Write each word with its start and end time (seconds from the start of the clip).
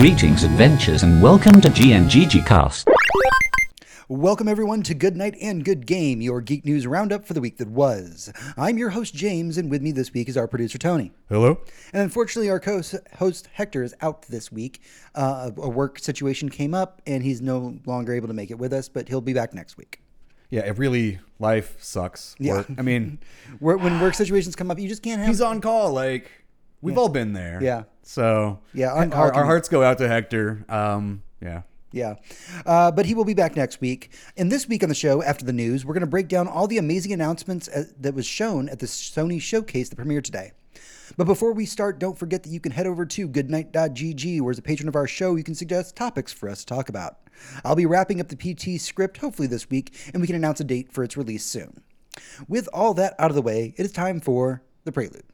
Greetings, 0.00 0.44
adventures, 0.44 1.02
and 1.02 1.20
welcome 1.20 1.60
to 1.60 1.68
GNGG 1.68 2.46
Cast. 2.46 2.88
Welcome, 4.08 4.48
everyone, 4.48 4.82
to 4.84 4.94
Good 4.94 5.14
Night 5.14 5.36
and 5.42 5.62
Good 5.62 5.84
Game, 5.86 6.22
your 6.22 6.40
geek 6.40 6.64
news 6.64 6.86
roundup 6.86 7.26
for 7.26 7.34
the 7.34 7.40
week 7.42 7.58
that 7.58 7.68
was. 7.68 8.32
I'm 8.56 8.78
your 8.78 8.88
host, 8.88 9.14
James, 9.14 9.58
and 9.58 9.70
with 9.70 9.82
me 9.82 9.92
this 9.92 10.14
week 10.14 10.30
is 10.30 10.38
our 10.38 10.48
producer, 10.48 10.78
Tony. 10.78 11.12
Hello? 11.28 11.60
And 11.92 12.02
unfortunately, 12.02 12.48
our 12.48 12.58
co 12.58 12.80
host, 13.18 13.50
Hector, 13.52 13.82
is 13.82 13.94
out 14.00 14.22
this 14.22 14.50
week. 14.50 14.80
Uh, 15.14 15.50
a 15.58 15.68
work 15.68 15.98
situation 15.98 16.48
came 16.48 16.72
up, 16.72 17.02
and 17.06 17.22
he's 17.22 17.42
no 17.42 17.78
longer 17.84 18.14
able 18.14 18.28
to 18.28 18.34
make 18.34 18.50
it 18.50 18.58
with 18.58 18.72
us, 18.72 18.88
but 18.88 19.06
he'll 19.06 19.20
be 19.20 19.34
back 19.34 19.52
next 19.52 19.76
week. 19.76 20.00
Yeah, 20.48 20.62
it 20.62 20.78
really, 20.78 21.18
life 21.38 21.76
sucks. 21.78 22.36
Yeah. 22.38 22.54
Work. 22.54 22.70
I 22.78 22.80
mean, 22.80 23.18
When 23.58 24.00
work 24.00 24.14
situations 24.14 24.56
come 24.56 24.70
up, 24.70 24.78
you 24.78 24.88
just 24.88 25.02
can't 25.02 25.20
have. 25.20 25.28
he's 25.28 25.42
on 25.42 25.60
call. 25.60 25.92
Like, 25.92 26.30
we've 26.80 26.96
all 26.96 27.10
been 27.10 27.34
there. 27.34 27.62
Yeah. 27.62 27.82
So, 28.02 28.60
Yeah, 28.74 28.88
call 29.06 29.22
our, 29.22 29.34
our 29.34 29.44
hearts 29.44 29.68
go 29.68 29.82
out 29.82 29.98
to 29.98 30.08
Hector. 30.08 30.64
Um, 30.68 31.22
yeah. 31.40 31.62
Yeah. 31.92 32.14
Uh, 32.64 32.90
but 32.90 33.06
he 33.06 33.14
will 33.14 33.24
be 33.24 33.34
back 33.34 33.56
next 33.56 33.80
week. 33.80 34.12
And 34.36 34.50
this 34.50 34.68
week 34.68 34.82
on 34.82 34.88
the 34.88 34.94
show, 34.94 35.22
after 35.22 35.44
the 35.44 35.52
news, 35.52 35.84
we're 35.84 35.94
going 35.94 36.02
to 36.02 36.06
break 36.06 36.28
down 36.28 36.46
all 36.46 36.66
the 36.66 36.78
amazing 36.78 37.12
announcements 37.12 37.68
uh, 37.68 37.84
that 37.98 38.14
was 38.14 38.26
shown 38.26 38.68
at 38.68 38.78
the 38.78 38.86
Sony 38.86 39.40
showcase 39.40 39.88
that 39.88 39.98
premiered 39.98 40.24
today. 40.24 40.52
But 41.16 41.24
before 41.24 41.52
we 41.52 41.66
start, 41.66 41.98
don't 41.98 42.16
forget 42.16 42.44
that 42.44 42.50
you 42.50 42.60
can 42.60 42.72
head 42.72 42.86
over 42.86 43.04
to 43.04 43.28
goodnight.gg, 43.28 44.40
where 44.40 44.50
as 44.52 44.58
a 44.58 44.62
patron 44.62 44.88
of 44.88 44.94
our 44.94 45.08
show, 45.08 45.34
you 45.34 45.42
can 45.42 45.56
suggest 45.56 45.96
topics 45.96 46.32
for 46.32 46.48
us 46.48 46.60
to 46.60 46.66
talk 46.66 46.88
about. 46.88 47.18
I'll 47.64 47.74
be 47.74 47.86
wrapping 47.86 48.20
up 48.20 48.28
the 48.28 48.36
PT 48.36 48.80
script 48.80 49.18
hopefully 49.18 49.48
this 49.48 49.68
week, 49.68 49.92
and 50.12 50.20
we 50.20 50.26
can 50.26 50.36
announce 50.36 50.60
a 50.60 50.64
date 50.64 50.92
for 50.92 51.02
its 51.02 51.16
release 51.16 51.44
soon. 51.44 51.82
With 52.48 52.68
all 52.72 52.94
that 52.94 53.14
out 53.18 53.30
of 53.30 53.34
the 53.34 53.42
way, 53.42 53.74
it 53.76 53.84
is 53.84 53.92
time 53.92 54.20
for 54.20 54.62
the 54.84 54.92
prelude. 54.92 55.24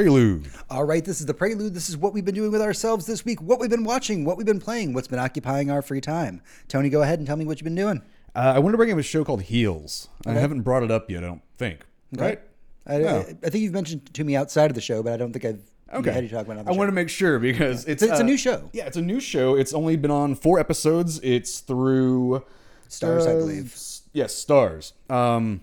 Prelude. 0.00 0.50
All 0.68 0.84
right, 0.84 1.02
this 1.02 1.20
is 1.20 1.26
the 1.26 1.32
prelude. 1.32 1.72
This 1.72 1.88
is 1.88 1.96
what 1.96 2.12
we've 2.12 2.22
been 2.26 2.34
doing 2.34 2.52
with 2.52 2.60
ourselves 2.60 3.06
this 3.06 3.24
week, 3.24 3.40
what 3.40 3.58
we've 3.58 3.70
been 3.70 3.82
watching, 3.82 4.26
what 4.26 4.36
we've 4.36 4.44
been 4.44 4.60
playing, 4.60 4.92
what's 4.92 5.08
been 5.08 5.18
occupying 5.18 5.70
our 5.70 5.80
free 5.80 6.02
time. 6.02 6.42
Tony, 6.68 6.90
go 6.90 7.00
ahead 7.00 7.18
and 7.18 7.26
tell 7.26 7.36
me 7.38 7.46
what 7.46 7.56
you've 7.58 7.64
been 7.64 7.74
doing. 7.74 8.02
Uh, 8.34 8.52
I 8.56 8.58
want 8.58 8.74
to 8.74 8.76
bring 8.76 8.92
up 8.92 8.98
a 8.98 9.02
show 9.02 9.24
called 9.24 9.40
Heels. 9.40 10.08
I 10.26 10.32
haven't 10.32 10.60
brought 10.64 10.82
it 10.82 10.90
up 10.90 11.10
yet, 11.10 11.24
I 11.24 11.28
don't 11.28 11.40
think. 11.56 11.86
Right? 12.12 12.42
I, 12.86 12.98
No. 12.98 13.08
I, 13.20 13.20
I 13.42 13.48
think 13.48 13.54
you've 13.64 13.72
mentioned 13.72 14.02
it 14.04 14.12
to 14.12 14.24
me 14.24 14.36
outside 14.36 14.70
of 14.70 14.74
the 14.74 14.82
show, 14.82 15.02
but 15.02 15.14
I 15.14 15.16
don't 15.16 15.32
think 15.32 15.46
I've 15.46 15.62
Okay. 15.94 16.12
had 16.12 16.24
you 16.24 16.28
talk 16.28 16.44
about 16.44 16.58
it 16.58 16.68
I 16.68 16.72
show. 16.72 16.76
want 16.78 16.88
to 16.88 16.92
make 16.92 17.08
sure 17.08 17.38
because 17.38 17.86
it's, 17.86 18.02
It's- 18.02 18.10
it's 18.10 18.20
a 18.20 18.22
uh, 18.22 18.26
new 18.26 18.36
show. 18.36 18.68
Yeah, 18.74 18.84
it's 18.84 18.98
a 18.98 19.02
new 19.02 19.18
show. 19.18 19.54
It's 19.56 19.72
only 19.72 19.96
been 19.96 20.10
on 20.10 20.34
four 20.34 20.58
episodes. 20.60 21.20
It's 21.22 21.60
through 21.60 22.44
Starz, 22.90 23.26
I 23.26 23.30
uh, 23.32 23.38
believe. 23.38 23.72
s- 23.72 24.02
Yes, 24.12 24.44
Starz. 24.44 24.92
Um, 25.10 25.62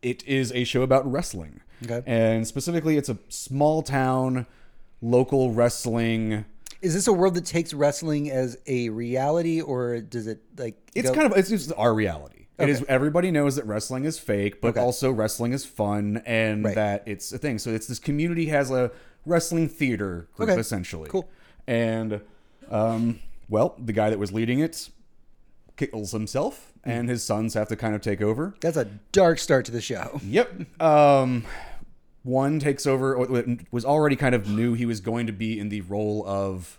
it 0.00 0.24
is 0.28 0.52
a 0.52 0.62
show 0.62 0.82
about 0.82 1.10
wrestling. 1.10 1.60
Okay. 1.84 2.02
And 2.06 2.46
specifically, 2.46 2.96
it's 2.96 3.08
a 3.08 3.18
small 3.28 3.82
town 3.82 4.46
local 5.00 5.52
wrestling. 5.52 6.44
Is 6.80 6.94
this 6.94 7.06
a 7.06 7.12
world 7.12 7.34
that 7.34 7.44
takes 7.46 7.72
wrestling 7.72 8.30
as 8.30 8.56
a 8.66 8.88
reality, 8.88 9.60
or 9.60 10.00
does 10.00 10.26
it 10.26 10.40
like? 10.58 10.76
It's 10.94 11.08
go- 11.10 11.14
kind 11.14 11.32
of 11.32 11.38
it's 11.38 11.48
just 11.48 11.72
our 11.76 11.94
reality. 11.94 12.46
It 12.58 12.68
is 12.68 12.84
everybody 12.88 13.30
knows 13.32 13.56
that 13.56 13.66
wrestling 13.66 14.04
is 14.04 14.18
fake, 14.20 14.60
but 14.60 14.68
Okay. 14.70 14.80
also 14.80 15.10
wrestling 15.10 15.52
is 15.52 15.64
fun 15.64 16.22
and 16.26 16.64
Right. 16.64 16.74
that 16.76 17.02
it's 17.06 17.32
a 17.32 17.38
thing. 17.38 17.58
So 17.58 17.70
it's 17.70 17.86
this 17.88 17.98
community 17.98 18.46
has 18.46 18.70
a 18.70 18.92
wrestling 19.26 19.68
theater 19.68 20.28
group 20.36 20.50
Okay. 20.50 20.60
essentially. 20.60 21.08
Cool. 21.08 21.28
And 21.66 22.20
um, 22.70 23.18
well, 23.48 23.74
the 23.82 23.92
guy 23.92 24.10
that 24.10 24.18
was 24.18 24.32
leading 24.32 24.60
it 24.60 24.90
kills 25.76 26.12
himself, 26.12 26.72
Hmm. 26.84 26.90
and 26.90 27.08
his 27.08 27.24
sons 27.24 27.54
have 27.54 27.66
to 27.68 27.76
kind 27.76 27.94
of 27.96 28.00
take 28.00 28.20
over. 28.22 28.54
That's 28.60 28.76
a 28.76 28.84
dark 29.10 29.38
start 29.40 29.64
to 29.64 29.72
the 29.72 29.80
show. 29.80 30.20
Yep. 30.24 30.80
Um, 30.80 31.44
one 32.22 32.58
takes 32.58 32.86
over. 32.86 33.16
Was 33.70 33.84
already 33.84 34.16
kind 34.16 34.34
of 34.34 34.48
knew 34.48 34.74
he 34.74 34.86
was 34.86 35.00
going 35.00 35.26
to 35.26 35.32
be 35.32 35.58
in 35.58 35.68
the 35.68 35.80
role 35.82 36.24
of 36.26 36.78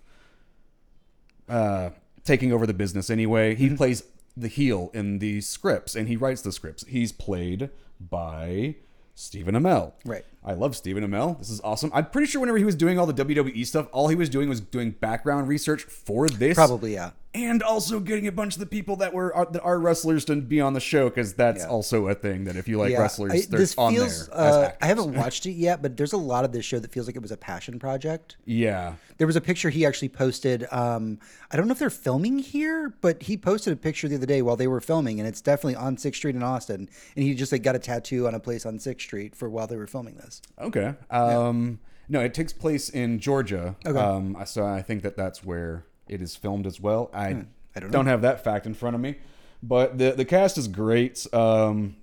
uh, 1.49 1.89
taking 2.23 2.51
over 2.53 2.65
the 2.65 2.73
business 2.73 3.09
anyway. 3.09 3.53
Mm-hmm. 3.53 3.67
He 3.69 3.75
plays 3.75 4.03
the 4.35 4.47
heel 4.47 4.89
in 4.93 5.19
the 5.19 5.41
scripts, 5.41 5.95
and 5.95 6.07
he 6.07 6.15
writes 6.15 6.41
the 6.41 6.51
scripts. 6.51 6.85
He's 6.87 7.11
played 7.11 7.69
by 7.99 8.75
Stephen 9.15 9.55
Amell. 9.55 9.93
Right. 10.05 10.25
I 10.45 10.53
love 10.53 10.75
Stephen 10.75 11.03
Amell. 11.09 11.37
This 11.39 11.49
is 11.49 11.61
awesome. 11.63 11.89
I'm 11.93 12.07
pretty 12.07 12.27
sure 12.27 12.41
whenever 12.41 12.57
he 12.57 12.65
was 12.65 12.75
doing 12.75 12.99
all 12.99 13.05
the 13.05 13.13
WWE 13.13 13.65
stuff, 13.65 13.87
all 13.91 14.09
he 14.09 14.15
was 14.15 14.27
doing 14.29 14.49
was 14.49 14.59
doing 14.59 14.91
background 14.91 15.47
research 15.47 15.83
for 15.83 16.27
this 16.27 16.55
Probably, 16.55 16.93
yeah. 16.95 17.11
and 17.33 17.63
also 17.63 18.01
getting 18.01 18.27
a 18.27 18.31
bunch 18.31 18.55
of 18.55 18.59
the 18.59 18.65
people 18.65 18.97
that 18.97 19.13
were 19.13 19.33
are, 19.33 19.45
that 19.45 19.61
are 19.61 19.79
wrestlers 19.79 20.25
to 20.25 20.35
be 20.35 20.59
on 20.59 20.73
the 20.73 20.81
show 20.81 21.07
because 21.09 21.33
that's 21.35 21.61
Yeah. 21.63 21.69
also 21.69 22.07
a 22.09 22.15
thing 22.15 22.43
that 22.43 22.57
if 22.57 22.67
you 22.67 22.77
like 22.77 22.91
yeah. 22.91 22.99
wrestlers, 23.01 23.31
I- 23.31 23.45
they're 23.49 23.59
this 23.59 23.75
on 23.77 23.93
feels. 23.93 24.27
there. 24.27 24.35
as 24.35 24.55
Uh, 24.55 24.61
actors. 24.65 24.77
I 24.81 24.85
haven't 24.87 25.13
watched 25.17 25.45
it 25.45 25.51
yet, 25.53 25.81
but 25.81 25.95
there's 25.95 26.13
a 26.13 26.17
lot 26.17 26.43
of 26.43 26.51
this 26.51 26.65
show 26.65 26.77
that 26.79 26.91
feels 26.91 27.07
like 27.07 27.15
it 27.15 27.21
was 27.21 27.31
a 27.31 27.37
passion 27.37 27.79
project. 27.79 28.35
Yeah, 28.45 28.95
There 29.19 29.27
was 29.27 29.35
a 29.37 29.41
picture 29.41 29.69
he 29.69 29.85
actually 29.85 30.09
posted. 30.09 30.65
Um, 30.71 31.19
I 31.51 31.55
don't 31.55 31.67
know 31.67 31.71
if 31.71 31.79
they're 31.79 31.89
filming 31.91 32.39
here, 32.39 32.93
but 32.99 33.23
he 33.23 33.37
posted 33.37 33.71
a 33.71 33.75
picture 33.77 34.07
the 34.09 34.15
other 34.15 34.25
day 34.25 34.41
while 34.41 34.57
they 34.57 34.67
were 34.67 34.81
filming, 34.81 35.19
and 35.19 35.29
it's 35.29 35.39
definitely 35.39 35.75
on 35.75 35.97
Sixth 35.97 36.17
Street 36.17 36.35
in 36.35 36.43
Austin. 36.43 36.89
And 37.15 37.23
he 37.23 37.33
just 37.35 37.51
like 37.51 37.61
got 37.63 37.75
a 37.75 37.79
tattoo 37.79 38.27
on 38.27 38.33
a 38.35 38.39
place 38.39 38.65
on 38.65 38.79
Sixth 38.79 39.05
Street 39.05 39.35
for 39.35 39.49
while 39.49 39.67
they 39.67 39.77
were 39.77 39.87
filming 39.87 40.15
this. 40.15 40.32
Okay. 40.59 40.93
Um, 41.09 41.79
no, 42.09 42.19
it 42.19 42.33
takes 42.33 42.53
place 42.53 42.89
in 42.89 43.19
Georgia. 43.19 43.75
Okay. 43.85 43.97
Um, 43.97 44.37
so 44.45 44.65
I 44.65 44.81
think 44.81 45.03
that 45.03 45.15
that's 45.17 45.43
where 45.43 45.85
it 46.07 46.21
is 46.21 46.35
filmed 46.35 46.67
as 46.67 46.79
well. 46.79 47.09
I, 47.13 47.31
Hmm, 47.33 47.41
I 47.75 47.79
don't 47.79 47.91
don't, 47.91 48.05
have 48.07 48.21
that 48.21 48.43
fact 48.43 48.65
in 48.65 48.73
front 48.73 48.95
of 48.95 49.01
me, 49.01 49.15
but 49.61 49.97
the 49.97 50.11
the 50.11 50.25
cast 50.25 50.57
is 50.57 50.67
great. 50.67 51.25
Um, 51.33 51.95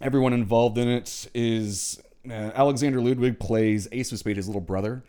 everyone 0.00 0.32
involved 0.32 0.78
in 0.78 0.88
it 0.88 1.28
is. 1.34 2.00
Uh, 2.28 2.50
Alexander 2.54 3.00
Ludwig 3.00 3.40
plays 3.40 3.88
Ace 3.92 4.12
of 4.12 4.18
Spade, 4.18 4.36
his 4.36 4.46
little 4.46 4.60
brother. 4.60 5.02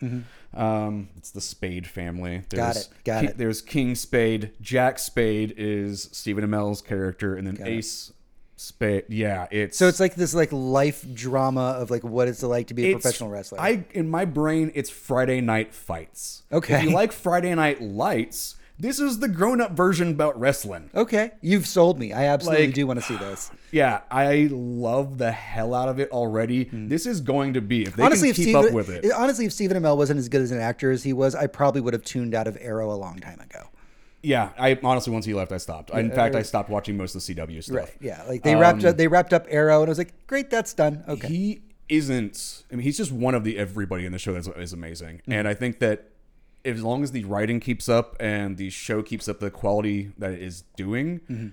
Um, 0.54 1.10
it's 1.18 1.30
the 1.30 1.42
Spade 1.42 1.86
family. 1.86 2.38
Mm-hmm. 2.38 2.56
Got 2.56 2.74
There's 2.74 2.86
it, 2.86 3.04
got 3.04 3.20
Ki- 3.20 3.26
it. 3.28 3.38
There's 3.38 3.60
King 3.60 3.94
Spade. 3.94 4.52
Jack 4.62 4.98
Spade 4.98 5.52
is 5.58 6.08
Stephen 6.12 6.42
Amell's 6.42 6.80
character, 6.80 7.36
and 7.36 7.46
then 7.46 7.58
Ace 7.66 8.12
Spade. 8.56 9.04
Yeah, 9.08 9.46
it's 9.50 9.76
So 9.76 9.88
it's 9.88 9.98
like 10.00 10.14
this 10.14 10.34
like 10.34 10.50
life 10.52 11.04
drama 11.14 11.72
of 11.78 11.90
like 11.90 12.04
what 12.04 12.28
it's 12.28 12.42
like 12.42 12.68
to 12.68 12.74
be 12.74 12.84
a 12.84 12.88
it's- 12.88 13.02
professional 13.02 13.30
wrestler. 13.30 13.60
I 13.60 13.84
in 13.92 14.08
my 14.08 14.24
brain, 14.24 14.70
it's 14.74 14.90
Friday 14.90 15.40
Night 15.40 15.74
Fights. 15.74 16.42
Okay. 16.52 16.76
if 16.76 16.82
you 16.84 16.90
like 16.90 17.12
Friday 17.12 17.54
Night 17.54 17.80
Lights, 17.82 18.56
this 18.78 18.98
is 18.98 19.18
the 19.20 19.28
grown-up 19.28 19.72
version 19.72 20.10
about 20.10 20.38
wrestling. 20.40 20.90
okay, 20.94 21.32
you've 21.40 21.66
sold 21.66 21.98
me. 21.98 22.12
I 22.12 22.24
absolutely 22.24 22.66
Like- 22.66 22.74
do 22.74 22.86
want 22.86 23.00
to 23.00 23.04
see 23.06 23.16
this. 23.16 23.50
Yeah, 23.72 24.00
I 24.10 24.48
love 24.52 25.16
the 25.16 25.32
hell 25.32 25.72
out 25.74 25.88
of 25.88 25.98
it 25.98 26.10
already. 26.10 26.68
This 26.70 27.06
is 27.06 27.22
going 27.22 27.54
to 27.54 27.62
be 27.62 27.82
if 27.84 27.96
they 27.96 28.02
Hmm. 28.02 28.06
honestly, 28.06 28.28
can 28.28 28.30
if 28.32 28.36
keep 28.36 28.44
Stephen, 28.54 28.66
up 28.66 28.72
with 28.72 28.90
it. 28.90 29.10
honestly, 29.12 29.46
if 29.46 29.52
Stephen 29.54 29.82
Amell 29.82 29.96
wasn't 29.96 30.18
as 30.18 30.28
good 30.28 30.42
as 30.42 30.50
an 30.50 30.60
actor 30.60 30.90
as 30.90 31.02
he 31.04 31.14
was, 31.14 31.34
I 31.34 31.46
probably 31.46 31.80
would 31.80 31.94
have 31.94 32.04
tuned 32.04 32.34
out 32.34 32.46
of 32.46 32.58
Arrow 32.60 32.92
a 32.92 32.96
long 32.96 33.18
time 33.18 33.40
ago. 33.40 33.68
Yeah, 34.22 34.50
I 34.58 34.78
honestly 34.84 35.12
once 35.12 35.24
he 35.26 35.34
left, 35.34 35.50
I 35.52 35.56
stopped. 35.58 35.90
I, 35.92 36.00
in 36.00 36.10
fact, 36.12 36.34
I 36.36 36.42
stopped 36.42 36.70
watching 36.70 36.96
most 36.96 37.14
of 37.14 37.24
the 37.26 37.34
CW 37.34 37.62
stuff. 37.64 37.76
Right? 37.76 37.94
Yeah, 38.00 38.22
like 38.28 38.42
they 38.42 38.54
wrapped 38.54 38.84
up, 38.84 38.96
they 38.96 39.08
wrapped 39.08 39.32
up 39.32 39.46
Arrow, 39.48 39.80
and 39.80 39.88
I 39.88 39.90
was 39.90 39.98
like, 39.98 40.26
great, 40.28 40.48
that's 40.50 40.72
done. 40.74 41.02
Okay, 41.08 41.26
He 41.28 41.62
isn't. 41.88 42.64
I 42.70 42.76
mean, 42.76 42.84
he's 42.84 42.96
just 42.96 43.12
one 43.12 43.34
of 43.34 43.44
the 43.44 43.58
everybody 43.58 44.06
in 44.06 44.12
the 44.12 44.18
show 44.18 44.34
is, 44.36 44.48
is 44.48 44.72
amazing, 44.72 45.18
Mm-hmm. 45.18 45.32
and 45.32 45.48
I 45.48 45.54
think 45.54 45.78
that 45.80 46.08
as 46.64 46.82
long 46.84 47.02
as 47.02 47.10
the 47.10 47.24
writing 47.24 47.58
keeps 47.58 47.88
up 47.88 48.16
and 48.20 48.56
the 48.56 48.70
show 48.70 49.02
keeps 49.02 49.28
up 49.28 49.40
the 49.40 49.50
quality 49.50 50.12
that 50.18 50.30
it 50.32 50.40
is 50.42 50.62
doing, 50.76 51.20
Mm-hmm. 51.28 51.48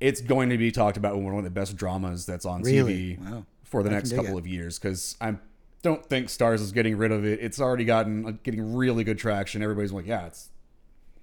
it's 0.00 0.20
going 0.20 0.50
to 0.50 0.58
be 0.58 0.70
talked 0.70 0.98
about 0.98 1.18
one 1.18 1.34
of 1.34 1.44
the 1.44 1.50
best 1.50 1.76
dramas 1.76 2.26
that's 2.26 2.44
on 2.44 2.60
Really? 2.62 3.16
TV 3.16 3.30
Wow. 3.30 3.46
for 3.64 3.82
the 3.82 3.88
next 3.90 4.10
dig 4.10 4.18
couple 4.18 4.36
it. 4.36 4.40
of 4.40 4.46
years. 4.46 4.78
Because 4.78 5.16
I 5.20 5.36
don't 5.82 6.04
think 6.04 6.28
Starz 6.28 6.56
is 6.60 6.70
getting 6.72 6.98
rid 6.98 7.10
of 7.12 7.24
it. 7.24 7.40
It's 7.40 7.58
already 7.60 7.84
gotten 7.86 8.22
like, 8.22 8.42
getting 8.42 8.74
really 8.76 9.04
good 9.04 9.18
traction. 9.18 9.62
Everybody's 9.62 9.92
like, 9.92 10.06
yeah, 10.06 10.26
it's 10.26 10.50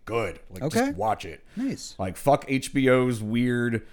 good. 0.09 0.39
Like, 0.49 0.63
Okay. 0.63 0.79
just 0.87 0.97
watch 0.97 1.23
it. 1.25 1.43
nice. 1.55 1.95
Like 1.97 2.17
fuck 2.17 2.47
HBO's 2.47 3.21
weird 3.23 3.85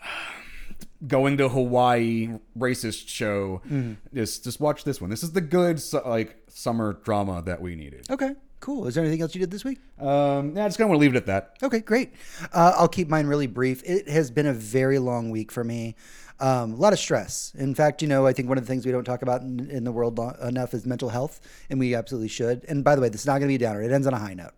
going 1.06 1.36
to 1.38 1.48
Hawaii 1.48 2.30
racist 2.58 3.08
show. 3.08 3.60
Mm-hmm. 3.66 3.94
Just 4.14 4.44
just 4.44 4.60
watch 4.60 4.84
this 4.84 5.00
one. 5.00 5.10
This 5.10 5.22
is 5.22 5.32
the 5.32 5.40
good 5.40 5.80
su- 5.80 6.00
like 6.04 6.36
summer 6.48 6.94
drama 7.04 7.42
that 7.42 7.60
we 7.60 7.74
needed. 7.74 8.06
Okay, 8.10 8.34
cool. 8.60 8.86
Is 8.86 8.94
there 8.94 9.04
anything 9.04 9.22
else 9.22 9.34
you 9.34 9.40
did 9.40 9.50
this 9.50 9.64
week? 9.64 9.78
Um, 9.98 10.54
yeah, 10.56 10.64
I 10.64 10.68
just 10.68 10.78
kind 10.78 10.86
of 10.86 10.90
want 10.90 10.98
to 10.98 11.00
leave 11.00 11.14
it 11.14 11.16
at 11.18 11.26
that. 11.26 11.56
Okay, 11.62 11.80
great. 11.80 12.12
Uh, 12.52 12.72
I'll 12.76 12.88
keep 12.88 13.08
mine 13.08 13.26
really 13.26 13.46
brief. 13.46 13.82
It 13.84 14.08
has 14.08 14.30
been 14.30 14.46
a 14.46 14.52
very 14.52 14.98
long 14.98 15.30
week 15.30 15.50
for 15.52 15.64
me. 15.64 15.94
Um, 16.42 16.72
a 16.72 16.76
lot 16.76 16.92
of 16.92 16.98
stress. 16.98 17.52
In 17.56 17.72
fact, 17.72 18.02
you 18.02 18.08
know, 18.08 18.26
I 18.26 18.32
think 18.32 18.48
one 18.48 18.58
of 18.58 18.64
the 18.64 18.68
things 18.68 18.84
we 18.84 18.90
don't 18.90 19.04
talk 19.04 19.22
about 19.22 19.42
in, 19.42 19.70
in 19.70 19.84
the 19.84 19.92
world 19.92 20.18
enough 20.42 20.74
is 20.74 20.84
mental 20.84 21.08
health, 21.08 21.40
and 21.70 21.78
we 21.78 21.94
absolutely 21.94 22.26
should. 22.26 22.64
And 22.68 22.82
by 22.82 22.96
the 22.96 23.00
way, 23.00 23.08
this 23.08 23.20
is 23.20 23.28
not 23.28 23.34
going 23.38 23.42
to 23.42 23.46
be 23.46 23.54
a 23.54 23.58
downer. 23.58 23.80
It 23.80 23.92
ends 23.92 24.08
on 24.08 24.12
a 24.12 24.18
high 24.18 24.34
note. 24.34 24.52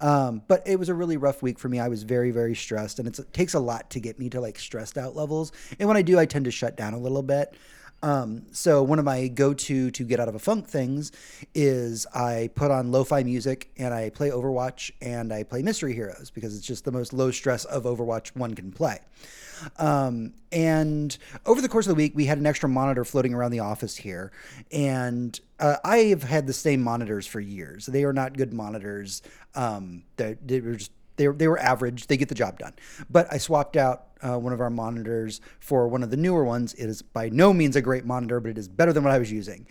Um, 0.00 0.42
but 0.48 0.66
it 0.66 0.80
was 0.80 0.88
a 0.88 0.94
really 0.94 1.16
rough 1.16 1.40
week 1.40 1.60
for 1.60 1.68
me. 1.68 1.78
I 1.78 1.86
was 1.86 2.02
very, 2.02 2.32
very 2.32 2.56
stressed, 2.56 2.98
and 2.98 3.06
it 3.06 3.20
takes 3.32 3.54
a 3.54 3.60
lot 3.60 3.88
to 3.90 4.00
get 4.00 4.18
me 4.18 4.28
to 4.30 4.40
like 4.40 4.58
stressed 4.58 4.98
out 4.98 5.14
levels. 5.14 5.52
And 5.78 5.86
when 5.86 5.96
I 5.96 6.02
do, 6.02 6.18
I 6.18 6.26
tend 6.26 6.44
to 6.46 6.50
shut 6.50 6.76
down 6.76 6.92
a 6.92 6.98
little 6.98 7.22
bit. 7.22 7.54
Um, 8.02 8.46
so 8.50 8.82
one 8.82 8.98
of 8.98 9.04
my 9.04 9.28
go-to 9.28 9.92
to 9.92 10.04
get 10.04 10.18
out 10.18 10.28
of 10.28 10.34
a 10.34 10.38
funk 10.40 10.66
things 10.66 11.12
is 11.54 12.04
I 12.14 12.50
put 12.56 12.72
on 12.72 12.90
lo-fi 12.90 13.22
music 13.22 13.70
and 13.76 13.94
I 13.94 14.10
play 14.10 14.30
Overwatch 14.30 14.90
and 15.00 15.32
I 15.32 15.44
play 15.44 15.62
Mystery 15.62 15.94
Heroes 15.94 16.30
because 16.30 16.56
it's 16.56 16.66
just 16.66 16.84
the 16.84 16.92
most 16.92 17.12
low 17.12 17.30
stress 17.30 17.64
of 17.64 17.84
Overwatch 17.84 18.36
one 18.36 18.54
can 18.54 18.72
play. 18.72 18.98
Um, 19.76 20.34
and 20.50 21.16
over 21.46 21.60
the 21.60 21.68
course 21.68 21.86
of 21.86 21.90
the 21.90 21.96
week, 21.96 22.12
we 22.14 22.24
had 22.24 22.38
an 22.38 22.46
extra 22.46 22.68
monitor 22.68 23.04
floating 23.04 23.34
around 23.34 23.50
the 23.50 23.60
office 23.60 23.96
here, 23.96 24.32
and 24.72 25.38
uh, 25.58 25.76
I 25.84 25.98
have 25.98 26.22
had 26.22 26.46
the 26.46 26.52
same 26.52 26.82
monitors 26.82 27.26
for 27.26 27.40
years. 27.40 27.86
They 27.86 28.04
are 28.04 28.12
not 28.12 28.36
good 28.36 28.52
monitors. 28.52 29.22
Um, 29.54 30.04
they 30.16 30.60
were 30.60 30.76
just 30.76 30.92
they 31.18 31.28
were, 31.28 31.34
they 31.34 31.48
were 31.48 31.58
average. 31.58 32.06
They 32.06 32.16
get 32.16 32.28
the 32.28 32.34
job 32.34 32.58
done. 32.58 32.72
But 33.10 33.30
I 33.30 33.38
swapped 33.38 33.76
out 33.76 34.06
uh, 34.20 34.38
one 34.38 34.52
of 34.52 34.60
our 34.60 34.70
monitors 34.70 35.40
for 35.60 35.86
one 35.88 36.02
of 36.02 36.10
the 36.10 36.16
newer 36.16 36.44
ones. 36.44 36.74
It 36.74 36.86
is 36.86 37.02
by 37.02 37.28
no 37.28 37.52
means 37.52 37.76
a 37.76 37.82
great 37.82 38.04
monitor, 38.04 38.40
but 38.40 38.50
it 38.50 38.58
is 38.58 38.68
better 38.68 38.92
than 38.92 39.04
what 39.04 39.12
I 39.12 39.18
was 39.18 39.30
using. 39.30 39.66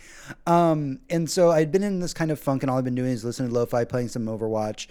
Um, 0.45 0.99
and 1.09 1.29
so 1.29 1.51
I'd 1.51 1.71
been 1.71 1.83
in 1.83 1.99
this 1.99 2.13
kind 2.13 2.31
of 2.31 2.39
funk, 2.39 2.63
and 2.63 2.69
all 2.69 2.77
I've 2.77 2.83
been 2.83 2.95
doing 2.95 3.11
is 3.11 3.25
listening 3.25 3.49
to 3.49 3.55
lo-fi, 3.55 3.85
playing 3.85 4.09
some 4.09 4.25
Overwatch. 4.25 4.87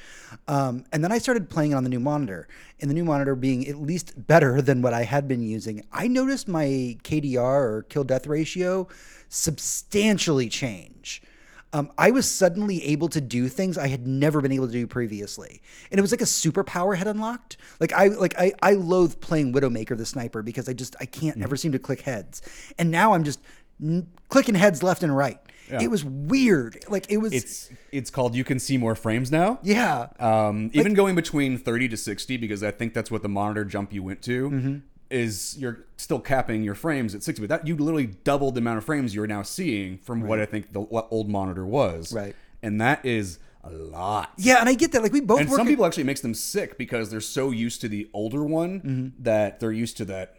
Um, 0.49 0.85
and 0.93 1.03
then 1.03 1.13
I 1.13 1.19
started 1.19 1.49
playing 1.49 1.75
on 1.75 1.85
the 1.85 1.91
new 1.91 2.01
monitor. 2.01 2.49
And 2.81 2.91
the 2.91 2.95
new 2.95 3.05
monitor 3.05 3.35
being 3.35 3.67
at 3.69 3.77
least 3.77 4.27
better 4.27 4.61
than 4.67 4.83
what 4.83 4.93
I 4.93 5.05
had 5.05 5.29
been 5.29 5.43
using, 5.43 5.85
I 5.93 6.09
noticed 6.09 6.49
my 6.49 6.99
KDR 7.03 7.39
or 7.39 7.87
kill 7.89 8.05
death 8.05 8.27
ratio 8.27 8.89
substantially 9.29 10.49
change 10.49 11.23
um, 11.73 11.91
I 11.99 12.11
was 12.11 12.31
suddenly 12.31 12.83
able 12.85 13.09
to 13.09 13.21
do 13.21 13.49
things 13.49 13.77
I 13.77 13.89
had 13.89 14.07
never 14.07 14.41
been 14.41 14.53
able 14.53 14.67
to 14.67 14.73
do 14.73 14.87
previously, 14.87 15.61
and 15.91 15.99
it 15.99 16.03
was 16.03 16.11
like 16.13 16.21
a 16.23 16.25
superpower 16.25 16.97
had 16.97 17.07
unlocked. 17.07 17.57
Like 17.81 17.93
I 17.93 18.07
like 18.09 18.35
I 18.39 18.53
I 18.63 18.73
loathe 18.75 19.21
playing 19.21 19.53
Widowmaker 19.53 19.97
the 19.97 20.07
sniper 20.07 20.43
because 20.43 20.69
I 20.69 20.73
just 20.73 20.97
I 21.01 21.07
can't 21.07 21.43
ever 21.43 21.57
seem 21.57 21.73
to 21.73 21.79
click 21.79 22.03
heads, 22.03 22.43
and 22.79 22.91
now 22.91 23.13
I'm 23.15 23.25
just 23.25 23.41
n- 23.83 24.07
clicking 24.29 24.55
heads 24.55 24.83
left 24.83 25.03
and 25.03 25.15
right. 25.15 25.39
Yeah. 25.71 25.83
It 25.83 25.91
was 25.91 26.05
weird. 26.05 26.85
Like 26.89 27.11
it 27.11 27.17
was. 27.17 27.33
It's 27.33 27.71
it's 27.91 28.09
called 28.11 28.37
you 28.37 28.45
can 28.45 28.61
see 28.61 28.77
more 28.79 28.95
frames 28.95 29.33
now. 29.33 29.59
yeah. 29.65 30.07
Um, 30.21 30.71
even 30.73 30.95
going 30.95 31.17
between 31.17 31.59
30 31.59 31.89
to 31.89 31.97
60 31.97 32.37
because 32.37 32.63
I 32.63 32.71
think 32.71 32.95
that's 32.95 33.11
what 33.11 33.23
the 33.23 33.29
monitor 33.29 33.65
jump 33.65 33.93
you 33.93 34.03
went 34.05 34.23
to 34.23 34.51
Mm-hmm. 34.51 34.77
Is 35.11 35.57
you're 35.59 35.85
still 35.97 36.19
capping 36.19 36.63
your 36.65 36.75
frames 36.75 37.15
at 37.15 37.23
60 37.23 37.43
but 37.43 37.49
that 37.49 37.67
you 37.67 37.77
literally 37.77 38.07
doubled 38.07 38.55
the 38.57 38.59
amount 38.61 38.79
of 38.79 38.85
frames 38.85 39.15
you're 39.15 39.27
now 39.27 39.43
seeing 39.43 39.99
from 39.99 40.23
what 40.23 40.41
I 40.41 40.47
think 40.47 40.73
the 40.73 40.81
what 40.81 41.07
old 41.11 41.29
monitor 41.29 41.65
was. 41.65 42.13
Right. 42.13 42.35
And 42.63 42.81
that 42.81 43.05
is 43.07 43.39
a 43.63 43.71
lot. 43.71 44.33
yeah, 44.37 44.59
and 44.61 44.69
I 44.69 44.75
get 44.75 44.93
that. 44.93 45.03
Like 45.03 45.13
we 45.13 45.21
both 45.21 45.41
And 45.41 45.49
work 45.49 45.59
some 45.59 45.67
at- 45.67 45.71
people 45.71 45.85
actually 45.87 46.05
makes 46.05 46.21
them 46.21 46.35
sick 46.35 46.77
because 46.79 47.11
they're 47.11 47.21
so 47.21 47.51
used 47.51 47.81
to 47.83 47.89
the 47.89 48.09
older 48.13 48.43
one 48.45 48.81
Mm-hmm. 48.81 49.23
that 49.25 49.61
they're 49.61 49.73
used 49.73 49.97
to 49.99 50.05
that 50.07 50.37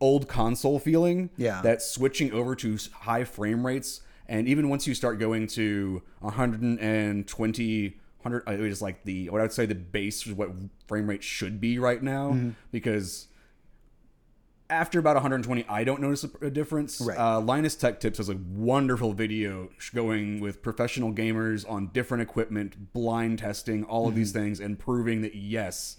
old 0.00 0.28
console 0.28 0.78
feeling. 0.78 1.30
Yeah. 1.36 1.62
That 1.62 1.82
switching 1.82 2.32
over 2.32 2.54
to 2.56 2.76
high 2.92 3.24
frame 3.24 3.64
rates, 3.66 4.00
and 4.28 4.46
even 4.48 4.68
once 4.68 4.86
you 4.86 4.94
start 4.94 5.18
going 5.18 5.46
to 5.48 6.02
120, 6.20 7.96
100, 8.26 8.48
uh, 8.48 8.52
it 8.52 8.60
is 8.70 8.80
like 8.82 9.04
the 9.04 9.28
what 9.30 9.40
I 9.40 9.44
would 9.44 9.52
say 9.52 9.66
the 9.66 9.74
base 9.74 10.26
is 10.26 10.32
what 10.32 10.50
frame 10.86 11.08
rate 11.08 11.22
should 11.24 11.60
be 11.60 11.78
right 11.78 12.02
now 12.02 12.30
Mm-hmm. 12.32 12.50
because. 12.72 13.28
After 14.68 14.98
about 14.98 15.14
120, 15.14 15.64
I 15.68 15.84
don't 15.84 16.00
notice 16.00 16.26
a, 16.42 16.50
difference. 16.50 17.00
Right. 17.00 17.16
Uh, 17.16 17.38
Linus 17.40 17.76
Tech 17.76 18.00
Tips 18.00 18.18
has 18.18 18.28
a 18.28 18.34
wonderful 18.36 19.12
video 19.12 19.68
going 19.94 20.40
with 20.40 20.60
professional 20.60 21.12
gamers 21.12 21.64
on 21.70 21.86
different 21.92 22.22
equipment, 22.24 22.92
blind 22.92 23.38
testing, 23.38 23.84
all 23.84 24.08
of 24.08 24.16
these 24.16 24.32
Mm-hmm. 24.32 24.42
things, 24.42 24.58
and 24.58 24.76
proving 24.76 25.22
that 25.22 25.36
yes, 25.36 25.98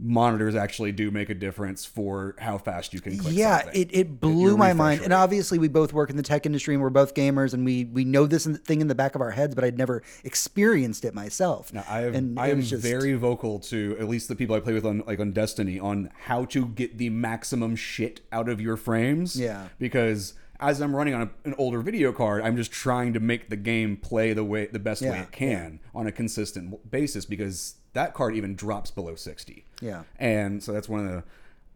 monitors 0.00 0.54
actually 0.54 0.92
do 0.92 1.10
make 1.10 1.28
a 1.28 1.34
difference 1.34 1.84
for 1.84 2.34
how 2.38 2.58
fast 2.58 2.94
you 2.94 3.00
can 3.00 3.18
click 3.18 3.34
yeah, 3.34 3.62
something. 3.62 3.82
it, 3.82 3.88
it 3.92 4.20
blew 4.20 4.56
my 4.56 4.72
mind. 4.72 5.02
And 5.02 5.12
obviously, 5.12 5.58
we 5.58 5.68
both 5.68 5.92
work 5.92 6.10
in 6.10 6.16
the 6.16 6.22
tech 6.22 6.46
industry 6.46 6.74
and 6.74 6.82
we're 6.82 6.90
both 6.90 7.14
gamers, 7.14 7.54
and 7.54 7.64
we 7.64 7.84
we 7.84 8.04
know 8.04 8.26
this 8.26 8.46
thing 8.46 8.80
in 8.80 8.88
the 8.88 8.94
back 8.94 9.14
of 9.14 9.20
our 9.20 9.30
heads, 9.30 9.54
but 9.54 9.64
I'd 9.64 9.78
never 9.78 10.02
experienced 10.24 11.04
it 11.04 11.14
myself. 11.14 11.72
Now, 11.72 11.84
I 11.88 12.00
have, 12.00 12.14
and 12.14 12.38
I 12.38 12.48
am 12.48 12.62
just- 12.62 12.82
very 12.82 13.14
vocal 13.14 13.58
to 13.60 13.96
at 14.00 14.08
least 14.08 14.28
the 14.28 14.36
people 14.36 14.56
I 14.56 14.60
play 14.60 14.72
with 14.72 14.86
on 14.86 15.02
like 15.06 15.20
on 15.20 15.32
Destiny 15.32 15.78
on 15.78 16.10
how 16.24 16.44
to 16.46 16.66
get 16.66 16.98
the 16.98 17.10
maximum 17.10 17.76
shit 17.76 18.20
out 18.32 18.48
of 18.48 18.60
your 18.60 18.76
frames. 18.76 19.38
Yeah. 19.38 19.68
Because 19.78 20.34
as 20.60 20.80
I'm 20.80 20.94
running 20.94 21.14
on 21.14 21.22
a, 21.22 21.30
an 21.44 21.54
older 21.58 21.80
video 21.80 22.12
card, 22.12 22.42
I'm 22.42 22.56
just 22.56 22.70
trying 22.70 23.14
to 23.14 23.20
make 23.20 23.48
the 23.48 23.56
game 23.56 23.96
play 23.96 24.32
the 24.32 24.44
way 24.44 24.66
the 24.66 24.78
best 24.78 25.02
way 25.02 25.18
it 25.18 25.32
can 25.32 25.80
on 25.94 26.06
a 26.06 26.12
consistent 26.12 26.90
basis 26.90 27.24
because 27.24 27.76
that 27.92 28.14
card 28.14 28.34
even 28.36 28.54
drops 28.54 28.90
below 28.90 29.14
60. 29.14 29.64
Yeah. 29.80 30.02
And 30.18 30.62
so 30.62 30.72
that's 30.72 30.88
one 30.88 31.06
of 31.06 31.10
the 31.12 31.24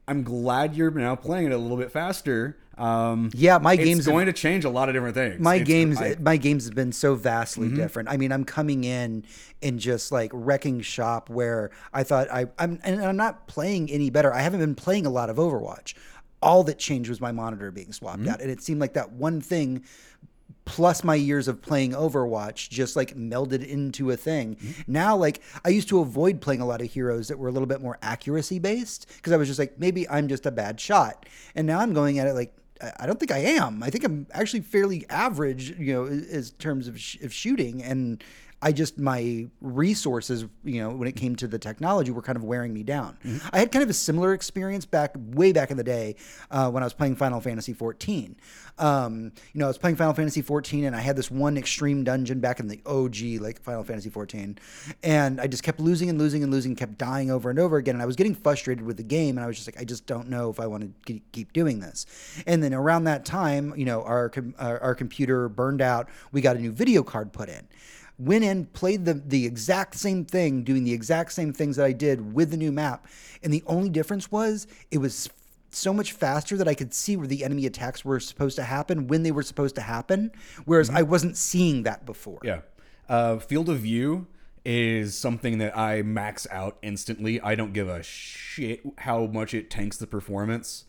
I'm 0.07 0.23
glad 0.23 0.75
you're 0.77 0.91
now 0.91 1.17
playing 1.17 1.47
it 1.47 1.53
a 1.53 1.57
little 1.57 1.79
bit 1.79 1.91
faster. 1.91 2.59
Um, 2.77 3.31
Yeah, 3.33 3.57
my 3.57 3.73
it's 3.73 3.85
games 3.85 4.05
have- 4.05 4.13
going 4.13 4.27
to 4.27 4.35
change 4.35 4.67
a 4.67 4.69
lot 4.69 4.91
of 4.91 4.95
different 4.95 5.15
things. 5.15 5.41
my 5.41 5.55
It's- 5.55 5.67
games 5.67 5.99
I- 6.01 6.17
my 6.21 6.37
games 6.37 6.67
have 6.67 6.75
been 6.75 6.93
so 6.93 7.15
vastly 7.15 7.69
Mm-hmm. 7.69 7.77
different 7.77 8.09
i 8.11 8.17
mean 8.19 8.31
i'm 8.33 8.45
coming 8.45 8.83
in 8.85 9.25
and 9.63 9.79
just 9.79 10.11
like 10.13 10.31
wrecking 10.35 10.81
shop 10.83 11.31
where 11.31 11.71
i 11.95 12.03
thought 12.03 12.29
i 12.31 12.47
i'm 12.59 12.81
and 12.83 13.01
i'm 13.03 13.17
not 13.17 13.47
playing 13.47 13.91
any 13.91 14.11
better 14.11 14.35
i 14.35 14.41
haven't 14.43 14.59
been 14.61 14.75
playing 14.75 15.07
a 15.07 15.11
lot 15.11 15.31
of 15.31 15.37
overwatch 15.37 15.95
all 16.43 16.65
that 16.65 16.79
changed 16.79 17.09
was 17.09 17.21
my 17.21 17.31
monitor 17.33 17.71
being 17.71 17.93
swapped 17.93 18.19
Mm-hmm. 18.21 18.29
out 18.29 18.41
and 18.43 18.51
it 18.51 18.61
seemed 18.61 18.81
like 18.81 18.95
that 18.95 19.13
one 19.13 19.41
thing 19.41 19.85
plus 20.65 21.05
my 21.05 21.15
years 21.15 21.47
of 21.47 21.61
playing 21.61 21.93
Overwatch 21.93 22.71
just 22.71 22.97
like 22.97 23.15
melded 23.17 23.67
into 23.67 24.11
a 24.11 24.17
thing. 24.17 24.57
Now, 24.87 25.17
like 25.17 25.43
I 25.65 25.69
used 25.69 25.89
to 25.89 26.01
avoid 26.01 26.41
playing 26.41 26.61
a 26.61 26.67
lot 26.67 26.81
of 26.81 26.91
heroes 26.91 27.29
that 27.29 27.39
were 27.39 27.49
a 27.49 27.53
little 27.53 27.67
bit 27.67 27.81
more 27.81 27.99
accuracy 28.03 28.59
based 28.59 29.07
because 29.17 29.33
I 29.33 29.37
was 29.37 29.49
just 29.49 29.59
like, 29.59 29.79
maybe 29.79 30.09
I'm 30.09 30.29
just 30.29 30.47
a 30.47 30.51
bad 30.51 30.81
shot. 30.81 31.27
And 31.55 31.67
now 31.67 31.81
I'm 31.81 31.93
going 31.93 32.19
at 32.19 32.27
it 32.27 32.33
like, 32.33 32.55
I 32.81 32.93
I 33.01 33.07
don't 33.07 33.19
think 33.21 33.31
I 33.31 33.39
am. 33.39 33.83
I 33.83 33.91
think 33.91 34.05
I'm 34.05 34.27
actually 34.33 34.61
fairly 34.61 35.07
average, 35.09 35.79
you 35.79 35.93
know, 35.93 36.07
as 36.07 36.51
terms 36.53 36.89
of, 36.89 36.99
sh- 36.99 37.21
of 37.23 37.33
shooting. 37.33 37.83
And 37.83 38.23
I 38.63 38.73
just 38.73 38.99
my 38.99 39.47
resources, 39.61 40.47
you 40.65 40.81
know, 40.83 40.91
when 40.91 41.07
it 41.07 41.17
came 41.17 41.37
to 41.37 41.47
the 41.47 41.59
technology, 41.59 42.11
were 42.11 42.23
kind 42.23 42.37
of 42.37 42.45
wearing 42.45 42.73
me 42.73 42.83
down. 42.83 43.19
I 43.53 43.59
had 43.59 43.71
kind 43.71 43.83
of 43.83 43.91
a 43.91 43.95
similar 43.95 44.33
experience 44.33 44.87
back 44.87 45.15
way 45.17 45.53
back 45.53 45.71
in 45.71 45.77
the 45.77 45.85
day 45.85 46.17
uh, 46.51 46.71
when 46.71 46.83
I 46.83 46.87
was 46.87 46.95
playing 46.95 47.17
Final 47.17 47.41
Fantasy 47.41 47.73
14. 47.73 48.37
Um, 48.79 49.33
you 49.53 49.61
know, 49.61 49.67
I 49.67 49.69
was 49.69 49.79
playing 49.79 49.97
Final 49.97 50.15
Fantasy 50.15 50.43
14, 50.43 50.85
and 50.85 50.97
I 50.97 51.01
had 51.01 51.15
this 51.15 51.31
one 51.31 51.57
extreme 51.57 52.05
dungeon 52.05 52.41
back 52.41 52.59
in 52.59 52.67
the 52.67 52.81
OG, 52.87 53.41
like 53.41 53.63
Final 53.63 53.85
Fantasy 53.85 54.11
14, 54.11 54.59
and 55.03 55.41
I 55.41 55.47
just 55.47 55.63
kept 55.63 55.79
losing 55.79 56.09
and 56.09 56.19
losing 56.19 56.43
and 56.43 56.51
losing, 56.51 56.75
kept 56.75 56.99
dying 56.99 57.31
over 57.31 57.51
and 57.51 57.59
over 57.59 57.77
again, 57.77 57.95
and 57.95 58.03
I 58.03 58.07
was 58.07 58.17
getting 58.17 58.35
frustrated 58.35 58.85
with 58.85 58.97
the 58.97 59.05
game, 59.05 59.37
and 59.37 59.45
I 59.45 59.47
was 59.47 59.57
just 59.57 59.69
like, 59.69 59.81
I 59.81 59.85
just 59.85 60.07
don't 60.07 60.29
know 60.29 60.51
if 60.51 60.59
I 60.59 60.67
want 60.67 61.07
to 61.07 61.21
keep 61.33 61.53
doing 61.53 61.81
this. 61.81 62.07
And 62.47 62.63
then 62.63 62.75
around 62.75 63.05
that 63.05 63.25
time, 63.25 63.75
you 63.77 63.85
know, 63.85 64.03
our 64.03 64.29
com- 64.29 64.55
our, 64.59 64.81
our 64.81 64.95
computer 64.95 65.49
burned 65.49 65.83
out. 65.83 66.09
We 66.33 66.41
got 66.41 66.57
a 66.57 66.61
new 66.61 66.73
video 66.73 67.03
card 67.03 67.33
put 67.33 67.49
in 67.49 67.67
went 68.19 68.45
in, 68.45 68.67
played 68.67 69.05
the 69.05 69.15
the 69.15 69.47
exact 69.47 69.95
same 69.97 70.25
thing, 70.25 70.63
doing 70.63 70.85
the 70.85 70.93
exact 70.93 71.33
same 71.33 71.53
things 71.53 71.77
that 71.77 71.85
I 71.85 71.93
did 71.93 72.35
with 72.35 72.51
the 72.51 72.57
new 72.57 72.73
map, 72.73 73.07
and 73.43 73.53
the 73.53 73.63
only 73.67 73.89
difference 73.89 74.31
was 74.31 74.67
it 74.91 74.99
was 74.99 75.29
so 75.71 75.93
much 75.93 76.13
faster 76.13 76.57
that 76.57 76.69
I 76.69 76.75
could 76.75 76.95
see 76.95 77.17
where 77.17 77.27
the 77.27 77.45
enemy 77.45 77.67
attacks 77.67 78.05
were 78.05 78.21
supposed 78.21 78.57
to 78.57 78.63
happen 78.63 79.09
when 79.09 79.23
they 79.23 79.33
were 79.33 79.43
supposed 79.43 79.75
to 79.75 79.81
happen, 79.81 80.31
whereas 80.65 80.89
I 80.91 81.03
wasn't 81.03 81.37
seeing 81.37 81.83
that 81.83 82.07
before. 82.07 82.39
Yeah. 82.45 82.61
Uh, 83.09 83.39
field 83.39 83.69
of 83.69 83.79
view 83.81 84.29
is 84.65 85.17
something 85.17 85.59
that 85.59 85.77
I 85.77 86.03
max 86.03 86.47
out 86.51 86.79
instantly. 86.81 87.41
I 87.41 87.55
don't 87.55 87.73
give 87.73 87.89
a 87.89 88.03
shit 88.03 88.83
how 88.99 89.27
much 89.27 89.53
it 89.53 89.71
tanks 89.71 89.97
the 89.99 90.07
performance. 90.07 90.85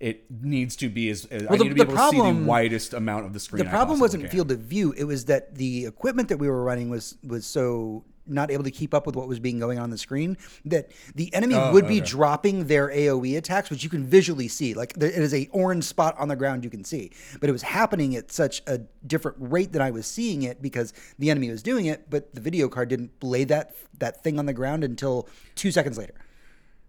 It 0.00 0.24
needs 0.30 0.76
to 0.76 0.88
be 0.88 1.10
as, 1.10 1.26
as 1.26 1.42
I 1.42 1.56
the- 1.56 1.64
need 1.64 1.68
to 1.68 1.74
be 1.74 1.80
able 1.82 1.94
to 1.94 2.08
see 2.08 2.16
the 2.16 2.44
widest 2.46 2.94
amount 2.94 3.26
of 3.26 3.34
the 3.34 3.40
screen. 3.40 3.64
The 3.64 3.70
problem 3.70 4.00
wasn't 4.00 4.24
can. 4.24 4.30
field 4.30 4.50
of 4.50 4.60
view; 4.60 4.92
it 4.96 5.04
was 5.04 5.26
that 5.26 5.54
the 5.54 5.84
equipment 5.84 6.30
that 6.30 6.38
we 6.38 6.48
were 6.48 6.64
running 6.64 6.88
was 6.88 7.18
was 7.22 7.44
so 7.44 8.04
not 8.26 8.50
able 8.50 8.64
to 8.64 8.70
keep 8.70 8.94
up 8.94 9.06
with 9.06 9.16
what 9.16 9.28
was 9.28 9.40
being 9.40 9.58
going 9.58 9.78
on 9.78 9.90
the 9.90 9.98
screen 9.98 10.36
that 10.64 10.90
the 11.14 11.32
enemy 11.34 11.54
oh, 11.54 11.72
would 11.72 11.86
be 11.86 12.00
dropping 12.00 12.66
their 12.66 12.88
AOE 12.88 13.36
attacks, 13.36 13.70
which 13.70 13.82
you 13.82 13.90
can 13.90 14.06
visually 14.06 14.48
see. 14.48 14.72
Like 14.72 14.94
there 14.94 15.10
it 15.10 15.18
is 15.18 15.34
a 15.34 15.48
orange 15.52 15.84
spot 15.84 16.16
on 16.18 16.28
the 16.28 16.36
ground 16.36 16.64
you 16.64 16.70
can 16.70 16.84
see, 16.84 17.10
but 17.40 17.48
it 17.48 17.52
was 17.52 17.62
happening 17.62 18.16
at 18.16 18.32
such 18.32 18.62
a 18.66 18.78
different 19.06 19.36
rate 19.40 19.72
than 19.72 19.82
I 19.82 19.90
was 19.90 20.06
seeing 20.06 20.42
it 20.44 20.62
because 20.62 20.92
the 21.18 21.30
enemy 21.30 21.50
was 21.50 21.62
doing 21.62 21.86
it, 21.86 22.08
but 22.08 22.34
the 22.34 22.40
video 22.40 22.68
card 22.68 22.88
didn't 22.88 23.22
lay 23.22 23.44
that 23.44 23.74
that 23.98 24.22
thing 24.22 24.38
on 24.38 24.46
the 24.46 24.54
ground 24.54 24.84
until 24.84 25.28
two 25.54 25.70
seconds 25.70 25.98
later. 25.98 26.14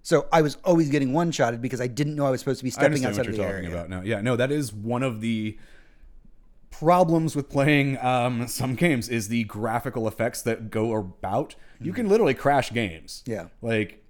So 0.04 0.28
I 0.32 0.42
was 0.42 0.58
always 0.66 0.90
getting 0.90 1.14
one 1.14 1.32
shotted 1.32 1.62
because 1.62 1.80
I 1.82 1.88
didn't 1.88 2.16
know 2.16 2.26
I 2.26 2.32
was 2.32 2.40
supposed 2.40 2.60
to 2.60 2.64
be 2.64 2.70
I 2.70 2.72
stepping 2.72 3.06
understand 3.06 3.08
outside 3.08 3.20
what 3.22 3.28
of 3.30 3.36
you're 3.36 3.46
the 3.46 3.52
talking 3.52 3.66
area. 3.66 3.78
about 3.78 3.90
now. 3.90 4.02
Yeah, 4.02 4.22
no, 4.22 4.36
that 4.36 4.52
is 4.52 4.74
one 4.74 5.04
of 5.04 5.22
the 5.22 5.58
problems 6.72 7.36
with 7.36 7.50
playing 7.50 7.98
um, 8.00 8.48
some 8.48 8.76
games 8.76 9.08
is 9.10 9.28
the 9.28 9.44
graphical 9.44 10.08
effects 10.08 10.42
that 10.42 10.72
go 10.72 10.96
about. 10.96 11.56
You 11.80 11.94
can 11.94 12.10
literally 12.10 12.34
crash 12.34 12.72
games. 12.72 13.24
Yeah. 13.26 13.48
Like 13.62 14.01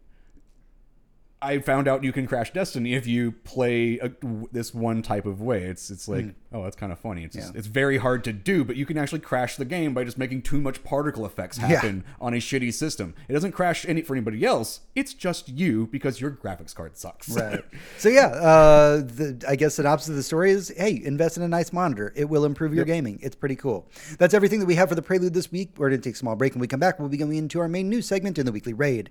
I 1.44 1.58
found 1.60 1.88
out 1.88 2.04
you 2.04 2.12
can 2.12 2.28
crash 2.28 2.54
Destiny 2.54 2.94
if 2.94 3.08
you 3.08 3.32
play 3.32 3.98
a, 3.98 4.12
this 4.52 4.74
one 4.76 5.02
type 5.02 5.26
of 5.26 5.42
way. 5.42 5.64
It's 5.64 5.90
it's 5.90 6.08
like 6.08 6.36
oh 6.54 6.64
that's 6.64 6.76
kind 6.76 6.92
of 6.92 7.00
funny. 7.00 7.24
It's 7.24 7.36
just- 7.36 7.56
it's 7.56 7.68
very 7.68 7.98
hard 7.98 8.24
to 8.26 8.34
do, 8.34 8.64
but 8.64 8.76
you 8.76 8.86
can 8.86 8.98
actually 8.98 9.22
crash 9.22 9.56
the 9.56 9.66
game 9.66 9.94
by 9.96 10.04
just 10.04 10.18
making 10.20 10.44
too 10.44 10.62
much 10.62 10.84
particle 10.84 11.26
effects 11.26 11.58
happen 11.58 12.04
on 12.20 12.34
a 12.34 12.38
shitty 12.38 12.72
system. 12.74 13.16
It 13.28 13.34
doesn't 13.34 13.54
crash 13.54 13.86
any 13.88 14.02
for 14.04 14.16
anybody 14.16 14.46
else. 14.46 14.82
It's 14.96 15.14
just 15.16 15.50
you 15.50 15.88
because 15.88 16.22
your 16.22 16.30
graphics 16.32 16.76
card 16.76 16.96
sucks. 16.98 17.30
Right. 17.30 17.64
So 17.98 18.10
yeah, 18.10 18.28
uh, 18.28 18.98
the, 18.98 19.44
I 19.48 19.56
guess 19.56 19.76
the 19.76 19.88
opposite 19.88 20.12
of 20.12 20.18
the 20.18 20.24
story 20.24 20.52
is, 20.52 20.74
hey, 20.76 21.02
invest 21.04 21.38
in 21.38 21.44
a 21.44 21.48
nice 21.48 21.72
monitor. 21.74 22.12
It 22.16 22.26
will 22.30 22.46
improve 22.46 22.74
your 22.74 22.86
gaming. 22.86 23.20
It's 23.22 23.36
pretty 23.36 23.56
cool. 23.56 23.88
That's 24.18 24.34
everything 24.34 24.60
that 24.60 24.66
we 24.66 24.76
have 24.76 24.90
for 24.90 24.96
the 24.96 25.02
prelude 25.02 25.34
this 25.34 25.52
week. 25.52 25.72
We're 25.78 25.90
going 25.90 26.02
to 26.02 26.08
take 26.10 26.16
a 26.16 26.18
small 26.18 26.36
break. 26.36 26.54
When 26.54 26.62
we 26.62 26.68
come 26.68 26.80
back, 26.80 27.00
we'll 27.00 27.10
be 27.10 27.18
going 27.18 27.34
into 27.36 27.60
our 27.60 27.68
main 27.68 27.90
news 27.90 28.06
segment 28.08 28.38
in 28.40 28.46
the 28.46 28.52
weekly 28.52 28.74
raid. 28.74 29.10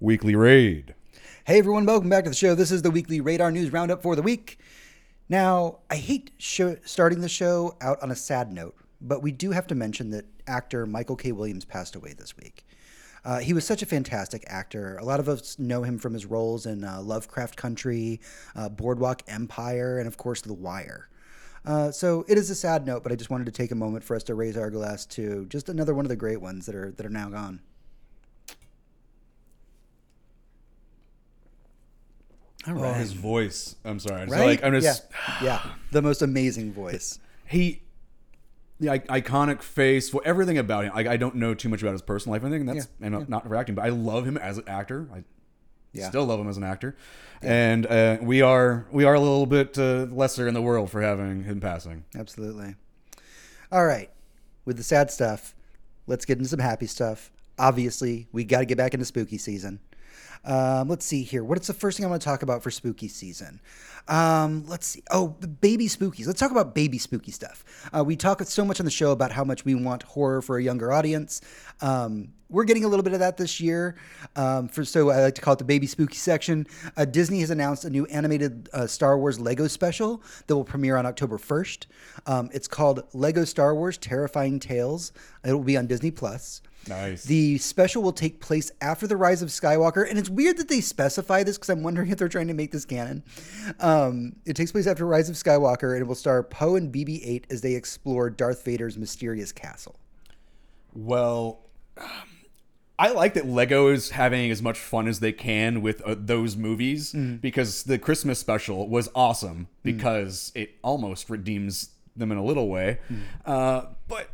Weekly 0.00 0.34
raid. 0.36 0.94
Hey 1.48 1.60
everyone, 1.60 1.86
welcome 1.86 2.10
back 2.10 2.24
to 2.24 2.30
the 2.30 2.36
show. 2.36 2.54
This 2.54 2.70
is 2.70 2.82
the 2.82 2.90
weekly 2.90 3.22
Radar 3.22 3.50
News 3.50 3.72
Roundup 3.72 4.02
for 4.02 4.14
the 4.14 4.20
week. 4.20 4.58
Now, 5.30 5.78
I 5.88 5.96
hate 5.96 6.30
starting 6.38 7.22
the 7.22 7.28
show 7.30 7.74
out 7.80 8.02
on 8.02 8.10
a 8.10 8.14
sad 8.14 8.52
note, 8.52 8.76
but 9.00 9.22
we 9.22 9.32
do 9.32 9.52
have 9.52 9.66
to 9.68 9.74
mention 9.74 10.10
that 10.10 10.26
actor 10.46 10.84
Michael 10.84 11.16
K. 11.16 11.32
Williams 11.32 11.64
passed 11.64 11.96
away 11.96 12.12
this 12.12 12.36
week. 12.36 12.66
Uh, 13.24 13.38
he 13.38 13.54
was 13.54 13.64
such 13.64 13.80
a 13.80 13.86
fantastic 13.86 14.44
actor. 14.46 14.98
A 14.98 15.04
lot 15.06 15.20
of 15.20 15.28
us 15.30 15.58
know 15.58 15.84
him 15.84 15.98
from 15.98 16.12
his 16.12 16.26
roles 16.26 16.66
in 16.66 16.84
uh, 16.84 17.00
Lovecraft 17.00 17.56
Country, 17.56 18.20
uh, 18.54 18.68
Boardwalk 18.68 19.22
Empire, 19.26 19.98
and 19.98 20.06
of 20.06 20.18
course, 20.18 20.42
The 20.42 20.52
Wire. 20.52 21.08
Uh, 21.64 21.90
so 21.90 22.26
it 22.28 22.36
is 22.36 22.50
a 22.50 22.54
sad 22.54 22.86
note, 22.86 23.02
but 23.02 23.10
I 23.10 23.14
just 23.14 23.30
wanted 23.30 23.46
to 23.46 23.52
take 23.52 23.70
a 23.70 23.74
moment 23.74 24.04
for 24.04 24.14
us 24.14 24.22
to 24.24 24.34
raise 24.34 24.58
our 24.58 24.68
glass 24.68 25.06
to 25.06 25.46
just 25.46 25.70
another 25.70 25.94
one 25.94 26.04
of 26.04 26.10
the 26.10 26.16
great 26.16 26.42
ones 26.42 26.66
that 26.66 26.74
are 26.74 26.90
that 26.90 27.06
are 27.06 27.08
now 27.08 27.30
gone. 27.30 27.60
All 32.68 32.84
Oh, 32.84 32.92
his 32.92 33.12
voice. 33.12 33.76
I'm 33.84 33.98
sorry. 33.98 34.26
Right? 34.26 34.46
like 34.46 34.64
I'm 34.64 34.72
just 34.80 35.04
yeah, 35.40 35.42
yeah, 35.42 35.70
the 35.92 36.02
most 36.02 36.22
amazing 36.22 36.72
voice. 36.72 37.18
he 37.46 37.82
the 38.80 38.90
i- 38.90 39.20
iconic 39.20 39.60
face 39.62 40.14
everything 40.24 40.56
about 40.58 40.84
him 40.84 40.92
I, 40.94 41.08
I 41.08 41.16
don't 41.16 41.34
know 41.36 41.52
too 41.54 41.68
much 41.68 41.82
about 41.82 41.92
his 41.92 42.02
personal 42.02 42.34
life 42.34 42.44
i 42.44 42.48
think 42.50 42.64
that's 42.66 42.86
Yeah, 43.00 43.06
and 43.06 43.12
not- 43.14 43.28
not 43.28 43.46
for 43.48 43.56
acting 43.56 43.74
but 43.74 43.84
i 43.84 43.88
love 43.88 44.24
him 44.24 44.36
as 44.36 44.56
an 44.58 44.64
actor 44.68 45.08
i 45.12 45.24
Yeah. 45.92 46.08
still 46.08 46.24
love 46.26 46.38
him 46.38 46.48
as 46.48 46.56
an 46.58 46.62
actor 46.62 46.94
and 47.42 47.86
uh, 47.86 48.18
we 48.22 48.40
are 48.40 48.86
we 48.92 49.02
are 49.04 49.14
a 49.14 49.20
little 49.20 49.46
bit 49.46 49.76
uh, 49.78 50.06
lesser 50.12 50.46
in 50.46 50.54
the 50.54 50.62
world 50.62 50.90
for 50.92 51.00
having 51.02 51.42
him 51.44 51.60
passing 51.60 52.04
Absolutely. 52.16 52.76
All 53.72 53.84
right, 53.84 54.10
with 54.64 54.76
the 54.76 54.82
sad 54.84 55.10
stuff, 55.10 55.54
let's 56.06 56.24
get 56.24 56.38
into 56.38 56.48
some 56.48 56.58
happy 56.60 56.86
stuff. 56.86 57.30
Obviously, 57.58 58.28
we 58.32 58.44
got 58.44 58.60
to 58.60 58.64
get 58.64 58.78
back 58.78 58.94
into 58.94 59.04
spooky 59.04 59.36
season. 59.38 59.80
Um, 60.44 60.88
let's 60.88 61.04
see 61.04 61.22
here. 61.22 61.44
What's 61.44 61.66
the 61.66 61.74
first 61.74 61.96
thing 61.96 62.06
I 62.06 62.08
want 62.08 62.22
to 62.22 62.24
talk 62.24 62.42
about 62.42 62.62
for 62.62 62.70
spooky 62.70 63.08
season? 63.08 63.60
Um, 64.08 64.64
let's 64.66 64.86
see. 64.86 65.02
Oh, 65.10 65.36
the 65.40 65.48
baby 65.48 65.86
spookies. 65.86 66.26
Let's 66.26 66.40
talk 66.40 66.50
about 66.50 66.74
baby 66.74 66.98
spooky 66.98 67.30
stuff. 67.30 67.64
Uh, 67.92 68.02
we 68.04 68.16
talk 68.16 68.42
so 68.44 68.64
much 68.64 68.80
on 68.80 68.84
the 68.84 68.90
show 68.90 69.12
about 69.12 69.32
how 69.32 69.44
much 69.44 69.64
we 69.64 69.74
want 69.74 70.02
horror 70.02 70.40
for 70.40 70.56
a 70.56 70.62
younger 70.62 70.92
audience. 70.92 71.40
Um, 71.80 72.32
we're 72.50 72.64
getting 72.64 72.84
a 72.84 72.88
little 72.88 73.02
bit 73.02 73.12
of 73.12 73.20
that 73.20 73.36
this 73.36 73.60
year. 73.60 73.96
Um, 74.36 74.68
for 74.68 74.84
so 74.84 75.10
I 75.10 75.20
like 75.20 75.34
to 75.34 75.40
call 75.40 75.54
it 75.54 75.58
the 75.58 75.64
baby 75.64 75.86
spooky 75.86 76.16
section. 76.16 76.66
Uh, 76.96 77.04
Disney 77.04 77.40
has 77.40 77.50
announced 77.50 77.84
a 77.84 77.90
new 77.90 78.06
animated 78.06 78.68
uh, 78.72 78.86
Star 78.86 79.18
Wars 79.18 79.38
Lego 79.38 79.66
special 79.66 80.22
that 80.46 80.56
will 80.56 80.64
premiere 80.64 80.96
on 80.96 81.06
October 81.06 81.38
1st. 81.38 81.86
Um, 82.26 82.50
it's 82.52 82.68
called 82.68 83.02
Lego 83.12 83.44
Star 83.44 83.74
Wars 83.74 83.98
Terrifying 83.98 84.60
Tales. 84.60 85.12
It 85.44 85.52
will 85.52 85.64
be 85.64 85.76
on 85.76 85.86
Disney 85.86 86.10
Plus. 86.10 86.62
Nice. 86.88 87.24
The 87.24 87.58
special 87.58 88.02
will 88.02 88.12
take 88.12 88.40
place 88.40 88.70
after 88.80 89.06
the 89.06 89.16
rise 89.16 89.42
of 89.42 89.50
Skywalker, 89.50 90.08
and 90.08 90.18
it's 90.18 90.30
weird 90.30 90.56
that 90.56 90.68
they 90.68 90.80
specify 90.80 91.42
this 91.42 91.58
because 91.58 91.68
I'm 91.68 91.82
wondering 91.82 92.10
if 92.10 92.18
they're 92.18 92.28
trying 92.28 92.48
to 92.48 92.54
make 92.54 92.72
this 92.72 92.84
canon. 92.84 93.24
Um, 93.80 94.36
it 94.46 94.54
takes 94.56 94.72
place 94.72 94.86
after 94.86 95.06
rise 95.06 95.28
of 95.28 95.36
Skywalker, 95.36 95.92
and 95.92 96.00
it 96.00 96.06
will 96.06 96.14
star 96.14 96.42
Poe 96.42 96.76
and 96.76 96.92
BB-8 96.92 97.44
as 97.50 97.60
they 97.60 97.74
explore 97.74 98.30
Darth 98.30 98.64
Vader's 98.64 98.96
mysterious 98.96 99.52
castle. 99.52 99.96
well 100.94 101.60
um, 101.98 102.08
I 102.98 103.10
like 103.12 103.34
that 103.34 103.46
Lego 103.46 103.88
is 103.88 104.10
having 104.10 104.50
as 104.50 104.60
much 104.60 104.78
fun 104.78 105.06
as 105.06 105.20
they 105.20 105.32
can 105.32 105.82
with 105.82 106.00
uh, 106.02 106.16
those 106.18 106.56
movies 106.56 107.12
because 107.40 107.84
the 107.84 107.98
Christmas 107.98 108.38
special 108.40 108.88
was 108.88 109.08
awesome 109.14 109.68
because 109.84 110.50
it 110.56 110.70
almost 110.82 111.30
redeems 111.30 111.90
them 112.16 112.32
in 112.32 112.38
a 112.38 112.44
little 112.44 112.68
way. 112.68 112.98
Uh, 113.46 113.82
but 114.08 114.30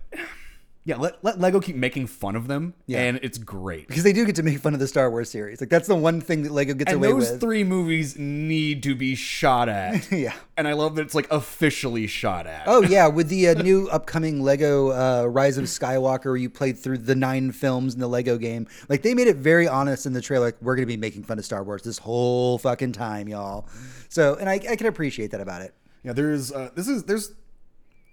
yeah, 0.87 0.97
let, 0.97 1.25
let 1.25 1.41
Lego 1.41 1.61
keep 1.61 1.77
making 1.77 2.07
fun 2.09 2.37
of 2.37 2.47
them, 2.47 2.75
Yeah. 2.87 3.01
and 3.05 3.19
it's 3.23 3.39
great. 3.39 3.89
Because 3.89 4.03
they 4.05 4.13
do 4.13 4.27
get 4.27 4.37
to 4.37 4.43
make 4.43 4.59
fun 4.59 4.75
of 4.75 4.81
the 4.81 4.87
Star 4.87 5.11
Wars 5.11 5.31
series. 5.31 5.61
Like 5.61 5.71
that's 5.71 5.89
the 5.89 5.95
one 5.95 6.21
thing 6.21 6.43
that 6.43 6.53
Lego 6.53 6.75
gets 6.75 6.93
away 6.93 6.99
with. 6.99 7.05
And 7.09 7.13
away 7.15 7.21
those 7.25 7.31
with. 7.33 7.41
three 7.41 7.65
movies 7.65 8.19
need 8.19 8.83
to 8.83 8.95
be 8.95 9.15
shot 9.15 9.69
at. 9.69 10.11
Yeah. 10.13 10.35
And 10.57 10.69
I 10.69 10.75
love 10.75 10.95
that 10.97 11.03
it's 11.03 11.15
like 11.15 11.31
officially 11.33 12.07
shot 12.07 12.47
at. 12.47 12.65
Oh 12.67 12.83
yeah, 12.83 13.07
with 13.19 13.29
the 13.29 13.49
uh, 13.49 13.55
new 13.63 13.89
upcoming 13.89 14.43
Lego 14.43 14.91
uh, 14.91 15.27
Rise 15.27 15.57
of 15.59 15.65
Skywalker, 15.65 16.27
where 16.27 16.37
you 16.37 16.51
played 16.51 16.79
through 16.79 16.99
the 16.99 17.15
nine 17.15 17.51
films 17.51 17.95
in 17.95 18.01
the 18.01 18.09
Lego 18.09 18.37
game. 18.39 18.67
Like 18.89 19.03
they 19.03 19.15
made 19.15 19.27
it 19.27 19.37
very 19.37 19.67
honest 19.67 20.07
in 20.07 20.13
the 20.13 20.21
trailer. 20.21 20.47
Like 20.47 20.57
we're 20.63 20.77
gonna 20.77 20.87
be 20.87 20.97
making 20.97 21.23
fun 21.25 21.39
of 21.39 21.45
Star 21.45 21.65
Wars 21.65 21.83
this 21.83 21.99
whole 21.99 22.59
fucking 22.59 22.93
time, 22.93 23.27
y'all. 23.29 23.67
So, 24.11 24.35
and 24.37 24.49
I, 24.49 24.55
I 24.71 24.77
can 24.77 24.87
appreciate 24.87 25.31
that 25.33 25.41
about 25.41 25.63
it. 25.63 25.75
Yeah, 26.05 26.13
there's 26.13 26.53
uh, 26.53 26.71
this 26.75 26.87
is 26.87 27.05
there's 27.05 27.33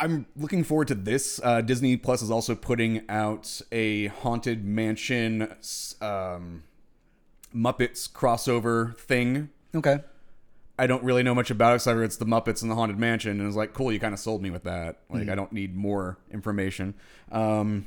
I'm 0.02 0.26
looking 0.36 0.64
forward 0.64 0.88
to 0.88 0.96
this. 0.96 1.40
Uh, 1.44 1.62
Disney 1.62 1.96
Plus 1.96 2.24
is 2.24 2.32
also 2.32 2.56
putting 2.56 3.04
out 3.08 3.62
a 3.72 4.08
haunted 4.08 4.66
mansion 4.66 5.44
um, 6.02 6.64
Muppets 7.56 8.12
crossover 8.12 8.98
thing. 8.98 9.50
Okay. 9.76 10.00
I 10.80 10.88
don't 10.88 11.04
really 11.04 11.22
know 11.22 11.36
much 11.36 11.52
about 11.52 11.74
it, 11.74 11.76
except 11.76 12.00
it's 12.00 12.18
the 12.18 12.26
Muppets 12.26 12.64
and 12.64 12.72
the 12.72 12.76
haunted 12.76 12.98
mansion, 12.98 13.40
and 13.40 13.48
it's 13.48 13.56
like, 13.56 13.74
cool, 13.74 13.92
you 13.92 14.00
kind 14.00 14.16
of 14.16 14.20
sold 14.20 14.42
me 14.42 14.50
with 14.50 14.64
that. 14.64 15.02
Like, 15.10 15.22
Mm-hmm. 15.22 15.32
I 15.32 15.36
don't 15.36 15.52
need 15.54 15.76
more 15.76 16.18
information. 16.32 16.96
Um, 17.32 17.86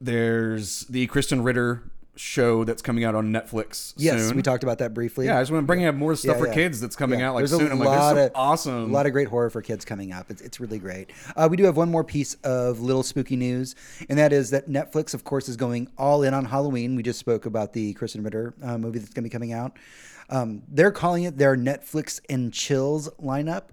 there's 0.00 0.82
the 0.82 1.08
Krysten 1.08 1.44
Ritter 1.44 1.90
show 2.18 2.64
that's 2.64 2.82
coming 2.82 3.04
out 3.04 3.14
on 3.14 3.32
Netflix 3.32 3.94
Yes, 3.96 4.26
soon. 4.28 4.36
we 4.36 4.42
talked 4.42 4.62
about 4.62 4.78
that 4.78 4.92
briefly. 4.92 5.26
Yeah, 5.26 5.38
I 5.38 5.42
just 5.42 5.52
want 5.52 5.62
to 5.62 5.66
bring 5.66 5.84
up 5.86 5.94
more 5.94 6.14
stuff 6.16 6.34
Yeah, 6.36 6.40
for 6.40 6.46
yeah. 6.48 6.54
kids 6.54 6.80
that's 6.80 6.96
coming 6.96 7.20
Yeah, 7.20 7.28
out 7.30 7.34
like 7.34 7.46
there's 7.46 7.58
soon. 7.58 7.70
I'm 7.72 7.78
like, 7.78 7.88
lot 7.88 8.14
this 8.14 8.24
is 8.24 8.26
of- 8.30 8.32
awesome. 8.36 8.90
A 8.90 8.92
lot 8.92 9.06
of 9.06 9.12
great 9.12 9.28
horror 9.28 9.50
for 9.50 9.62
kids 9.62 9.84
coming 9.84 10.12
up. 10.12 10.30
It's, 10.30 10.42
it's 10.42 10.60
really 10.60 10.78
great. 10.78 11.10
Uh, 11.36 11.48
we 11.50 11.56
do 11.56 11.64
have 11.64 11.76
one 11.76 11.90
more 11.90 12.04
piece 12.04 12.34
of 12.44 12.80
little 12.80 13.02
spooky 13.02 13.36
news, 13.36 13.74
and 14.08 14.18
that 14.18 14.32
is 14.32 14.50
that 14.50 14.68
Netflix, 14.68 15.14
of 15.14 15.24
course, 15.24 15.48
is 15.48 15.56
going 15.56 15.88
all 15.96 16.22
in 16.22 16.34
on 16.34 16.44
Halloween. 16.44 16.96
We 16.96 17.02
just 17.02 17.18
spoke 17.20 17.46
about 17.46 17.72
the 17.72 17.94
Krysten 17.94 18.24
Ritter 18.24 18.52
uh, 18.62 18.76
movie 18.78 18.98
that's 18.98 19.14
going 19.14 19.22
to 19.24 19.28
be 19.30 19.32
coming 19.32 19.52
out. 19.52 19.76
Um, 20.30 20.62
they're 20.68 20.90
calling 20.92 21.22
it 21.24 21.38
their 21.38 21.56
Netflix 21.56 22.20
and 22.28 22.52
Chills 22.52 23.08
lineup. 23.22 23.64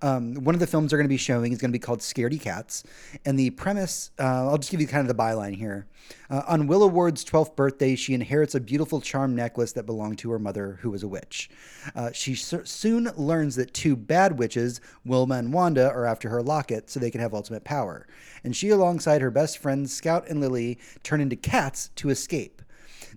Um, 0.00 0.34
one 0.34 0.54
of 0.54 0.60
the 0.60 0.66
films 0.66 0.90
they're 0.90 0.98
going 0.98 1.06
to 1.06 1.12
be 1.12 1.16
showing 1.16 1.52
is 1.52 1.58
going 1.58 1.70
to 1.70 1.78
be 1.78 1.82
called 1.82 2.00
Scaredy 2.00 2.40
Cats. 2.40 2.84
And 3.24 3.38
the 3.38 3.50
premise, 3.50 4.10
uh, 4.18 4.48
I'll 4.48 4.58
just 4.58 4.70
give 4.70 4.80
you 4.80 4.86
kind 4.86 5.08
of 5.08 5.14
the 5.14 5.20
byline 5.20 5.54
here. 5.54 5.86
Uh, 6.30 6.42
on 6.46 6.66
Willow 6.66 6.86
Ward's 6.86 7.24
12th 7.24 7.54
birthday, 7.54 7.94
she 7.94 8.14
inherits 8.14 8.54
a 8.54 8.60
beautiful 8.60 9.00
charm 9.00 9.34
necklace 9.36 9.72
that 9.72 9.84
belonged 9.84 10.18
to 10.18 10.30
her 10.30 10.38
mother, 10.38 10.78
who 10.80 10.90
was 10.90 11.02
a 11.02 11.08
witch. 11.08 11.50
Uh, 11.94 12.10
she 12.12 12.34
so- 12.34 12.64
soon 12.64 13.10
learns 13.16 13.56
that 13.56 13.74
two 13.74 13.96
bad 13.96 14.38
witches, 14.38 14.80
Wilma 15.04 15.36
and 15.36 15.52
Wanda, 15.52 15.90
are 15.90 16.06
after 16.06 16.28
her 16.28 16.42
locket 16.42 16.90
so 16.90 16.98
they 16.98 17.10
can 17.10 17.20
have 17.20 17.34
ultimate 17.34 17.64
power. 17.64 18.06
And 18.44 18.56
she, 18.56 18.70
alongside 18.70 19.20
her 19.20 19.30
best 19.30 19.58
friends, 19.58 19.92
Scout 19.92 20.28
and 20.28 20.40
Lily, 20.40 20.78
turn 21.02 21.20
into 21.20 21.36
cats 21.36 21.90
to 21.96 22.10
escape. 22.10 22.62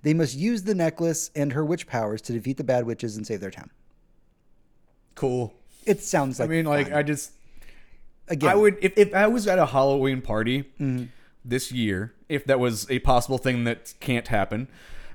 They 0.03 0.13
must 0.13 0.35
use 0.35 0.63
the 0.63 0.75
necklace 0.75 1.31
and 1.35 1.53
her 1.53 1.65
witch 1.65 1.87
powers 1.87 2.21
to 2.23 2.33
defeat 2.33 2.57
the 2.57 2.63
bad 2.63 2.85
witches 2.85 3.17
and 3.17 3.25
save 3.25 3.41
their 3.41 3.51
town. 3.51 3.71
cool. 5.15 5.53
It 5.85 6.01
sounds 6.01 6.39
like 6.39 6.49
I 6.49 6.51
mean, 6.51 6.65
like, 6.65 6.87
fun. 6.89 6.97
I 6.97 7.03
just 7.03 7.31
again, 8.27 8.49
I 8.49 8.55
would 8.55 8.77
if, 8.81 8.93
if 8.97 9.13
I 9.13 9.27
was 9.27 9.47
at 9.47 9.59
a 9.59 9.65
Halloween 9.67 10.21
party 10.21 10.63
Mm-hmm. 10.79 11.05
this 11.43 11.71
year, 11.71 12.13
if 12.29 12.45
that 12.45 12.59
was 12.59 12.89
a 12.89 12.99
possible 12.99 13.37
thing 13.37 13.63
that 13.65 13.93
can't 13.99 14.27
happen, 14.27 14.67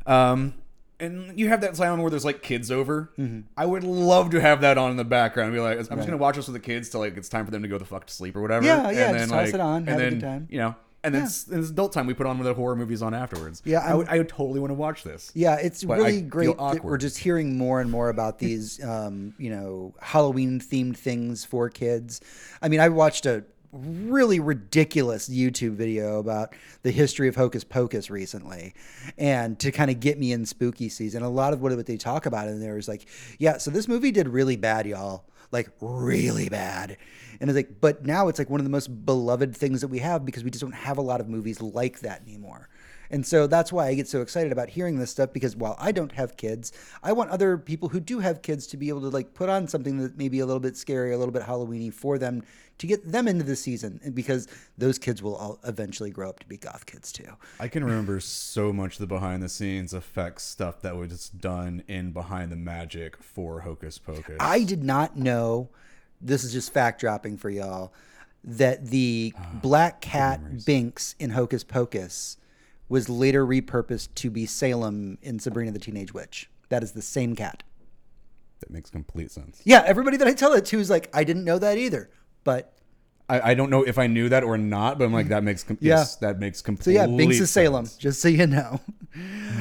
um, 0.06 0.54
and 1.00 1.38
you 1.38 1.48
have 1.48 1.60
that 1.62 1.74
time 1.74 2.00
where 2.00 2.10
there's 2.10 2.24
like 2.24 2.42
kids 2.42 2.70
over, 2.70 3.10
Mm-hmm. 3.18 3.40
I 3.56 3.66
would 3.66 3.84
love 3.84 4.30
to 4.30 4.40
have 4.40 4.60
that 4.60 4.78
on 4.78 4.90
in 4.92 4.96
the 4.96 5.04
background. 5.04 5.48
and 5.48 5.56
Be 5.56 5.60
like, 5.60 5.78
I'm 5.78 5.96
just 5.96 6.06
gonna 6.06 6.16
watch 6.16 6.36
this 6.36 6.46
with 6.46 6.54
the 6.54 6.60
kids 6.60 6.88
till 6.88 7.00
like 7.00 7.16
it's 7.16 7.28
time 7.28 7.44
for 7.44 7.50
them 7.50 7.62
to 7.62 7.68
go 7.68 7.78
the 7.78 7.84
fuck 7.84 8.06
to 8.06 8.12
sleep 8.14 8.36
or 8.36 8.42
whatever. 8.42 8.64
Yeah, 8.64 8.86
and 8.88 8.96
yeah, 8.96 9.12
then, 9.12 9.18
just 9.28 9.30
toss 9.32 9.48
it 9.48 9.60
on, 9.60 9.76
and 9.78 9.88
have 9.88 10.00
a 10.00 10.10
good 10.10 10.20
time. 10.20 10.46
You 10.50 10.58
know. 10.58 10.74
And 11.02 11.14
then 11.14 11.24
it's, 11.24 11.48
it's 11.48 11.70
adult 11.70 11.92
time. 11.92 12.06
We 12.06 12.14
put 12.14 12.26
on 12.26 12.38
one 12.38 12.46
of 12.46 12.54
the 12.54 12.60
horror 12.60 12.76
movies 12.76 13.00
on 13.00 13.14
afterwards. 13.14 13.62
Yeah, 13.64 13.80
I 13.80 13.94
would, 13.94 14.08
I 14.08 14.18
would 14.18 14.28
totally 14.28 14.60
want 14.60 14.70
to 14.70 14.74
watch 14.74 15.02
this. 15.02 15.30
Yeah, 15.34 15.56
it's 15.56 15.82
But 15.82 15.98
really 15.98 16.18
I 16.18 16.20
great 16.20 16.56
we're 16.82 16.98
just 16.98 17.18
hearing 17.18 17.56
more 17.56 17.80
and 17.80 17.90
more 17.90 18.10
about 18.10 18.38
these, 18.38 18.82
um, 18.84 19.34
you 19.38 19.50
know, 19.50 19.94
Halloween 20.00 20.60
themed 20.60 20.96
things 20.96 21.44
for 21.44 21.70
kids. 21.70 22.20
I 22.60 22.68
mean, 22.68 22.80
I 22.80 22.90
watched 22.90 23.24
a 23.24 23.44
really 23.72 24.40
ridiculous 24.40 25.28
YouTube 25.28 25.76
video 25.76 26.18
about 26.18 26.54
the 26.82 26.90
history 26.90 27.28
of 27.28 27.36
Hocus 27.36 27.62
Pocus 27.62 28.10
recently, 28.10 28.74
and 29.16 29.58
to 29.60 29.70
kind 29.70 29.90
of 29.90 30.00
get 30.00 30.18
me 30.18 30.32
in 30.32 30.44
spooky 30.44 30.88
season. 30.88 31.22
A 31.22 31.30
lot 31.30 31.52
of 31.52 31.62
what 31.62 31.86
they 31.86 31.96
talk 31.96 32.26
about 32.26 32.48
in 32.48 32.60
there 32.60 32.76
is 32.78 32.88
like, 32.88 33.06
yeah, 33.38 33.58
so 33.58 33.70
this 33.70 33.86
movie 33.86 34.10
did 34.10 34.28
really 34.28 34.56
bad, 34.56 34.86
y'all, 34.86 35.24
like 35.52 35.70
really 35.80 36.48
bad. 36.48 36.96
And 37.40 37.48
it's 37.48 37.56
like, 37.56 37.80
but 37.80 38.04
now 38.04 38.28
it's 38.28 38.38
like 38.38 38.50
one 38.50 38.60
of 38.60 38.64
the 38.64 38.70
most 38.70 39.04
beloved 39.06 39.56
things 39.56 39.80
that 39.80 39.88
we 39.88 39.98
have 39.98 40.24
because 40.24 40.44
we 40.44 40.50
just 40.50 40.60
don't 40.62 40.72
have 40.72 40.98
a 40.98 41.02
lot 41.02 41.20
of 41.20 41.28
movies 41.28 41.60
like 41.60 42.00
that 42.00 42.22
anymore. 42.22 42.68
And 43.10 43.26
so 43.26 43.46
that's 43.46 43.72
why 43.72 43.88
I 43.88 43.94
get 43.94 44.08
so 44.08 44.20
excited 44.20 44.52
about 44.52 44.70
hearing 44.70 44.98
this 44.98 45.10
stuff 45.10 45.32
because 45.32 45.56
while 45.56 45.76
I 45.78 45.92
don't 45.92 46.12
have 46.12 46.36
kids, 46.36 46.72
I 47.02 47.12
want 47.12 47.30
other 47.30 47.58
people 47.58 47.88
who 47.88 48.00
do 48.00 48.20
have 48.20 48.42
kids 48.42 48.66
to 48.68 48.76
be 48.76 48.88
able 48.88 49.00
to 49.02 49.08
like 49.08 49.34
put 49.34 49.48
on 49.48 49.66
something 49.66 49.98
that 49.98 50.16
may 50.16 50.28
be 50.28 50.40
a 50.40 50.46
little 50.46 50.60
bit 50.60 50.76
scary, 50.76 51.12
a 51.12 51.18
little 51.18 51.32
bit 51.32 51.42
Halloweeny 51.42 51.92
for 51.92 52.18
them 52.18 52.42
to 52.78 52.86
get 52.86 53.10
them 53.10 53.28
into 53.28 53.44
the 53.44 53.56
season 53.56 54.00
because 54.14 54.48
those 54.78 54.98
kids 54.98 55.22
will 55.22 55.36
all 55.36 55.58
eventually 55.64 56.10
grow 56.10 56.30
up 56.30 56.40
to 56.40 56.46
be 56.46 56.56
goth 56.56 56.86
kids 56.86 57.12
too. 57.12 57.28
I 57.58 57.68
can 57.68 57.84
remember 57.84 58.20
so 58.20 58.72
much 58.72 58.94
of 58.94 59.00
the 59.00 59.06
behind 59.06 59.42
the 59.42 59.48
scenes 59.48 59.92
effects 59.92 60.44
stuff 60.44 60.80
that 60.80 60.96
was 60.96 61.28
done 61.28 61.82
in 61.88 62.12
Behind 62.12 62.50
the 62.50 62.56
Magic 62.56 63.22
for 63.22 63.60
Hocus 63.60 63.98
Pocus. 63.98 64.36
I 64.40 64.64
did 64.64 64.82
not 64.82 65.16
know 65.16 65.68
this 66.20 66.44
is 66.44 66.52
just 66.52 66.72
fact 66.72 67.00
dropping 67.00 67.36
for 67.36 67.50
y'all 67.50 67.92
that 68.42 68.86
the 68.86 69.34
ah, 69.36 69.46
black 69.60 70.00
cat 70.00 70.64
Binks 70.64 71.14
in 71.18 71.30
Hocus 71.30 71.64
Pocus 71.64 72.38
was 72.90 73.08
later 73.08 73.46
repurposed 73.46 74.08
to 74.16 74.28
be 74.30 74.44
Salem 74.44 75.16
in 75.22 75.38
Sabrina 75.38 75.70
the 75.70 75.78
Teenage 75.78 76.12
Witch. 76.12 76.50
That 76.68 76.82
is 76.82 76.92
the 76.92 77.00
same 77.00 77.34
cat. 77.34 77.62
that 78.58 78.70
makes 78.70 78.90
complete 78.90 79.30
sense. 79.30 79.62
Yeah, 79.64 79.82
everybody 79.86 80.18
that 80.18 80.28
I 80.28 80.34
tell 80.34 80.52
it 80.52 80.66
to 80.66 80.78
is 80.78 80.90
like, 80.90 81.08
I 81.14 81.24
didn't 81.24 81.44
know 81.44 81.58
that 81.58 81.78
either. 81.78 82.10
But 82.44 82.74
I, 83.30 83.50
I 83.50 83.54
don't 83.54 83.70
know 83.70 83.82
if 83.84 83.98
I 83.98 84.06
knew 84.06 84.28
that 84.28 84.42
or 84.44 84.58
not, 84.58 84.98
but 84.98 85.04
I'm 85.04 85.12
like 85.12 85.28
that 85.28 85.44
makes 85.44 85.62
com- 85.62 85.78
Yeah. 85.80 85.96
yes, 85.98 86.16
that 86.16 86.38
makes 86.40 86.58
so 86.58 86.64
complete. 86.64 86.94
yeah, 86.94 87.06
Binks 87.06 87.38
is 87.40 87.50
Salem, 87.50 87.86
sense. 87.86 87.96
just 87.96 88.20
so 88.20 88.28
you 88.28 88.46
know. 88.46 88.80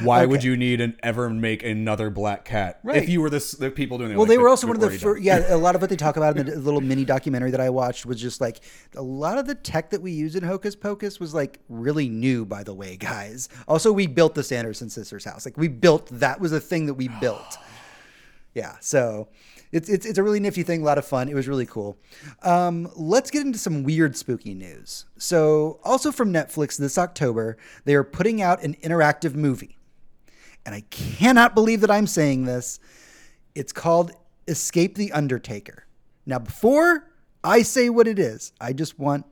Why 0.04 0.24
would 0.26 0.44
you 0.44 0.56
need 0.56 0.80
and 0.80 0.94
ever 1.02 1.28
make 1.28 1.64
another 1.64 2.08
black 2.08 2.44
cat 2.44 2.78
Right. 2.84 2.96
if 3.02 3.08
you 3.08 3.20
were 3.20 3.30
this 3.30 3.52
the 3.52 3.70
people 3.70 3.98
doing 3.98 4.12
it? 4.12 4.14
Well, 4.14 4.22
like, 4.22 4.28
they 4.28 4.38
were 4.38 4.48
also 4.48 4.66
one 4.68 4.76
of 4.76 4.80
the 4.82 4.90
first. 4.90 5.22
Yeah, 5.22 5.52
a 5.52 5.56
lot 5.56 5.74
of 5.74 5.80
what 5.80 5.90
they 5.90 5.96
talk 5.96 6.16
about 6.16 6.36
in 6.38 6.46
the 6.46 6.56
little 6.56 6.80
mini 6.80 7.04
documentary 7.04 7.50
that 7.50 7.60
I 7.60 7.68
watched 7.70 8.06
was 8.06 8.20
just 8.20 8.40
like 8.40 8.60
a 8.96 9.02
lot 9.02 9.38
of 9.38 9.46
the 9.46 9.54
tech 9.56 9.90
that 9.90 10.00
we 10.02 10.12
use 10.12 10.36
in 10.36 10.44
Hocus 10.44 10.76
Pocus 10.76 11.18
was 11.18 11.34
like 11.34 11.58
really 11.68 12.08
new, 12.08 12.44
by 12.44 12.62
the 12.62 12.72
way, 12.74 12.96
guys. 12.96 13.48
Also, 13.66 13.92
we 13.92 14.06
built 14.06 14.34
the 14.36 14.44
Sanderson 14.44 14.88
sisters' 14.88 15.24
house. 15.24 15.44
Like 15.44 15.56
we 15.58 15.66
built 15.68 16.06
that 16.12 16.40
was 16.40 16.52
a 16.52 16.60
thing 16.60 16.86
that 16.86 16.94
we 16.94 17.08
built. 17.20 17.58
Yeah, 18.52 18.74
so 18.80 19.28
it's 19.72 19.88
it's 19.88 20.06
it's 20.06 20.18
a 20.18 20.22
really 20.22 20.40
nifty 20.40 20.62
thing, 20.62 20.82
a 20.82 20.84
lot 20.84 20.98
of 20.98 21.06
fun. 21.06 21.28
It 21.28 21.34
was 21.34 21.48
really 21.48 21.66
cool. 21.66 21.98
Um, 22.42 22.90
let's 22.96 23.30
get 23.30 23.42
into 23.46 23.58
some 23.58 23.82
weird 23.82 24.16
spooky 24.16 24.54
news. 24.54 25.06
So, 25.16 25.80
also 25.84 26.10
from 26.12 26.32
Netflix 26.32 26.76
this 26.76 26.98
October, 26.98 27.56
they 27.84 27.94
are 27.94 28.04
putting 28.04 28.42
out 28.42 28.62
an 28.62 28.74
interactive 28.82 29.34
movie, 29.34 29.78
and 30.66 30.74
I 30.74 30.82
cannot 30.90 31.54
believe 31.54 31.80
that 31.82 31.90
I'm 31.90 32.06
saying 32.06 32.44
this. 32.44 32.80
It's 33.54 33.72
called 33.72 34.12
Escape 34.48 34.96
the 34.96 35.12
Undertaker. 35.12 35.86
Now, 36.26 36.38
before 36.38 37.08
I 37.42 37.62
say 37.62 37.90
what 37.90 38.06
it 38.06 38.18
is, 38.18 38.52
I 38.60 38.72
just 38.72 38.98
want 38.98 39.26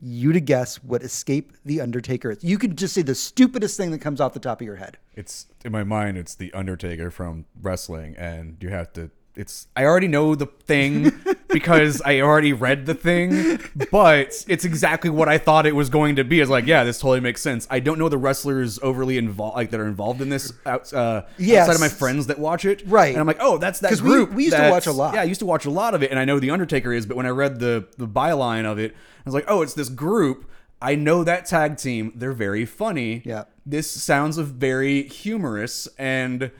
you 0.00 0.32
to 0.32 0.40
guess 0.40 0.76
what 0.82 1.02
Escape 1.02 1.52
the 1.64 1.80
Undertaker 1.80 2.30
is. 2.30 2.44
You 2.44 2.58
can 2.58 2.76
just 2.76 2.94
say 2.94 3.02
the 3.02 3.14
stupidest 3.14 3.76
thing 3.76 3.90
that 3.92 4.00
comes 4.00 4.20
off 4.20 4.34
the 4.34 4.40
top 4.40 4.60
of 4.60 4.66
your 4.66 4.76
head. 4.76 4.98
It's 5.14 5.46
in 5.64 5.72
my 5.72 5.84
mind. 5.84 6.18
It's 6.18 6.34
the 6.34 6.52
Undertaker 6.52 7.10
from 7.10 7.46
wrestling, 7.60 8.14
and 8.16 8.56
you 8.60 8.68
have 8.68 8.92
to. 8.94 9.10
It's 9.36 9.66
I 9.76 9.84
already 9.84 10.08
know 10.08 10.34
the 10.34 10.46
thing 10.46 11.12
because 11.48 12.00
I 12.02 12.20
already 12.20 12.52
read 12.54 12.86
the 12.86 12.94
thing, 12.94 13.58
but 13.90 14.44
it's 14.48 14.64
exactly 14.64 15.10
what 15.10 15.28
I 15.28 15.38
thought 15.38 15.66
it 15.66 15.74
was 15.74 15.90
going 15.90 16.16
to 16.16 16.24
be. 16.24 16.40
It's 16.40 16.50
like, 16.50 16.66
yeah, 16.66 16.84
this 16.84 16.98
totally 16.98 17.20
makes 17.20 17.42
sense. 17.42 17.66
I 17.70 17.80
don't 17.80 17.98
know 17.98 18.08
the 18.08 18.16
wrestlers 18.18 18.78
overly 18.82 19.18
involved, 19.18 19.56
like 19.56 19.70
that 19.70 19.80
are 19.80 19.86
involved 19.86 20.22
in 20.22 20.30
this 20.30 20.52
out, 20.64 20.92
uh, 20.92 21.22
Yes. 21.38 21.62
outside 21.68 21.74
of 21.74 21.80
my 21.80 21.88
friends 21.88 22.26
that 22.28 22.38
watch 22.38 22.64
it, 22.64 22.82
Right. 22.86 23.10
And 23.12 23.18
I'm 23.20 23.26
like, 23.26 23.38
oh, 23.40 23.58
that's 23.58 23.80
that 23.80 23.90
'Cause 23.90 24.02
we- 24.02 24.10
group. 24.10 24.32
we 24.32 24.44
used 24.44 24.56
to 24.56 24.70
watch 24.70 24.86
a 24.86 24.92
lot. 24.92 25.14
Yeah, 25.14 25.20
I 25.20 25.24
used 25.24 25.40
to 25.40 25.46
watch 25.46 25.66
a 25.66 25.70
lot 25.70 25.94
of 25.94 26.02
it, 26.02 26.10
and 26.10 26.18
I 26.18 26.24
know 26.24 26.38
the 26.40 26.50
Undertaker 26.50 26.92
is. 26.92 27.04
But 27.06 27.16
when 27.16 27.26
I 27.26 27.30
read 27.30 27.60
the 27.60 27.86
the 27.98 28.08
byline 28.08 28.64
of 28.64 28.78
it, 28.78 28.92
I 28.92 29.22
was 29.26 29.34
like, 29.34 29.44
oh, 29.48 29.60
it's 29.62 29.74
this 29.74 29.88
group. 29.90 30.50
I 30.80 30.94
know 30.94 31.24
that 31.24 31.46
tag 31.46 31.76
team. 31.78 32.12
They're 32.14 32.32
very 32.32 32.64
funny. 32.66 33.22
Yeah. 33.24 33.44
This 33.64 33.90
sounds 33.90 34.36
of 34.38 34.48
very 34.48 35.02
humorous 35.04 35.88
and 35.98 36.50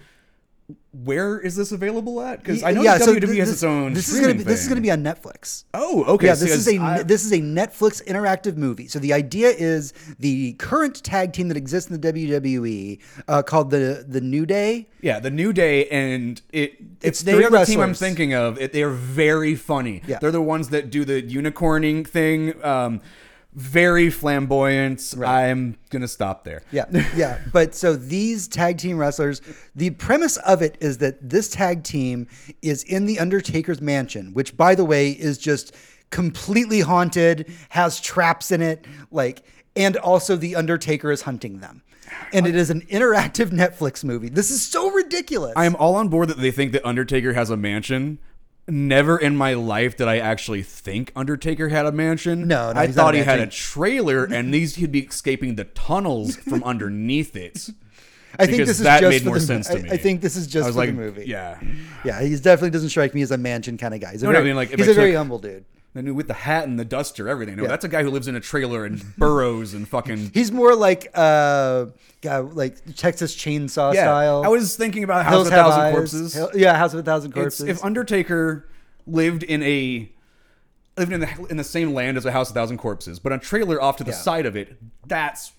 where 0.93 1.39
is 1.39 1.55
this 1.55 1.71
available 1.73 2.21
at? 2.23 2.39
Because 2.43 2.63
I 2.63 2.73
know 2.73 2.83
Yeah, 2.83 2.99
so 2.99 3.15
WWE 3.15 3.21
th- 3.27 3.39
has 3.39 3.53
its 3.53 3.63
own. 3.63 3.93
This 3.93 4.09
is 4.09 4.15
gonna 4.15 4.29
be 4.35 4.41
streaming 4.41 4.47
this 4.47 4.63
is 4.63 4.69
gonna 4.69 4.81
be 4.81 4.91
on 4.91 5.03
Netflix. 5.03 5.65
Oh, 5.75 6.05
okay. 6.15 6.27
Yeah, 6.27 6.35
so 6.35 6.45
this 6.47 6.55
is 6.55 6.69
a 6.69 6.79
I- 6.81 7.03
this 7.03 7.25
is 7.25 7.33
a 7.33 7.39
Netflix 7.41 8.05
interactive 8.07 8.57
movie. 8.57 8.89
So 8.89 8.99
the 8.99 9.13
idea 9.13 9.51
is 9.51 9.93
the 10.19 10.55
current 10.55 11.05
tag 11.05 11.33
team 11.33 11.49
that 11.49 11.57
exists 11.57 11.91
in 11.91 12.01
the 12.01 12.13
WWE 12.13 12.99
uh, 13.29 13.43
called 13.43 13.71
the 13.71 14.05
the 14.09 14.21
New 14.21 14.47
Day. 14.47 14.89
yeah, 15.03 15.21
the 15.21 15.31
New 15.31 15.53
Day, 15.53 15.87
and 15.89 16.41
it 16.53 16.73
It's 17.03 17.21
it's 17.21 17.23
the 17.23 17.47
other 17.47 17.65
team 17.65 17.81
I'm 17.81 17.95
thinking 17.95 18.35
of. 18.35 18.59
It, 18.59 18.73
they're 18.73 18.91
very 18.91 19.55
funny. 19.55 20.03
Yeah. 20.07 20.19
they're 20.21 20.31
the 20.31 20.43
ones 20.43 20.71
that 20.71 20.91
do 20.91 21.05
the 21.05 21.23
unicorning 21.23 22.07
thing. 22.07 22.55
Um, 22.65 23.01
very 23.57 24.11
flamboyant. 24.11 25.15
I'm 25.25 25.77
gonna 25.89 26.07
stop 26.07 26.45
there. 26.45 26.63
Yeah, 26.71 26.85
yeah. 27.17 27.41
But 27.53 27.75
so 27.75 27.97
these 27.97 28.47
tag 28.47 28.77
team 28.77 28.99
wrestlers, 28.99 29.41
the 29.75 29.91
premise 29.91 30.37
of 30.39 30.61
it 30.61 30.77
is 30.81 30.99
that 30.99 31.29
this 31.29 31.49
tag 31.49 31.83
team 31.83 32.29
is 32.61 32.83
in 32.85 33.07
the 33.07 33.19
Undertaker's 33.19 33.81
mansion, 33.81 34.35
which, 34.35 34.57
by 34.57 34.75
the 34.75 34.85
way, 34.85 35.11
is 35.11 35.39
just 35.39 35.75
completely 36.11 36.81
haunted, 36.81 37.51
has 37.71 37.99
traps 37.99 38.53
in 38.53 38.61
it, 38.61 38.87
like, 39.11 39.43
and 39.75 39.97
also 39.97 40.37
the 40.37 40.55
Undertaker 40.55 41.11
is 41.11 41.23
hunting 41.23 41.61
them. 41.61 41.83
And 42.35 42.47
it 42.47 42.55
is 42.55 42.69
an 42.71 42.83
interactive 42.83 43.47
Netflix 43.51 44.05
movie. 44.05 44.29
This 44.29 44.51
is 44.51 44.67
so 44.67 44.91
ridiculous. 44.91 45.55
I 45.57 45.65
am 45.65 45.75
all 45.77 45.97
on 45.97 46.09
board 46.09 46.29
that 46.29 46.39
they 46.39 46.51
think 46.51 46.73
that 46.73 46.87
Undertaker 46.87 47.33
has 47.33 47.49
a 47.49 47.57
mansion. 47.57 48.19
Never 48.69 49.17
in 49.17 49.37
my 49.37 49.55
life 49.55 49.97
did 49.97 50.09
I 50.09 50.19
actually 50.19 50.63
think 50.63 51.13
Undertaker 51.15 51.69
had 51.69 51.87
a 51.87 51.93
mansion. 51.93 52.49
No, 52.49 52.73
no, 52.73 52.81
I 52.81 52.89
thought 52.89 53.15
he 53.15 53.23
had 53.23 53.39
a 53.39 53.47
trailer, 53.47 54.25
and 54.31 54.53
these 54.53 54.75
he'd 54.75 54.91
be 54.91 55.01
escaping 55.01 55.55
the 55.55 55.65
tunnels 55.65 56.37
from 56.37 56.65
underneath 56.65 57.37
it. 57.37 57.69
I 58.39 58.47
think 58.47 58.59
this 58.59 58.71
is 58.71 58.79
that 58.81 59.01
just 59.01 59.11
made 59.11 59.25
more 59.25 59.39
the, 59.39 59.47
sense 59.47 59.69
to 59.69 59.79
me. 59.79 59.91
I 59.91 59.97
think 59.97 60.21
this 60.21 60.37
is 60.37 60.47
just 60.47 60.69
I 60.69 60.73
for 60.73 60.79
like, 60.79 60.89
the 60.91 60.95
movie. 60.97 61.27
yeah. 61.27 61.61
yeah. 62.05 62.21
He 62.21 62.35
definitely 62.37 62.71
doesn't 62.71 62.91
strike 62.91 63.15
me 63.15 63.23
as 63.23 63.31
a 63.31 63.39
mansion 63.39 63.79
kind 63.79 63.95
of 63.95 64.01
guy. 64.01 64.13
He's 64.13 64.23
a 64.23 64.27
No, 64.27 64.33
no, 64.33 64.39
very, 64.39 64.45
I 64.45 64.49
mean, 64.51 64.57
like, 64.57 64.71
he's 64.71 64.89
I 64.89 64.91
a 64.91 64.95
very 64.95 65.15
humble 65.15 65.39
dude. 65.39 65.65
And 65.99 66.15
with 66.17 66.29
the 66.29 66.35
hat 66.35 66.65
and 66.69 66.79
the 66.79 66.85
duster, 66.85 67.29
everything. 67.29 67.57
No, 67.57 67.63
Yeah. 67.65 67.69
that's 67.69 67.85
a 67.85 67.89
guy 67.89 68.03
who 68.03 68.11
lives 68.11 68.29
in 68.29 68.37
a 68.37 68.41
trailer 68.41 68.85
and 68.85 69.03
burrows 69.19 69.75
and 69.75 69.89
fucking. 69.89 70.31
He's 70.35 70.53
more 70.53 70.75
like 70.75 71.09
uh, 71.15 71.87
God, 72.23 72.55
like 72.55 72.97
Texas 72.97 73.35
Chainsaw 73.35 73.95
yeah, 73.95 74.03
style. 74.05 74.43
I 74.45 74.49
was 74.49 74.77
thinking 74.77 75.05
about 75.05 75.25
House 75.25 75.33
Hills 75.35 75.47
of 75.49 75.53
a 75.53 75.57
Thousand 75.57 75.81
Eyes. 75.81 75.95
Corpses. 75.95 76.35
Hill- 76.35 76.51
yeah, 76.55 76.77
House 76.77 76.93
of 76.95 77.01
a 77.01 77.03
Thousand 77.03 77.31
It's, 77.31 77.35
Corpses. 77.37 77.69
if 77.69 77.85
Undertaker 77.85 78.69
lived 79.07 79.43
in 79.43 79.63
a 79.63 80.11
lived 80.99 81.13
in 81.13 81.21
the 81.21 81.47
in 81.51 81.57
the 81.59 81.65
same 81.65 81.93
land 81.95 82.17
as 82.17 82.25
a 82.25 82.33
House 82.33 82.51
of 82.51 82.57
a 82.57 82.61
Thousand 82.61 82.79
Corpses, 82.79 83.19
but 83.19 83.33
a 83.33 83.39
trailer 83.39 83.81
off 83.81 83.97
to 83.99 84.05
the 84.05 84.11
Yeah. 84.11 84.17
side 84.17 84.47
of 84.47 84.57
it, 84.57 84.77
that's 85.07 85.53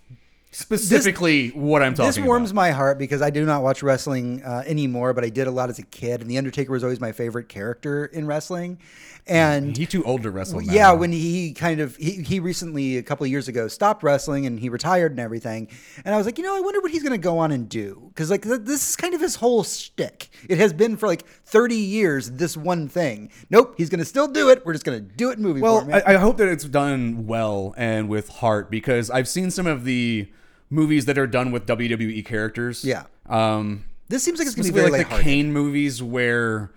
specifically 0.51 1.49
what 1.49 1.83
I'm 1.83 1.93
talking 1.93 2.07
this 2.07 2.19
warms 2.19 2.51
about. 2.51 2.61
my 2.61 2.71
heart 2.71 2.97
because 2.97 3.21
I 3.21 3.29
do 3.29 3.45
not 3.45 3.61
watch 3.63 3.83
wrestling 3.83 4.41
uh, 4.43 4.63
anymore, 4.65 5.13
but 5.13 5.23
I 5.23 5.29
did 5.29 5.45
a 5.47 5.51
lot 5.51 5.69
as 5.69 5.77
a 5.79 5.83
kid, 5.83 6.21
and 6.21 6.29
the 6.29 6.37
Undertaker 6.37 6.71
was 6.71 6.83
always 6.83 6.99
my 6.99 7.11
favorite 7.11 7.47
character 7.49 8.05
in 8.05 8.25
wrestling. 8.25 8.79
And 9.27 9.75
He 9.75 9.85
too 9.85 10.03
old 10.03 10.23
to 10.23 10.31
wrestle. 10.31 10.61
Now. 10.61 10.73
yeah, 10.73 10.91
when 10.91 11.11
he 11.11 11.53
kind 11.53 11.79
of 11.79 11.95
he, 11.97 12.23
he 12.23 12.39
recently 12.39 12.97
a 12.97 13.03
couple 13.03 13.23
of 13.25 13.29
years 13.29 13.47
ago 13.47 13.67
stopped 13.67 14.03
wrestling 14.03 14.45
and 14.45 14.59
he 14.59 14.69
retired 14.69 15.11
and 15.11 15.19
everything, 15.19 15.67
and 16.05 16.13
I 16.13 16.17
was 16.17 16.25
like, 16.25 16.37
you 16.37 16.43
know, 16.43 16.55
I 16.55 16.61
wonder 16.61 16.79
what 16.79 16.91
he's 16.91 17.03
going 17.03 17.11
to 17.13 17.17
go 17.17 17.37
on 17.39 17.51
and 17.51 17.67
do 17.67 18.09
because 18.09 18.31
like 18.31 18.43
th- 18.43 18.61
this 18.61 18.89
is 18.89 18.95
kind 18.95 19.13
of 19.13 19.21
his 19.21 19.35
whole 19.35 19.63
shtick. 19.63 20.29
It 20.47 20.57
has 20.57 20.73
been 20.73 20.97
for 20.97 21.07
like 21.07 21.25
thirty 21.45 21.75
years 21.75 22.31
this 22.31 22.55
one 22.55 22.87
thing. 22.87 23.29
Nope, 23.49 23.75
he's 23.77 23.89
going 23.89 23.99
to 23.99 24.05
still 24.05 24.27
do 24.27 24.49
it. 24.49 24.65
We're 24.65 24.73
just 24.73 24.85
going 24.85 24.97
to 24.97 25.15
do 25.15 25.29
it 25.29 25.37
in 25.37 25.43
movie 25.43 25.61
well. 25.61 25.87
I, 25.91 26.03
I 26.05 26.13
hope 26.15 26.37
that 26.37 26.47
it's 26.47 26.63
done 26.65 27.27
well 27.27 27.73
and 27.77 28.09
with 28.09 28.29
heart 28.29 28.71
because 28.71 29.09
I've 29.09 29.27
seen 29.27 29.51
some 29.51 29.67
of 29.67 29.83
the 29.83 30.29
movies 30.69 31.05
that 31.05 31.17
are 31.17 31.27
done 31.27 31.51
with 31.51 31.65
WWE 31.65 32.25
characters. 32.25 32.83
Yeah. 32.83 33.03
Um, 33.27 33.83
this 34.09 34.23
seems 34.23 34.39
like 34.39 34.47
it's 34.47 34.55
going 34.55 34.67
to 34.67 34.73
be 34.73 34.89
like 34.89 35.09
the. 35.09 35.21
Kane 35.21 35.51
movies 35.51 36.01
where. 36.01 36.71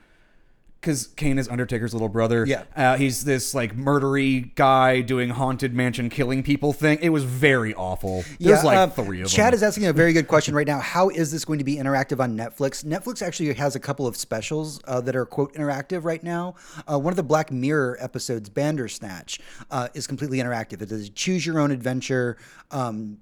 Because 0.80 1.08
Kane 1.08 1.38
is 1.38 1.46
Undertaker's 1.46 1.92
little 1.92 2.08
brother. 2.08 2.46
Yeah. 2.46 2.64
Uh, 2.74 2.96
he's 2.96 3.24
this 3.24 3.54
like 3.54 3.76
murdery 3.76 4.54
guy 4.54 5.02
doing 5.02 5.28
haunted 5.28 5.74
mansion 5.74 6.08
killing 6.08 6.42
people 6.42 6.72
thing. 6.72 6.98
It 7.02 7.10
was 7.10 7.24
very 7.24 7.74
awful. 7.74 8.24
There's 8.38 8.64
like 8.64 8.78
um, 8.78 8.90
three 8.90 9.20
of 9.20 9.28
Chad 9.28 9.36
them. 9.36 9.44
Chad 9.44 9.54
is 9.54 9.62
asking 9.62 9.86
a 9.86 9.92
very 9.92 10.14
good 10.14 10.26
question 10.26 10.54
right 10.54 10.66
now. 10.66 10.78
How 10.78 11.10
is 11.10 11.30
this 11.30 11.44
going 11.44 11.58
to 11.58 11.64
be 11.64 11.76
interactive 11.76 12.18
on 12.18 12.36
Netflix? 12.36 12.82
Netflix 12.82 13.20
actually 13.20 13.52
has 13.52 13.76
a 13.76 13.80
couple 13.80 14.06
of 14.06 14.16
specials 14.16 14.80
uh, 14.86 15.02
that 15.02 15.14
are 15.14 15.26
quote 15.26 15.52
interactive 15.54 16.04
right 16.04 16.22
now. 16.22 16.54
Uh, 16.90 16.98
one 16.98 17.12
of 17.12 17.16
the 17.16 17.22
Black 17.22 17.52
Mirror 17.52 17.98
episodes, 18.00 18.48
Bandersnatch, 18.48 19.38
uh, 19.70 19.88
is 19.92 20.06
completely 20.06 20.38
interactive. 20.38 20.80
It 20.80 20.90
is 20.90 21.10
choose 21.10 21.44
your 21.44 21.60
own 21.60 21.70
adventure. 21.70 22.38
Um, 22.70 23.18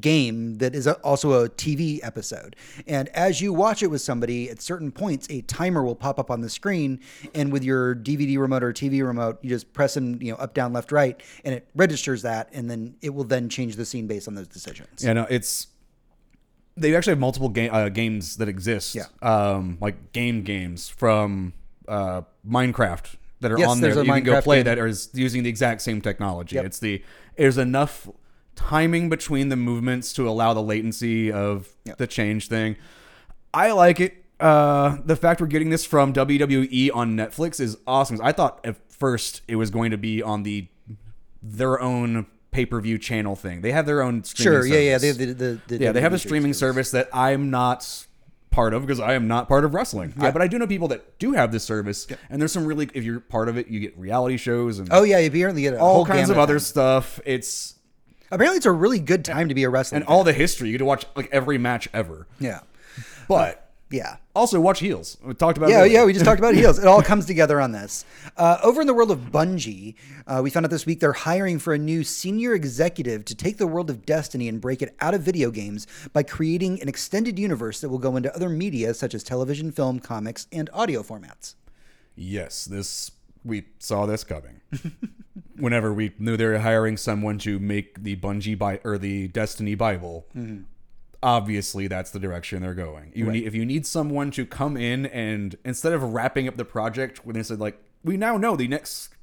game 0.00 0.58
that 0.58 0.74
is 0.74 0.86
also 0.86 1.44
a 1.44 1.48
TV 1.48 2.00
episode. 2.02 2.56
And 2.86 3.08
as 3.10 3.40
you 3.40 3.52
watch 3.52 3.82
it 3.82 3.88
with 3.88 4.00
somebody, 4.00 4.48
at 4.50 4.62
certain 4.62 4.90
points, 4.90 5.26
a 5.30 5.42
timer 5.42 5.82
will 5.82 5.94
pop 5.94 6.18
up 6.18 6.30
on 6.30 6.40
the 6.40 6.48
screen, 6.48 7.00
and 7.34 7.52
with 7.52 7.62
your 7.64 7.94
DVD 7.94 8.38
remote 8.38 8.62
or 8.62 8.72
TV 8.72 9.06
remote, 9.06 9.38
you 9.42 9.50
just 9.50 9.72
press 9.72 9.96
in, 9.96 10.20
you 10.20 10.32
know, 10.32 10.38
up, 10.38 10.54
down, 10.54 10.72
left, 10.72 10.92
right, 10.92 11.22
and 11.44 11.54
it 11.54 11.68
registers 11.74 12.22
that, 12.22 12.48
and 12.52 12.70
then 12.70 12.94
it 13.02 13.10
will 13.10 13.24
then 13.24 13.48
change 13.48 13.76
the 13.76 13.84
scene 13.84 14.06
based 14.06 14.28
on 14.28 14.34
those 14.34 14.48
decisions. 14.48 15.04
Yeah, 15.04 15.12
no, 15.12 15.26
it's 15.28 15.68
they 16.76 16.96
actually 16.96 17.12
have 17.12 17.18
multiple 17.18 17.48
ga- 17.50 17.68
uh, 17.68 17.88
games 17.90 18.36
that 18.38 18.48
exist. 18.48 18.94
Yeah. 18.94 19.04
um, 19.20 19.76
like 19.80 20.12
game 20.12 20.42
games 20.42 20.88
from 20.88 21.52
uh, 21.86 22.22
Minecraft 22.48 23.14
that 23.40 23.52
are 23.52 23.58
Yes, 23.58 23.68
on 23.68 23.80
there 23.80 23.94
that 23.94 24.06
you 24.06 24.12
can 24.12 24.22
go 24.22 24.40
play 24.40 24.58
game. 24.58 24.64
that 24.64 24.78
is 24.78 25.10
using 25.12 25.42
the 25.42 25.50
exact 25.50 25.82
same 25.82 26.00
technology. 26.00 26.56
Yep. 26.56 26.64
It's 26.64 26.78
the 26.78 27.02
there's 27.36 27.58
enough 27.58 28.08
timing 28.56 29.08
between 29.08 29.48
the 29.48 29.56
movements 29.56 30.12
to 30.14 30.28
allow 30.28 30.52
the 30.54 30.62
latency 30.62 31.30
of 31.32 31.68
Yep. 31.84 31.98
the 31.98 32.06
change 32.06 32.48
thing. 32.48 32.76
I 33.54 33.72
like 33.72 34.00
it. 34.00 34.24
Uh, 34.40 34.96
the 35.04 35.14
fact 35.16 35.40
we're 35.40 35.46
getting 35.46 35.70
this 35.70 35.84
from 35.84 36.12
WWE 36.12 36.90
on 36.94 37.16
Netflix 37.16 37.60
is 37.60 37.76
awesome. 37.86 38.18
I 38.22 38.32
thought 38.32 38.60
at 38.64 38.76
first 38.92 39.42
it 39.48 39.56
was 39.56 39.70
going 39.70 39.90
to 39.92 39.98
be 39.98 40.22
on 40.22 40.42
the 40.42 40.66
their 41.42 41.80
own 41.80 42.26
pay 42.50 42.66
per 42.66 42.80
view 42.80 42.98
channel 42.98 43.34
thing. 43.36 43.60
They 43.62 43.72
have 43.72 43.86
their 43.86 44.02
own 44.02 44.24
streaming 44.24 44.52
service. 44.62 44.68
Sure. 44.68 44.78
Yeah. 44.80 44.90
Yeah. 44.90 44.98
They 44.98 45.06
have 45.08 45.18
the, 45.18 45.26
the, 45.32 45.60
the 45.68 45.76
yeah, 45.84 45.92
they 45.92 46.00
have 46.00 46.12
a 46.12 46.18
streaming 46.18 46.52
service 46.54 46.90
that 46.92 47.08
I'm 47.12 47.50
not 47.50 48.06
part 48.50 48.74
of 48.74 48.82
because 48.82 49.00
I 49.00 49.14
am 49.14 49.26
not 49.28 49.48
part 49.48 49.64
of 49.64 49.74
wrestling. 49.74 50.12
I- 50.18 50.30
but 50.30 50.42
I 50.42 50.46
do 50.48 50.58
know 50.58 50.66
people 50.66 50.88
that 50.88 51.18
do 51.18 51.32
have 51.32 51.52
this 51.52 51.64
service, 51.64 52.06
and 52.28 52.40
there's 52.40 52.52
some 52.52 52.66
really. 52.66 52.88
If 52.94 53.04
you're 53.04 53.20
part 53.20 53.48
of 53.48 53.56
it, 53.56 53.68
you 53.68 53.80
get 53.80 53.96
reality 53.98 54.36
shows 54.36 54.78
and 54.78 54.88
Oh 54.92 55.02
yeah, 55.04 55.18
you 55.18 55.28
apparently 55.28 55.62
get 55.62 55.74
a 55.74 55.78
all 55.78 55.94
whole 55.96 56.06
kinds 56.06 56.30
of 56.30 56.38
other 56.38 56.58
stuff. 56.58 57.18
It's 57.24 57.74
Apparently, 58.32 58.56
it's 58.56 58.66
a 58.66 58.72
really 58.72 58.98
good 58.98 59.24
time 59.24 59.48
to 59.48 59.54
be 59.54 59.62
a 59.62 59.68
wrestler. 59.70 59.96
and 59.96 60.04
all 60.06 60.24
the 60.24 60.32
history. 60.32 60.68
You 60.68 60.72
get 60.72 60.78
to 60.78 60.84
watch 60.84 61.04
like 61.14 61.28
every 61.30 61.58
match 61.58 61.88
ever. 61.92 62.26
yeah, 62.40 62.60
But 63.28 63.70
yeah. 63.90 64.16
also 64.34 64.58
watch 64.58 64.80
heels. 64.80 65.18
We 65.22 65.34
talked 65.34 65.58
about. 65.58 65.68
Yeah, 65.68 65.84
yeah, 65.84 66.04
we 66.06 66.14
just 66.14 66.24
talked 66.24 66.38
about 66.40 66.54
heels. 66.62 66.78
It 66.78 66.86
all 66.86 67.02
comes 67.02 67.26
together 67.26 67.60
on 67.60 67.72
this. 67.72 68.06
Uh, 68.38 68.56
over 68.62 68.80
in 68.80 68.86
the 68.86 68.94
world 68.94 69.10
of 69.10 69.18
Bungie, 69.30 69.96
uh, 70.26 70.40
we 70.42 70.48
found 70.48 70.64
out 70.64 70.70
this 70.70 70.86
week 70.86 70.98
they're 71.00 71.12
hiring 71.12 71.58
for 71.58 71.74
a 71.74 71.78
new 71.78 72.02
senior 72.02 72.54
executive 72.54 73.24
to 73.26 73.34
take 73.34 73.58
the 73.58 73.66
world 73.66 73.90
of 73.90 74.06
Destiny 74.06 74.48
and 74.48 74.62
break 74.62 74.80
it 74.80 74.96
out 75.00 75.12
of 75.12 75.20
video 75.20 75.50
games 75.50 75.86
by 76.14 76.22
creating 76.22 76.80
an 76.80 76.88
extended 76.88 77.38
universe 77.38 77.82
that 77.82 77.90
will 77.90 77.98
go 77.98 78.16
into 78.16 78.34
other 78.34 78.48
media 78.48 78.94
such 78.94 79.14
as 79.14 79.22
television, 79.22 79.70
film, 79.70 80.00
comics, 80.00 80.46
and 80.50 80.70
audio 80.72 81.02
formats. 81.02 81.54
Yes, 82.16 82.64
this 82.64 83.10
we 83.44 83.64
saw 83.78 84.06
this 84.06 84.24
coming. 84.24 84.60
Whenever 85.56 85.92
we 85.92 86.12
knew 86.18 86.36
they 86.36 86.46
were 86.46 86.58
hiring 86.58 86.96
someone 86.96 87.38
to 87.38 87.58
make 87.58 88.02
the 88.02 88.16
Bungie 88.16 88.58
Bi- 88.58 88.80
or 88.84 88.98
the 88.98 89.28
Destiny 89.28 89.74
Bible, 89.74 90.26
mm-hmm. 90.36 90.62
obviously 91.22 91.86
that's 91.86 92.10
the 92.10 92.18
direction 92.18 92.62
they're 92.62 92.74
going. 92.74 93.12
You 93.14 93.30
need 93.30 93.44
if 93.46 93.54
you 93.54 93.64
need 93.64 93.86
someone 93.86 94.30
to 94.32 94.44
come 94.44 94.76
in 94.76 95.06
and 95.06 95.56
instead 95.64 95.92
of 95.92 96.02
wrapping 96.02 96.48
up 96.48 96.56
the 96.56 96.64
project 96.64 97.24
when 97.24 97.34
they 97.34 97.42
said 97.42 97.60
like 97.60 97.78
we 98.02 98.16
now 98.16 98.36
know 98.36 98.56
the 98.56 98.68
next 98.68 99.14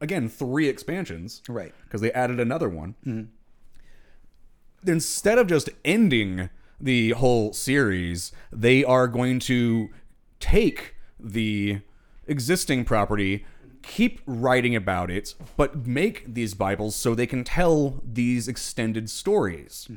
again 0.00 0.28
three 0.28 0.68
expansions, 0.68 1.42
Right. 1.48 1.74
Because 1.84 2.00
they 2.00 2.12
added 2.12 2.40
another 2.40 2.68
one. 2.68 2.94
Mm-hmm. 3.06 4.90
Instead 4.90 5.38
of 5.38 5.46
just 5.46 5.68
ending 5.84 6.48
the 6.80 7.10
whole 7.10 7.52
series, 7.52 8.32
they 8.50 8.82
are 8.82 9.06
going 9.06 9.38
to 9.40 9.90
take 10.38 10.94
the 11.18 11.80
existing 12.26 12.84
property, 12.84 13.44
keep 13.82 14.20
writing 14.26 14.74
about 14.76 15.10
it, 15.10 15.34
but 15.56 15.86
make 15.86 16.34
these 16.34 16.54
Bibles 16.54 16.96
so 16.96 17.14
they 17.14 17.26
can 17.26 17.44
tell 17.44 18.00
these 18.04 18.48
extended 18.48 19.10
stories. 19.10 19.88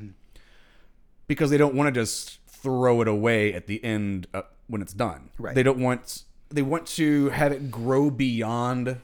Because 1.28 1.50
they 1.50 1.58
don't 1.58 1.76
want 1.76 1.94
to 1.94 2.00
just 2.00 2.40
throw 2.48 3.02
it 3.02 3.08
away 3.08 3.54
at 3.54 3.68
the 3.68 3.84
end 3.84 4.28
uh, 4.34 4.44
when 4.68 4.82
it's 4.82 4.94
done. 4.94 5.30
Right. 5.38 5.56
They 5.56 5.64
don't 5.64 5.80
want 5.80 6.24
they 6.50 6.62
want 6.62 6.86
to 6.86 7.30
have 7.30 7.52
it 7.52 7.72
grow 7.72 8.10
beyond 8.12 8.98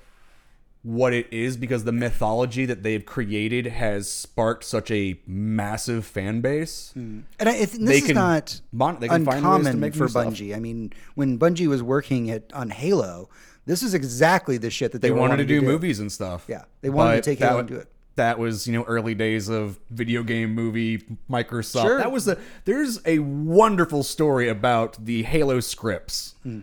what 0.81 1.11
it 1.13 1.27
is 1.31 1.57
because 1.57 1.83
the 1.83 1.91
mythology 1.91 2.65
that 2.65 2.83
they've 2.83 3.05
created 3.05 3.65
has 3.65 4.09
sparked 4.09 4.63
such 4.63 4.89
a 4.91 5.19
massive 5.27 6.05
fan 6.05 6.39
base. 6.39 6.93
And 6.95 7.25
I, 7.39 7.49
I 7.49 7.65
think 7.65 7.85
this 7.85 8.01
They 8.01 8.09
is 8.09 8.15
not 8.15 8.61
mon- 8.71 8.99
they 8.99 9.09
can 9.09 9.25
find 9.25 9.27
ways 9.27 9.41
to 9.43 9.47
uncommon 9.49 9.79
make 9.79 9.95
for. 9.95 10.07
Bungie. 10.07 10.55
I 10.55 10.59
mean, 10.59 10.93
when 11.15 11.37
Bungie 11.37 11.67
was 11.67 11.83
working 11.83 12.31
at 12.31 12.53
on 12.53 12.69
Halo, 12.69 13.29
this 13.69 13.83
is 13.83 13.93
exactly 13.93 14.57
the 14.57 14.71
shit 14.71 14.93
that 14.93 15.01
they, 15.01 15.09
They 15.09 15.11
were 15.11 15.19
wanted 15.19 15.37
to 15.37 15.43
wanting 15.43 15.59
do 15.59 15.65
movies 15.65 15.99
and 15.99 16.11
stuff. 16.11 16.45
Yeah, 16.47 16.63
they 16.81 16.89
wanted 16.89 17.17
to 17.17 17.21
take 17.21 17.37
that, 17.37 17.49
Halo 17.49 17.59
and 17.59 17.67
do 17.67 17.75
it. 17.75 17.87
That 18.15 18.39
was 18.39 18.67
you 18.67 18.73
know 18.73 18.83
early 18.83 19.13
days 19.13 19.47
of 19.47 19.79
video 19.91 20.23
game 20.23 20.55
movie 20.55 21.03
Microsoft. 21.29 21.83
Sure. 21.83 21.97
That 21.99 22.11
was 22.11 22.25
the 22.25 22.39
there's 22.65 22.99
a 23.05 23.19
wonderful 23.19 24.01
story 24.01 24.49
about 24.49 24.97
the 25.05 25.21
Halo 25.21 25.59
scripts 25.59 26.33
hmm. 26.41 26.61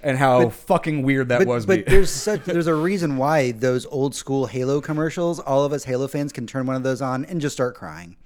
and 0.00 0.16
how 0.16 0.48
fucking 0.48 1.02
weird 1.02 1.28
that. 1.30 1.38
But, 1.40 1.48
was. 1.48 1.66
but 1.66 1.86
there's 1.86 2.10
such 2.28 2.44
there's 2.44 2.68
a 2.68 2.74
reason 2.74 3.16
why 3.16 3.50
those 3.50 3.84
old 3.86 4.14
school 4.14 4.46
Halo 4.46 4.80
commercials, 4.80 5.40
all 5.40 5.64
of 5.64 5.72
us 5.72 5.82
Halo 5.82 6.06
fans 6.06 6.32
can 6.32 6.46
turn 6.46 6.66
one 6.66 6.76
of 6.76 6.84
those 6.84 7.02
on 7.02 7.24
and 7.24 7.40
just 7.40 7.56
start 7.56 7.74
crying. 7.74 8.16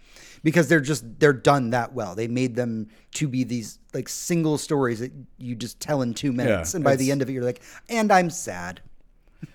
Because 0.43 0.69
they're 0.69 0.81
just 0.81 1.05
they're 1.19 1.33
done 1.33 1.71
that 1.71 1.93
well. 1.93 2.15
They 2.15 2.29
made 2.29 2.55
them 2.55 2.89
to 3.15 3.29
be 3.29 3.45
these 3.45 3.79
like 3.95 4.09
single 4.09 4.59
stories 4.59 5.01
that 5.01 5.13
you 5.39 5.55
just 5.55 5.81
tell 5.81 6.03
in 6.03 6.15
two 6.15 6.33
minutes, 6.33 6.75
and 6.75 6.85
by 6.85 6.97
the 6.97 7.11
end 7.11 7.23
of 7.23 7.29
it, 7.29 7.33
you're 7.33 7.45
like, 7.45 7.61
and 7.89 8.13
I'm 8.13 8.31
sad. 8.31 8.81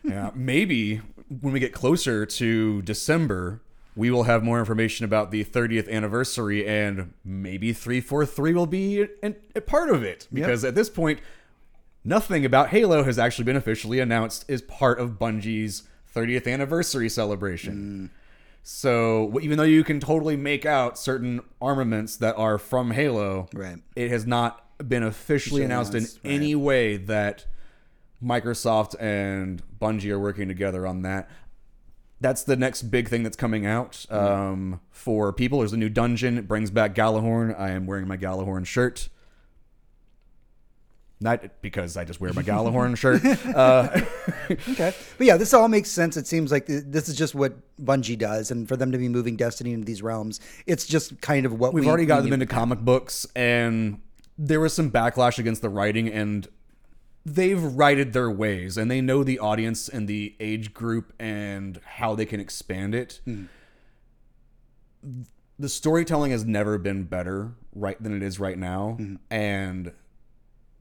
yeah, 0.04 0.32
maybe 0.34 1.02
when 1.42 1.54
we 1.54 1.60
get 1.60 1.74
closer 1.74 2.26
to 2.26 2.82
December, 2.84 3.62
we 3.96 4.10
will 4.10 4.24
have 4.24 4.44
more 4.44 4.60
information 4.60 5.06
about 5.06 5.32
the 5.32 5.44
30th 5.44 5.90
anniversary, 5.90 6.68
and 6.68 7.14
maybe 7.24 7.74
343 7.74 8.54
will 8.54 8.66
be 8.66 9.08
an, 9.22 9.36
a 9.56 9.62
part 9.62 9.90
of 9.90 10.04
it. 10.04 10.28
Because 10.32 10.64
at 10.64 10.76
this 10.76 10.90
point, 10.90 11.20
nothing 12.04 12.46
about 12.46 12.70
Halo 12.70 13.04
has 13.04 13.20
actually 13.20 13.46
been 13.46 13.56
officially 13.56 14.00
announced 14.00 14.50
as 14.50 14.62
part 14.62 15.00
of 15.00 15.20
Bungie's 15.20 15.84
30th 16.14 16.52
anniversary 16.52 17.10
celebration. 17.10 18.10
Mm. 18.12 18.23
So 18.64 19.40
even 19.42 19.58
though 19.58 19.66
you 19.66 19.84
can 19.84 20.00
totally 20.00 20.38
make 20.38 20.66
out 20.66 20.98
certain 20.98 21.42
armaments 21.62 22.16
that 22.18 22.36
are 22.38 22.58
from 22.58 22.92
Halo, 22.92 23.50
Right. 23.54 23.78
it 23.96 24.10
has 24.10 24.26
not 24.26 24.66
been 24.88 25.04
officially 25.04 25.64
announced 25.64 25.94
in 25.94 26.04
right. 26.04 26.20
any 26.24 26.56
way 26.56 26.96
that 26.98 27.46
Microsoft 28.24 28.96
and 29.02 29.62
Bungie 29.80 30.12
are 30.12 30.20
working 30.20 30.48
together 30.48 30.88
on 30.88 31.02
that. 31.02 31.30
That's 32.22 32.44
the 32.44 32.56
next 32.56 32.84
big 32.84 33.10
thing 33.10 33.24
that's 33.24 33.36
coming 33.36 33.66
out 33.66 34.06
um, 34.10 34.80
for 34.92 35.34
people. 35.34 35.60
There's 35.60 35.74
a 35.74 35.78
new 35.78 35.90
dungeon. 35.90 36.38
It 36.38 36.48
brings 36.48 36.72
back 36.72 36.96
Gjallarhorn. 36.96 37.60
I 37.60 37.72
am 37.72 37.86
wearing 37.86 38.08
my 38.08 38.16
Gjallarhorn 38.16 38.66
shirt. 38.66 39.10
Not 41.24 41.62
because 41.62 41.96
I 41.96 42.04
just 42.04 42.20
wear 42.20 42.34
my 42.34 42.44
Gjallarhorn 42.50 42.98
shirt. 42.98 43.24
Uh, 43.56 44.02
Okay, 44.70 44.94
but 45.18 45.26
yeah, 45.26 45.38
this 45.38 45.54
all 45.54 45.70
makes 45.70 45.90
sense. 45.90 46.18
It 46.18 46.28
seems 46.28 46.52
like 46.52 46.68
th- 46.68 46.84
this 46.86 47.08
is 47.08 47.16
just 47.16 47.34
what 47.34 47.54
Bungie 47.82 48.18
does, 48.18 48.52
and 48.52 48.68
for 48.68 48.76
them 48.76 48.92
to 48.92 48.98
be 48.98 49.08
moving 49.08 49.38
Destiny 49.38 49.72
into 49.72 49.86
these 49.86 50.02
realms, 50.02 50.42
it's 50.68 50.86
just 50.86 51.22
kind 51.22 51.46
of 51.46 51.54
what 51.58 51.74
We've 51.74 51.86
we, 51.86 51.90
already 51.90 52.06
got 52.06 52.24
them 52.24 52.34
into 52.34 52.46
comic 52.46 52.80
books, 52.80 53.26
and 53.36 54.02
there 54.38 54.60
was 54.60 54.74
some 54.74 54.92
backlash 54.92 55.40
against 55.40 55.62
the 55.62 55.70
writing, 55.70 56.10
and 56.10 56.48
they've 57.26 57.62
righted 57.64 58.12
their 58.12 58.30
ways, 58.30 58.78
and 58.78 58.92
they 58.92 59.00
know 59.00 59.24
the 59.24 59.40
audience 59.40 59.88
and 59.88 60.10
the 60.10 60.36
age 60.42 60.74
group 60.74 61.14
and 61.20 61.80
how 61.86 62.16
they 62.16 62.26
can 62.26 62.42
expand 62.42 62.94
it. 62.94 63.22
The 65.58 65.70
storytelling 65.70 66.32
has 66.32 66.44
never 66.44 66.78
been 66.78 67.04
better 67.04 67.54
right 67.74 68.02
than 68.02 68.16
it 68.16 68.24
is 68.24 68.40
right 68.40 68.58
now, 68.58 68.98
and 69.32 69.94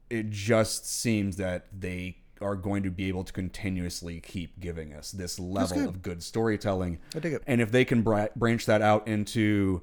it 0.09 0.29
just 0.29 0.89
seems 0.89 1.37
that 1.37 1.67
they 1.77 2.17
are 2.41 2.55
going 2.55 2.83
to 2.83 2.91
be 2.91 3.07
able 3.07 3.23
to 3.23 3.31
continuously 3.31 4.19
keep 4.19 4.59
giving 4.59 4.93
us 4.93 5.11
this 5.11 5.39
level 5.39 5.77
good. 5.77 5.87
of 5.87 6.01
good 6.01 6.23
storytelling. 6.23 6.99
I 7.15 7.19
dig 7.19 7.33
it. 7.33 7.43
And 7.47 7.61
if 7.61 7.71
they 7.71 7.85
can 7.85 8.01
bra- 8.01 8.27
branch 8.35 8.65
that 8.65 8.81
out 8.81 9.07
into, 9.07 9.81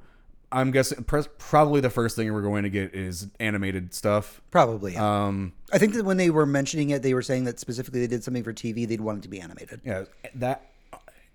I'm 0.52 0.70
guessing 0.70 1.04
pres- 1.04 1.28
probably 1.38 1.80
the 1.80 1.90
first 1.90 2.16
thing 2.16 2.30
we're 2.32 2.42
going 2.42 2.64
to 2.64 2.70
get 2.70 2.94
is 2.94 3.28
animated 3.38 3.94
stuff. 3.94 4.42
Probably. 4.50 4.92
Yeah. 4.92 5.26
Um, 5.26 5.52
I 5.72 5.78
think 5.78 5.94
that 5.94 6.04
when 6.04 6.18
they 6.18 6.28
were 6.28 6.44
mentioning 6.46 6.90
it, 6.90 7.02
they 7.02 7.14
were 7.14 7.22
saying 7.22 7.44
that 7.44 7.58
specifically 7.58 8.00
they 8.00 8.06
did 8.06 8.22
something 8.22 8.44
for 8.44 8.52
TV. 8.52 8.86
They'd 8.86 9.00
want 9.00 9.18
it 9.18 9.22
to 9.22 9.28
be 9.28 9.40
animated. 9.40 9.80
yeah, 9.84 10.04
that 10.34 10.66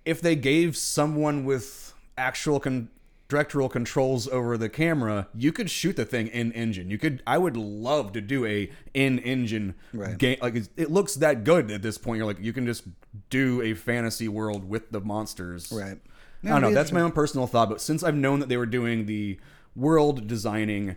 if 0.06 0.21
they 0.21 0.36
gave 0.36 0.78
someone 0.78 1.45
with 1.45 1.93
actual 2.17 2.60
con- 2.60 2.89
directorial 3.28 3.70
controls 3.70 4.28
over 4.28 4.58
the 4.58 4.70
camera, 4.70 5.28
you 5.34 5.52
could 5.52 5.70
shoot 5.70 5.96
the 5.96 6.06
thing 6.06 6.28
in 6.28 6.52
engine. 6.52 6.90
You 6.92 6.98
could. 6.98 7.24
I 7.26 7.38
would 7.38 7.58
love 7.58 8.12
to 8.14 8.22
do 8.22 8.46
a 8.46 8.70
in 8.94 9.20
engine 9.20 9.74
Right. 9.94 10.18
game. 10.18 10.38
Like 10.42 10.56
it 10.56 10.92
looks 10.92 11.16
that 11.16 11.44
good 11.44 11.72
at 11.72 11.82
this 11.82 11.98
point. 11.98 12.18
You're 12.18 12.28
like 12.28 12.40
you 12.40 12.54
can 12.54 12.66
just 12.66 12.84
do 13.30 13.62
a 13.62 13.74
fantasy 13.74 14.28
world 14.28 14.68
with 14.70 14.92
the 14.92 15.02
monsters. 15.02 15.72
Right. 15.72 15.98
I 16.44 16.48
don't 16.50 16.62
know. 16.62 16.74
That's 16.74 16.92
my 16.92 17.02
own 17.02 17.12
personal 17.12 17.48
thought. 17.48 17.70
But 17.70 17.82
since 17.82 18.04
I've 18.04 18.16
known 18.16 18.40
that 18.40 18.50
they 18.50 18.58
were 18.58 18.68
doing 18.68 19.08
the 19.08 19.40
world 19.76 20.28
designing 20.28 20.96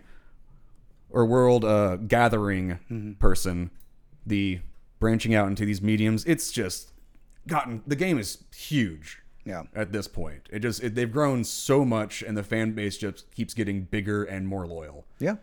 or 1.09 1.25
world 1.25 1.65
uh, 1.65 1.95
gathering 1.95 2.79
Mm-hmm. 2.91 3.13
person, 3.13 3.71
the 4.25 4.59
branching 4.99 5.33
out 5.33 5.47
into 5.47 5.65
these 5.65 5.81
mediums, 5.81 6.23
it's 6.25 6.51
just 6.51 6.91
gotten 7.47 7.81
the 7.87 7.95
game 7.95 8.19
is 8.19 8.43
huge. 8.55 9.18
Yeah. 9.45 9.63
At 9.73 9.91
this 9.91 10.07
point, 10.07 10.47
it 10.51 10.59
just 10.59 10.83
it, 10.83 10.95
they've 10.95 11.11
grown 11.11 11.43
so 11.43 11.85
much, 11.85 12.21
and 12.21 12.37
the 12.37 12.43
fan 12.43 12.73
base 12.73 12.97
just 12.97 13.31
keeps 13.31 13.53
getting 13.53 13.83
bigger 13.83 14.23
and 14.23 14.47
more 14.47 14.67
loyal. 14.67 15.05
Yeah. 15.19 15.35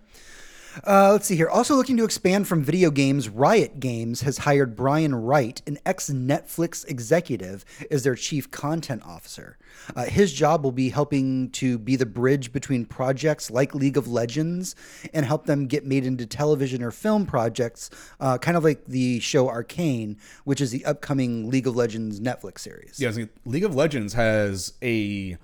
Uh, 0.84 1.12
let's 1.12 1.26
see 1.26 1.36
here. 1.36 1.48
Also 1.48 1.74
looking 1.74 1.96
to 1.96 2.04
expand 2.04 2.46
from 2.46 2.62
video 2.62 2.90
games, 2.90 3.28
Riot 3.28 3.80
Games 3.80 4.22
has 4.22 4.38
hired 4.38 4.76
Brian 4.76 5.14
Wright, 5.14 5.60
an 5.66 5.78
ex 5.86 6.10
Netflix 6.10 6.86
executive, 6.88 7.64
as 7.90 8.02
their 8.02 8.14
chief 8.14 8.50
content 8.50 9.02
officer. 9.04 9.58
Uh, 9.94 10.04
his 10.04 10.32
job 10.32 10.64
will 10.64 10.72
be 10.72 10.88
helping 10.88 11.50
to 11.50 11.78
be 11.78 11.96
the 11.96 12.06
bridge 12.06 12.52
between 12.52 12.84
projects 12.84 13.50
like 13.50 13.74
League 13.74 13.96
of 13.96 14.08
Legends 14.08 14.74
and 15.14 15.24
help 15.24 15.46
them 15.46 15.66
get 15.66 15.84
made 15.84 16.04
into 16.04 16.26
television 16.26 16.82
or 16.82 16.90
film 16.90 17.26
projects, 17.26 17.90
uh, 18.20 18.38
kind 18.38 18.56
of 18.56 18.64
like 18.64 18.84
the 18.86 19.20
show 19.20 19.48
Arcane, 19.48 20.18
which 20.44 20.60
is 20.60 20.70
the 20.70 20.84
upcoming 20.84 21.50
League 21.50 21.66
of 21.66 21.76
Legends 21.76 22.20
Netflix 22.20 22.60
series. 22.60 22.98
Yeah, 22.98 23.12
League 23.44 23.64
of 23.64 23.74
Legends 23.74 24.14
has 24.14 24.72
a 24.82 25.36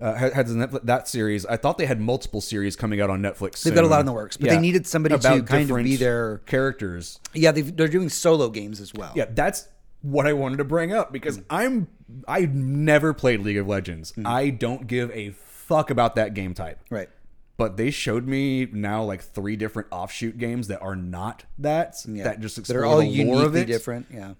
uh, 0.00 0.14
had, 0.14 0.32
had 0.32 0.46
Netflix, 0.46 0.84
that 0.84 1.08
series. 1.08 1.46
I 1.46 1.56
thought 1.56 1.78
they 1.78 1.86
had 1.86 2.00
multiple 2.00 2.40
series 2.40 2.76
coming 2.76 3.00
out 3.00 3.10
on 3.10 3.22
Netflix. 3.22 3.62
They've 3.62 3.74
got 3.74 3.84
a 3.84 3.88
lot 3.88 4.00
in 4.00 4.06
the 4.06 4.12
works, 4.12 4.36
but 4.36 4.50
they 4.50 4.58
needed 4.58 4.86
somebody 4.86 5.16
to 5.18 5.42
kind 5.42 5.70
of 5.70 5.76
be 5.84 5.96
their- 5.96 6.38
characters. 6.46 7.20
Yeah, 7.32 7.52
they've, 7.52 7.74
they're 7.76 7.88
doing 7.88 8.08
solo 8.08 8.48
games 8.50 8.80
as 8.80 8.92
well. 8.92 9.12
Yeah, 9.14 9.26
that's 9.28 9.68
what 10.02 10.26
I 10.26 10.32
wanted 10.34 10.58
to 10.58 10.64
bring 10.64 10.92
up 10.92 11.12
because 11.12 11.40
I'm 11.48 11.88
I 12.28 12.40
never 12.46 13.14
played 13.14 13.40
League 13.40 13.56
of 13.56 13.66
Legends. 13.66 14.12
I 14.24 14.50
don't 14.50 14.86
give 14.86 15.10
a 15.12 15.30
fuck 15.30 15.90
about 15.90 16.16
that 16.16 16.34
game 16.34 16.52
type. 16.54 16.78
Right. 16.90 17.08
But 17.56 17.76
they 17.76 17.90
showed 17.90 18.26
me 18.26 18.66
now 18.66 19.04
like 19.04 19.22
three 19.22 19.56
different 19.56 19.88
offshoot 19.92 20.36
games 20.36 20.68
that 20.68 20.82
are 20.82 20.96
not 20.96 21.44
that 21.58 21.96
Yeah. 22.06 22.24
that 22.24 22.40
just 22.40 22.58
explore 22.58 22.82
are 22.82 22.84
all 22.86 22.98
the 22.98 23.06
uniquely 23.06 23.60
it. 23.60 23.66
different. 23.66 24.06
Yeah. 24.12 24.34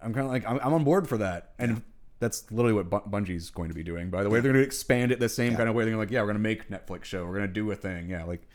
I'm 0.00 0.14
kind 0.14 0.24
of 0.26 0.32
like 0.32 0.46
I'm, 0.48 0.58
I'm 0.62 0.72
on 0.72 0.84
board 0.84 1.08
for 1.08 1.18
that, 1.18 1.50
and 1.58 1.82
that's 2.20 2.50
literally 2.52 2.74
what 2.74 2.88
Bu- 2.88 3.10
Bungie's 3.10 3.50
going 3.50 3.68
to 3.70 3.74
be 3.74 3.82
doing. 3.82 4.08
By 4.10 4.22
the 4.22 4.30
way, 4.30 4.40
they're 4.40 4.52
going 4.52 4.62
to 4.62 4.66
expand 4.66 5.10
it 5.10 5.18
the 5.18 5.28
same 5.28 5.56
kind 5.56 5.68
of 5.68 5.74
way. 5.74 5.84
They're 5.84 5.96
like, 5.96 6.10
yeah, 6.10 6.20
we're 6.20 6.26
going 6.26 6.36
to 6.36 6.40
make 6.40 6.68
Netflix 6.70 7.04
show. 7.04 7.24
We're 7.26 7.34
going 7.36 7.48
to 7.48 7.52
do 7.52 7.68
a 7.72 7.74
thing. 7.74 8.08
Yeah, 8.10 8.24
like 8.24 8.46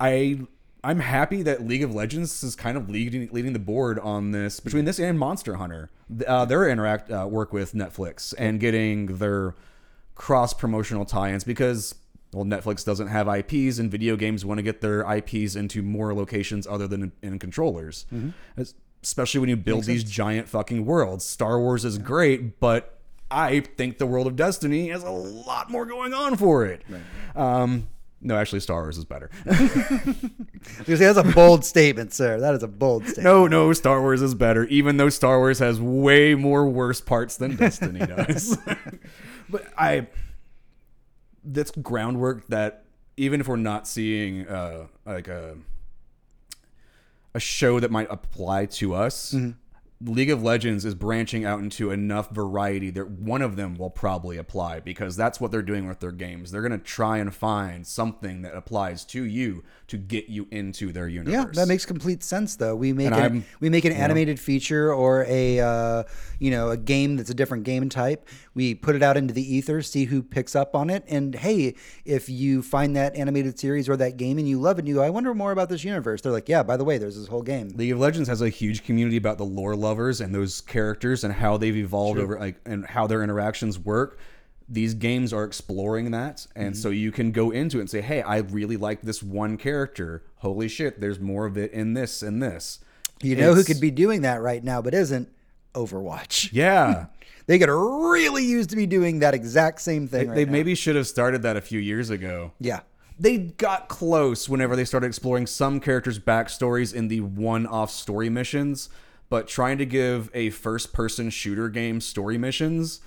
I 0.00 0.40
I'm 0.84 0.98
happy 0.98 1.42
that 1.42 1.64
League 1.64 1.82
of 1.84 1.94
Legends 1.94 2.42
is 2.42 2.56
kind 2.56 2.76
of 2.76 2.88
leading 2.90 3.28
leading 3.30 3.52
the 3.52 3.58
board 3.60 3.98
on 4.00 4.32
this 4.32 4.58
between 4.58 4.84
this 4.84 4.98
and 4.98 5.18
Monster 5.18 5.54
Hunter. 5.56 5.90
Uh, 6.26 6.44
their 6.44 6.68
interact 6.68 7.10
uh, 7.10 7.26
work 7.30 7.52
with 7.52 7.72
Netflix 7.72 8.34
and 8.36 8.58
getting 8.58 9.06
their 9.18 9.54
cross 10.14 10.52
promotional 10.52 11.04
tie-ins 11.04 11.44
because 11.44 11.94
well 12.32 12.44
Netflix 12.44 12.84
doesn't 12.84 13.08
have 13.08 13.28
IPs 13.28 13.78
and 13.78 13.90
video 13.90 14.16
games 14.16 14.44
want 14.44 14.58
to 14.58 14.62
get 14.62 14.80
their 14.80 15.00
IPs 15.10 15.54
into 15.56 15.82
more 15.82 16.14
locations 16.14 16.66
other 16.66 16.86
than 16.88 17.02
in, 17.04 17.12
in 17.22 17.38
controllers. 17.38 18.06
Es- 18.58 18.74
Especially 19.02 19.40
when 19.40 19.48
you 19.48 19.56
build 19.56 19.84
these 19.84 20.04
giant 20.04 20.48
fucking 20.48 20.86
worlds. 20.86 21.24
Star 21.24 21.58
Wars 21.58 21.84
is 21.84 21.98
great, 21.98 22.60
but 22.60 22.98
I 23.30 23.60
think 23.60 23.98
the 23.98 24.06
world 24.06 24.26
of 24.26 24.36
Destiny 24.36 24.88
has 24.90 25.02
a 25.02 25.10
lot 25.10 25.70
more 25.70 25.86
going 25.86 26.14
on 26.14 26.36
for 26.36 26.64
it. 26.66 26.82
Um, 27.34 27.88
no, 28.20 28.36
actually, 28.36 28.60
Star 28.60 28.82
Wars 28.82 28.98
is 28.98 29.04
better. 29.04 29.30
Because 30.78 31.00
that's 31.00 31.18
a 31.18 31.24
bold 31.24 31.64
statement, 31.64 32.12
sir. 32.12 32.38
That 32.38 32.54
is 32.54 32.62
a 32.62 32.68
bold 32.68 33.02
statement. 33.04 33.24
no, 33.24 33.48
no, 33.48 33.72
Star 33.72 34.00
Wars 34.00 34.22
is 34.22 34.34
better, 34.34 34.64
even 34.66 34.96
though 34.96 35.08
Star 35.08 35.38
Wars 35.38 35.58
has 35.58 35.80
way 35.80 36.34
more 36.36 36.68
worse 36.68 37.00
parts 37.00 37.36
than 37.36 37.56
Destiny 37.56 37.98
does. 38.06 38.56
but 39.48 39.66
I, 39.76 40.06
that's 41.44 41.72
groundwork 41.72 42.46
that 42.46 42.84
even 43.16 43.40
if 43.40 43.48
we're 43.48 43.56
not 43.56 43.88
seeing 43.88 44.46
uh, 44.46 44.86
like 45.04 45.26
a 45.26 45.56
a 47.34 47.40
show 47.40 47.80
that 47.80 47.90
might 47.90 48.08
apply 48.10 48.66
to 48.66 48.94
us. 48.94 49.34
League 50.04 50.30
of 50.30 50.42
Legends 50.42 50.84
is 50.84 50.94
branching 50.96 51.44
out 51.44 51.60
into 51.60 51.90
enough 51.92 52.30
variety 52.30 52.90
that 52.90 53.08
one 53.08 53.40
of 53.40 53.54
them 53.54 53.76
will 53.76 53.90
probably 53.90 54.36
apply 54.36 54.80
because 54.80 55.14
that's 55.14 55.40
what 55.40 55.52
they're 55.52 55.62
doing 55.62 55.86
with 55.86 56.00
their 56.00 56.10
games. 56.10 56.50
They're 56.50 56.62
going 56.62 56.72
to 56.72 56.78
try 56.78 57.18
and 57.18 57.32
find 57.32 57.86
something 57.86 58.42
that 58.42 58.54
applies 58.56 59.04
to 59.06 59.22
you 59.22 59.62
to 59.86 59.96
get 59.96 60.28
you 60.28 60.48
into 60.50 60.90
their 60.92 61.06
universe. 61.06 61.32
Yeah, 61.32 61.44
that 61.52 61.68
makes 61.68 61.86
complete 61.86 62.24
sense. 62.24 62.56
Though 62.56 62.74
we 62.74 62.92
make 62.92 63.12
an, 63.12 63.44
we 63.60 63.70
make 63.70 63.84
an 63.84 63.92
animated 63.92 64.40
feature 64.40 64.92
or 64.92 65.24
a 65.28 65.60
uh, 65.60 66.02
you 66.40 66.50
know 66.50 66.70
a 66.70 66.76
game 66.76 67.16
that's 67.16 67.30
a 67.30 67.34
different 67.34 67.62
game 67.64 67.88
type. 67.88 68.28
We 68.54 68.74
put 68.74 68.94
it 68.94 69.02
out 69.02 69.16
into 69.16 69.32
the 69.32 69.54
ether, 69.56 69.80
see 69.80 70.04
who 70.04 70.22
picks 70.22 70.54
up 70.54 70.74
on 70.76 70.90
it, 70.90 71.04
and 71.08 71.34
hey, 71.34 71.74
if 72.04 72.28
you 72.28 72.60
find 72.62 72.94
that 72.96 73.16
animated 73.16 73.58
series 73.58 73.88
or 73.88 73.96
that 73.96 74.18
game 74.18 74.36
and 74.38 74.46
you 74.48 74.60
love 74.60 74.76
it, 74.78 74.80
and 74.80 74.88
you 74.88 74.94
go, 74.96 75.02
I 75.02 75.08
wonder 75.10 75.32
more 75.32 75.52
about 75.52 75.68
this 75.70 75.84
universe. 75.84 76.20
They're 76.20 76.32
like, 76.32 76.48
yeah, 76.50 76.62
by 76.62 76.76
the 76.76 76.84
way, 76.84 76.98
there's 76.98 77.16
this 77.16 77.28
whole 77.28 77.42
game. 77.42 77.68
League 77.76 77.92
of 77.92 77.98
Legends 77.98 78.28
has 78.28 78.42
a 78.42 78.50
huge 78.50 78.84
community 78.84 79.16
about 79.16 79.38
the 79.38 79.44
lore 79.44 79.74
lovers 79.74 80.20
and 80.20 80.34
those 80.34 80.60
characters 80.60 81.24
and 81.24 81.32
how 81.32 81.56
they've 81.56 81.76
evolved 81.76 82.18
over 82.18 82.38
like 82.38 82.56
and 82.66 82.84
how 82.86 83.06
their 83.06 83.22
interactions 83.22 83.78
work. 83.78 84.18
These 84.68 84.94
games 84.94 85.32
are 85.32 85.44
exploring 85.44 86.12
that, 86.12 86.46
and 86.54 86.72
Mm-hmm. 86.74 86.80
so 86.80 86.90
you 86.90 87.10
can 87.12 87.32
go 87.32 87.50
into 87.50 87.78
it 87.78 87.80
and 87.80 87.90
say, 87.90 88.00
"Hey, 88.00 88.22
I 88.22 88.38
really 88.38 88.76
like 88.76 89.02
this 89.02 89.22
one 89.22 89.56
character. 89.58 90.22
Holy 90.36 90.68
shit, 90.68 91.00
there's 91.00 91.18
more 91.20 91.46
of 91.46 91.58
it 91.58 91.72
in 91.72 91.94
this 91.94 92.22
and 92.22 92.42
this." 92.42 92.78
You 93.22 93.36
know 93.36 93.54
who 93.54 93.64
could 93.64 93.80
be 93.80 93.90
doing 93.90 94.22
that 94.22 94.40
right 94.40 94.62
now, 94.64 94.80
but 94.82 94.94
isn't 94.94 95.28
Overwatch. 95.74 96.50
Yeah, 96.52 97.06
They 97.52 97.58
could 97.58 97.68
really 97.68 98.46
use 98.46 98.66
to 98.68 98.76
be 98.76 98.86
doing 98.86 99.18
that 99.18 99.34
exact 99.34 99.82
same 99.82 100.08
thing. 100.08 100.28
right 100.28 100.34
they 100.34 100.46
maybe 100.46 100.74
should 100.74 100.96
have 100.96 101.06
started 101.06 101.42
that 101.42 101.54
a 101.54 101.60
few 101.60 101.78
years 101.78 102.08
ago. 102.08 102.52
yeah. 102.58 102.80
They 103.20 103.36
got 103.36 103.88
close 103.88 104.48
whenever 104.48 104.74
they 104.74 104.86
started 104.86 105.08
exploring 105.08 105.46
some 105.46 105.78
characters' 105.78 106.18
backstories 106.18 106.94
in 106.94 107.08
the 107.08 107.20
one-off 107.20 107.90
story 107.90 108.30
missions, 108.30 108.88
but 109.28 109.48
trying 109.48 109.76
to 109.76 109.84
give 109.84 110.30
a 110.32 110.48
first-person 110.48 111.28
shooter 111.28 111.68
game 111.68 112.00
story 112.00 112.38
missions 112.38 113.00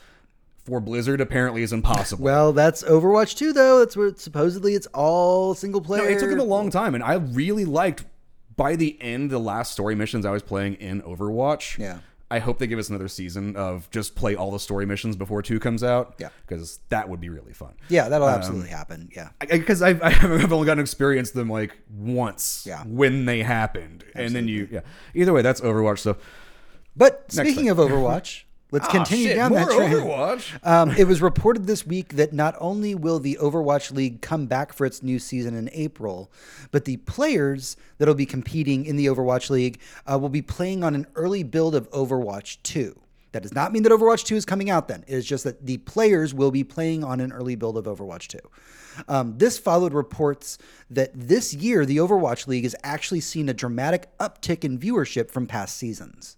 for 0.63 0.79
Blizzard 0.79 1.21
apparently 1.21 1.63
is 1.63 1.73
impossible. 1.73 2.23
Well, 2.23 2.53
that's 2.53 2.83
Overwatch 2.83 3.35
2, 3.35 3.51
though. 3.51 3.79
That's 3.79 3.97
where 3.97 4.13
supposedly 4.15 4.75
it's 4.75 4.87
all 4.93 5.55
single 5.55 5.81
player. 5.81 6.03
No, 6.03 6.09
it 6.09 6.19
took 6.19 6.29
them 6.29 6.39
a 6.39 6.43
long 6.43 6.69
time, 6.69 6.93
and 6.93 7.03
I 7.03 7.15
really 7.15 7.65
liked. 7.65 8.05
By 8.55 8.75
the 8.75 9.01
end, 9.01 9.31
the 9.31 9.39
last 9.39 9.71
story 9.71 9.95
missions 9.95 10.23
I 10.23 10.29
was 10.29 10.43
playing 10.43 10.75
in 10.75 11.01
Overwatch. 11.01 11.79
Yeah. 11.79 11.97
I 12.31 12.39
hope 12.39 12.57
they 12.57 12.65
give 12.67 12.79
us 12.79 12.89
another 12.89 13.07
season 13.07 13.55
of 13.55 13.89
just 13.91 14.15
play 14.15 14.35
all 14.35 14.49
the 14.49 14.59
story 14.59 14.85
missions 14.85 15.15
before 15.15 15.41
two 15.41 15.59
comes 15.59 15.83
out. 15.83 16.15
Yeah. 16.17 16.29
because 16.47 16.79
that 16.89 17.07
would 17.07 17.21
be 17.21 17.29
really 17.29 17.53
fun. 17.53 17.73
Yeah, 17.87 18.09
that'll 18.09 18.27
um, 18.27 18.33
absolutely 18.35 18.69
happen. 18.69 19.09
Yeah. 19.15 19.29
Because 19.39 19.81
I've 19.81 20.01
I've 20.03 20.51
only 20.51 20.65
gotten 20.65 20.77
to 20.77 20.81
experience 20.81 21.31
them 21.31 21.49
like 21.49 21.77
once. 21.89 22.65
Yeah. 22.67 22.83
when 22.85 23.25
they 23.25 23.43
happened, 23.43 24.03
and 24.15 24.35
then 24.35 24.47
you 24.47 24.67
yeah. 24.71 24.81
Either 25.13 25.33
way, 25.33 25.41
that's 25.43 25.61
Overwatch 25.61 25.99
stuff. 25.99 26.17
But 26.95 27.31
speaking 27.31 27.69
of 27.69 27.77
Overwatch, 27.77 28.43
let's 28.71 28.87
continue 28.87 29.25
Ah, 29.25 29.29
shit, 29.29 29.35
down 29.35 29.49
more 29.51 29.59
that 29.59 29.75
train. 29.75 29.91
Overwatch. 29.93 30.51
Um, 30.63 30.91
it 30.91 31.05
was 31.07 31.21
reported 31.21 31.67
this 31.67 31.85
week 31.85 32.15
that 32.15 32.33
not 32.33 32.55
only 32.59 32.95
will 32.95 33.19
the 33.19 33.37
Overwatch 33.41 33.91
League 33.91 34.21
come 34.21 34.45
back 34.47 34.73
for 34.73 34.85
its 34.85 35.01
new 35.03 35.19
season 35.19 35.55
in 35.55 35.69
April, 35.73 36.31
but 36.71 36.85
the 36.85 36.97
players 36.97 37.77
that'll 37.97 38.15
be 38.15 38.25
competing 38.25 38.85
in 38.85 38.95
the 38.95 39.05
Overwatch 39.07 39.49
League 39.49 39.79
uh, 40.11 40.17
will 40.17 40.29
be 40.29 40.41
playing 40.41 40.83
on 40.83 40.95
an 40.95 41.05
early 41.15 41.43
build 41.43 41.75
of 41.75 41.89
Overwatch 41.91 42.57
2. 42.63 42.99
That 43.31 43.43
does 43.43 43.53
not 43.53 43.73
mean 43.73 43.83
that 43.83 43.91
Overwatch 43.91 44.23
2 44.25 44.35
is 44.37 44.45
coming 44.45 44.69
out 44.69 44.87
then. 44.87 45.03
It 45.07 45.13
is 45.13 45.25
just 45.25 45.43
that 45.43 45.65
the 45.65 45.77
players 45.79 46.33
will 46.33 46.51
be 46.51 46.63
playing 46.63 47.03
on 47.03 47.19
an 47.19 47.33
early 47.33 47.55
build 47.55 47.77
of 47.77 47.83
Overwatch 47.85 48.27
2. 48.27 48.39
Um, 49.09 49.37
this 49.37 49.57
followed 49.59 49.93
reports 49.93 50.57
that 50.89 51.11
this 51.13 51.53
year 51.53 51.85
the 51.85 51.97
Overwatch 51.97 52.47
League 52.47 52.63
has 52.63 52.75
actually 52.81 53.19
seen 53.19 53.49
a 53.49 53.53
dramatic 53.53 54.07
uptick 54.19 54.63
in 54.63 54.79
viewership 54.79 55.29
from 55.29 55.47
past 55.47 55.75
seasons. 55.77 56.37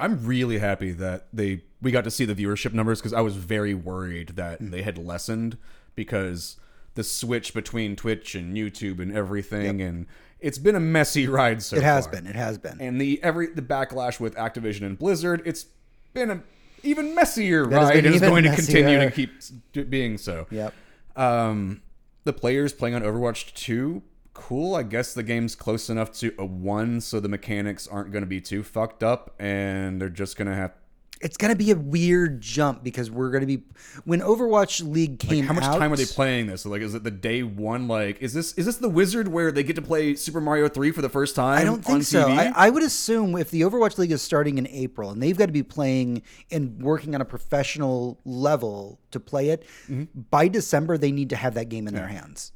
I'm 0.00 0.24
really 0.24 0.58
happy 0.58 0.92
that 0.92 1.26
they 1.32 1.62
we 1.82 1.90
got 1.90 2.04
to 2.04 2.10
see 2.10 2.24
the 2.24 2.34
viewership 2.34 2.72
numbers 2.72 3.00
because 3.00 3.12
I 3.12 3.20
was 3.20 3.36
very 3.36 3.74
worried 3.74 4.30
that 4.36 4.58
Hmm. 4.58 4.70
they 4.70 4.82
had 4.82 4.98
lessened 4.98 5.58
because 5.94 6.56
the 6.94 7.04
switch 7.04 7.54
between 7.54 7.94
Twitch 7.96 8.34
and 8.34 8.56
YouTube 8.56 8.98
and 9.00 9.14
everything 9.16 9.80
and 9.80 10.06
it's 10.40 10.58
been 10.58 10.76
a 10.76 10.80
messy 10.80 11.26
ride 11.26 11.62
so 11.62 11.76
It 11.76 11.82
has 11.82 12.04
far. 12.06 12.14
been. 12.14 12.26
It 12.28 12.36
has 12.36 12.58
been. 12.58 12.80
And 12.80 13.00
the 13.00 13.20
every 13.24 13.48
the 13.48 13.62
backlash 13.62 14.20
with 14.20 14.34
Activision 14.36 14.82
and 14.82 14.96
Blizzard, 14.98 15.42
it's 15.44 15.66
been 16.14 16.30
a 16.30 16.42
even 16.84 17.12
messier 17.14 17.64
has 17.68 17.72
ride 17.74 18.06
and 18.06 18.14
is 18.14 18.20
going 18.20 18.44
to 18.44 18.54
continue 18.54 19.00
to 19.00 19.10
keep 19.10 19.90
being 19.90 20.16
so. 20.16 20.46
Yep. 20.50 20.72
Um, 21.16 21.82
the 22.22 22.32
players 22.32 22.72
playing 22.72 22.94
on 22.94 23.02
Overwatch 23.02 23.52
2, 23.54 24.00
cool. 24.38 24.74
I 24.74 24.82
guess 24.82 25.14
the 25.14 25.22
game's 25.22 25.54
close 25.54 25.90
enough 25.90 26.12
to 26.20 26.32
a 26.38 26.44
1, 26.44 27.00
so 27.02 27.20
the 27.20 27.28
mechanics 27.28 27.86
aren't 27.86 28.12
going 28.12 28.22
to 28.22 28.26
be 28.28 28.40
too 28.40 28.62
fucked 28.62 29.02
up, 29.02 29.34
and 29.38 30.00
they're 30.00 30.08
just 30.08 30.36
going 30.36 30.48
to 30.48 30.54
have. 30.54 30.72
it's 31.20 31.36
gonna 31.36 31.56
be 31.56 31.72
a 31.72 31.76
weird 31.76 32.40
jump 32.40 32.84
because 32.84 33.10
we're 33.10 33.32
gonna 33.32 33.44
be 33.44 33.64
when 34.04 34.20
Overwatch 34.20 34.88
League 34.88 35.18
came 35.18 35.44
How 35.46 35.52
much 35.52 35.64
out. 35.64 35.76
time 35.76 35.92
are 35.92 35.96
they 35.96 36.04
playing 36.06 36.46
this? 36.46 36.64
Like, 36.64 36.80
is 36.80 36.94
it 36.94 37.02
the 37.02 37.10
day 37.10 37.42
one? 37.42 37.88
Like, 37.88 38.22
is 38.22 38.32
this 38.32 38.52
is 38.52 38.66
this 38.66 38.76
the 38.76 38.88
Wizard 38.88 39.26
where 39.26 39.50
they 39.50 39.64
get 39.64 39.74
to 39.74 39.82
play 39.82 40.14
Super 40.14 40.40
Mario 40.40 40.68
3 40.68 40.92
for 40.92 41.02
the 41.02 41.08
first 41.08 41.34
time? 41.34 41.58
I 41.58 41.64
don't 41.64 41.78
on 41.78 41.82
think 41.82 42.02
so. 42.04 42.28
I, 42.28 42.52
I 42.54 42.70
would 42.70 42.84
assume 42.84 43.34
if 43.36 43.50
the 43.50 43.62
Overwatch 43.62 43.98
League 43.98 44.12
is 44.12 44.22
starting 44.22 44.58
in 44.58 44.68
April 44.68 45.10
and 45.10 45.20
they've 45.20 45.36
got 45.36 45.46
to 45.46 45.52
be 45.52 45.64
playing 45.64 46.22
and 46.52 46.80
working 46.80 47.16
on 47.16 47.20
a 47.20 47.24
professional 47.24 48.20
level 48.24 49.00
to 49.10 49.18
play 49.18 49.48
it, 49.48 49.64
Mm-hmm. 49.90 50.20
by 50.30 50.46
December 50.46 50.96
they 50.98 51.10
need 51.10 51.30
to 51.30 51.36
have 51.36 51.54
that 51.54 51.68
game 51.68 51.88
in 51.88 51.94
their 51.94 52.06
hands. 52.06 52.52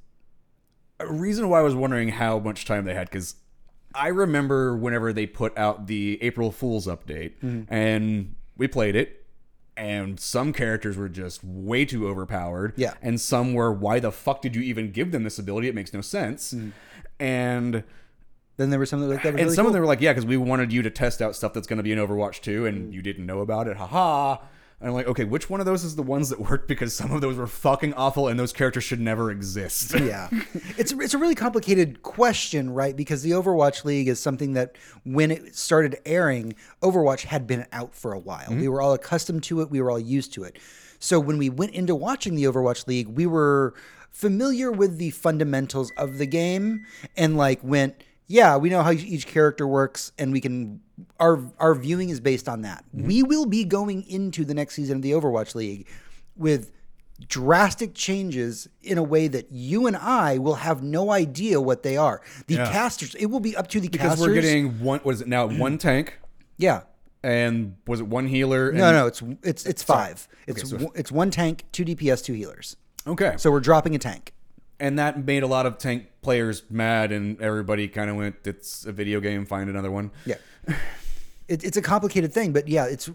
A 1.03 1.13
reason 1.13 1.49
why 1.49 1.59
I 1.61 1.63
was 1.63 1.75
wondering 1.75 2.09
how 2.11 2.39
much 2.39 2.65
time 2.65 2.85
they 2.85 2.95
had 2.95 3.09
because 3.11 3.37
I 3.95 4.09
remember 4.09 4.77
whenever 4.77 5.13
they 5.13 5.27
put 5.27 5.57
out 5.59 5.87
the 5.87 6.19
April 6.23 6.51
Fool's 6.51 6.87
update 6.87 7.33
Mm-hmm. 7.43 7.73
and 7.73 8.35
we 8.57 8.69
played 8.69 8.97
it. 8.97 9.19
And 9.77 10.21
some 10.21 10.53
characters 10.53 10.99
were 10.99 11.09
just 11.09 11.43
way 11.43 11.87
too 11.87 12.07
overpowered. 12.07 12.75
Yeah. 12.77 12.93
And 13.01 13.19
some 13.21 13.55
were, 13.55 13.73
why 13.73 14.01
the 14.01 14.13
fuck 14.13 14.43
did 14.43 14.55
you 14.55 14.61
even 14.63 14.93
give 14.93 15.13
them 15.13 15.25
this 15.25 15.39
ability? 15.39 15.67
It 15.69 15.75
makes 15.75 15.95
no 15.95 16.03
sense. 16.03 16.55
And 17.19 17.83
Then 18.59 18.69
there 18.71 18.79
was 18.79 18.91
something 18.91 19.09
like 19.09 19.23
that. 19.23 19.33
Was 19.33 19.41
and 19.41 19.45
really 19.47 19.57
some 19.57 19.65
cool. 19.65 19.69
of 19.71 19.73
them 19.73 19.81
were 19.81 19.87
like, 19.89 20.03
yeah, 20.03 20.13
because 20.13 20.27
we 20.27 20.37
wanted 20.37 20.73
you 20.75 20.83
to 20.83 20.91
test 20.91 21.23
out 21.23 21.35
stuff 21.35 21.55
that's 21.55 21.67
going 21.67 21.79
to 21.79 21.83
be 21.83 21.91
in 21.91 21.99
Overwatch 21.99 22.41
2 22.43 22.67
and 22.67 22.93
you 22.93 23.01
didn't 23.01 23.25
know 23.25 23.41
about 23.41 23.67
it. 23.67 23.79
Haha. 23.79 24.37
And 24.83 24.89
I'm 24.89 24.95
like, 24.95 25.07
okay, 25.07 25.23
which 25.23 25.49
one 25.49 25.61
of 25.61 25.67
those 25.67 25.85
is 25.85 25.95
the 25.95 26.03
ones 26.03 26.29
that 26.31 26.41
worked? 26.41 26.67
Because 26.67 26.93
some 26.93 27.13
of 27.13 27.21
those 27.21 27.37
were 27.37 27.47
fucking 27.47 27.95
awful 27.95 28.27
and 28.27 28.39
those 28.39 28.53
characters 28.53 28.83
should 28.83 28.99
never 28.99 29.31
exist. 29.31 29.95
yeah, 30.01 30.29
it's 30.77 30.91
it's 30.91 31.15
a 31.15 31.19
really 31.19 31.37
complicated 31.37 32.03
question, 32.03 32.75
right? 32.75 32.97
Because 32.97 33.23
the 33.23 33.31
Overwatch 33.31 33.85
League 33.85 34.09
is 34.09 34.19
something 34.19 34.55
that 34.55 34.77
when 35.05 35.31
it 35.31 35.55
started 35.55 36.01
airing, 36.05 36.57
Overwatch 36.83 37.23
had 37.23 37.47
been 37.47 37.65
out 37.71 37.95
for 37.95 38.13
a 38.13 38.19
while. 38.19 38.49
Mm-hmm. 38.49 38.61
We 38.61 38.69
were 38.69 38.83
all 38.83 38.93
accustomed 38.93 39.45
to 39.45 39.61
it. 39.61 39.71
We 39.71 39.81
were 39.81 39.89
all 39.89 40.01
used 40.01 40.33
to 40.35 40.43
it. 40.43 40.59
So 40.99 41.21
when 41.21 41.39
we 41.39 41.49
went 41.49 41.75
into 41.75 41.95
watching 41.95 42.35
the 42.35 42.45
Overwatch 42.45 42.89
League, 42.89 43.07
we 43.07 43.25
were 43.25 43.75
familiar 44.11 44.73
with 44.73 44.99
the 44.99 45.11
fundamentals 45.11 45.93
of 45.97 46.19
the 46.19 46.27
game 46.27 46.85
and 47.17 47.37
like 47.37 47.63
went, 47.63 48.03
yeah, 48.33 48.57
we 48.57 48.71
know 48.71 48.83
how 48.83 48.93
each 48.93 49.27
character 49.27 49.67
works 49.67 50.11
and 50.19 50.33
we 50.33 50.41
can 50.41 50.81
our 51.21 51.39
our 51.59 51.75
viewing 51.75 52.09
is 52.09 52.19
based 52.19 52.49
on 52.49 52.63
that. 52.63 52.83
Mm-hmm. 52.97 53.07
We 53.07 53.23
will 53.23 53.45
be 53.45 53.65
going 53.65 54.05
into 54.09 54.45
the 54.47 54.55
next 54.55 54.75
season 54.75 54.97
of 54.97 55.03
the 55.03 55.11
Overwatch 55.13 55.55
League 55.55 55.87
with 56.35 56.73
drastic 57.29 57.95
changes 57.95 58.69
in 58.83 58.97
a 58.97 59.03
way 59.03 59.29
that 59.29 59.53
you 59.53 59.87
and 59.87 59.97
I 59.97 60.39
will 60.39 60.55
have 60.57 60.83
no 60.83 61.11
idea 61.13 61.61
what 61.61 61.83
they 61.83 61.97
are. 61.99 62.23
The 62.47 62.55
Yeah. 62.55 62.73
casters, 62.73 63.15
it 63.17 63.27
will 63.27 63.39
be 63.41 63.55
up 63.55 63.69
to 63.69 63.81
the 63.81 63.89
Because 63.89 64.13
casters. 64.13 64.27
we're 64.27 64.35
getting 64.35 64.81
one. 64.81 65.01
What 65.01 65.15
is 65.15 65.21
it 65.21 65.29
now? 65.29 65.47
One 65.47 65.77
tank 65.87 66.19
yeah. 66.57 66.83
and 67.23 67.77
was 67.87 68.01
it 68.01 68.07
one 68.07 68.27
healer? 68.29 68.73
No, 68.73 68.93
no, 68.93 69.07
it's 69.09 69.23
it's 69.43 69.67
it's 69.67 69.83
five. 69.83 70.27
It's 70.47 70.73
Okay, 70.73 70.85
so- 70.85 70.93
it's 70.95 71.13
one 71.13 71.31
tank, 71.31 71.65
two 71.71 71.85
DPS, 71.85 72.25
two 72.25 72.33
healers. 72.33 72.77
Okay. 73.07 73.35
So 73.37 73.51
we're 73.51 73.61
dropping 73.61 73.95
a 73.95 73.99
tank. 73.99 74.33
And 74.81 74.99
that 74.99 75.25
made 75.25 75.43
a 75.43 75.47
lot 75.47 75.67
of 75.67 75.79
tank 75.79 76.07
players 76.23 76.63
mad, 76.71 77.13
and 77.13 77.41
everybody 77.41 77.89
kind 77.89 78.11
of 78.11 78.17
went, 78.17 78.37
"It's 78.45 78.85
a 78.87 78.93
video 78.93 79.21
game. 79.21 79.47
Find 79.47 79.69
another 79.69 79.91
one." 79.91 80.11
Yeah. 80.27 80.37
It, 81.49 81.65
it's 81.65 81.77
a 81.77 81.83
complicated 81.83 82.33
thing, 82.33 82.53
but 82.53 82.69
yeah, 82.69 82.87
it's 82.87 83.11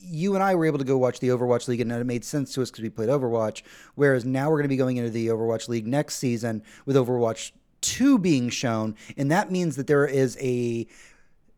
you 0.00 0.34
and 0.34 0.42
I 0.42 0.54
were 0.54 0.66
able 0.66 0.78
to 0.78 0.84
go 0.84 0.98
watch 0.98 1.20
the 1.20 1.28
Overwatch 1.28 1.68
League, 1.68 1.80
and 1.80 1.90
it 1.90 2.04
made 2.04 2.24
sense 2.24 2.52
to 2.54 2.62
us 2.62 2.70
because 2.70 2.82
we 2.82 2.90
played 2.90 3.08
Overwatch. 3.08 3.62
Whereas 3.94 4.24
now 4.24 4.50
we're 4.50 4.56
going 4.56 4.64
to 4.64 4.68
be 4.68 4.76
going 4.76 4.96
into 4.96 5.08
the 5.08 5.28
Overwatch 5.28 5.68
League 5.68 5.86
next 5.86 6.16
season 6.16 6.62
with 6.84 6.96
Overwatch 6.96 7.52
Two 7.80 8.18
being 8.18 8.50
shown, 8.50 8.96
and 9.16 9.30
that 9.30 9.50
means 9.50 9.76
that 9.76 9.86
there 9.86 10.04
is 10.04 10.36
a 10.40 10.86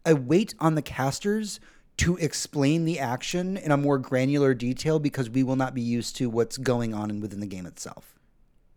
a 0.05 0.14
weight 0.14 0.55
on 0.61 0.74
the 0.74 0.83
casters 0.83 1.59
to 1.98 2.16
explain 2.16 2.85
the 2.85 2.98
action 2.98 3.57
in 3.57 3.70
a 3.70 3.76
more 3.76 3.98
granular 3.98 4.55
detail 4.55 4.98
because 4.98 5.31
we 5.31 5.42
will 5.42 5.57
not 5.57 5.74
be 5.74 5.83
used 5.83 6.16
to 6.16 6.28
what's 6.28 6.57
going 6.59 6.94
on 6.94 7.20
within 7.20 7.40
the 7.40 7.46
game 7.46 7.66
itself. 7.66 8.12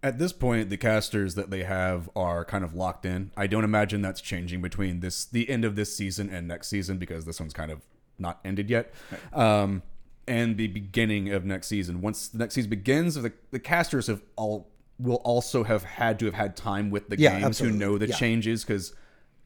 At 0.06 0.20
this 0.20 0.32
point, 0.32 0.70
the 0.70 0.78
casters 0.78 1.34
that 1.34 1.50
they 1.50 1.64
have 1.64 2.12
are 2.16 2.46
kind 2.46 2.64
of 2.64 2.76
locked 2.76 3.06
in. 3.08 3.32
I 3.36 3.48
don't 3.48 3.64
imagine 3.64 4.04
that's 4.04 4.22
changing 4.22 4.62
between 4.62 5.00
this 5.00 5.26
the 5.26 5.50
end 5.50 5.66
of 5.66 5.76
this 5.76 5.96
season 5.98 6.30
and 6.30 6.48
next 6.48 6.68
season 6.68 7.00
because 7.00 7.26
this 7.26 7.40
one's 7.40 7.54
kind 7.54 7.72
of 7.72 7.82
not 8.20 8.40
ended 8.46 8.70
yet. 8.70 8.94
Um, 9.34 9.82
and 10.28 10.58
the 10.58 10.68
beginning 10.68 11.32
of 11.32 11.44
next 11.44 11.66
season. 11.68 12.02
Once 12.02 12.28
the 12.28 12.38
next 12.38 12.54
season 12.54 12.70
begins, 12.70 13.16
the, 13.16 13.34
the 13.50 13.58
casters 13.60 14.06
have 14.06 14.22
all 14.36 14.70
will 15.00 15.22
also 15.24 15.64
have 15.64 15.84
had 15.84 16.20
to 16.20 16.26
have 16.26 16.36
had 16.36 16.56
time 16.56 16.92
with 16.92 17.10
the 17.10 17.18
Yeah, 17.18 17.32
game 17.40 17.44
absolutely. 17.46 17.80
to 17.80 17.86
know 17.86 17.98
the 17.98 18.08
Yeah. 18.10 18.16
changes 18.16 18.64
because 18.64 18.94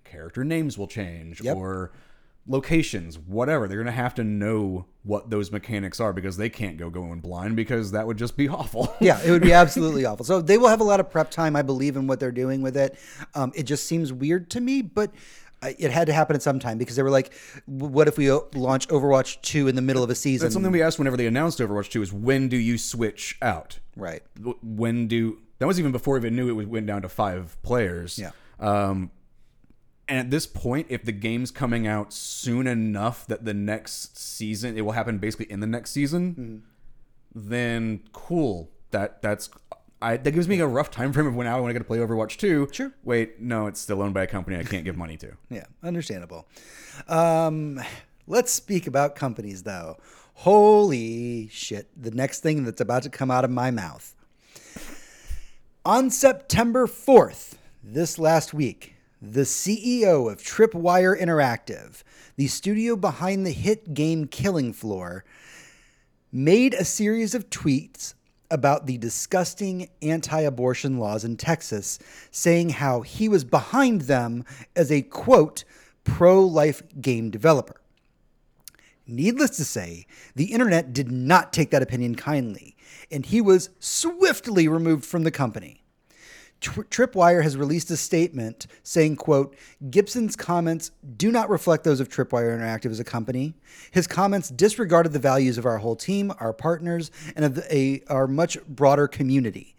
character 0.04 0.44
names 0.44 0.78
will 0.78 0.88
change 0.88 1.40
Yep. 1.42 1.56
or 1.56 1.92
locations, 2.48 3.18
whatever. 3.18 3.68
They're 3.68 3.78
gonna 3.78 3.92
have 3.92 4.16
to 4.16 4.24
know 4.24 4.86
what 5.04 5.30
those 5.30 5.52
mechanics 5.52 6.00
are 6.00 6.14
because 6.14 6.38
they 6.38 6.50
can't 6.50 6.78
go 6.78 6.90
going 6.90 7.20
blind 7.20 7.56
because 7.56 7.92
that 7.92 8.06
would 8.08 8.18
just 8.18 8.36
be 8.36 8.48
awful. 8.50 8.94
Yeah, 9.00 9.22
it 9.24 9.32
would 9.32 9.42
be 9.42 9.54
absolutely 9.54 10.06
awful. 10.06 10.26
So 10.26 10.42
they 10.42 10.58
will 10.58 10.68
have 10.70 10.82
a 10.82 10.86
lot 10.86 11.00
of 11.00 11.10
prep 11.10 11.32
time. 11.32 11.56
I 11.56 11.62
believe 11.62 11.96
in 11.96 12.08
what 12.08 12.20
they're 12.20 12.32
doing 12.32 12.62
with 12.62 12.78
it. 12.78 12.98
Um, 13.36 13.52
it 13.56 13.64
just 13.64 13.86
seems 13.86 14.12
weird 14.12 14.50
to 14.52 14.62
me, 14.62 14.82
but 14.82 15.12
uh, 15.62 15.72
it 15.78 15.92
had 15.92 16.08
to 16.08 16.14
happen 16.14 16.36
at 16.36 16.42
some 16.42 16.60
time 16.60 16.78
because 16.78 16.96
they 16.96 17.04
were 17.04 17.10
like, 17.10 17.34
"What 17.66 18.08
if 18.08 18.18
we 18.18 18.32
launch 18.32 18.88
Overwatch 18.88 19.42
two 19.42 19.68
in 19.68 19.76
the 19.76 19.82
middle 19.82 20.04
of 20.04 20.10
a 20.10 20.16
season?" 20.16 20.46
That's 20.46 20.54
something 20.54 20.72
we 20.72 20.82
asked 20.82 21.00
whenever 21.00 21.18
they 21.18 21.28
announced 21.28 21.60
Overwatch 21.60 21.90
2 21.90 22.02
is 22.02 22.14
when 22.14 22.50
do 22.50 22.58
you 22.58 22.78
switch 22.78 23.38
out? 23.42 23.80
right. 23.96 24.24
When 24.64 25.08
do 25.08 25.40
that 25.60 25.68
was 25.68 25.80
even 25.80 25.92
before 25.92 26.14
we 26.14 26.22
even 26.22 26.36
knew 26.36 26.60
it 26.60 26.68
went 26.68 26.88
down 26.88 27.02
to 27.02 27.10
five 27.10 27.62
players. 27.62 28.18
Yeah. 28.18 28.32
Um, 28.60 29.12
and 30.10 30.18
at 30.18 30.32
this 30.32 30.48
point, 30.48 30.88
if 30.90 31.06
the 31.06 31.12
game's 31.12 31.52
coming 31.52 31.86
out 31.86 32.12
soon 32.12 32.66
enough 32.66 33.28
that 33.28 33.46
the 33.46 33.54
next 33.54 34.18
season 34.18 34.76
it 34.76 34.82
will 34.82 34.94
happen 34.94 35.20
basically 35.20 35.50
in 35.52 35.60
the 35.60 35.68
next 35.68 35.92
season, 35.92 36.64
then 37.34 38.02
cool. 38.12 38.72
That 38.92 39.22
that's 39.22 39.52
I 40.02 40.18
that 40.18 40.32
gives 40.32 40.48
me 40.48 40.60
a 40.60 40.68
rough 40.68 40.90
time 40.90 41.14
frame 41.14 41.28
of 41.28 41.36
when 41.36 41.46
I 41.46 41.60
want 41.60 41.70
to 41.70 41.74
get 41.74 41.80
to 41.80 41.86
play 41.86 42.00
Overwatch 42.00 42.38
2. 42.38 42.70
Sure. 42.72 42.92
Wait, 43.04 43.40
no, 43.40 43.68
it's 43.68 43.80
still 43.80 44.02
owned 44.02 44.16
by 44.16 44.24
a 44.24 44.28
company 44.28 44.58
I 44.58 44.64
can't 44.64 44.84
give 44.84 44.98
money 44.98 45.16
to. 45.18 45.34
Yeah, 45.52 45.66
understandable. 45.84 46.48
Um, 47.08 47.80
let's 48.28 48.52
speak 48.52 48.88
about 48.88 49.16
companies, 49.16 49.64
though. 49.64 49.98
Holy 50.34 51.50
shit! 51.50 51.90
The 52.02 52.12
next 52.12 52.40
thing 52.40 52.64
that's 52.64 52.82
about 52.82 53.04
to 53.04 53.10
come 53.10 53.30
out 53.30 53.44
of 53.44 53.52
my 53.52 53.72
mouth. 53.72 54.16
On 55.86 56.10
September 56.10 56.88
4th, 56.88 57.56
this 57.84 58.18
last 58.20 58.54
week, 58.54 58.96
the 59.22 59.42
CEO 59.42 60.32
of 60.32 60.42
Tripwire 60.42 61.20
Interactive, 61.20 62.04
the 62.38 62.48
studio 62.48 62.96
behind 62.96 63.46
the 63.46 63.52
hit 63.52 63.94
game 63.94 64.28
Killing 64.28 64.72
Floor, 64.72 65.26
made 66.32 66.74
a 66.74 66.86
series 66.86 67.36
of 67.36 67.50
tweets 67.50 68.14
about 68.50 68.86
the 68.86 68.98
disgusting 68.98 69.90
anti 70.02 70.40
abortion 70.40 70.98
laws 70.98 71.24
in 71.26 71.36
Texas, 71.36 72.00
saying 72.32 72.70
how 72.70 73.02
he 73.02 73.28
was 73.28 73.44
behind 73.44 74.02
them 74.02 74.46
as 74.76 74.92
a 74.92 75.02
quote, 75.02 75.66
pro 76.04 76.42
life 76.42 76.82
game 77.02 77.30
developer. 77.30 77.82
Needless 79.06 79.58
to 79.58 79.66
say, 79.66 80.06
the 80.36 80.54
internet 80.54 80.94
did 80.94 81.12
not 81.12 81.52
take 81.52 81.72
that 81.72 81.82
opinion 81.82 82.16
kindly, 82.16 82.78
and 83.12 83.26
he 83.26 83.42
was 83.42 83.70
swiftly 83.80 84.68
removed 84.68 85.04
from 85.04 85.24
the 85.24 85.32
company. 85.32 85.79
Tri- 86.62 86.84
Tripwire 86.86 87.44
has 87.44 87.56
released 87.56 87.90
a 87.92 87.98
statement 87.98 88.68
saying, 88.84 89.16
quote, 89.16 89.56
Gibson's 89.90 90.36
comments 90.36 90.92
do 91.18 91.32
not 91.32 91.50
reflect 91.50 91.84
those 91.84 92.00
of 92.00 92.10
Tripwire 92.10 92.58
Interactive 92.58 92.92
as 92.92 93.00
a 93.00 93.04
company. 93.04 93.54
His 93.92 94.08
comments 94.08 94.50
disregarded 94.50 95.14
the 95.14 95.20
values 95.20 95.58
of 95.58 95.66
our 95.66 95.78
whole 95.78 95.96
team, 95.96 96.34
our 96.40 96.54
partners, 96.54 97.12
and 97.36 97.46
of 97.46 97.60
a, 97.70 98.04
our 98.10 98.28
much 98.28 98.62
broader 98.66 99.08
community. 99.08 99.76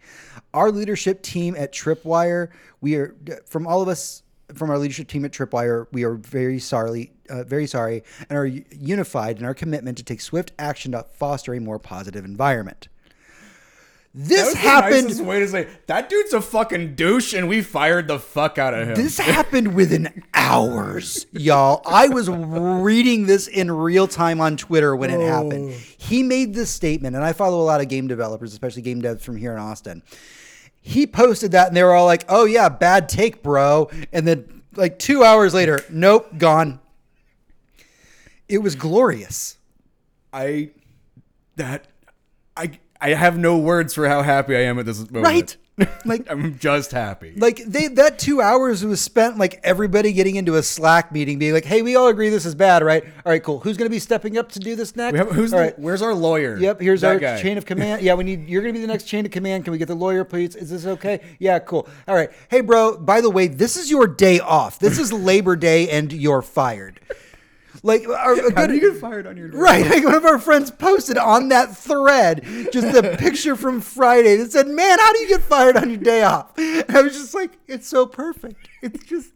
Our 0.53 0.71
leadership 0.71 1.21
team 1.21 1.55
at 1.55 1.71
Tripwire, 1.71 2.49
we 2.81 2.95
are, 2.95 3.15
from 3.45 3.67
all 3.67 3.81
of 3.81 3.87
us, 3.87 4.23
from 4.55 4.69
our 4.69 4.77
leadership 4.77 5.07
team 5.07 5.23
at 5.23 5.31
Tripwire, 5.31 5.87
we 5.91 6.03
are 6.03 6.15
very 6.15 6.59
sorry, 6.59 7.13
uh, 7.29 7.43
very 7.43 7.67
sorry, 7.67 8.03
and 8.29 8.37
are 8.37 8.45
unified 8.45 9.39
in 9.39 9.45
our 9.45 9.53
commitment 9.53 9.97
to 9.99 10.03
take 10.03 10.19
swift 10.19 10.51
action 10.59 10.91
to 10.91 11.05
foster 11.13 11.53
a 11.53 11.61
more 11.61 11.79
positive 11.79 12.25
environment. 12.25 12.89
This 14.13 14.53
happened. 14.53 15.25
way 15.25 15.39
to 15.39 15.47
say 15.47 15.67
that 15.87 16.09
dude's 16.09 16.33
a 16.33 16.41
fucking 16.41 16.95
douche, 16.95 17.33
and 17.33 17.47
we 17.47 17.61
fired 17.61 18.09
the 18.09 18.19
fuck 18.19 18.57
out 18.57 18.73
of 18.73 18.89
him. 18.89 18.95
This 18.95 19.17
happened 19.19 19.73
within 19.73 20.23
hours, 20.33 21.25
y'all. 21.31 21.81
I 21.85 22.09
was 22.09 22.29
reading 22.29 23.25
this 23.25 23.47
in 23.47 23.71
real 23.71 24.07
time 24.07 24.41
on 24.41 24.57
Twitter 24.57 24.95
when 24.97 25.09
it 25.09 25.21
happened. 25.21 25.71
Oh. 25.71 25.77
He 25.97 26.23
made 26.23 26.53
this 26.53 26.69
statement, 26.69 27.15
and 27.15 27.23
I 27.23 27.31
follow 27.31 27.61
a 27.61 27.63
lot 27.63 27.79
of 27.79 27.87
game 27.87 28.07
developers, 28.07 28.51
especially 28.51 28.81
game 28.81 29.01
devs 29.01 29.21
from 29.21 29.37
here 29.37 29.53
in 29.53 29.59
Austin. 29.59 30.03
He 30.81 31.07
posted 31.07 31.51
that, 31.51 31.69
and 31.69 31.77
they 31.77 31.83
were 31.83 31.93
all 31.93 32.05
like, 32.05 32.25
"Oh 32.27 32.43
yeah, 32.43 32.67
bad 32.67 33.07
take, 33.07 33.41
bro." 33.41 33.89
And 34.11 34.27
then, 34.27 34.63
like 34.75 34.99
two 34.99 35.23
hours 35.23 35.53
later, 35.53 35.79
nope, 35.89 36.37
gone. 36.37 36.81
It 38.49 38.57
was 38.57 38.75
glorious. 38.75 39.57
I 40.33 40.71
that 41.55 41.87
I 42.57 42.79
I 43.01 43.09
have 43.15 43.37
no 43.37 43.57
words 43.57 43.93
for 43.95 44.07
how 44.07 44.21
happy 44.21 44.55
I 44.55 44.61
am 44.61 44.77
at 44.79 44.85
this 44.85 44.99
moment. 45.09 45.25
Right. 45.25 45.57
Like- 46.05 46.29
I'm 46.29 46.59
just 46.59 46.91
happy. 46.91 47.33
Like 47.35 47.63
they 47.65 47.87
that 47.87 48.19
two 48.19 48.39
hours 48.39 48.85
was 48.85 49.01
spent 49.01 49.39
like 49.39 49.59
everybody 49.63 50.13
getting 50.13 50.35
into 50.35 50.55
a 50.55 50.61
Slack 50.61 51.11
meeting, 51.11 51.39
being 51.39 51.53
like, 51.53 51.65
"Hey, 51.65 51.81
we 51.81 51.95
all 51.95 52.07
agree 52.09 52.29
this 52.29 52.45
is 52.45 52.53
bad, 52.53 52.83
right? 52.83 53.03
All 53.25 53.31
right, 53.31 53.41
cool. 53.41 53.59
Who's 53.61 53.77
going 53.77 53.87
to 53.87 53.91
be 53.91 53.97
stepping 53.97 54.37
up 54.37 54.51
to 54.51 54.59
do 54.59 54.75
this 54.75 54.95
next? 54.95 55.17
Have- 55.17 55.31
who's 55.31 55.51
all 55.53 55.59
the, 55.59 55.65
right. 55.65 55.79
where's 55.79 56.03
our 56.03 56.13
lawyer? 56.13 56.55
Yep, 56.57 56.81
here's 56.81 57.01
That 57.01 57.07
our 57.13 57.19
guy. 57.19 57.41
chain 57.41 57.57
of 57.57 57.65
command. 57.71 58.03
Yeah, 58.03 58.13
we 58.13 58.23
need 58.25 58.47
you're 58.47 58.61
gonna 58.61 58.73
be 58.73 58.81
the 58.81 58.85
next 58.87 59.05
chain 59.05 59.25
of 59.25 59.31
command. 59.31 59.63
Can 59.63 59.71
we 59.71 59.79
get 59.79 59.87
the 59.87 59.95
lawyer, 59.95 60.23
please? 60.23 60.55
Is 60.55 60.69
this 60.69 60.85
okay? 60.85 61.21
Yeah, 61.39 61.57
cool. 61.59 61.87
All 62.07 62.13
right. 62.15 62.29
Hey 62.49 62.61
bro, 62.61 62.97
by 62.97 63.21
the 63.21 63.31
way, 63.31 63.47
this 63.47 63.75
is 63.75 63.89
your 63.89 64.05
day 64.05 64.39
off. 64.39 64.77
This 64.77 64.99
is 64.99 65.11
Labor 65.11 65.55
Day 65.55 65.89
and 65.89 66.13
you're 66.13 66.43
fired. 66.43 66.99
Like 67.83 68.07
our, 68.07 68.33
a 68.33 68.41
How 68.41 68.49
good, 68.49 68.67
do 68.67 68.73
you 68.75 68.91
get 68.91 69.01
fired 69.01 69.25
on 69.25 69.37
your 69.37 69.47
day 69.49 69.57
off? 69.57 69.63
Right, 69.63 69.85
like 69.89 70.03
one 70.03 70.13
of 70.13 70.25
our 70.25 70.37
friends 70.37 70.69
posted 70.69 71.17
on 71.17 71.49
that 71.49 71.75
thread 71.75 72.43
just 72.71 72.91
the 72.93 73.15
picture 73.19 73.55
from 73.55 73.81
Friday 73.81 74.35
that 74.35 74.51
said, 74.51 74.67
"Man, 74.67 74.99
how 74.99 75.11
do 75.13 75.19
you 75.19 75.27
get 75.27 75.41
fired 75.41 75.77
on 75.77 75.89
your 75.89 75.97
day 75.97 76.21
off?" 76.23 76.55
And 76.57 76.85
I 76.89 77.01
was 77.01 77.13
just 77.13 77.33
like, 77.33 77.57
"It's 77.67 77.87
so 77.87 78.05
perfect. 78.05 78.67
It's 78.81 79.03
just." 79.05 79.31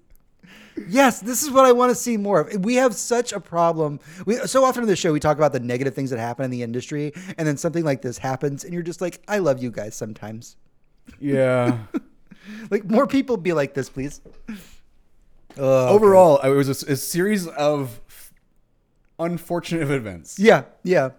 Yes, 0.90 1.22
this 1.22 1.42
is 1.42 1.50
what 1.50 1.64
I 1.66 1.72
want 1.72 1.90
to 1.92 1.96
see 1.96 2.18
more 2.18 2.42
of. 2.42 2.66
We 2.66 2.76
have 2.76 2.94
such 2.94 3.32
a 3.32 3.40
problem. 3.40 4.00
We 4.26 4.36
so 4.46 4.64
often 4.66 4.84
on 4.84 4.88
the 4.90 4.96
show 4.96 5.14
we 5.14 5.22
talk 5.22 5.38
about 5.38 5.54
the 5.54 5.60
negative 5.62 5.96
things 5.96 6.10
that 6.10 6.20
happen 6.20 6.44
in 6.46 6.52
the 6.52 6.62
industry, 6.64 7.14
and 7.38 7.48
then 7.48 7.58
something 7.58 7.84
like 7.86 8.02
this 8.02 8.18
happens, 8.18 8.64
and 8.64 8.74
you're 8.74 8.84
just 8.84 9.02
like, 9.02 9.22
"I 9.28 9.40
love 9.40 9.64
you 9.64 9.72
guys." 9.72 9.96
Sometimes, 9.96 10.58
Yeah. 11.20 11.80
like 12.70 12.86
more 12.86 13.08
people 13.08 13.38
be 13.38 13.54
like 13.54 13.74
this, 13.74 13.90
please. 13.90 14.22
Overall, 15.58 16.40
it 16.42 16.50
was 16.50 16.68
a, 16.84 16.92
a 16.92 16.96
series 16.98 17.48
of 17.48 18.02
unfortunate 19.20 19.90
events. 19.92 20.40
Yeah, 20.40 20.64
yeah. 20.84 21.10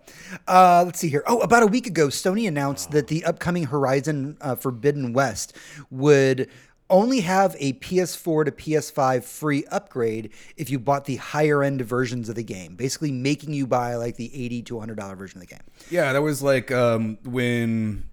Uh, 0.47 0.83
let's 0.85 0.99
see 0.99 1.09
here. 1.09 1.25
Oh, 1.27 1.41
about 1.41 1.63
a 1.63 1.67
week 1.67 1.87
ago, 1.87 2.09
Sony 2.09 2.47
announced 2.49 2.91
that 2.91 3.09
the 3.09 3.25
upcoming 3.25 3.65
Horizon 3.65 4.37
uh, 4.41 4.55
Forbidden 4.57 5.13
West 5.13 5.57
would 5.91 6.49
only 6.89 7.21
have 7.21 7.57
a 7.59 7.73
PS4 7.75 8.45
to 8.45 8.53
PS5 8.53 9.25
free 9.25 9.65
upgrade 9.71 10.31
if 10.57 10.71
you 10.71 10.79
bought 10.79 11.05
the 11.05 11.17
higher 11.17 11.63
end 11.63 11.83
versions 11.83 12.29
of 12.29 12.37
the 12.37 12.45
game, 12.45 12.77
basically 12.77 13.11
making 13.11 13.53
you 13.53 13.67
buy 13.67 13.97
like 13.97 14.17
the 14.17 14.33
80 14.33 14.63
to 14.63 14.75
$100 14.75 15.17
version 15.17 15.39
of 15.39 15.49
the 15.49 15.53
game. 15.53 15.65
Yeah, 15.91 16.13
that 16.13 16.23
was 16.23 16.43
like 16.43 16.71
um, 16.71 17.19
when 17.25 18.09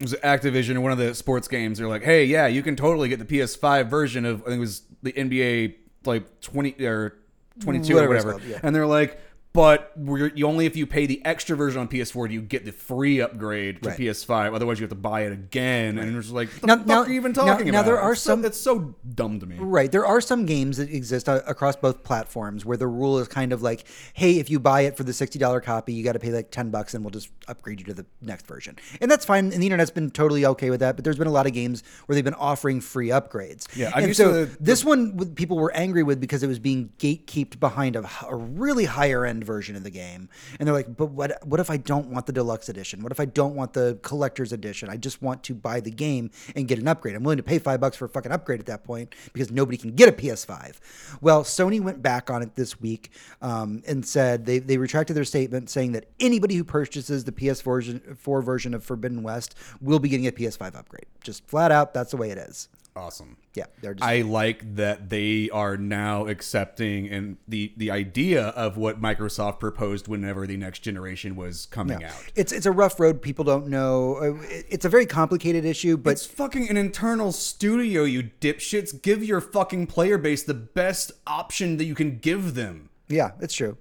it 0.00 0.04
was 0.04 0.14
Activision, 0.14 0.78
one 0.78 0.92
of 0.92 0.98
the 0.98 1.14
sports 1.14 1.48
games. 1.48 1.78
They're 1.78 1.88
like, 1.88 2.04
"Hey, 2.04 2.24
yeah, 2.24 2.46
you 2.46 2.62
can 2.62 2.76
totally 2.76 3.08
get 3.08 3.18
the 3.18 3.24
PS5 3.24 3.88
version 3.90 4.24
of 4.24 4.42
I 4.42 4.46
think 4.46 4.56
it 4.56 4.60
was 4.60 4.82
the 5.02 5.12
NBA 5.12 5.74
like 6.04 6.40
20 6.40 6.86
or 6.86 7.17
22 7.60 7.94
Whatever 7.94 8.12
or 8.12 8.16
whatever." 8.16 8.30
called, 8.32 8.44
yeah. 8.44 8.60
And 8.62 8.74
they're 8.74 8.86
like, 8.86 9.20
"But 9.58 9.92
we're 9.96 10.30
you 10.34 10.46
only 10.46 10.66
if 10.66 10.76
you 10.76 10.86
pay 10.86 11.06
the 11.06 11.20
extra 11.24 11.56
version 11.56 11.80
on 11.80 11.88
PS4 11.88 12.28
do 12.28 12.34
you 12.34 12.40
get 12.42 12.64
the 12.64 12.70
free 12.70 13.20
upgrade 13.20 13.82
to 13.82 13.88
Right. 13.88 13.98
PS5. 13.98 14.54
Otherwise, 14.54 14.78
you 14.78 14.84
have 14.84 14.90
to 14.90 14.94
buy 14.94 15.22
it 15.22 15.32
again." 15.32 15.98
And 15.98 16.16
it's 16.16 16.30
like, 16.30 16.48
"What 16.50 16.60
the 16.60 16.66
Now- 16.68 16.76
fuck 16.76 16.86
now- 16.86 17.02
are 17.02 17.08
you 17.08 17.14
even 17.16 17.32
now- 17.32 17.44
talking 17.44 17.66
now 17.66 17.80
about?" 17.80 17.86
there 17.86 18.00
are 18.00 18.12
It's 18.12 18.20
some- 18.22 18.44
It's 18.44 18.60
so 18.60 18.94
dumb 19.14 19.40
to 19.40 19.46
me. 19.46 19.56
Right. 19.58 19.90
There 19.90 20.06
are 20.06 20.20
some 20.20 20.46
games 20.46 20.76
that 20.76 20.90
exist 20.90 21.28
uh, 21.28 21.40
across 21.46 21.74
both 21.74 22.04
platforms 22.04 22.64
where 22.64 22.76
the 22.76 22.86
rule 22.86 23.18
is 23.18 23.26
kind 23.26 23.52
of 23.52 23.60
like, 23.62 23.84
hey, 24.14 24.38
if 24.38 24.48
you 24.48 24.60
buy 24.60 24.82
it 24.82 24.96
for 24.96 25.02
the 25.02 25.12
$60 25.12 25.60
copy, 25.60 25.92
you 25.92 26.04
got 26.04 26.12
to 26.12 26.18
pay 26.20 26.30
like 26.30 26.50
10 26.52 26.70
bucks 26.70 26.94
and 26.94 27.02
we'll 27.04 27.10
just 27.10 27.28
upgrade 27.48 27.80
you 27.80 27.86
to 27.86 27.94
the 27.94 28.06
next 28.22 28.46
version. 28.46 28.76
And 29.00 29.10
that's 29.10 29.24
fine. 29.24 29.52
And 29.52 29.60
the 29.60 29.66
internet's 29.66 29.90
been 29.90 30.10
totally 30.10 30.46
okay 30.46 30.70
with 30.70 30.80
that. 30.80 30.94
But 30.96 31.04
there's 31.04 31.18
been 31.18 31.26
a 31.26 31.32
lot 31.32 31.46
of 31.46 31.52
games 31.52 31.82
where 32.06 32.14
they've 32.14 32.24
been 32.24 32.34
offering 32.34 32.80
free 32.80 33.08
upgrades. 33.08 33.66
Yeah, 33.74 33.90
I'm 33.94 34.04
and 34.04 34.16
so 34.16 34.44
the- 34.44 34.56
this 34.60 34.84
one 34.84 35.34
people 35.34 35.56
were 35.58 35.72
angry 35.74 36.04
with 36.04 36.20
because 36.20 36.42
it 36.44 36.46
was 36.46 36.60
being 36.60 36.90
gatekept 37.00 37.58
behind 37.58 37.96
a 37.96 38.06
really 38.30 38.84
higher 38.84 39.24
end 39.26 39.44
version 39.48 39.74
of 39.74 39.82
the 39.82 39.90
game. 39.90 40.28
And 40.58 40.66
they're 40.66 40.74
like, 40.74 40.96
but 40.96 41.06
what, 41.06 41.44
what 41.44 41.58
if 41.58 41.70
I 41.70 41.78
don't 41.78 42.08
want 42.08 42.26
the 42.26 42.32
deluxe 42.32 42.68
edition? 42.68 43.02
What 43.02 43.10
if 43.10 43.18
I 43.18 43.24
don't 43.24 43.56
want 43.56 43.72
the 43.72 43.98
collector's 44.02 44.52
edition? 44.52 44.90
I 44.90 44.96
just 44.96 45.22
want 45.22 45.42
to 45.44 45.54
buy 45.54 45.80
the 45.80 45.90
game 45.90 46.30
and 46.54 46.68
get 46.68 46.78
an 46.78 46.86
upgrade. 46.86 47.16
I'm 47.16 47.24
willing 47.24 47.38
to 47.38 47.42
pay 47.42 47.58
five 47.58 47.80
bucks 47.80 47.96
for 47.96 48.04
a 48.04 48.08
fucking 48.08 48.30
upgrade 48.30 48.60
at 48.60 48.66
that 48.66 48.84
point 48.84 49.14
because 49.32 49.50
nobody 49.50 49.78
can 49.78 49.94
get 49.94 50.08
a 50.08 50.12
PS5. 50.12 50.76
Well, 51.20 51.42
Sony 51.42 51.80
went 51.80 52.02
back 52.02 52.30
on 52.30 52.42
it 52.42 52.54
this 52.54 52.78
week 52.80 53.10
um, 53.42 53.82
and 53.88 54.06
said 54.06 54.44
they, 54.44 54.58
they 54.58 54.76
retracted 54.76 55.16
their 55.16 55.24
statement 55.24 55.70
saying 55.70 55.92
that 55.92 56.04
anybody 56.20 56.54
who 56.54 56.64
purchases 56.64 57.24
the 57.24 57.32
PS4 57.32 57.64
version, 57.64 58.16
4 58.18 58.42
version 58.42 58.74
of 58.74 58.84
Forbidden 58.84 59.22
West 59.22 59.54
will 59.80 59.98
be 59.98 60.08
getting 60.08 60.26
a 60.26 60.32
PS5 60.32 60.76
upgrade. 60.76 61.06
Just 61.22 61.46
flat 61.46 61.72
out, 61.72 61.94
that's 61.94 62.10
the 62.10 62.16
way 62.16 62.30
it 62.30 62.38
is. 62.38 62.68
Awesome. 62.98 63.36
Yeah, 63.54 63.64
they're 63.80 63.94
just 63.94 64.04
I 64.08 64.22
like 64.22 64.74
that 64.76 65.08
they 65.08 65.48
are 65.50 65.76
now 65.76 66.26
accepting 66.26 67.08
and 67.08 67.36
the 67.46 67.72
the 67.76 67.90
idea 67.90 68.48
of 68.48 68.76
what 68.76 69.00
Microsoft 69.00 69.60
proposed 69.60 70.08
whenever 70.08 70.46
the 70.46 70.56
next 70.56 70.80
generation 70.80 71.36
was 71.36 71.66
coming 71.66 72.02
out. 72.04 72.12
It's 72.34 72.52
it's 72.52 72.66
a 72.66 72.72
rough 72.72 72.98
road. 73.00 73.22
People 73.22 73.44
don't 73.44 73.68
know. 73.68 74.16
Uh, 74.16 74.34
it- 74.48 74.66
It's 74.68 74.84
a 74.84 74.88
very 74.88 75.06
complicated 75.06 75.64
issue, 75.64 75.96
but 75.96 76.10
It's 76.10 76.26
fucking 76.26 76.68
an 76.68 76.76
internal 76.76 77.30
studio, 77.32 78.02
you 78.04 78.30
dipshits. 78.40 79.00
Give 79.00 79.22
your 79.24 79.40
fucking 79.40 79.86
player 79.86 80.18
base 80.18 80.42
the 80.42 80.54
best 80.54 81.12
option 81.26 81.76
that 81.78 81.84
you 81.84 81.94
can 81.94 82.18
give 82.18 82.54
them. 82.54 82.90
yeah, 83.08 83.30
it's 83.40 83.54
true. 83.54 83.76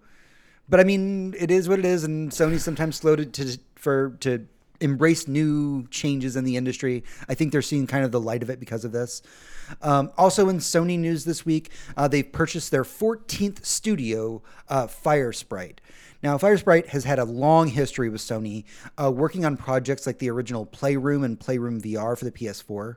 But 0.69 0.79
I 0.79 0.83
mean, 0.83 1.33
it 1.39 1.49
is 1.51 1.67
what 1.69 1.79
it 1.79 1.85
is, 1.85 2.03
and 2.03 2.29
Sony's 2.31 2.63
sometimes 2.63 2.95
slow 2.97 3.15
to, 3.15 3.25
to 3.25 3.57
for 3.75 4.17
to 4.21 4.47
embrace 4.79 5.27
new 5.27 5.87
changes 5.87 6.35
in 6.35 6.43
the 6.43 6.57
industry. 6.57 7.03
I 7.27 7.33
think 7.33 7.51
they're 7.51 7.61
seeing 7.61 7.87
kind 7.87 8.05
of 8.05 8.11
the 8.11 8.19
light 8.19 8.43
of 8.43 8.49
it 8.49 8.59
because 8.59 8.85
of 8.85 8.91
this. 8.91 9.21
Um, 9.81 10.11
also, 10.17 10.49
in 10.49 10.57
Sony 10.57 10.97
news 10.97 11.25
this 11.25 11.45
week, 11.45 11.71
uh, 11.95 12.07
they've 12.07 12.31
purchased 12.31 12.71
their 12.71 12.83
14th 12.83 13.65
studio, 13.65 14.41
uh, 14.69 14.87
Firesprite. 14.87 15.79
Now, 16.23 16.37
Firesprite 16.37 16.87
has 16.87 17.03
had 17.03 17.19
a 17.19 17.25
long 17.25 17.67
history 17.67 18.09
with 18.09 18.21
Sony, 18.21 18.63
uh, 19.01 19.11
working 19.11 19.45
on 19.45 19.57
projects 19.57 20.07
like 20.07 20.19
the 20.19 20.29
original 20.29 20.65
Playroom 20.65 21.23
and 21.23 21.39
Playroom 21.39 21.81
VR 21.81 22.17
for 22.17 22.25
the 22.25 22.31
PS4. 22.31 22.95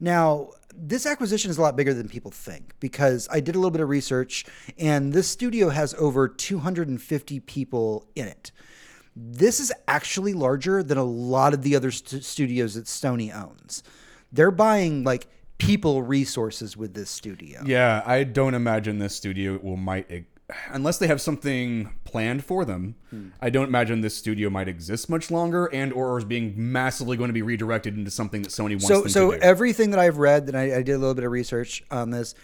Now, 0.00 0.50
this 0.74 1.06
acquisition 1.06 1.50
is 1.50 1.58
a 1.58 1.62
lot 1.62 1.76
bigger 1.76 1.92
than 1.92 2.08
people 2.08 2.30
think 2.30 2.74
because 2.80 3.28
I 3.30 3.40
did 3.40 3.54
a 3.54 3.58
little 3.58 3.70
bit 3.70 3.80
of 3.80 3.88
research, 3.88 4.46
and 4.78 5.12
this 5.12 5.28
studio 5.28 5.70
has 5.70 5.94
over 5.94 6.28
250 6.28 7.40
people 7.40 8.06
in 8.14 8.28
it. 8.28 8.52
This 9.20 9.58
is 9.58 9.72
actually 9.88 10.32
larger 10.32 10.82
than 10.82 10.96
a 10.96 11.04
lot 11.04 11.52
of 11.52 11.62
the 11.62 11.74
other 11.74 11.90
st- 11.90 12.24
studios 12.24 12.74
that 12.74 12.84
Sony 12.84 13.34
owns. 13.34 13.82
They're 14.30 14.52
buying 14.52 15.02
like 15.02 15.26
people 15.58 16.02
resources 16.02 16.76
with 16.76 16.94
this 16.94 17.10
studio. 17.10 17.62
Yeah, 17.64 18.02
I 18.06 18.22
don't 18.22 18.54
imagine 18.54 19.00
this 19.00 19.16
studio 19.16 19.58
will 19.60 19.76
might 19.76 20.26
unless 20.70 20.98
they 20.98 21.06
have 21.06 21.20
something 21.20 21.92
planned 22.04 22.44
for 22.44 22.64
them. 22.64 22.94
Hmm. 23.10 23.28
I 23.40 23.50
don't 23.50 23.68
imagine 23.68 24.00
this 24.00 24.16
studio 24.16 24.48
might 24.50 24.68
exist 24.68 25.10
much 25.10 25.30
longer 25.30 25.66
and 25.66 25.92
or 25.92 26.16
is 26.18 26.24
being 26.24 26.54
massively 26.56 27.16
going 27.16 27.28
to 27.28 27.34
be 27.34 27.42
redirected 27.42 27.96
into 27.96 28.10
something 28.10 28.42
that 28.42 28.50
Sony 28.50 28.70
wants 28.70 28.88
so 28.88 29.06
so 29.06 29.30
everything 29.32 29.90
that 29.90 29.98
I've 29.98 30.18
read, 30.18 30.48
and 30.48 30.56
I, 30.56 30.76
I 30.76 30.82
did 30.82 30.92
a 30.92 30.98
little 30.98 31.14
bit 31.14 31.24
of 31.24 31.32
research 31.32 31.82
on 31.90 32.10
this, 32.10 32.34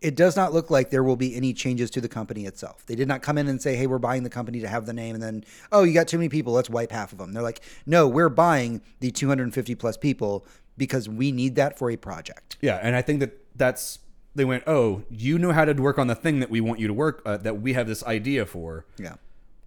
it 0.00 0.14
does 0.16 0.36
not 0.36 0.52
look 0.52 0.70
like 0.70 0.90
there 0.90 1.04
will 1.04 1.16
be 1.16 1.36
any 1.36 1.52
changes 1.52 1.90
to 1.90 2.00
the 2.00 2.08
company 2.08 2.46
itself. 2.46 2.84
They 2.86 2.94
did 2.94 3.08
not 3.08 3.22
come 3.22 3.36
in 3.38 3.48
and 3.48 3.60
say, 3.60 3.76
"Hey, 3.76 3.86
we're 3.86 3.98
buying 3.98 4.22
the 4.22 4.30
company 4.30 4.60
to 4.60 4.68
have 4.68 4.86
the 4.86 4.92
name," 4.92 5.14
and 5.14 5.22
then, 5.22 5.44
"Oh, 5.70 5.82
you 5.82 5.92
got 5.92 6.08
too 6.08 6.18
many 6.18 6.28
people, 6.28 6.52
let's 6.52 6.70
wipe 6.70 6.90
half 6.90 7.12
of 7.12 7.18
them." 7.18 7.32
They're 7.32 7.42
like, 7.42 7.60
"No, 7.86 8.08
we're 8.08 8.28
buying 8.28 8.80
the 9.00 9.10
250 9.10 9.74
plus 9.74 9.96
people 9.96 10.46
because 10.76 11.08
we 11.08 11.32
need 11.32 11.54
that 11.56 11.78
for 11.78 11.90
a 11.90 11.96
project." 11.96 12.56
Yeah, 12.60 12.78
and 12.82 12.96
I 12.96 13.02
think 13.02 13.20
that 13.20 13.36
that's 13.56 13.98
they 14.34 14.44
went, 14.44 14.64
"Oh, 14.66 15.02
you 15.10 15.38
know 15.38 15.52
how 15.52 15.64
to 15.64 15.72
work 15.74 15.98
on 15.98 16.06
the 16.06 16.14
thing 16.14 16.40
that 16.40 16.50
we 16.50 16.60
want 16.60 16.80
you 16.80 16.86
to 16.86 16.94
work 16.94 17.20
uh, 17.26 17.36
that 17.38 17.60
we 17.60 17.74
have 17.74 17.86
this 17.86 18.04
idea 18.04 18.46
for." 18.46 18.86
Yeah. 18.98 19.14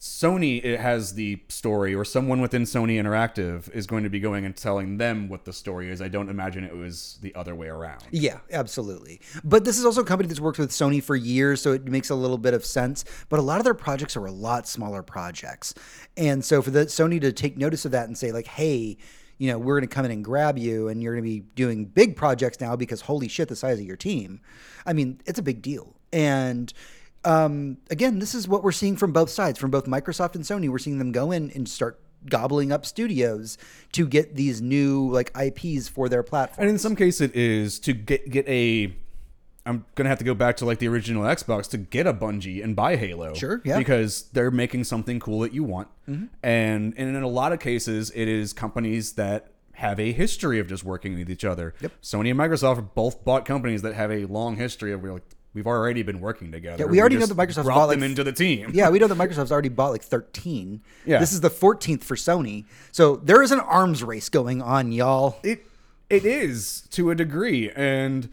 Sony 0.03 0.61
it 0.61 0.81
has 0.81 1.13
the 1.13 1.41
story, 1.47 1.95
or 1.95 2.03
someone 2.03 2.41
within 2.41 2.63
Sony 2.63 3.01
Interactive 3.01 3.73
is 3.73 3.87
going 3.87 4.03
to 4.03 4.09
be 4.09 4.19
going 4.19 4.43
and 4.43 4.53
telling 4.53 4.97
them 4.97 5.29
what 5.29 5.45
the 5.45 5.53
story 5.53 5.89
is. 5.89 6.01
I 6.01 6.09
don't 6.09 6.27
imagine 6.27 6.65
it 6.65 6.75
was 6.75 7.19
the 7.21 7.33
other 7.35 7.55
way 7.55 7.69
around. 7.69 8.03
Yeah, 8.11 8.39
absolutely. 8.51 9.21
But 9.45 9.63
this 9.63 9.79
is 9.79 9.85
also 9.85 10.01
a 10.01 10.03
company 10.03 10.27
that's 10.27 10.41
worked 10.41 10.59
with 10.59 10.71
Sony 10.71 11.01
for 11.01 11.15
years, 11.15 11.61
so 11.61 11.71
it 11.71 11.85
makes 11.85 12.09
a 12.09 12.15
little 12.15 12.37
bit 12.37 12.53
of 12.53 12.65
sense. 12.65 13.05
But 13.29 13.39
a 13.39 13.43
lot 13.43 13.59
of 13.59 13.63
their 13.63 13.73
projects 13.73 14.17
are 14.17 14.25
a 14.25 14.31
lot 14.31 14.67
smaller 14.67 15.03
projects. 15.03 15.73
And 16.17 16.43
so 16.43 16.61
for 16.61 16.71
the 16.71 16.87
Sony 16.87 17.21
to 17.21 17.31
take 17.31 17.55
notice 17.55 17.85
of 17.85 17.91
that 17.91 18.07
and 18.07 18.17
say, 18.17 18.33
like, 18.33 18.47
hey, 18.47 18.97
you 19.37 19.47
know, 19.47 19.57
we're 19.57 19.79
going 19.79 19.87
to 19.87 19.95
come 19.95 20.03
in 20.03 20.11
and 20.11 20.21
grab 20.21 20.57
you, 20.57 20.89
and 20.89 21.01
you're 21.01 21.13
going 21.13 21.23
to 21.23 21.29
be 21.29 21.45
doing 21.55 21.85
big 21.85 22.17
projects 22.17 22.59
now 22.59 22.75
because 22.75 22.99
holy 22.99 23.29
shit, 23.29 23.47
the 23.47 23.55
size 23.55 23.79
of 23.79 23.85
your 23.85 23.95
team. 23.95 24.41
I 24.85 24.91
mean, 24.91 25.21
it's 25.25 25.39
a 25.39 25.43
big 25.43 25.61
deal. 25.61 25.95
And 26.11 26.73
um, 27.25 27.77
again, 27.89 28.19
this 28.19 28.35
is 28.35 28.47
what 28.47 28.63
we're 28.63 28.71
seeing 28.71 28.97
from 28.97 29.11
both 29.11 29.29
sides, 29.29 29.59
from 29.59 29.71
both 29.71 29.85
Microsoft 29.85 30.35
and 30.35 30.43
Sony. 30.43 30.69
We're 30.69 30.79
seeing 30.79 30.99
them 30.99 31.11
go 31.11 31.31
in 31.31 31.51
and 31.51 31.67
start 31.67 31.99
gobbling 32.29 32.71
up 32.71 32.85
studios 32.85 33.57
to 33.91 34.07
get 34.07 34.35
these 34.35 34.61
new 34.61 35.09
like 35.09 35.31
IPs 35.37 35.87
for 35.87 36.09
their 36.09 36.23
platform. 36.23 36.63
And 36.63 36.69
in 36.69 36.79
some 36.79 36.95
case, 36.95 37.21
it 37.21 37.35
is 37.35 37.79
to 37.81 37.93
get 37.93 38.29
get 38.29 38.47
a. 38.47 38.95
I'm 39.65 39.85
gonna 39.95 40.09
have 40.09 40.17
to 40.17 40.25
go 40.25 40.33
back 40.33 40.57
to 40.57 40.65
like 40.65 40.79
the 40.79 40.89
original 40.89 41.23
Xbox 41.23 41.69
to 41.69 41.77
get 41.77 42.05
a 42.05 42.13
Bungie 42.13 42.61
and 42.61 42.75
buy 42.75 42.97
Halo. 42.97 43.33
Sure, 43.33 43.61
yeah. 43.63 43.77
Because 43.77 44.23
they're 44.33 44.51
making 44.51 44.83
something 44.83 45.21
cool 45.21 45.39
that 45.39 45.53
you 45.53 45.63
want, 45.63 45.87
and 46.43 46.93
and 46.97 47.15
in 47.15 47.23
a 47.23 47.27
lot 47.27 47.53
of 47.53 47.59
cases, 47.59 48.11
it 48.13 48.27
is 48.27 48.51
companies 48.51 49.13
that 49.13 49.53
have 49.75 49.99
a 49.99 50.11
history 50.11 50.59
of 50.59 50.67
just 50.67 50.83
working 50.83 51.15
with 51.15 51.29
each 51.29 51.45
other. 51.45 51.73
Yep. 51.79 51.91
Sony 52.01 52.29
and 52.29 52.39
Microsoft 52.39 52.93
both 52.93 53.23
bought 53.23 53.45
companies 53.45 53.81
that 53.81 53.93
have 53.93 54.11
a 54.11 54.25
long 54.25 54.57
history 54.57 54.91
of 54.91 55.01
we're 55.01 55.13
like 55.13 55.23
we've 55.53 55.67
already 55.67 56.03
been 56.03 56.19
working 56.19 56.51
together. 56.51 56.83
Yeah, 56.83 56.89
we 56.89 56.99
already 56.99 57.17
know 57.17 57.25
that 57.25 57.37
Microsoft's 57.37 57.63
brought 57.63 57.75
bought, 57.75 57.87
like, 57.89 57.99
them 57.99 58.09
into 58.09 58.23
the 58.23 58.31
team. 58.31 58.71
Yeah, 58.73 58.89
we 58.89 58.99
know 58.99 59.07
that 59.07 59.17
Microsoft's 59.17 59.51
already 59.51 59.69
bought 59.69 59.91
like 59.91 60.03
13. 60.03 60.81
Yeah. 61.05 61.19
This 61.19 61.33
is 61.33 61.41
the 61.41 61.49
14th 61.49 62.03
for 62.03 62.15
Sony. 62.15 62.65
So 62.91 63.17
there 63.17 63.41
is 63.41 63.51
an 63.51 63.59
arms 63.59 64.03
race 64.03 64.29
going 64.29 64.61
on, 64.61 64.91
y'all. 64.91 65.37
It 65.43 65.65
it 66.09 66.25
is 66.25 66.87
to 66.91 67.09
a 67.09 67.15
degree, 67.15 67.71
and 67.71 68.29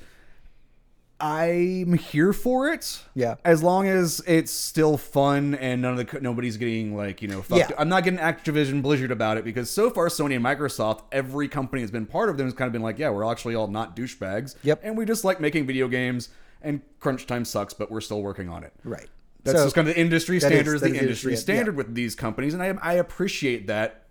I'm 1.21 1.95
here 1.95 2.33
for 2.33 2.73
it. 2.73 3.03
Yeah. 3.15 3.37
as 3.45 3.63
long 3.63 3.87
as 3.87 4.23
it's 4.27 4.53
still 4.53 4.97
fun 4.97 5.55
and 5.55 5.83
none 5.83 5.99
of 5.99 6.11
the 6.11 6.21
nobody's 6.21 6.57
getting 6.57 6.97
like 6.97 7.23
you 7.23 7.29
know. 7.29 7.43
Fucked. 7.43 7.71
Yeah. 7.71 7.77
I'm 7.79 7.89
not 7.89 8.05
getting 8.05 8.19
Activision 8.19 8.83
Blizzard 8.83 9.11
about 9.11 9.37
it 9.37 9.45
because 9.45 9.71
so 9.71 9.91
far 9.91 10.09
Sony 10.09 10.37
and 10.37 10.45
Microsoft, 10.45 11.03
every 11.13 11.49
company 11.49 11.83
has 11.83 11.91
been 11.91 12.07
part 12.07 12.31
of 12.31 12.37
them 12.37 12.47
has 12.47 12.55
kind 12.55 12.67
of 12.67 12.73
been 12.73 12.83
like, 12.83 12.99
yeah, 12.99 13.11
we're 13.11 13.31
actually 13.31 13.55
all 13.55 13.69
not 13.69 13.95
douchebags. 13.95 14.57
Yep. 14.63 14.81
and 14.83 14.97
we 14.97 15.05
just 15.05 15.25
like 15.25 15.41
making 15.41 15.67
video 15.67 15.89
games. 15.89 16.31
And 16.63 16.81
crunch 16.99 17.27
time 17.27 17.45
sucks, 17.45 17.73
but 17.75 17.91
we're 17.91 18.01
still 18.01 18.23
working 18.23 18.49
on 18.49 18.65
it. 18.65 18.73
Right. 18.85 19.09
That's 19.45 19.59
So- 19.59 19.65
just 19.65 19.75
kind 19.75 19.89
of 19.89 19.95
the 19.95 20.01
industry 20.01 20.39
standard 20.41 20.75
is 20.75 20.81
the 20.83 20.89
is 20.89 21.01
industry 21.03 21.33
yeah. 21.33 21.39
standard 21.39 21.77
with 21.77 21.95
these 21.95 22.15
companies, 22.15 22.53
and 22.55 22.63
I 22.63 22.75
I 22.83 22.95
appreciate 22.95 23.67
that 23.69 24.05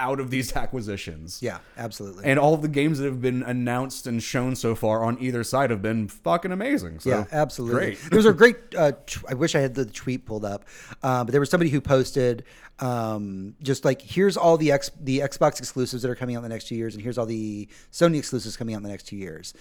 out 0.00 0.18
of 0.18 0.30
these 0.30 0.56
acquisitions. 0.56 1.40
Yeah, 1.42 1.58
absolutely. 1.76 2.24
And 2.24 2.38
all 2.38 2.54
of 2.54 2.62
the 2.62 2.68
games 2.68 2.98
that 2.98 3.04
have 3.04 3.20
been 3.20 3.42
announced 3.42 4.06
and 4.06 4.20
shown 4.22 4.56
so 4.56 4.74
far 4.74 5.04
on 5.04 5.18
either 5.20 5.44
side 5.44 5.70
have 5.70 5.82
been 5.82 6.08
fucking 6.08 6.50
amazing. 6.50 7.00
So, 7.00 7.10
yeah, 7.10 7.24
absolutely. 7.30 7.78
Great. 7.80 7.98
there 8.10 8.16
was 8.16 8.26
a 8.26 8.32
great. 8.32 8.56
Uh, 8.74 8.92
t- 9.06 9.20
I 9.28 9.34
wish 9.34 9.54
I 9.54 9.60
had 9.60 9.74
the 9.74 9.84
tweet 9.86 10.24
pulled 10.26 10.44
up, 10.44 10.64
uh, 11.02 11.22
but 11.24 11.30
there 11.32 11.40
was 11.40 11.50
somebody 11.50 11.70
who 11.70 11.80
posted 11.80 12.44
um, 12.80 13.54
just 13.62 13.84
like 13.84 14.00
here's 14.00 14.36
all 14.36 14.56
the 14.56 14.72
X, 14.72 14.90
the 15.00 15.18
Xbox 15.20 15.58
exclusives 15.60 16.02
that 16.02 16.10
are 16.10 16.16
coming 16.16 16.34
out 16.34 16.38
in 16.38 16.42
the 16.44 16.48
next 16.48 16.66
two 16.66 16.74
years, 16.76 16.94
and 16.94 17.02
here's 17.04 17.18
all 17.18 17.26
the 17.26 17.68
Sony 17.92 18.16
exclusives 18.18 18.56
coming 18.56 18.74
out 18.74 18.78
in 18.78 18.82
the 18.82 18.88
next 18.88 19.06
two 19.06 19.16
years, 19.16 19.54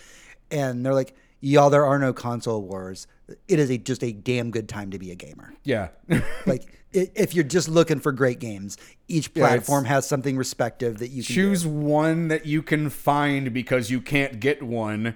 and 0.50 0.84
they're 0.86 0.94
like, 0.96 1.14
y'all, 1.42 1.70
there 1.70 1.86
are 1.86 2.00
no 2.00 2.14
console 2.14 2.62
wars. 2.62 3.08
It 3.48 3.60
is 3.60 3.70
a 3.70 3.78
just 3.78 4.04
a 4.04 4.12
damn 4.12 4.52
good 4.52 4.68
time 4.70 4.92
to 4.92 5.00
be 5.00 5.12
a 5.12 5.16
gamer. 5.16 5.54
Yeah. 5.64 5.90
Like 6.46 6.76
if 6.92 7.36
you're 7.36 7.44
just 7.44 7.70
looking 7.70 8.00
for 8.00 8.12
great 8.12 8.40
games, 8.40 8.76
each 9.08 9.30
Yeah, 9.36 9.48
platform 9.48 9.86
has 9.86 10.08
something 10.08 10.36
respective 10.38 10.98
that 10.98 11.10
you 11.10 11.24
can 11.24 11.36
Choose 11.36 11.62
do. 11.64 11.70
one 11.70 12.30
that 12.30 12.48
you 12.48 12.64
can 12.64 12.90
find 12.90 13.54
because 13.54 13.92
you 13.92 14.02
can't 14.02 14.40
get 14.40 14.64
one 14.64 15.14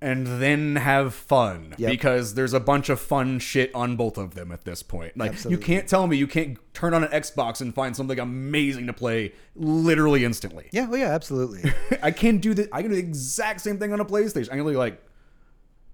and 0.00 0.40
then 0.40 0.76
have 0.76 1.14
fun 1.14 1.74
Yep. 1.78 1.90
because 1.90 2.34
there's 2.34 2.52
a 2.52 2.60
bunch 2.60 2.88
of 2.90 3.00
fun 3.00 3.38
shit 3.40 3.74
on 3.74 3.96
both 3.96 4.18
of 4.18 4.34
them 4.34 4.52
at 4.52 4.64
this 4.64 4.82
point. 4.84 5.16
Like 5.16 5.32
Absolutely. 5.32 5.60
you 5.60 5.66
can't 5.66 5.88
tell 5.88 6.06
me 6.06 6.16
you 6.16 6.26
can't 6.28 6.58
turn 6.74 6.94
on 6.94 7.02
an 7.02 7.10
Xbox 7.10 7.60
and 7.60 7.74
find 7.74 7.96
something 7.96 8.18
amazing 8.20 8.86
to 8.86 8.92
play 8.92 9.32
literally 9.56 10.24
instantly. 10.24 10.68
Yeah, 10.72 10.86
well, 10.86 11.00
yeah, 11.00 11.10
absolutely. 11.12 11.72
I 12.02 12.10
can 12.12 12.38
do 12.38 12.54
the 12.54 12.68
I 12.72 12.82
can 12.82 12.90
do 12.90 12.96
the 12.96 13.02
exact 13.02 13.62
same 13.62 13.78
thing 13.78 13.92
on 13.92 13.98
a 14.00 14.04
PlayStation. 14.04 14.46
I 14.48 14.50
can 14.56 14.58
really 14.62 14.76
like 14.76 15.00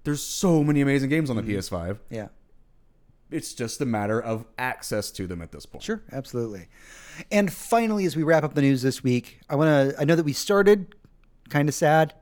there's 0.03 0.21
so 0.21 0.63
many 0.63 0.81
amazing 0.81 1.09
games 1.09 1.29
on 1.29 1.35
the 1.35 1.41
mm-hmm. 1.41 1.51
PS5. 1.51 1.99
yeah. 2.09 2.27
It's 3.29 3.53
just 3.53 3.79
a 3.79 3.85
matter 3.85 4.21
of 4.21 4.45
access 4.57 5.09
to 5.11 5.25
them 5.25 5.41
at 5.41 5.53
this 5.53 5.65
point. 5.65 5.83
Sure, 5.83 6.03
absolutely. 6.11 6.67
And 7.31 7.51
finally, 7.51 8.03
as 8.05 8.17
we 8.17 8.23
wrap 8.23 8.43
up 8.43 8.55
the 8.55 8.61
news 8.61 8.81
this 8.81 9.03
week, 9.03 9.39
I 9.49 9.55
want 9.55 9.69
to. 9.69 10.01
I 10.01 10.03
know 10.03 10.15
that 10.15 10.25
we 10.25 10.33
started 10.33 10.95
kind 11.47 11.69
of 11.69 11.75
sad, 11.75 12.13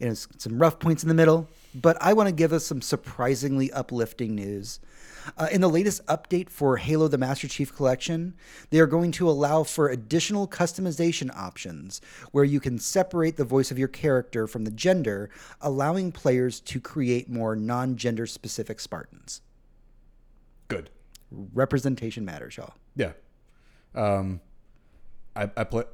know, 0.00 0.14
some 0.14 0.58
rough 0.58 0.78
points 0.78 1.02
in 1.02 1.08
the 1.10 1.14
middle, 1.14 1.48
but 1.74 1.98
I 2.00 2.14
want 2.14 2.28
to 2.28 2.34
give 2.34 2.54
us 2.54 2.64
some 2.64 2.80
surprisingly 2.80 3.70
uplifting 3.72 4.34
news. 4.34 4.80
Uh, 5.36 5.48
in 5.50 5.60
the 5.60 5.68
latest 5.68 6.04
update 6.06 6.50
for 6.50 6.76
Halo 6.76 7.08
the 7.08 7.18
Master 7.18 7.48
Chief 7.48 7.74
Collection, 7.74 8.34
they 8.70 8.78
are 8.78 8.86
going 8.86 9.12
to 9.12 9.28
allow 9.28 9.62
for 9.62 9.88
additional 9.88 10.46
customization 10.46 11.34
options 11.36 12.00
where 12.32 12.44
you 12.44 12.60
can 12.60 12.78
separate 12.78 13.36
the 13.36 13.44
voice 13.44 13.70
of 13.70 13.78
your 13.78 13.88
character 13.88 14.46
from 14.46 14.64
the 14.64 14.70
gender, 14.70 15.30
allowing 15.60 16.12
players 16.12 16.60
to 16.60 16.80
create 16.80 17.28
more 17.28 17.56
non 17.56 17.96
gender 17.96 18.26
specific 18.26 18.80
Spartans. 18.80 19.40
Good. 20.68 20.90
Representation 21.30 22.24
matters, 22.24 22.56
y'all. 22.56 22.74
Yeah. 22.96 23.12
Um, 23.94 24.40
I 25.34 25.50
I 25.56 25.64
play. 25.64 25.84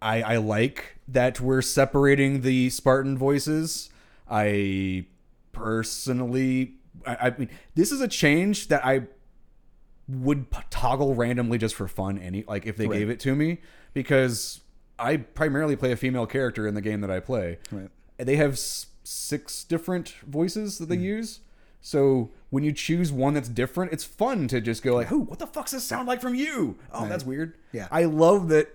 I 0.00 0.22
I 0.22 0.36
like 0.36 0.96
that 1.08 1.40
we're 1.40 1.62
separating 1.62 2.42
the 2.42 2.70
Spartan 2.70 3.16
voices. 3.16 3.90
I 4.28 5.06
personally, 5.52 6.74
I, 7.06 7.16
I 7.28 7.34
mean, 7.38 7.48
this 7.74 7.92
is 7.92 8.00
a 8.00 8.08
change 8.08 8.68
that 8.68 8.84
I 8.84 9.02
would 10.08 10.50
p- 10.50 10.58
toggle 10.70 11.14
randomly 11.14 11.58
just 11.58 11.74
for 11.74 11.88
fun. 11.88 12.18
Any 12.18 12.44
like 12.46 12.66
if 12.66 12.76
they 12.76 12.86
Right. 12.86 12.98
gave 12.98 13.10
it 13.10 13.20
to 13.20 13.34
me 13.34 13.58
because 13.94 14.60
I 14.98 15.16
primarily 15.18 15.76
play 15.76 15.92
a 15.92 15.96
female 15.96 16.26
character 16.26 16.66
in 16.66 16.74
the 16.74 16.80
game 16.80 17.00
that 17.00 17.10
I 17.10 17.20
play. 17.20 17.58
Right. 17.70 17.88
They 18.18 18.36
have 18.36 18.52
s- 18.52 18.86
six 19.04 19.64
different 19.64 20.14
voices 20.26 20.78
that 20.78 20.88
they 20.88 20.96
mm-hmm. 20.96 21.04
use. 21.04 21.40
So 21.80 22.30
when 22.50 22.62
you 22.62 22.72
choose 22.72 23.10
one 23.10 23.34
that's 23.34 23.48
different, 23.48 23.92
it's 23.92 24.04
fun 24.04 24.46
to 24.48 24.60
just 24.60 24.82
go 24.82 24.94
like, 24.94 25.08
"Who? 25.08 25.20
What 25.20 25.38
the 25.40 25.46
fuck's 25.48 25.72
this 25.72 25.82
sound 25.84 26.06
like 26.06 26.20
from 26.20 26.34
you?" 26.34 26.78
Oh, 26.92 27.08
that's 27.08 27.24
weird. 27.24 27.54
Yeah. 27.72 27.88
I 27.90 28.04
love 28.04 28.48
that 28.48 28.68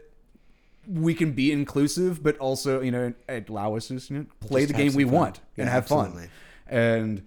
we 0.87 1.13
can 1.13 1.31
be 1.31 1.51
inclusive, 1.51 2.21
but 2.21 2.37
also 2.37 2.81
you 2.81 2.91
know 2.91 3.13
allow 3.29 3.75
us 3.75 3.87
to 3.89 3.93
you 3.95 4.19
know, 4.19 4.25
play 4.39 4.61
Just 4.61 4.73
the 4.73 4.77
game 4.77 4.93
we 4.93 5.03
fun. 5.05 5.13
want 5.13 5.39
and 5.57 5.69
have 5.69 5.83
absolutely. 5.83 6.23
fun. 6.23 6.29
And 6.67 7.25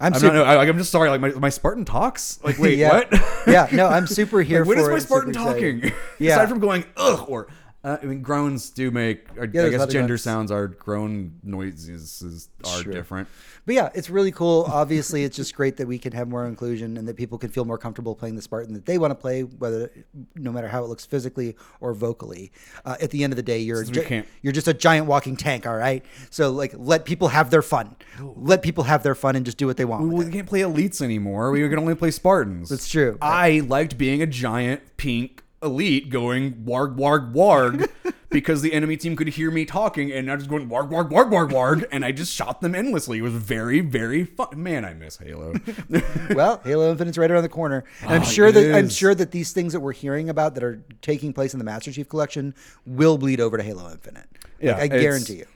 I'm, 0.00 0.12
I'm 0.12 0.20
super, 0.20 0.34
not. 0.34 0.46
I, 0.46 0.68
I'm 0.68 0.78
just 0.78 0.90
sorry. 0.90 1.08
Like 1.08 1.20
my, 1.20 1.30
my 1.30 1.48
Spartan 1.48 1.84
talks. 1.84 2.38
Like 2.42 2.58
wait, 2.60 2.78
yeah. 2.78 2.92
what? 2.92 3.08
yeah, 3.46 3.68
no, 3.72 3.86
I'm 3.86 4.06
super 4.06 4.40
here 4.42 4.60
Like, 4.60 4.68
when 4.68 4.78
is 4.78 4.88
my 4.88 4.98
Spartan 4.98 5.32
talking? 5.32 5.92
Yeah. 6.18 6.32
Aside 6.32 6.48
from 6.48 6.60
going 6.60 6.84
ugh 6.96 7.26
or 7.28 7.48
uh, 7.86 7.98
I 8.02 8.06
mean 8.06 8.20
groans 8.20 8.70
do 8.70 8.90
make. 8.90 9.26
Or, 9.36 9.44
I 9.44 9.46
guess 9.46 9.86
gender 9.86 10.18
sounds 10.18 10.50
are 10.50 10.66
groan 10.66 11.38
noises 11.44 12.20
is, 12.22 12.48
are 12.64 12.82
Sure. 12.82 12.92
different. 12.92 13.28
But 13.64 13.74
yeah, 13.74 13.90
it's 13.94 14.10
really 14.10 14.32
cool. 14.32 14.64
Obviously, 14.68 15.24
it's 15.24 15.36
just 15.36 15.54
great 15.54 15.76
that 15.78 15.86
we 15.86 15.98
can 15.98 16.12
have 16.12 16.28
more 16.28 16.46
inclusion 16.46 16.96
and 16.96 17.06
that 17.08 17.16
people 17.16 17.38
can 17.38 17.50
feel 17.50 17.64
more 17.64 17.78
comfortable 17.78 18.14
playing 18.14 18.36
the 18.36 18.42
Spartan 18.42 18.74
that 18.74 18.86
they 18.86 18.98
want 18.98 19.10
to 19.12 19.14
play, 19.14 19.42
whether 19.42 19.90
no 20.34 20.52
matter 20.52 20.68
how 20.68 20.84
it 20.84 20.88
looks 20.88 21.04
physically 21.06 21.56
or 21.80 21.94
vocally. 21.94 22.52
Uh, 22.84 22.96
at 23.00 23.10
the 23.10 23.22
end 23.24 23.32
of 23.32 23.36
the 23.36 23.42
day, 23.42 23.58
you're 23.58 23.82
gi- 23.84 24.22
you're 24.42 24.52
just 24.52 24.68
a 24.68 24.74
giant 24.74 25.06
walking 25.06 25.36
tank. 25.36 25.66
All 25.66 25.76
right, 25.76 26.04
so 26.30 26.50
like 26.50 26.74
let 26.76 27.04
people 27.04 27.28
have 27.28 27.50
their 27.50 27.62
fun. 27.62 27.96
Let 28.20 28.62
people 28.62 28.84
have 28.84 29.02
their 29.02 29.14
fun 29.14 29.36
and 29.36 29.44
just 29.44 29.58
do 29.58 29.66
what 29.66 29.76
they 29.76 29.84
want. 29.84 30.12
with 30.12 30.26
We 30.26 30.32
can't 30.32 30.48
play 30.48 30.60
elites 30.60 31.00
anymore. 31.00 31.50
We 31.50 31.68
can 31.68 31.78
only 31.78 31.94
play 31.94 32.10
Spartans. 32.10 32.68
That's 32.68 32.88
true. 32.88 33.16
I 33.22 33.60
liked 33.66 33.96
being 33.98 34.22
a 34.22 34.26
giant 34.26 34.96
pink 34.96 35.42
elite 35.62 36.10
going 36.10 36.52
warg 36.64 36.96
warg 36.96 37.32
warg 37.32 37.88
because 38.30 38.60
the 38.60 38.72
enemy 38.74 38.96
team 38.96 39.16
could 39.16 39.28
hear 39.28 39.50
me 39.50 39.64
talking 39.64 40.12
and 40.12 40.30
I 40.30 40.34
was 40.34 40.46
going 40.46 40.68
warg 40.68 40.90
warg 40.90 41.10
warg 41.10 41.30
warg 41.30 41.50
warg 41.50 41.84
and 41.90 42.04
I 42.04 42.12
just 42.12 42.32
shot 42.34 42.60
them 42.60 42.74
endlessly. 42.74 43.18
It 43.18 43.22
was 43.22 43.32
very 43.32 43.80
very 43.80 44.24
fun. 44.24 44.48
Man, 44.62 44.84
I 44.84 44.92
miss 44.94 45.16
Halo. 45.16 45.54
well, 46.34 46.60
Halo 46.64 46.90
Infinite's 46.90 47.16
right 47.18 47.30
around 47.30 47.42
the 47.42 47.48
corner, 47.48 47.84
and 48.02 48.10
I'm 48.12 48.22
Oh, 48.22 48.24
sure 48.24 48.52
that 48.52 48.74
I'm 48.74 48.88
sure 48.90 49.14
that 49.14 49.30
these 49.30 49.52
things 49.52 49.72
that 49.72 49.80
we're 49.80 49.92
hearing 49.92 50.28
about 50.28 50.54
that 50.54 50.62
are 50.64 50.82
taking 51.02 51.32
place 51.32 51.54
in 51.54 51.58
the 51.58 51.64
Master 51.64 51.90
Chief 51.90 52.08
Collection 52.08 52.54
will 52.84 53.16
bleed 53.16 53.40
over 53.40 53.56
to 53.56 53.62
Halo 53.62 53.90
Infinite. 53.90 54.26
Yeah, 54.60 54.76
Like, 54.76 54.92
I 54.92 54.98
guarantee 55.00 55.36
you. 55.38 55.46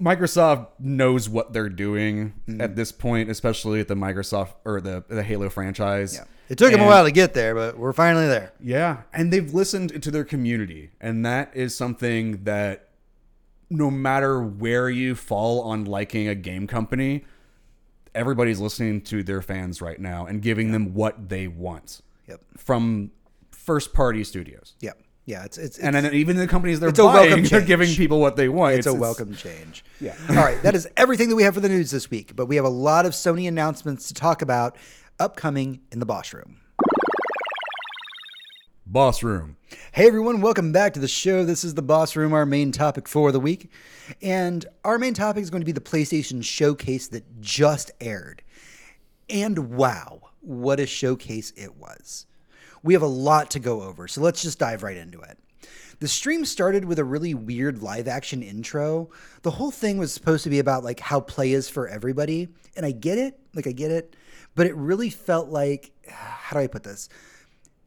Microsoft 0.00 0.66
knows 0.80 1.28
what 1.28 1.52
they're 1.52 1.68
doing 1.68 2.34
Mm-hmm. 2.48 2.60
at 2.60 2.74
this 2.76 2.90
point, 2.92 3.30
especially 3.30 3.78
at 3.80 3.88
the 3.88 3.94
Microsoft 3.94 4.54
or 4.64 4.80
the 4.80 5.04
the 5.08 5.22
Halo 5.22 5.48
franchise. 5.48 6.14
Yeah. 6.16 6.24
It 6.52 6.58
took 6.58 6.70
them 6.70 6.82
a 6.82 6.86
while 6.86 7.04
to 7.04 7.10
get 7.10 7.32
there, 7.32 7.54
but 7.54 7.78
we're 7.78 7.94
finally 7.94 8.26
there. 8.28 8.52
Yeah, 8.60 8.98
and 9.14 9.32
they've 9.32 9.54
listened 9.54 10.02
to 10.02 10.10
their 10.10 10.24
community, 10.24 10.90
and 11.00 11.24
that 11.24 11.50
is 11.54 11.74
something 11.74 12.44
that 12.44 12.90
no 13.70 13.90
matter 13.90 14.42
where 14.42 14.90
you 14.90 15.14
fall 15.14 15.62
on 15.62 15.86
liking 15.86 16.28
a 16.28 16.34
game 16.34 16.66
company, 16.66 17.24
everybody's 18.14 18.60
listening 18.60 19.00
to 19.00 19.22
their 19.22 19.40
fans 19.40 19.80
right 19.80 19.98
now 19.98 20.26
and 20.26 20.42
giving 20.42 20.72
them 20.72 20.92
what 20.92 21.30
they 21.30 21.48
want 21.48 22.02
Yep. 22.28 22.40
from 22.58 23.12
first 23.50 23.94
party 23.94 24.22
studios. 24.24 24.74
Yep. 24.80 25.00
Yeah. 25.24 25.44
It's 25.44 25.56
it's, 25.56 25.78
And 25.78 25.94
then 25.96 26.12
even 26.12 26.36
the 26.36 26.46
companies 26.46 26.80
they're 26.80 26.90
It's 26.90 26.98
a 26.98 27.04
welcome 27.06 27.30
buying, 27.30 27.44
they're 27.50 27.62
giving 27.62 27.88
people 27.94 28.20
what 28.20 28.36
they 28.36 28.50
want. 28.50 28.74
it's, 28.74 28.86
a 28.86 28.92
welcome 28.92 29.34
change. 29.34 29.84
Yeah. 30.00 30.16
All 30.28 30.36
right. 30.36 30.60
That 30.62 30.74
is 30.74 30.86
everything 30.98 31.30
that 31.30 31.36
we 31.36 31.44
have 31.44 31.54
for 31.54 31.60
the 31.60 31.68
news 31.70 31.90
this 31.90 32.10
week. 32.10 32.36
But 32.36 32.46
we 32.46 32.56
have 32.56 32.64
a 32.66 32.68
lot 32.70 33.06
of 33.06 33.12
Sony 33.12 33.48
announcements 33.48 34.08
to 34.08 34.14
talk 34.14 34.42
about 34.42 34.76
upcoming 35.18 35.80
in 35.90 35.98
the 35.98 36.06
Boss 36.06 36.32
Room. 36.32 36.58
Boss 38.84 39.22
room. 39.22 39.56
Hey 39.92 40.06
everyone, 40.06 40.42
welcome 40.42 40.70
back 40.70 40.92
to 40.92 41.00
the 41.00 41.08
show. 41.08 41.46
This 41.46 41.64
is 41.64 41.72
the 41.72 41.80
Boss 41.80 42.14
Room, 42.14 42.34
our 42.34 42.44
main 42.44 42.72
topic 42.72 43.08
for 43.08 43.32
the 43.32 43.40
week. 43.40 43.70
And 44.20 44.66
our 44.84 44.98
main 44.98 45.14
topic 45.14 45.42
is 45.42 45.48
going 45.48 45.62
to 45.62 45.66
be 45.66 45.72
the 45.72 45.80
PlayStation 45.80 46.44
Showcase 46.44 47.08
that 47.08 47.40
just 47.40 47.90
aired. 48.00 48.42
And 49.30 49.70
wow, 49.70 50.32
what 50.42 50.78
a 50.78 50.86
showcase 50.86 51.54
it 51.56 51.76
was. 51.76 52.26
We 52.82 52.92
have 52.92 53.02
a 53.02 53.06
lot 53.06 53.50
to 53.52 53.60
go 53.60 53.82
over, 53.82 54.08
so 54.08 54.20
let's 54.20 54.42
just 54.42 54.58
dive 54.58 54.82
right 54.82 54.96
into 54.96 55.20
it. 55.22 55.38
The 56.00 56.08
stream 56.08 56.44
started 56.44 56.84
with 56.84 56.98
a 56.98 57.04
really 57.04 57.32
weird 57.32 57.80
live 57.80 58.08
action 58.08 58.42
intro. 58.42 59.08
The 59.42 59.52
whole 59.52 59.70
thing 59.70 59.96
was 59.96 60.12
supposed 60.12 60.44
to 60.44 60.50
be 60.50 60.58
about 60.58 60.84
like 60.84 61.00
how 61.00 61.20
play 61.20 61.52
is 61.52 61.68
for 61.70 61.88
everybody, 61.88 62.48
and 62.76 62.84
I 62.84 62.90
get 62.90 63.16
it, 63.16 63.38
like 63.54 63.68
I 63.68 63.72
get 63.72 63.90
it, 63.90 64.16
but 64.54 64.66
it 64.66 64.74
really 64.76 65.10
felt 65.10 65.48
like 65.48 65.92
how 66.08 66.56
do 66.56 66.62
I 66.62 66.66
put 66.66 66.82
this? 66.82 67.08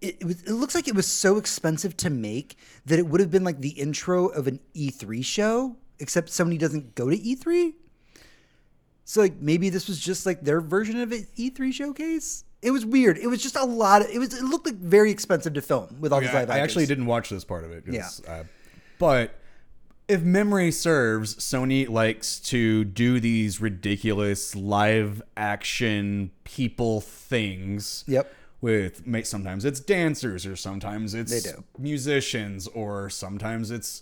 it, 0.02 0.18
it, 0.20 0.26
was, 0.26 0.42
it 0.44 0.52
looks 0.52 0.76
like 0.76 0.88
it 0.88 0.96
was 0.96 1.08
so 1.08 1.38
expensive 1.38 1.96
to 1.98 2.10
make 2.10 2.58
that 2.86 3.00
it 3.00 3.08
would 3.08 3.22
have 3.22 3.32
been 3.32 3.44
like 3.44 3.62
the 3.62 3.70
intro 3.70 4.28
of 4.28 4.46
an 4.46 4.60
E3 4.76 5.24
show, 5.24 5.78
except 6.00 6.30
Sony 6.30 6.60
doesn't 6.60 6.96
go 6.96 7.10
to 7.10 7.18
E3. 7.18 7.74
So 9.06 9.22
like 9.22 9.38
maybe 9.40 9.70
this 9.70 9.88
was 9.88 10.00
just 10.00 10.26
like 10.26 10.42
their 10.42 10.62
version 10.62 11.00
of 11.00 11.12
an 11.12 11.26
E3 11.38 11.74
showcase. 11.74 12.44
It 12.62 12.72
was 12.72 12.86
weird. 12.86 13.18
It 13.18 13.28
was 13.28 13.42
just 13.42 13.56
a 13.56 13.64
lot. 13.64 14.02
Of, 14.02 14.10
it 14.10 14.18
was. 14.18 14.34
It 14.34 14.44
looked 14.44 14.66
like 14.66 14.76
very 14.76 15.12
expensive 15.12 15.54
to 15.54 15.62
film 15.62 15.98
with 16.00 16.12
all 16.12 16.20
these 16.20 16.30
I, 16.32 16.42
live 16.42 16.50
I 16.50 16.54
actors. 16.60 16.72
actually 16.72 16.86
didn't 16.88 17.06
watch 17.06 17.30
this 17.30 17.44
part 17.44 17.64
of 17.64 17.72
it. 17.72 17.86
'cause, 17.86 18.24
Uh, 18.28 18.44
but 18.98 19.40
if 20.08 20.22
memory 20.22 20.72
serves, 20.72 21.36
Sony 21.36 21.90
likes 21.90 22.40
to 22.42 22.84
do 22.84 23.20
these 23.20 23.60
ridiculous 23.60 24.56
live 24.56 25.22
action 25.36 26.32
people 26.44 27.02
things. 27.02 28.04
Yep. 28.08 28.34
With 28.62 29.04
sometimes 29.28 29.64
it's 29.64 29.80
dancers 29.80 30.46
or 30.48 30.56
sometimes 30.56 31.14
it's 31.14 31.48
musicians 31.78 32.68
or 32.68 33.12
sometimes 33.12 33.70
it's 33.70 34.02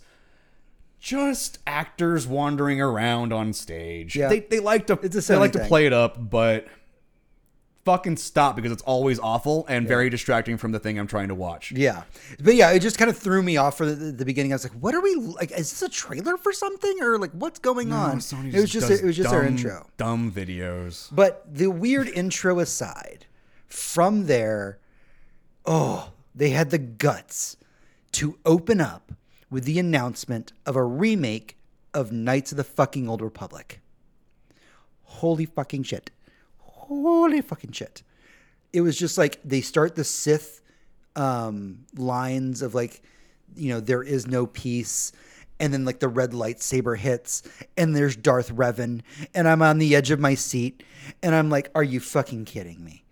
just 1.01 1.60
actors 1.68 2.26
wandering 2.26 2.80
around 2.80 3.34
on 3.34 3.51
stage. 3.51 4.16
Yeah. 4.16 4.30
They 4.30 4.39
they 4.39 4.62
like 4.62 4.88
to 4.88 4.93
It's 5.01 5.18
a 5.18 5.34
they 5.34 5.38
like 5.38 5.51
to 5.54 5.66
play 5.68 5.86
it 5.86 5.91
up, 5.91 6.30
but 6.30 6.68
fucking 7.86 8.18
stop 8.18 8.56
because 8.56 8.72
it's 8.72 8.82
always 8.84 9.20
awful 9.20 9.66
and 9.68 9.88
very 9.88 10.10
distracting 10.10 10.58
from 10.58 10.72
the 10.72 10.80
thing 10.80 10.98
I'm 10.98 11.08
trying 11.08 11.28
to 11.28 11.36
watch. 11.36 11.72
Yeah, 11.72 12.04
but 12.42 12.56
yeah, 12.56 12.72
it 12.72 12.80
just 12.80 12.98
kind 12.98 13.10
of 13.10 13.18
threw 13.18 13.42
me 13.44 13.58
off 13.58 13.78
for 13.78 13.86
the, 13.86 14.12
the 14.12 14.26
beginning. 14.26 14.54
I 14.54 14.56
was 14.56 14.64
like, 14.64 14.74
"What 14.74 14.96
are 14.96 15.02
we 15.02 15.16
like? 15.16 15.52
Is 15.52 15.70
this 15.72 15.82
a 15.82 15.90
trailer 15.90 16.38
for 16.38 16.54
something, 16.54 17.02
or 17.02 17.18
like 17.18 17.32
what's 17.32 17.60
going 17.60 17.92
on?" 17.92 18.18
Sony 18.20 18.54
it 18.54 18.60
was 18.62 18.72
just 18.72 18.88
does 18.90 19.02
it 19.02 19.06
was 19.06 19.18
just 19.18 19.32
our 19.34 19.44
dumb- 19.44 19.54
intro. 19.54 19.88
Dumb 19.98 20.32
videos. 20.32 21.10
But 21.14 21.46
the 21.54 21.68
weird 21.68 22.08
intro 22.08 22.60
aside, 22.60 23.26
from 23.68 24.26
there, 24.28 24.80
oh, 25.66 26.12
they 26.36 26.50
had 26.52 26.70
the 26.70 26.78
guts 26.78 27.58
to 28.14 28.38
open 28.46 28.80
up 28.80 29.12
with 29.50 29.66
the 29.66 29.80
announcement 29.80 30.54
of 30.66 30.76
a 30.76 30.84
remake 30.84 31.58
of 31.94 32.12
Knights 32.12 32.52
of 32.52 32.58
the 32.58 32.64
fucking 32.64 33.08
Old 33.08 33.22
Republic. 33.22 33.80
holy 35.04 35.46
fucking 35.46 35.84
shit. 35.84 36.10
Holy 37.02 37.41
fucking 37.41 37.72
shit. 37.72 38.04
It 38.72 38.82
was 38.82 38.98
just 38.98 39.18
like 39.18 39.39
they 39.44 39.62
start 39.62 39.96
the 39.96 40.04
Sith 40.04 40.62
um, 41.16 41.86
lines 41.96 42.62
of 42.62 42.74
like, 42.76 43.02
you 43.56 43.70
know, 43.70 43.80
there 43.80 44.04
is 44.04 44.28
no 44.28 44.46
peace. 44.46 45.12
And 45.60 45.72
then 45.72 45.86
like 45.86 46.00
the 46.00 46.08
red 46.10 46.32
lightsaber 46.32 46.98
hits, 46.98 47.44
and 47.78 47.96
there's 47.96 48.16
Darth 48.18 48.52
Revan, 48.54 49.02
and 49.34 49.48
I'm 49.48 49.62
on 49.62 49.78
the 49.78 49.96
edge 49.96 50.10
of 50.12 50.20
my 50.20 50.34
seat, 50.34 50.84
and 51.22 51.34
I'm 51.34 51.50
like, 51.50 51.70
"Are 51.76 51.84
you 51.84 52.00
fucking 52.00 52.46
kidding 52.46 52.84
me?" 52.84 53.06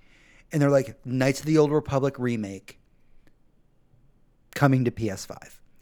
And 0.52 0.62
they're 0.62 0.72
like, 0.72 0.98
"Knights 1.06 1.40
of 1.42 1.46
the 1.46 1.58
Old 1.60 1.72
Republic 1.72 2.16
remake 2.18 2.80
coming 4.56 4.84
to 4.86 4.92
PS5," 4.92 5.38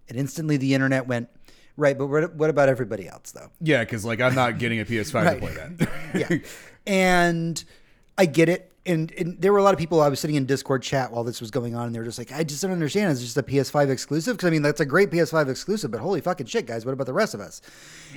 and 0.10 0.18
instantly 0.18 0.58
the 0.58 0.74
internet 0.74 1.08
went, 1.08 1.30
"Right, 1.78 1.98
but 1.98 2.08
what, 2.08 2.36
what 2.36 2.50
about 2.50 2.70
everybody 2.70 3.08
else 3.08 3.32
though?" 3.32 3.50
Yeah, 3.62 3.84
because 3.84 4.06
like 4.06 4.22
I'm 4.22 4.36
not 4.36 4.60
getting 4.60 4.80
a 4.80 4.86
PS5 4.86 5.14
Right. 5.14 5.34
to 5.34 5.40
play 5.40 5.54
that. 5.56 5.90
yeah. 6.30 6.38
And 6.86 7.64
I 8.20 8.26
get 8.26 8.50
it. 8.50 8.74
And, 8.86 9.12
and 9.14 9.42
there 9.42 9.54
were 9.54 9.60
a 9.60 9.64
lot 9.64 9.74
of 9.74 9.80
people. 9.80 10.02
I 10.02 10.10
was 10.10 10.20
sitting 10.20 10.36
in 10.36 10.46
Discord 10.46 10.84
chat 10.84 11.12
while 11.12 11.24
this 11.24 11.40
was 11.40 11.52
going 11.52 11.76
on, 11.76 11.86
and 11.86 11.96
they 11.96 12.00
were 12.00 12.06
just 12.06 12.18
like, 12.18 12.32
"I 12.32 12.44
just 12.44 12.62
don't 12.62 12.72
understand. 12.72 13.12
It's 13.12 13.22
just 13.22 13.38
a 13.38 13.44
PS5 13.44 13.90
exclusive." 13.90 14.36
Because 14.36 14.48
I 14.48 14.50
mean, 14.50 14.62
that's 14.62 14.80
a 14.80 14.86
great 14.86 15.10
PS5 15.10 15.48
exclusive, 15.48 15.92
but 15.92 16.00
holy 16.00 16.20
fucking 16.22 16.48
shit, 16.48 16.66
guys! 16.66 16.86
What 16.86 16.94
about 16.94 17.06
the 17.06 17.14
rest 17.14 17.34
of 17.34 17.40
us? 17.40 17.62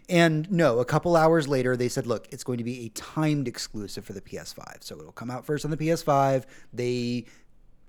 And 0.09 0.51
no, 0.51 0.79
a 0.79 0.85
couple 0.85 1.15
hours 1.15 1.47
later, 1.47 1.77
they 1.77 1.89
said, 1.89 2.07
"Look, 2.07 2.27
it's 2.31 2.43
going 2.43 2.59
to 2.59 2.65
be 2.65 2.87
a 2.87 2.89
timed 2.91 3.49
exclusive 3.49 4.05
for 4.05 4.13
the 4.13 4.21
PS5, 4.21 4.83
so 4.83 4.99
it'll 4.99 5.13
come 5.13 5.31
out 5.31 5.45
first 5.45 5.65
on 5.65 5.71
the 5.71 5.77
PS5." 5.77 6.47
They 6.73 7.27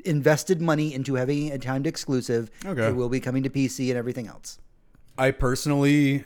invested 0.03 0.61
money 0.61 0.93
into 0.93 1.15
having 1.15 1.51
a 1.51 1.57
timed 1.57 1.87
exclusive. 1.87 2.51
Okay. 2.65 2.87
It 2.87 2.95
will 2.95 3.09
be 3.09 3.21
coming 3.21 3.43
to 3.43 3.49
PC 3.49 3.89
and 3.89 3.97
everything 3.97 4.27
else. 4.27 4.59
I 5.17 5.31
personally, 5.31 6.25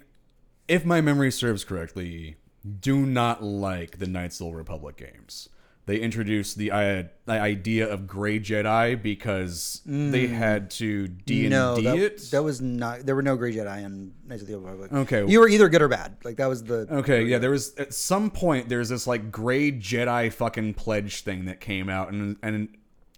if 0.68 0.86
my 0.86 1.02
memory 1.02 1.32
serves 1.32 1.64
correctly, 1.64 2.38
do 2.80 3.06
not 3.06 3.44
like 3.44 4.00
the 4.00 4.08
Knights 4.08 4.42
of 4.42 4.48
the 4.48 4.54
Republic 4.54 4.98
games. 4.98 5.50
They 5.88 5.98
introduced 6.00 6.58
the, 6.58 6.70
uh, 6.72 7.04
the 7.26 7.32
idea 7.32 7.88
of 7.92 8.06
gray 8.08 8.40
Jedi 8.40 9.02
because 9.02 9.82
they 9.86 10.28
had 10.28 10.70
to 10.72 11.08
D 11.08 11.46
and 11.46 11.54
Mm. 11.54 11.84
no, 11.84 11.96
D 11.96 12.04
it. 12.04 12.30
that 12.32 12.44
was 12.44 12.62
not. 12.62 13.06
There 13.06 13.16
were 13.16 13.22
no 13.22 13.36
Grey 13.38 13.56
Jedi 13.56 13.84
in 13.86 14.12
Knights 14.28 14.42
of 14.44 14.48
the 14.50 14.56
Old 14.56 14.66
Republic. 14.66 14.92
Okay. 14.92 15.26
you 15.32 15.40
were 15.40 15.48
either 15.48 15.70
good 15.70 15.82
or 15.82 15.88
bad. 15.88 16.18
Like 16.26 16.36
that 16.38 16.48
was 16.48 16.64
the. 16.64 16.88
Okay, 16.92 17.24
yeah, 17.24 17.38
there 17.40 17.52
was 17.52 17.74
at 17.78 17.94
some 17.94 18.30
point 18.30 18.68
there's 18.70 18.90
this 18.90 19.08
like 19.08 19.32
gray 19.32 19.72
Jedi 19.72 20.32
fucking 20.32 20.74
pledge 20.76 21.22
thing 21.24 21.46
that 21.46 21.62
came 21.62 21.90
out, 21.90 22.12
and 22.12 22.36
and 22.44 22.68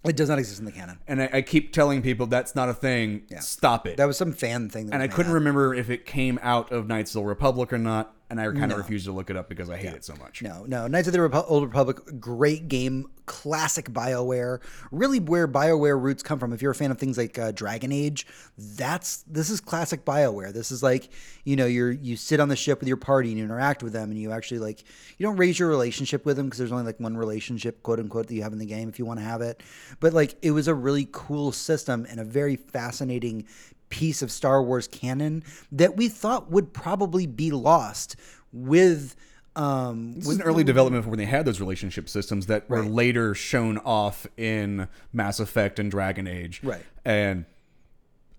It 0.04 0.16
does 0.16 0.30
not 0.30 0.38
exist 0.38 0.58
in 0.60 0.64
the 0.64 0.72
canon. 0.72 0.98
and 1.06 1.20
I, 1.22 1.28
I 1.34 1.42
keep 1.42 1.72
telling 1.74 2.00
people 2.00 2.26
that's 2.26 2.54
not 2.54 2.68
a 2.70 2.74
thing. 2.74 3.22
Stop 3.40 3.86
it. 3.86 3.98
That 3.98 4.06
was 4.06 4.16
some 4.16 4.32
fan 4.32 4.70
thing. 4.70 4.86
That 4.86 4.94
and 4.94 5.02
I 5.02 5.08
couldn't 5.08 5.32
up. 5.32 5.34
remember 5.34 5.74
if 5.74 5.90
it 5.90 6.06
came 6.06 6.38
out 6.42 6.72
of 6.72 6.86
Knights 6.86 7.14
of 7.14 7.22
the 7.22 7.26
Republic 7.28 7.70
or 7.72 7.78
not, 7.78 8.14
and 8.30 8.40
I 8.40 8.44
kind 8.52 8.70
of 8.72 8.78
refused 8.78 9.04
to 9.06 9.12
look 9.12 9.28
it 9.28 9.36
up 9.36 9.48
because 9.48 9.68
I 9.68 9.76
hate 9.76 9.92
it 9.92 10.04
so 10.04 10.14
much. 10.14 10.40
No, 10.40 10.64
no. 10.66 10.86
Knights 10.86 11.08
of 11.08 11.12
the 11.12 11.18
Repu- 11.18 11.44
Old 11.48 11.64
Republic, 11.64 11.98
great 12.20 12.68
game, 12.68 13.10
classic 13.30 13.90
BioWare. 13.90 14.58
Really, 14.90 15.20
where 15.20 15.46
BioWare 15.46 16.02
roots 16.02 16.20
come 16.20 16.40
from. 16.40 16.52
If 16.52 16.60
you're 16.60 16.72
a 16.72 16.74
fan 16.74 16.90
of 16.90 16.98
things 16.98 17.16
like 17.16 17.38
uh, 17.38 17.52
Dragon 17.52 17.92
Age, 17.92 18.26
that's 18.58 19.22
this 19.22 19.50
is 19.50 19.60
classic 19.60 20.04
BioWare. 20.04 20.52
This 20.52 20.72
is 20.72 20.82
like 20.82 21.10
you 21.44 21.54
know 21.54 21.66
you're 21.66 21.92
you 21.92 22.16
sit 22.16 22.40
on 22.40 22.48
the 22.48 22.56
ship 22.56 22.80
with 22.80 22.88
your 22.88 22.96
party 22.96 23.28
and 23.28 23.38
you 23.38 23.44
interact 23.44 23.84
with 23.84 23.92
them, 23.92 24.10
and 24.10 24.18
you 24.18 24.32
actually 24.32 24.58
like 24.58 24.82
you 25.16 25.24
don't 25.24 25.36
raise 25.36 25.60
your 25.60 25.68
relationship 25.68 26.26
with 26.26 26.36
them 26.36 26.46
because 26.46 26.58
there's 26.58 26.72
only 26.72 26.82
like 26.82 26.98
one 26.98 27.16
relationship, 27.16 27.80
quote 27.84 28.00
unquote, 28.00 28.26
that 28.26 28.34
you 28.34 28.42
have 28.42 28.52
in 28.52 28.58
the 28.58 28.66
game 28.66 28.88
if 28.88 28.98
you 28.98 29.06
want 29.06 29.20
to 29.20 29.24
have 29.24 29.42
it. 29.42 29.62
But 30.00 30.12
like 30.12 30.34
it 30.42 30.50
was 30.50 30.66
a 30.66 30.74
really 30.74 31.08
cool 31.12 31.52
system 31.52 32.08
and 32.10 32.18
a 32.18 32.24
very 32.24 32.56
fascinating 32.56 33.46
piece 33.90 34.22
of 34.22 34.32
Star 34.32 34.60
Wars 34.60 34.88
canon 34.88 35.44
that 35.70 35.96
we 35.96 36.08
thought 36.08 36.50
would 36.50 36.72
probably 36.72 37.26
be 37.28 37.52
lost 37.52 38.16
with. 38.52 39.14
Um, 39.56 40.14
This 40.14 40.28
is 40.28 40.36
an 40.36 40.42
early 40.42 40.64
development 40.64 41.06
when 41.06 41.18
they 41.18 41.24
had 41.24 41.44
those 41.44 41.60
relationship 41.60 42.08
systems 42.08 42.46
that 42.46 42.70
were 42.70 42.84
later 42.84 43.34
shown 43.34 43.78
off 43.78 44.26
in 44.36 44.88
Mass 45.12 45.40
Effect 45.40 45.78
and 45.78 45.90
Dragon 45.90 46.26
Age. 46.26 46.60
Right. 46.62 46.84
And 47.04 47.44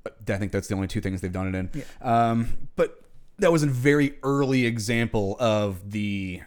I 0.06 0.38
think 0.38 0.52
that's 0.52 0.68
the 0.68 0.76
only 0.76 0.88
two 0.88 1.02
things 1.02 1.22
they've 1.22 1.32
done 1.32 1.54
it 1.54 1.56
in. 1.56 1.84
Um, 2.02 2.58
but 2.76 3.02
that 3.40 3.52
was 3.52 3.64
a 3.64 3.68
very 3.68 4.18
early 4.24 4.66
example 4.66 5.36
of 5.40 5.92
the 5.92 6.42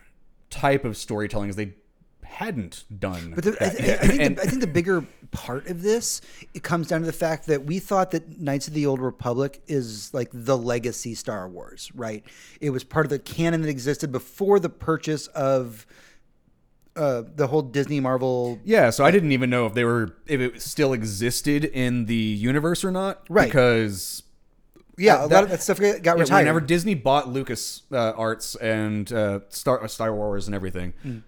type 0.50 0.84
of 0.84 0.96
storytelling 0.96 1.50
as 1.50 1.56
they 1.56 1.74
hadn't 2.34 2.84
done. 2.98 3.32
But 3.34 3.44
the, 3.44 3.50
I, 3.60 3.68
that 3.68 4.02
I, 4.02 4.06
think 4.08 4.20
And- 4.22 4.36
the, 4.36 4.42
I 4.42 4.44
think 4.46 4.60
the 4.60 4.66
bigger 4.66 5.06
part 5.30 5.66
of 5.68 5.82
this 5.82 6.20
it 6.54 6.62
comes 6.62 6.86
down 6.88 7.00
to 7.00 7.06
the 7.06 7.12
fact 7.12 7.46
that 7.46 7.64
we 7.64 7.78
thought 7.78 8.10
that 8.12 8.40
Knights 8.40 8.68
of 8.68 8.74
the 8.74 8.86
Old 8.86 9.00
Republic 9.00 9.60
is 9.66 10.12
like 10.14 10.28
the 10.32 10.56
legacy 10.56 11.14
Star 11.14 11.48
Wars, 11.48 11.90
right? 11.94 12.24
It 12.60 12.70
was 12.70 12.84
part 12.84 13.06
of 13.06 13.10
the 13.10 13.18
canon 13.18 13.62
that 13.62 13.68
existed 13.68 14.12
before 14.12 14.60
the 14.60 14.68
purchase 14.68 15.26
of 15.28 15.86
uh, 16.96 17.22
the 17.34 17.46
whole 17.48 17.62
Disney 17.62 17.98
Marvel. 17.98 18.60
Yeah, 18.64 18.90
so 18.90 19.04
I 19.04 19.10
didn't 19.10 19.32
even 19.32 19.50
know 19.50 19.66
if 19.66 19.74
they 19.74 19.84
were 19.84 20.14
if 20.26 20.40
it 20.40 20.62
still 20.62 20.92
existed 20.92 21.64
in 21.64 22.06
the 22.06 22.14
universe 22.14 22.84
or 22.84 22.92
not. 22.92 23.22
Right. 23.28 23.46
Because 23.46 24.22
Yeah, 24.96 25.24
a 25.24 25.26
lot 25.26 25.42
of 25.42 25.50
that 25.50 25.62
stuff 25.62 25.80
got 25.80 26.02
got 26.02 26.16
yeah, 26.16 26.22
retired. 26.22 26.40
whenever 26.42 26.60
Disney 26.60 26.94
bought 26.94 27.28
Lucas 27.28 27.82
uh, 27.90 28.12
Arts 28.16 28.54
and 28.54 29.12
uh, 29.12 29.40
Star 29.48 29.82
uh, 29.82 29.88
Star 29.88 30.14
Wars 30.14 30.46
and 30.46 30.54
everything, 30.54 30.94
Mm. 31.04 31.22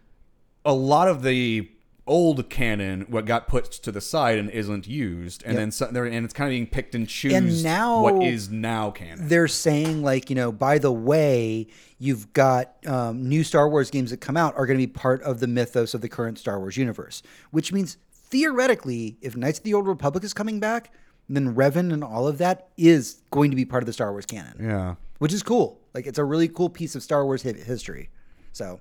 A 0.66 0.74
lot 0.74 1.08
of 1.08 1.22
the 1.22 1.70
old 2.08 2.48
canon 2.48 3.00
what 3.08 3.24
got 3.24 3.48
put 3.48 3.64
to 3.72 3.90
the 3.90 4.00
side 4.00 4.38
and 4.38 4.48
isn't 4.50 4.86
used, 4.86 5.42
and 5.44 5.58
Yep. 5.58 5.72
then 5.80 5.92
there 5.94 6.04
and 6.04 6.24
it's 6.24 6.32
kind 6.34 6.46
of 6.48 6.52
being 6.52 6.66
picked 6.68 6.94
and 6.94 7.08
choose 7.08 7.64
now- 7.64 8.00
what 8.02 8.22
is 8.22 8.48
now 8.50 8.90
canon. 8.92 9.26
they're 9.26 9.48
saying 9.48 10.02
like 10.04 10.30
you 10.30 10.36
know 10.36 10.52
by 10.52 10.78
the 10.78 10.92
way 10.92 11.66
you've 11.98 12.32
got 12.32 12.76
um, 12.86 13.28
new 13.28 13.42
star 13.42 13.68
wars 13.68 13.90
games 13.90 14.10
that 14.10 14.20
come 14.20 14.36
out 14.36 14.54
are 14.56 14.66
going 14.66 14.78
to 14.78 14.86
be 14.86 14.92
part 14.92 15.20
of 15.22 15.40
the 15.40 15.48
mythos 15.48 15.94
of 15.94 16.00
the 16.00 16.08
current 16.08 16.38
star 16.38 16.60
wars 16.60 16.76
universe 16.76 17.22
which 17.50 17.72
means 17.72 17.96
theoretically 18.12 19.16
if 19.20 19.34
knights 19.36 19.58
of 19.58 19.64
the 19.64 19.74
old 19.74 19.88
republic 19.88 20.22
is 20.22 20.32
coming 20.34 20.60
back 20.60 20.92
then 21.28 21.56
revan 21.56 21.92
and 21.92 22.04
all 22.04 22.28
of 22.28 22.38
that 22.38 22.68
is 22.76 23.16
going 23.32 23.50
to 23.50 23.56
be 23.56 23.64
part 23.64 23.82
of 23.82 23.86
the 23.86 23.92
star 23.92 24.12
wars 24.12 24.26
canon 24.26 24.54
Yeah. 24.60 24.94
which 25.18 25.32
is 25.32 25.42
cool 25.42 25.80
like 25.94 26.06
it's 26.06 26.18
a 26.18 26.24
really 26.24 26.46
cool 26.48 26.68
piece 26.68 26.94
of 26.94 27.02
star 27.02 27.24
wars 27.24 27.42
history 27.42 28.10
so 28.52 28.78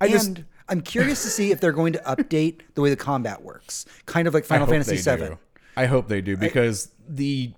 I 0.00 0.06
and 0.06 0.12
just- 0.12 0.40
i'm 0.68 0.80
curious 0.80 1.22
to 1.22 1.28
see 1.28 1.50
if 1.50 1.60
they're 1.60 1.72
going 1.72 1.92
to 1.92 1.98
update 2.00 2.60
the 2.74 2.80
way 2.80 2.90
the 2.90 2.96
combat 2.96 3.42
works 3.42 3.86
kind 4.06 4.28
of 4.28 4.34
like 4.34 4.44
final 4.44 4.66
fantasy 4.66 4.96
they 4.96 5.02
7 5.02 5.30
do. 5.30 5.38
I 5.76 5.86
hope 5.86 6.08
they 6.08 6.22
do 6.22 6.36
because 6.38 6.90
the 7.06 7.52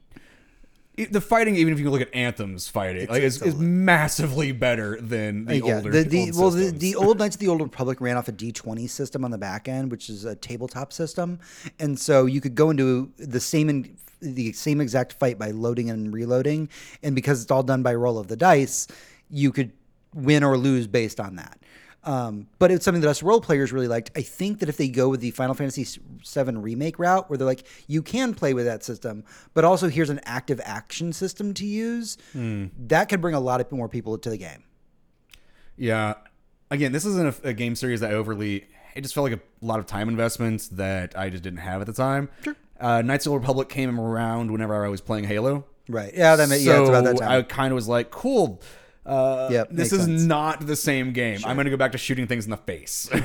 the 1.10 1.20
fighting, 1.20 1.54
even 1.54 1.72
if 1.72 1.78
you 1.78 1.90
look 1.90 2.00
at 2.00 2.12
Anthem's 2.12 2.66
fighting, 2.68 3.06
like 3.08 3.22
is, 3.22 3.40
is 3.40 3.54
massively 3.54 4.50
better 4.50 5.00
than 5.00 5.44
the 5.44 5.60
yeah, 5.60 5.76
older. 5.76 5.90
the, 5.90 6.02
the 6.02 6.22
old 6.32 6.36
well, 6.36 6.50
the, 6.50 6.70
the 6.70 6.96
old 6.96 7.18
Knights 7.20 7.36
of 7.36 7.40
the 7.40 7.46
Old 7.46 7.60
Republic 7.60 8.00
ran 8.00 8.16
off 8.16 8.26
a 8.26 8.32
D20 8.32 8.90
system 8.90 9.24
on 9.24 9.30
the 9.30 9.38
back 9.38 9.68
end, 9.68 9.92
which 9.92 10.10
is 10.10 10.24
a 10.24 10.34
tabletop 10.34 10.92
system, 10.92 11.38
and 11.78 11.98
so 11.98 12.26
you 12.26 12.40
could 12.40 12.56
go 12.56 12.70
into 12.70 13.12
the 13.16 13.38
same 13.38 13.68
in, 13.68 13.96
the 14.20 14.52
same 14.52 14.80
exact 14.80 15.12
fight 15.12 15.38
by 15.38 15.52
loading 15.52 15.88
and 15.88 16.12
reloading, 16.12 16.68
and 17.04 17.14
because 17.14 17.42
it's 17.42 17.50
all 17.52 17.62
done 17.62 17.84
by 17.84 17.94
roll 17.94 18.18
of 18.18 18.26
the 18.26 18.36
dice, 18.36 18.88
you 19.30 19.52
could 19.52 19.70
win 20.14 20.42
or 20.42 20.58
lose 20.58 20.88
based 20.88 21.20
on 21.20 21.36
that. 21.36 21.60
Um, 22.04 22.46
but 22.58 22.70
it's 22.70 22.84
something 22.84 23.02
that 23.02 23.08
us 23.10 23.22
role 23.22 23.40
players 23.40 23.72
really 23.72 23.88
liked. 23.88 24.10
I 24.16 24.22
think 24.22 24.60
that 24.60 24.68
if 24.68 24.76
they 24.76 24.88
go 24.88 25.08
with 25.08 25.20
the 25.20 25.30
Final 25.32 25.54
Fantasy 25.54 25.84
VII 25.84 26.52
remake 26.56 26.98
route, 26.98 27.28
where 27.28 27.36
they're 27.36 27.46
like, 27.46 27.64
you 27.86 28.02
can 28.02 28.34
play 28.34 28.54
with 28.54 28.64
that 28.66 28.82
system, 28.84 29.24
but 29.52 29.64
also 29.64 29.88
here's 29.88 30.08
an 30.08 30.20
active 30.24 30.60
action 30.64 31.12
system 31.12 31.52
to 31.54 31.66
use, 31.66 32.16
Hmm. 32.32 32.66
that 32.86 33.08
could 33.08 33.20
bring 33.20 33.34
a 33.34 33.40
lot 33.40 33.60
of 33.60 33.70
more 33.72 33.88
people 33.88 34.16
to 34.16 34.30
the 34.30 34.38
game. 34.38 34.62
Yeah. 35.76 36.14
Again, 36.70 36.92
this 36.92 37.04
isn't 37.04 37.42
a, 37.44 37.48
a 37.48 37.52
game 37.52 37.74
series 37.74 38.00
that 38.00 38.10
I 38.10 38.14
overly. 38.14 38.66
It 38.94 39.02
just 39.02 39.14
felt 39.14 39.30
like 39.30 39.38
a 39.40 39.64
lot 39.66 39.78
of 39.78 39.86
time 39.86 40.08
investments 40.08 40.68
that 40.68 41.16
I 41.18 41.30
just 41.30 41.42
didn't 41.42 41.60
have 41.60 41.80
at 41.80 41.86
the 41.86 41.92
time. 41.92 42.28
Sure. 42.42 42.56
Uh, 42.80 43.02
Knights 43.02 43.26
of 43.26 43.32
the 43.32 43.38
Republic 43.38 43.68
came 43.68 43.98
around 43.98 44.50
whenever 44.50 44.84
I 44.84 44.88
was 44.88 45.00
playing 45.00 45.24
Halo. 45.24 45.64
Right. 45.88 46.12
Yeah, 46.14 46.36
that 46.36 46.48
ma- 46.48 46.54
yeah, 46.54 46.80
it's 46.80 46.88
about 46.88 47.04
that 47.04 47.18
So 47.18 47.24
time. 47.24 47.38
I 47.38 47.42
kind 47.42 47.72
of 47.72 47.74
was 47.76 47.88
like, 47.88 48.10
cool. 48.10 48.60
Uh, 49.08 49.48
Yep, 49.50 49.68
this 49.70 49.92
is 49.92 50.04
sense. 50.04 50.22
not 50.22 50.66
the 50.66 50.76
same 50.76 51.12
game. 51.12 51.40
I'm 51.44 51.56
going 51.56 51.64
to 51.64 51.70
go 51.70 51.76
back 51.78 51.92
to 51.92 51.98
shooting 51.98 52.26
things 52.26 52.44
in 52.44 52.50
the 52.50 52.56
face. 52.56 53.08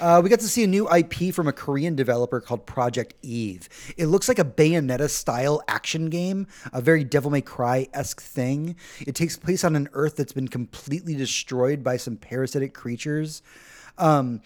Uh, 0.00 0.20
we 0.22 0.30
got 0.30 0.38
to 0.40 0.48
see 0.48 0.62
a 0.62 0.66
new 0.66 0.88
IP 0.94 1.34
from 1.34 1.48
a 1.48 1.52
Korean 1.52 1.96
developer 1.96 2.40
called 2.40 2.64
Project 2.66 3.14
Eve. 3.22 3.68
It 3.96 4.06
looks 4.06 4.28
like 4.28 4.38
a 4.38 4.44
Bayonetta 4.44 5.10
style 5.10 5.60
action 5.66 6.08
game, 6.08 6.46
a 6.72 6.80
very 6.80 7.02
Devil 7.04 7.30
May 7.32 7.40
Cry 7.40 7.88
esque 7.92 8.20
thing. 8.22 8.76
It 9.00 9.14
takes 9.16 9.36
place 9.36 9.64
on 9.64 9.74
an 9.76 9.88
Earth 9.92 10.16
that's 10.16 10.32
been 10.32 10.48
completely 10.48 11.14
destroyed 11.16 11.82
by 11.82 11.96
some 11.96 12.16
parasitic 12.16 12.72
creatures. 12.72 13.42
Um, 13.98 14.40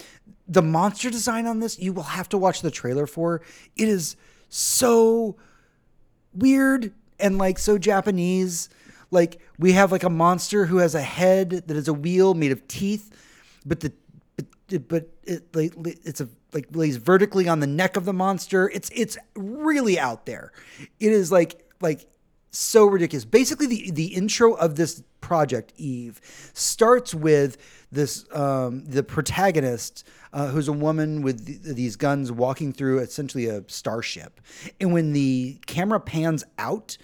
the 0.49 0.63
monster 0.63 1.11
design 1.11 1.47
on 1.47 1.61
this, 1.61 1.79
you 1.79 1.93
will 1.93 2.03
have 2.05 2.29
to 2.31 2.39
watch 2.39 2.63
the 2.63 2.71
trailer 2.71 3.07
for. 3.07 3.43
It 3.77 3.89
is 3.89 4.17
so 4.49 5.37
weird 6.35 6.93
and 7.21 7.39
like 7.39 7.59
so 7.59 7.79
Japanese. 7.79 8.69
Like 9.13 9.41
we 9.59 9.73
have 9.73 9.93
like 9.93 10.03
a 10.03 10.11
monster 10.11 10.67
who 10.67 10.79
has 10.79 10.95
a 10.97 11.03
head 11.03 11.51
that 11.51 11.77
is 11.77 11.87
a 11.87 11.93
wheel 11.93 12.35
made 12.35 12.51
of 12.51 12.67
teeth, 12.67 13.11
but 13.65 13.81
the 13.81 13.93
but 14.37 14.89
but 14.89 15.09
it 15.23 15.55
like 15.55 15.75
it's 16.05 16.21
a 16.21 16.29
like 16.53 16.67
lays 16.73 16.97
vertically 16.97 17.47
on 17.47 17.61
the 17.61 17.67
neck 17.67 17.97
of 17.97 18.07
the 18.07 18.13
monster. 18.13 18.69
It's 18.71 18.91
it's 18.95 19.19
really 19.37 19.99
out 19.99 20.27
there. 20.27 20.53
It 20.99 21.13
is 21.13 21.31
like 21.31 21.63
like 21.81 22.09
so 22.51 22.87
ridiculous. 22.87 23.25
Basically, 23.25 23.67
the 23.67 23.91
the 23.91 24.07
intro 24.07 24.55
of 24.55 24.77
this 24.77 25.03
project, 25.21 25.73
Eve, 25.77 26.21
starts 26.55 27.15
with 27.15 27.57
this 27.93 28.25
um, 28.33 28.85
the 28.85 29.03
protagonist. 29.03 30.05
Uh, 30.35 30.47
who's 30.47 30.67
a 30.67 30.73
woman 30.73 31.21
with 31.21 31.45
th- 31.47 31.77
these 31.77 31.95
guns 31.95 32.33
walking 32.33 32.73
through 32.73 33.01
essentially 33.01 33.49
a 33.49 33.63
starship. 33.67 34.41
And 34.81 34.91
when 34.91 35.13
the 35.13 35.59
camera 35.67 36.01
pans 36.01 36.43
out, 36.57 36.97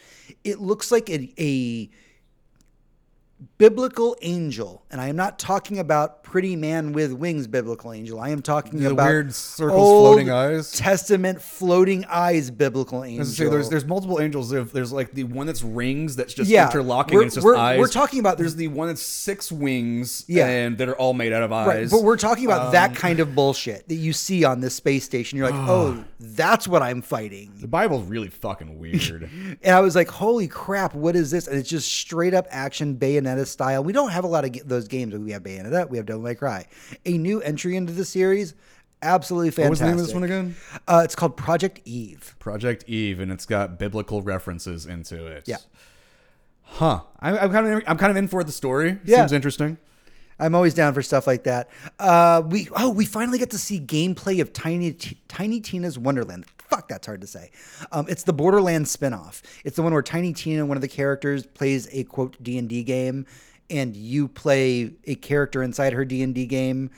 it 0.45 0.61
looks 0.61 0.91
like 0.91 1.11
a, 1.11 1.30
a 1.39 1.91
biblical 3.59 4.16
angel, 4.22 4.84
and 4.91 5.01
I 5.01 5.09
am 5.09 5.16
not 5.16 5.39
talking 5.39 5.78
about 5.78 6.22
pretty 6.22 6.57
man 6.57 6.93
with 6.93 7.12
wings 7.12 7.47
biblical 7.47 7.93
angel. 7.93 8.20
I 8.20 8.30
am 8.30 8.43
talking 8.43 8.80
The 8.80 8.91
about 8.91 9.07
weird 9.07 9.34
circles, 9.34 9.80
Old 9.80 10.05
floating 10.07 10.30
eyes? 10.30 10.72
Testament 10.72 11.41
floating 11.41 12.05
eyes 12.07 12.51
biblical 12.51 13.05
angel. 13.05 13.20
I 13.20 13.20
was 13.20 13.39
gonna 13.39 13.49
say, 13.51 13.55
there's 13.55 13.68
there's 13.70 13.84
multiple 13.84 14.20
angels. 14.20 14.51
There's 14.51 14.93
like 14.93 15.12
the 15.12 15.24
one 15.24 15.47
that's 15.47 15.62
rings 15.62 16.16
that's 16.16 16.34
just 16.34 16.51
Yeah, 16.51 16.66
interlocking. 16.66 17.14
we're- 17.14 17.24
and 17.24 17.28
it's 17.28 17.36
just 17.36 17.45
we're- 17.45 17.59
eyes. 17.59 17.78
we're 17.78 17.89
talking 17.89 18.20
about- 18.20 18.39
there's 18.39 18.57
the 18.57 18.68
one 18.68 18.89
that's 18.89 19.03
six 19.03 19.51
wings. 19.53 20.24
Yeah. 20.26 20.47
and 20.47 20.78
that 20.78 20.89
are 20.89 20.97
all 20.97 21.14
made 21.14 21.32
out 21.32 21.43
of 21.43 21.53
eyes. 21.53 21.66
Right, 21.66 21.91
but 21.91 22.03
we're 22.03 22.16
talking 22.16 22.45
about 22.45 22.66
Um, 22.66 22.72
that 22.72 22.95
kind 22.95 23.20
of 23.20 23.34
bullshit 23.34 23.89
that 23.89 23.95
you 23.95 24.12
see 24.12 24.45
on 24.45 24.61
this 24.61 24.74
space 24.74 25.05
station. 25.05 25.39
You're 25.39 25.51
like, 25.51 25.68
oh, 25.68 26.05
that's 26.20 26.66
what 26.68 26.82
I'm 26.82 27.03
fighting. 27.03 27.53
the 27.61 27.68
Bible's 27.68 28.05
really 28.07 28.28
fucking 28.28 28.78
weird. 28.78 29.28
And 29.62 29.74
I 29.74 29.80
was 29.80 29.95
like, 29.97 30.09
holy 30.09 30.47
crap, 30.49 30.95
what 30.95 31.16
is 31.16 31.30
this? 31.30 31.47
And 31.47 31.59
it's 31.59 31.68
just 31.68 31.91
straight 31.91 32.34
up 32.34 32.47
action 32.51 32.95
Bayonetta 33.37 33.47
style. 33.47 33.85
We 33.85 33.93
don't 33.93 34.11
have 34.11 34.24
a 34.24 34.29
lot 34.29 34.45
of 34.45 34.68
those 34.68 34.89
games. 34.89 35.14
We 35.14 35.33
have 35.33 35.43
Bayonetta, 35.43 35.89
we 35.89 35.97
have 35.97 36.07
Devil 36.07 36.22
May 36.22 36.35
Cry. 36.35 36.66
A 37.07 37.18
new 37.18 37.41
entry 37.41 37.76
into 37.76 37.93
the 37.93 38.05
series, 38.05 38.55
absolutely 39.03 39.51
fantastic. 39.51 39.64
what 39.64 39.70
was 39.70 39.79
the 39.81 39.87
name 39.87 39.99
of 39.99 40.07
this 40.07 40.14
one 40.14 40.24
again? 40.24 40.57
Uh, 40.87 41.03
it's 41.05 41.14
called 41.14 41.37
Project 41.37 41.81
Eve. 41.85 42.35
Project 42.39 42.85
Eve, 42.89 43.20
and 43.20 43.31
it's 43.33 43.47
got 43.47 43.79
biblical 43.79 44.22
references 44.22 44.87
into 44.87 45.26
it. 45.26 45.45
Yeah. 45.47 45.57
Huh. 46.62 47.01
I, 47.20 47.39
I'm 47.39 47.51
kind 47.51 47.66
of 47.66 47.83
I'm 47.87 47.97
kind 47.97 48.11
of 48.11 48.16
in 48.16 48.29
for 48.29 48.45
the 48.45 48.53
story. 48.53 48.99
Yeah. 49.05 49.18
Seems 49.18 49.33
interesting. 49.33 49.79
I'm 50.41 50.55
always 50.55 50.74
down 50.74 50.95
for 50.95 51.03
stuff 51.03 51.26
like 51.26 51.45
that. 51.45 51.68
Uh, 51.99 52.43
we 52.47 52.68
oh, 52.76 52.91
we 52.91 53.05
finally 53.05 53.39
get 53.39 53.51
to 53.51 53.59
see 53.59 53.81
gameplay 53.81 54.41
of 54.41 54.53
Tiny 54.53 54.93
T- 54.93 55.18
Tiny 55.26 55.61
Tina's 55.61 55.99
Wonderland. 55.99 56.45
Fuck, 56.69 56.89
that's 56.89 57.07
hard 57.07 57.21
to 57.23 57.27
say. 57.27 57.51
Um, 57.93 58.07
it's 58.09 58.25
the 58.25 58.33
Borderlands 58.33 58.95
spinoff. 58.95 59.43
It's 59.64 59.77
the 59.77 59.83
one 59.83 59.93
where 59.93 60.03
Tiny 60.03 60.33
Tina, 60.33 60.66
one 60.66 60.77
of 60.77 60.83
the 60.83 60.89
characters, 60.89 61.47
plays 61.47 61.89
a 61.93 62.05
quote 62.05 62.43
D 62.43 62.59
and 62.59 62.69
D 62.69 62.83
game, 62.83 63.27
and 63.71 63.97
you 63.97 64.29
play 64.29 64.93
a 65.05 65.14
character 65.14 65.62
inside 65.62 65.93
her 65.95 66.05
D 66.05 66.23
and 66.23 66.35
D 66.35 66.47
game. 66.47 66.91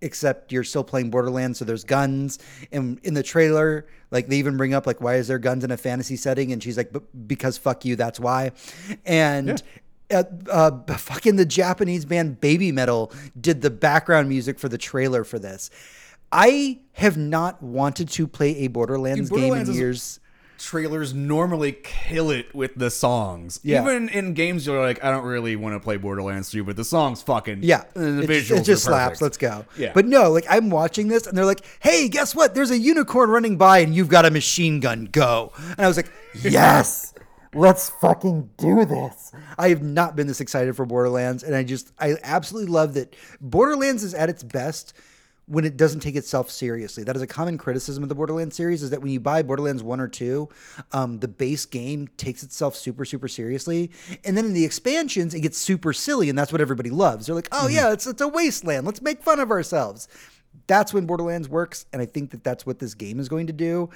Except 0.00 0.52
you're 0.52 0.62
still 0.62 0.84
playing 0.84 1.10
Borderlands, 1.10 1.58
so 1.58 1.64
there's 1.64 1.82
guns. 1.82 2.38
And 2.70 3.00
in 3.02 3.14
the 3.14 3.22
trailer, 3.24 3.84
like 4.12 4.28
they 4.28 4.36
even 4.36 4.56
bring 4.56 4.72
up 4.72 4.86
like, 4.86 5.00
why 5.00 5.16
is 5.16 5.26
there 5.26 5.40
guns 5.40 5.64
in 5.64 5.72
a 5.72 5.76
fantasy 5.76 6.14
setting? 6.14 6.52
And 6.52 6.62
she's 6.62 6.76
like, 6.76 6.92
"B- 6.92 7.00
because 7.26 7.58
fuck 7.58 7.84
you, 7.84 7.96
that's 7.96 8.20
why. 8.20 8.52
And 9.04 9.60
uh, 10.10 10.22
uh, 10.50 10.70
fucking 10.96 11.34
the 11.34 11.44
Japanese 11.44 12.04
band 12.04 12.40
Babymetal 12.40 13.12
did 13.40 13.60
the 13.60 13.70
background 13.70 14.28
music 14.28 14.58
for 14.60 14.68
the 14.68 14.78
trailer 14.78 15.24
for 15.24 15.40
this. 15.40 15.68
I 16.32 16.80
have 16.94 17.16
not 17.16 17.62
wanted 17.62 18.08
to 18.10 18.26
play 18.26 18.56
a 18.58 18.68
Borderlands, 18.68 19.30
Borderlands 19.30 19.68
game 19.68 19.74
in 19.76 19.80
years. 19.80 20.20
Trailers 20.58 21.14
normally 21.14 21.70
kill 21.84 22.30
it 22.30 22.52
with 22.52 22.74
the 22.74 22.90
songs. 22.90 23.60
Yeah. 23.62 23.80
Even 23.82 24.08
in 24.08 24.34
games 24.34 24.66
you're 24.66 24.84
like, 24.84 25.02
I 25.04 25.10
don't 25.12 25.24
really 25.24 25.54
want 25.54 25.76
to 25.76 25.80
play 25.80 25.96
Borderlands 25.96 26.50
2, 26.50 26.64
but 26.64 26.74
the 26.74 26.84
songs 26.84 27.22
fucking 27.22 27.60
Yeah, 27.62 27.84
and 27.94 28.18
the 28.18 28.24
it, 28.24 28.28
visuals 28.28 28.60
it 28.60 28.64
just 28.64 28.84
are 28.88 28.90
slaps. 28.90 29.20
perfect. 29.20 29.22
Let's 29.22 29.36
go. 29.36 29.64
Yeah. 29.76 29.92
But 29.94 30.06
no, 30.06 30.32
like 30.32 30.46
I'm 30.50 30.68
watching 30.68 31.06
this, 31.06 31.28
and 31.28 31.38
they're 31.38 31.44
like, 31.44 31.64
"Hey, 31.78 32.08
guess 32.08 32.34
what? 32.34 32.56
There's 32.56 32.72
a 32.72 32.78
unicorn 32.78 33.30
running 33.30 33.56
by, 33.56 33.78
and 33.78 33.94
you've 33.94 34.08
got 34.08 34.26
a 34.26 34.32
machine 34.32 34.80
gun. 34.80 35.04
Go!" 35.12 35.52
And 35.56 35.78
I 35.80 35.86
was 35.86 35.96
like, 35.96 36.10
"Yes, 36.42 37.14
let's 37.54 37.88
fucking 37.90 38.50
do 38.58 38.84
this." 38.84 39.30
I 39.56 39.68
have 39.68 39.82
not 39.84 40.16
been 40.16 40.26
this 40.26 40.40
excited 40.40 40.74
for 40.74 40.84
Borderlands, 40.84 41.44
and 41.44 41.54
I 41.54 41.62
just, 41.62 41.92
I 42.00 42.16
absolutely 42.24 42.72
love 42.72 42.94
that 42.94 43.14
Borderlands 43.40 44.02
is 44.02 44.12
at 44.12 44.28
its 44.28 44.42
best 44.42 44.92
when 45.48 45.64
it 45.64 45.76
doesn't 45.78 46.00
take 46.00 46.14
itself 46.14 46.50
seriously. 46.50 47.02
That 47.04 47.16
is 47.16 47.22
a 47.22 47.26
common 47.26 47.56
criticism 47.56 48.02
of 48.02 48.10
the 48.10 48.14
Borderlands 48.14 48.54
series 48.54 48.82
is 48.82 48.90
that 48.90 49.00
when 49.00 49.10
you 49.10 49.18
buy 49.18 49.42
Borderlands 49.42 49.82
1 49.82 49.98
or 49.98 50.06
2, 50.08 50.48
um, 50.92 51.18
the 51.20 51.28
base 51.28 51.64
game 51.64 52.06
takes 52.18 52.42
itself 52.42 52.76
super, 52.76 53.04
super 53.06 53.28
seriously. 53.28 53.90
And 54.24 54.36
then 54.36 54.44
in 54.44 54.52
the 54.52 54.64
expansions, 54.66 55.32
it 55.32 55.40
gets 55.40 55.56
super 55.56 55.94
silly, 55.94 56.28
and 56.28 56.38
that's 56.38 56.52
what 56.52 56.60
everybody 56.60 56.90
loves. 56.90 57.26
They're 57.26 57.34
like, 57.34 57.48
oh, 57.50 57.66
yeah, 57.66 57.92
it's, 57.92 58.06
it's 58.06 58.20
a 58.20 58.28
wasteland. 58.28 58.84
Let's 58.84 59.00
make 59.00 59.22
fun 59.22 59.40
of 59.40 59.50
ourselves. 59.50 60.06
That's 60.66 60.92
when 60.92 61.06
Borderlands 61.06 61.48
works, 61.48 61.86
and 61.94 62.02
I 62.02 62.06
think 62.06 62.30
that 62.32 62.44
that's 62.44 62.66
what 62.66 62.78
this 62.78 62.92
game 62.92 63.18
is 63.18 63.28
going 63.30 63.46
to 63.46 63.52
do. 63.54 63.88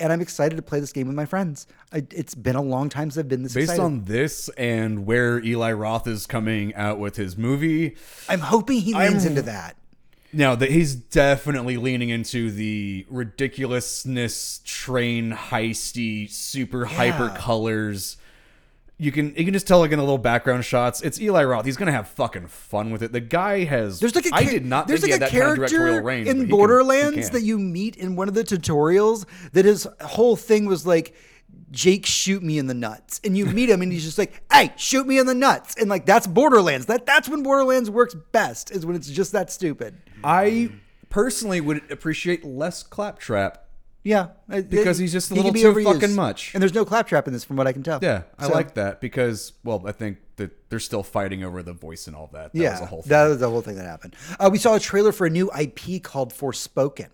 And 0.00 0.10
I'm 0.12 0.20
excited 0.20 0.56
to 0.56 0.62
play 0.62 0.80
this 0.80 0.92
game 0.92 1.06
with 1.08 1.16
my 1.16 1.26
friends. 1.26 1.66
I, 1.92 2.06
it's 2.12 2.34
been 2.34 2.56
a 2.56 2.62
long 2.62 2.88
time 2.88 3.10
since 3.10 3.18
I've 3.18 3.28
been 3.28 3.42
this 3.42 3.52
Based 3.52 3.64
excited. 3.72 3.82
on 3.82 4.04
this 4.04 4.48
and 4.56 5.04
where 5.04 5.40
Eli 5.44 5.72
Roth 5.72 6.06
is 6.06 6.24
coming 6.26 6.74
out 6.76 6.98
with 6.98 7.16
his 7.16 7.36
movie, 7.36 7.96
I'm 8.28 8.40
hoping 8.40 8.80
he 8.80 8.94
leans 8.94 9.24
I'm- 9.24 9.32
into 9.32 9.42
that. 9.42 9.76
Now 10.32 10.54
that 10.54 10.70
he's 10.70 10.94
definitely 10.94 11.76
leaning 11.76 12.10
into 12.10 12.50
the 12.50 13.06
ridiculousness, 13.08 14.60
train 14.64 15.32
heisty, 15.32 16.30
super 16.30 16.84
hyper 16.86 17.28
colors. 17.30 18.16
You 19.00 19.12
can 19.12 19.28
you 19.36 19.44
can 19.44 19.52
just 19.54 19.68
tell 19.68 19.78
like 19.78 19.92
in 19.92 19.98
the 19.98 20.02
little 20.02 20.18
background 20.18 20.64
shots, 20.64 21.02
it's 21.02 21.20
Eli 21.20 21.44
Roth. 21.44 21.64
He's 21.64 21.76
gonna 21.76 21.92
have 21.92 22.08
fucking 22.08 22.48
fun 22.48 22.90
with 22.90 23.02
it. 23.02 23.12
The 23.12 23.20
guy 23.20 23.62
has. 23.64 24.00
There's 24.00 24.16
like 24.16 24.26
a 24.26 24.30
I 24.34 24.42
did 24.42 24.64
not 24.66 24.88
there's 24.88 25.02
think 25.02 25.20
like 25.20 25.30
he 25.30 25.38
a 25.38 25.40
had 25.40 25.50
that 25.50 25.50
kind 25.50 25.52
of 25.52 25.56
character 25.58 25.78
directorial 25.78 26.04
range 26.04 26.28
in 26.28 26.36
he 26.38 26.42
can- 26.42 26.50
Borderlands 26.50 27.26
can. 27.28 27.32
that 27.34 27.42
you 27.42 27.58
meet 27.60 27.96
in 27.96 28.16
one 28.16 28.26
of 28.26 28.34
the 28.34 28.42
tutorials 28.42 29.24
that 29.52 29.64
his 29.64 29.86
whole 30.00 30.34
thing 30.34 30.66
was 30.66 30.84
like 30.84 31.14
Jake 31.70 32.06
shoot 32.06 32.42
me 32.42 32.58
in 32.58 32.66
the 32.66 32.74
nuts 32.74 33.20
and 33.24 33.36
you 33.36 33.44
meet 33.46 33.68
him 33.68 33.82
and 33.82 33.92
he's 33.92 34.04
just 34.04 34.18
like 34.18 34.42
hey 34.52 34.72
shoot 34.76 35.06
me 35.06 35.18
in 35.18 35.26
the 35.26 35.34
nuts 35.34 35.74
and 35.76 35.88
like 35.90 36.06
that's 36.06 36.26
Borderlands 36.26 36.86
that 36.86 37.04
that's 37.06 37.28
when 37.28 37.42
Borderlands 37.42 37.90
works 37.90 38.14
best 38.32 38.70
is 38.70 38.86
when 38.86 38.96
it's 38.96 39.08
just 39.08 39.32
that 39.32 39.50
stupid 39.50 39.94
I 40.24 40.70
personally 41.10 41.60
would 41.60 41.90
appreciate 41.90 42.44
less 42.44 42.82
claptrap. 42.82 43.64
yeah 44.02 44.28
Because 44.48 44.98
it- 44.98 45.02
he's 45.04 45.12
just 45.12 45.30
a 45.30 45.34
he 45.34 45.40
little 45.40 45.52
be 45.52 45.60
too 45.62 45.72
overused. 45.74 45.94
fucking 46.00 46.14
much. 46.14 46.54
and 46.54 46.62
there's 46.62 46.74
no 46.74 46.84
claptrap 46.84 47.26
in 47.26 47.32
this 47.32 47.44
from 47.44 47.56
what 47.56 47.66
I 47.66 47.72
can 47.72 47.82
tell 47.82 47.98
Yeah, 48.02 48.22
I 48.38 48.46
So, 48.48 48.52
like 48.54 48.74
that 48.74 49.00
because 49.00 49.52
well, 49.64 49.82
I 49.86 49.92
think 49.92 50.18
that 50.36 50.70
they're 50.70 50.78
still 50.80 51.02
fighting 51.02 51.42
over 51.44 51.62
the 51.64 51.72
voice 51.72 52.06
and 52.06 52.14
all 52.14 52.28
that. 52.32 52.52
That 52.52 52.58
yeah, 52.58 52.72
was 52.72 52.80
a 52.80 52.86
whole 52.86 53.02
thing. 53.02 53.10
that 53.10 53.26
was 53.26 53.38
the 53.40 53.50
whole 53.50 53.60
thing 53.60 53.74
that 53.76 53.86
happened. 53.86 54.14
Uh, 54.38 54.48
we 54.52 54.58
saw 54.58 54.74
a 54.76 54.80
trailer 54.80 55.10
for 55.12 55.26
a 55.26 55.30
new 55.30 55.50
IP 55.58 56.00
called 56.02 56.32
Forspoken. 56.32 57.08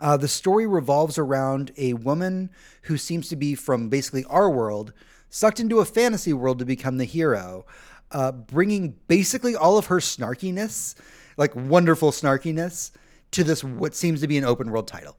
Uh, 0.00 0.16
the 0.16 0.28
story 0.28 0.66
revolves 0.66 1.18
around 1.18 1.72
a 1.76 1.94
woman 1.94 2.50
who 2.82 2.96
seems 2.96 3.28
to 3.28 3.36
be 3.36 3.54
from 3.54 3.88
basically 3.88 4.24
our 4.24 4.50
world, 4.50 4.92
sucked 5.28 5.60
into 5.60 5.80
a 5.80 5.84
fantasy 5.84 6.32
world 6.32 6.58
to 6.58 6.64
become 6.64 6.98
the 6.98 7.04
hero, 7.04 7.66
uh, 8.12 8.32
bringing 8.32 8.96
basically 9.08 9.56
all 9.56 9.78
of 9.78 9.86
her 9.86 9.98
snarkiness, 9.98 10.94
like 11.36 11.54
wonderful 11.54 12.10
snarkiness, 12.10 12.90
to 13.32 13.44
this 13.44 13.62
what 13.64 13.94
seems 13.94 14.20
to 14.20 14.28
be 14.28 14.38
an 14.38 14.44
open 14.44 14.70
world 14.70 14.88
title. 14.88 15.16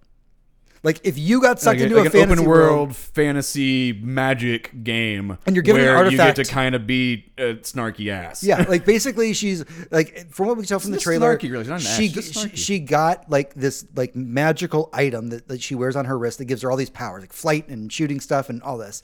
Like 0.84 1.01
if 1.03 1.17
you 1.17 1.41
got 1.41 1.59
sucked 1.59 1.80
like, 1.80 1.82
a- 1.82 1.84
into 1.84 1.95
like 1.95 2.03
a 2.05 2.07
an 2.07 2.11
fantasy 2.11 2.34
open 2.41 2.45
world, 2.49 2.71
world 2.71 2.95
fantasy 2.95 3.93
magic 3.93 4.84
game, 4.84 5.38
And 5.45 5.55
you're 5.55 5.63
given 5.63 5.82
an 5.82 5.88
where 5.88 5.97
artifact- 5.97 6.38
you 6.38 6.43
get 6.43 6.47
to 6.47 6.53
kind 6.53 6.75
of 6.75 6.86
be 6.88 7.32
a 7.38 7.55
snarky 7.55 8.09
ass. 8.09 8.43
Yeah, 8.43 8.65
like 8.69 8.86
basically 8.93 9.34
she's 9.34 9.63
like 9.91 10.30
from 10.32 10.47
what 10.47 10.57
we 10.57 10.63
can 10.63 10.67
tell 10.69 10.80
from 10.80 10.91
the 10.91 10.99
trailer, 10.99 11.38
snarky, 11.38 11.51
really. 11.51 11.80
She, 11.80 12.09
she 12.09 12.49
she 12.55 12.80
got 12.80 13.30
like 13.30 13.53
this 13.53 13.86
like 13.95 14.15
magical 14.15 14.89
item 14.93 15.30
that, 15.30 15.47
that 15.47 15.61
she 15.61 15.75
wears 15.75 15.95
on 15.95 16.05
her 16.05 16.17
wrist 16.17 16.38
that 16.38 16.45
gives 16.45 16.61
her 16.61 16.71
all 16.71 16.78
these 16.78 16.89
powers, 16.89 17.21
like 17.21 17.34
flight 17.34 17.67
and 17.69 17.91
shooting 17.91 18.19
stuff 18.19 18.49
and 18.49 18.61
all 18.63 18.78
this, 18.78 19.03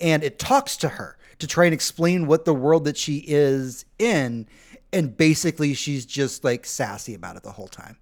and 0.00 0.22
it 0.22 0.38
talks 0.38 0.76
to 0.78 0.88
her 0.88 1.16
to 1.38 1.46
try 1.46 1.64
and 1.64 1.74
explain 1.74 2.26
what 2.26 2.44
the 2.44 2.54
world 2.54 2.84
that 2.84 2.96
she 2.96 3.18
is 3.26 3.84
in, 3.98 4.46
and 4.92 5.16
basically 5.16 5.74
she's 5.74 6.04
just 6.06 6.44
like 6.44 6.66
sassy 6.66 7.14
about 7.14 7.36
it 7.36 7.42
the 7.42 7.52
whole 7.52 7.68
time. 7.68 7.96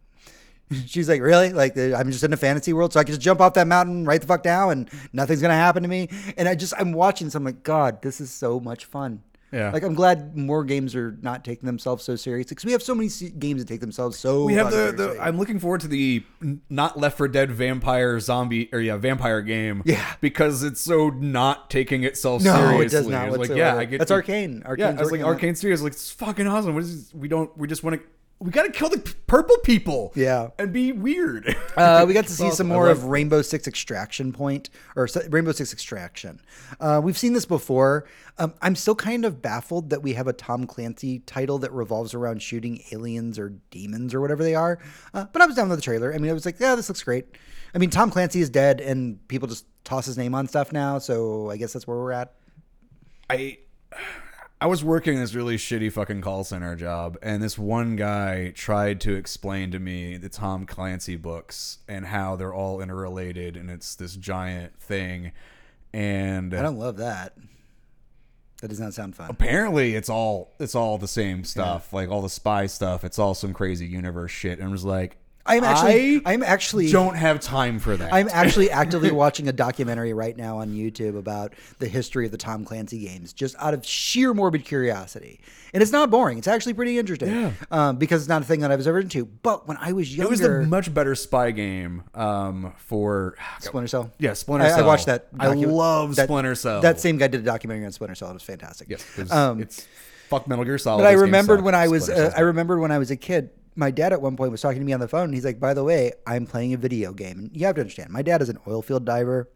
She's 0.87 1.09
like, 1.09 1.21
really? 1.21 1.53
Like, 1.53 1.77
uh, 1.77 1.97
I'm 1.97 2.11
just 2.11 2.23
in 2.25 2.33
a 2.33 2.37
fantasy 2.37 2.73
world, 2.73 2.93
so 2.93 3.01
I 3.01 3.05
can 3.05 3.13
just 3.13 3.21
jump 3.21 3.41
off 3.41 3.55
that 3.55 3.67
mountain 3.67 4.05
right 4.05 4.21
the 4.21 4.27
fuck 4.27 4.43
down, 4.43 4.71
and 4.73 4.91
nothing's 5.13 5.43
gonna 5.43 5.55
happen 5.55 5.83
to 5.83 5.89
me. 5.89 6.09
And 6.37 6.49
I 6.49 6.55
just, 6.55 6.75
I'm 6.79 6.93
watching, 6.93 7.29
so 7.31 7.39
I'm 7.39 7.45
like, 7.45 7.63
God, 7.63 8.03
this 8.03 8.21
is 8.21 8.31
so 8.33 8.61
much 8.61 8.85
fun. 8.85 9.23
Yeah. 9.53 9.73
Like, 9.73 9.83
I'm 9.83 9.95
glad 9.95 10.37
more 10.37 10.63
games 10.63 10.95
are 10.95 11.19
not 11.23 11.45
taking 11.45 11.67
themselves 11.67 12.05
so 12.05 12.15
seriously 12.15 12.51
because 12.55 12.65
we 12.65 12.71
have 12.71 12.85
so 12.85 12.95
many 12.95 13.09
se- 13.09 13.31
games 13.31 13.61
that 13.61 13.67
take 13.67 13.81
themselves 13.81 14.17
so. 14.17 14.45
We 14.45 14.55
have 14.55 14.71
the, 14.71 14.93
the 14.93 14.97
seriously. 14.97 15.19
I'm 15.19 15.39
looking 15.39 15.59
forward 15.59 15.81
to 15.81 15.89
the 15.89 16.23
not 16.69 16.97
Left 16.97 17.17
for 17.19 17.27
Dead 17.27 17.51
vampire 17.51 18.21
zombie 18.21 18.69
or 18.73 18.79
yeah 18.79 18.97
vampire 18.97 19.43
game 19.43 19.83
Yeah. 19.85 20.07
because 20.21 20.63
it's 20.63 20.81
so 20.81 21.09
not 21.11 21.69
taking 21.69 22.05
itself 22.05 22.45
no, 22.45 22.55
seriously. 22.55 22.87
it 22.87 22.91
does 22.91 23.09
not. 23.09 23.33
Like 23.37 23.49
yeah, 23.49 23.75
I 23.75 23.87
get 23.87 23.99
that's 23.99 24.13
Arkane. 24.13 24.63
Arkane's 24.65 24.79
Yeah, 24.79 24.89
I 24.91 24.93
was 24.93 24.99
like 25.01 25.11
working 25.11 25.25
on 25.25 25.33
that. 25.37 25.43
Arkane 25.43 25.57
Studios 25.57 25.83
like 25.83 25.93
it's 25.95 26.13
fucking 26.13 26.47
awesome. 26.47 26.75
What 26.75 26.85
is 26.85 27.07
this? 27.07 27.15
we 27.15 27.27
don't 27.27 27.51
we 27.59 27.67
just 27.67 27.83
want 27.83 28.01
to 28.01 28.07
we 28.41 28.51
got 28.51 28.63
to 28.63 28.71
kill 28.73 28.89
the 28.89 28.99
purple 29.27 29.59
people. 29.59 30.13
Yeah. 30.17 30.49
and 30.59 30.73
be 30.73 30.93
weird. 30.93 31.55
Uh, 31.77 32.05
we 32.09 32.15
got 32.15 32.25
to 32.29 32.33
see 32.33 32.45
Well, 32.45 32.53
some 32.53 32.69
more 32.69 32.89
of 32.89 33.05
Rainbow 33.05 33.43
Six 33.43 33.69
Extraction 33.69 34.33
Point 34.33 34.71
or 34.97 35.07
Rainbow 35.29 35.53
Six 35.53 35.75
Extraction. 35.75 36.41
Uh, 36.81 37.03
we've 37.05 37.19
seen 37.19 37.35
this 37.35 37.45
before. 37.45 38.07
Um, 38.39 38.55
I'm 38.63 38.75
still 38.77 38.95
kind 38.95 39.27
of 39.27 39.43
baffled 39.43 39.91
that 39.91 40.03
we 40.03 40.15
have 40.15 40.27
a 40.27 40.33
Tom 40.33 40.67
Clancy 40.67 41.19
title 41.21 41.59
that 41.59 41.71
revolves 41.73 42.15
around 42.15 42.43
shooting 42.43 42.83
aliens 42.93 43.39
or 43.39 43.51
demons 43.71 44.15
or 44.15 44.23
whatever 44.23 44.43
they 44.43 44.55
are. 44.55 44.79
Uh, 45.13 45.27
but 45.31 45.43
I 45.43 45.47
was 45.47 45.55
down 45.55 45.69
with 45.69 45.79
the 45.79 45.83
trailer. 45.85 46.15
I 46.15 46.19
mean, 46.19 46.31
I 46.31 46.35
was 46.35 46.47
like, 46.47 46.59
yeah, 46.59 46.75
this 46.75 46.89
looks 46.89 47.03
great. 47.03 47.27
I 47.75 47.79
mean, 47.79 47.91
Tom 47.91 48.11
Clancy 48.11 48.41
is 48.41 48.49
dead 48.49 48.81
and 48.81 49.27
people 49.29 49.49
just 49.49 49.67
toss 49.85 50.07
his 50.07 50.17
name 50.17 50.35
on 50.35 50.49
stuff 50.49 50.73
now. 50.73 50.99
So 50.99 51.51
I 51.51 51.59
guess 51.59 51.75
that's 51.75 51.87
where 51.87 51.99
we're 51.99 52.13
at. 52.13 52.33
I 53.29 53.59
I 54.63 54.67
was 54.67 54.85
working 54.85 55.19
this 55.19 55.35
really 55.35 55.57
shitty 55.57 55.91
fucking 55.91 56.21
call 56.21 56.45
center 56.45 56.77
job, 56.77 57.17
and 57.23 57.43
this 57.43 57.59
one 57.59 57.97
guy 57.97 58.51
tried 58.51 59.01
to 59.03 59.15
explain 59.15 59.71
to 59.71 59.79
me 59.79 60.19
the 60.19 60.29
Tom 60.29 60.67
Clancy 60.67 61.17
books 61.17 61.79
and 61.89 62.05
how 62.05 62.37
they're 62.37 62.53
all 62.53 62.83
interrelated, 62.83 63.57
and 63.57 63.71
it's 63.71 63.95
this 63.95 64.15
giant 64.17 64.79
thing. 64.79 65.33
And 65.95 66.53
I 66.53 66.61
don't 66.61 66.79
love 66.79 66.99
that. 66.99 67.33
That 68.61 68.69
does 68.69 68.81
not 68.81 68.93
sound 68.93 69.17
fun. 69.17 69.31
apparently, 69.31 69.95
it's 69.95 70.11
all 70.11 70.53
it's 70.61 70.75
all 70.75 70.99
the 70.99 71.09
same 71.09 71.45
stuff, 71.45 71.95
like 71.95 72.11
all 72.11 72.21
the 72.21 72.29
spy 72.29 72.67
stuff. 72.67 73.03
It's 73.03 73.19
all 73.19 73.33
some 73.33 73.55
crazy 73.55 73.87
universe 73.87 74.31
shit, 74.31 74.59
and 74.59 74.69
I 74.69 74.71
was 74.71 74.85
like, 74.85 75.17
I'm 75.47 75.65
actually, 75.65 76.23
I 76.25 76.33
I'm 76.33 76.43
actually, 76.43 76.93
don't 76.93 77.15
have 77.17 77.41
time 77.41 77.79
for 77.79 77.97
that. 77.97 78.13
I'm 78.13 78.29
actually 78.31 78.71
actively 78.83 79.11
watching 79.11 79.49
a 79.49 79.53
documentary 79.53 80.13
right 80.13 80.37
now 80.37 80.59
on 80.59 80.71
YouTube 80.71 81.19
about 81.19 81.55
the 81.79 81.89
history 81.89 82.27
of 82.27 82.33
the 82.33 82.39
Tom 82.39 82.65
Clancy 82.65 82.99
games, 82.99 83.33
just 83.33 83.57
out 83.59 83.75
of 83.75 83.85
sheer 83.85 84.35
morbid 84.35 84.65
curiosity. 84.65 85.41
And 85.73 85.83
it's 85.83 85.93
not 85.93 86.11
boring. 86.11 86.39
It's 86.39 86.49
actually 86.49 86.75
pretty 86.75 86.99
interesting. 86.99 87.33
Yeah. 87.33 87.53
Um, 87.71 87.97
because 87.97 88.23
it's 88.23 88.29
not 88.29 88.43
a 88.43 88.45
thing 88.45 88.61
that 88.61 88.73
I 88.73 88.77
was 88.77 88.87
ever 88.89 88.99
into. 89.01 89.25
But 89.25 89.69
when 89.69 89.77
I 89.81 89.93
was 89.93 90.15
younger, 90.15 90.27
it 90.27 90.31
was 90.31 90.41
the 90.41 90.67
much 90.67 90.93
better 90.93 91.15
spy 91.15 91.53
game 91.53 92.03
um, 92.15 92.73
for 92.77 93.37
Splinter 93.61 93.89
Cell. 93.89 94.11
Yeah, 94.19 94.33
Splinter 94.33 94.67
I, 94.67 94.81
I 94.81 94.83
watched 94.83 95.07
that. 95.07 95.29
I 95.39 95.49
love 95.49 96.17
that- 96.17 96.25
Splinter 96.27 96.55
Cell. 96.55 96.81
That 96.81 97.01
same 97.01 97.19
guy 97.19 97.29
did 97.29 97.41
a 97.41 97.45
documentary 97.45 97.87
on 97.87 97.93
Splinter 97.93 98.15
Cell. 98.17 98.31
It 98.31 98.35
was 98.35 98.43
fantastic. 98.43 98.89
Yes, 98.91 99.31
Um, 99.31 99.63
it's 99.63 99.87
fuck 100.29 100.49
Metal 100.49 100.65
Gear 100.65 100.79
Solid. 100.79 101.03
But 101.03 101.09
I 101.09 101.13
remembered 101.13 101.63
when 101.63 101.75
I 101.75 101.89
was 101.89 102.11
uh, 102.11 102.33
I 102.37 102.41
remembered 102.41 102.81
when 102.81 102.91
I 102.93 102.99
was 102.99 103.11
a 103.11 103.17
kid. 103.17 103.51
My 103.77 103.91
dad 103.91 104.13
at 104.13 104.21
one 104.21 104.37
point 104.37 104.51
was 104.51 104.61
talking 104.61 104.81
to 104.81 104.85
me 104.85 104.93
on 104.93 105.01
the 105.01 105.09
phone. 105.09 105.25
And 105.25 105.35
he's 105.35 105.45
like, 105.45 105.61
"By 105.61 105.75
the 105.75 105.85
way, 105.85 106.13
I'm 106.27 106.47
playing 106.47 106.75
a 106.75 106.77
video 106.77 107.13
game." 107.13 107.39
And 107.39 107.57
you 107.57 107.67
have 107.67 107.77
to 107.77 107.81
understand, 107.81 108.11
my 108.11 108.23
dad 108.23 108.43
is 108.43 108.49
an 108.49 108.59
oil 108.67 108.83
field 108.83 109.05
diver, 109.05 109.49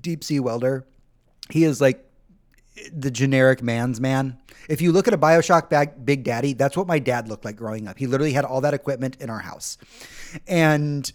deep 0.00 0.24
sea 0.24 0.40
welder. 0.40 0.86
He 1.50 1.64
is 1.64 1.80
like 1.80 2.06
the 2.92 3.10
generic 3.10 3.62
man's 3.62 4.00
man. 4.00 4.38
If 4.68 4.80
you 4.80 4.92
look 4.92 5.08
at 5.08 5.14
a 5.14 5.18
Bioshock 5.18 5.68
bag, 5.68 6.04
Big 6.04 6.22
Daddy, 6.22 6.54
that's 6.54 6.76
what 6.76 6.86
my 6.86 6.98
dad 6.98 7.28
looked 7.28 7.44
like 7.44 7.56
growing 7.56 7.88
up. 7.88 7.98
He 7.98 8.06
literally 8.06 8.32
had 8.32 8.44
all 8.44 8.60
that 8.62 8.74
equipment 8.74 9.16
in 9.20 9.28
our 9.28 9.40
house, 9.40 9.76
and 10.46 11.10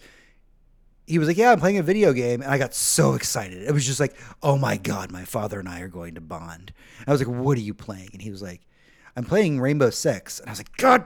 he 1.06 1.18
was 1.18 1.26
like, 1.26 1.36
"Yeah, 1.36 1.52
I'm 1.52 1.58
playing 1.58 1.78
a 1.78 1.82
video 1.82 2.12
game," 2.12 2.42
and 2.42 2.50
I 2.50 2.58
got 2.58 2.74
so 2.74 3.14
excited. 3.14 3.62
It 3.62 3.72
was 3.72 3.86
just 3.86 4.00
like, 4.00 4.14
"Oh 4.42 4.58
my 4.58 4.76
god, 4.76 5.10
my 5.10 5.24
father 5.24 5.58
and 5.58 5.68
I 5.68 5.80
are 5.80 5.88
going 5.88 6.14
to 6.14 6.20
bond." 6.20 6.72
And 6.98 7.08
I 7.08 7.12
was 7.12 7.20
like, 7.20 7.34
"What 7.34 7.56
are 7.56 7.62
you 7.62 7.74
playing?" 7.74 8.10
And 8.12 8.20
he 8.20 8.30
was 8.30 8.42
like, 8.42 8.60
"I'm 9.16 9.24
playing 9.24 9.60
Rainbow 9.60 9.90
Six. 9.90 10.38
And 10.38 10.48
I 10.48 10.52
was 10.52 10.60
like, 10.60 10.76
"God, 10.76 11.04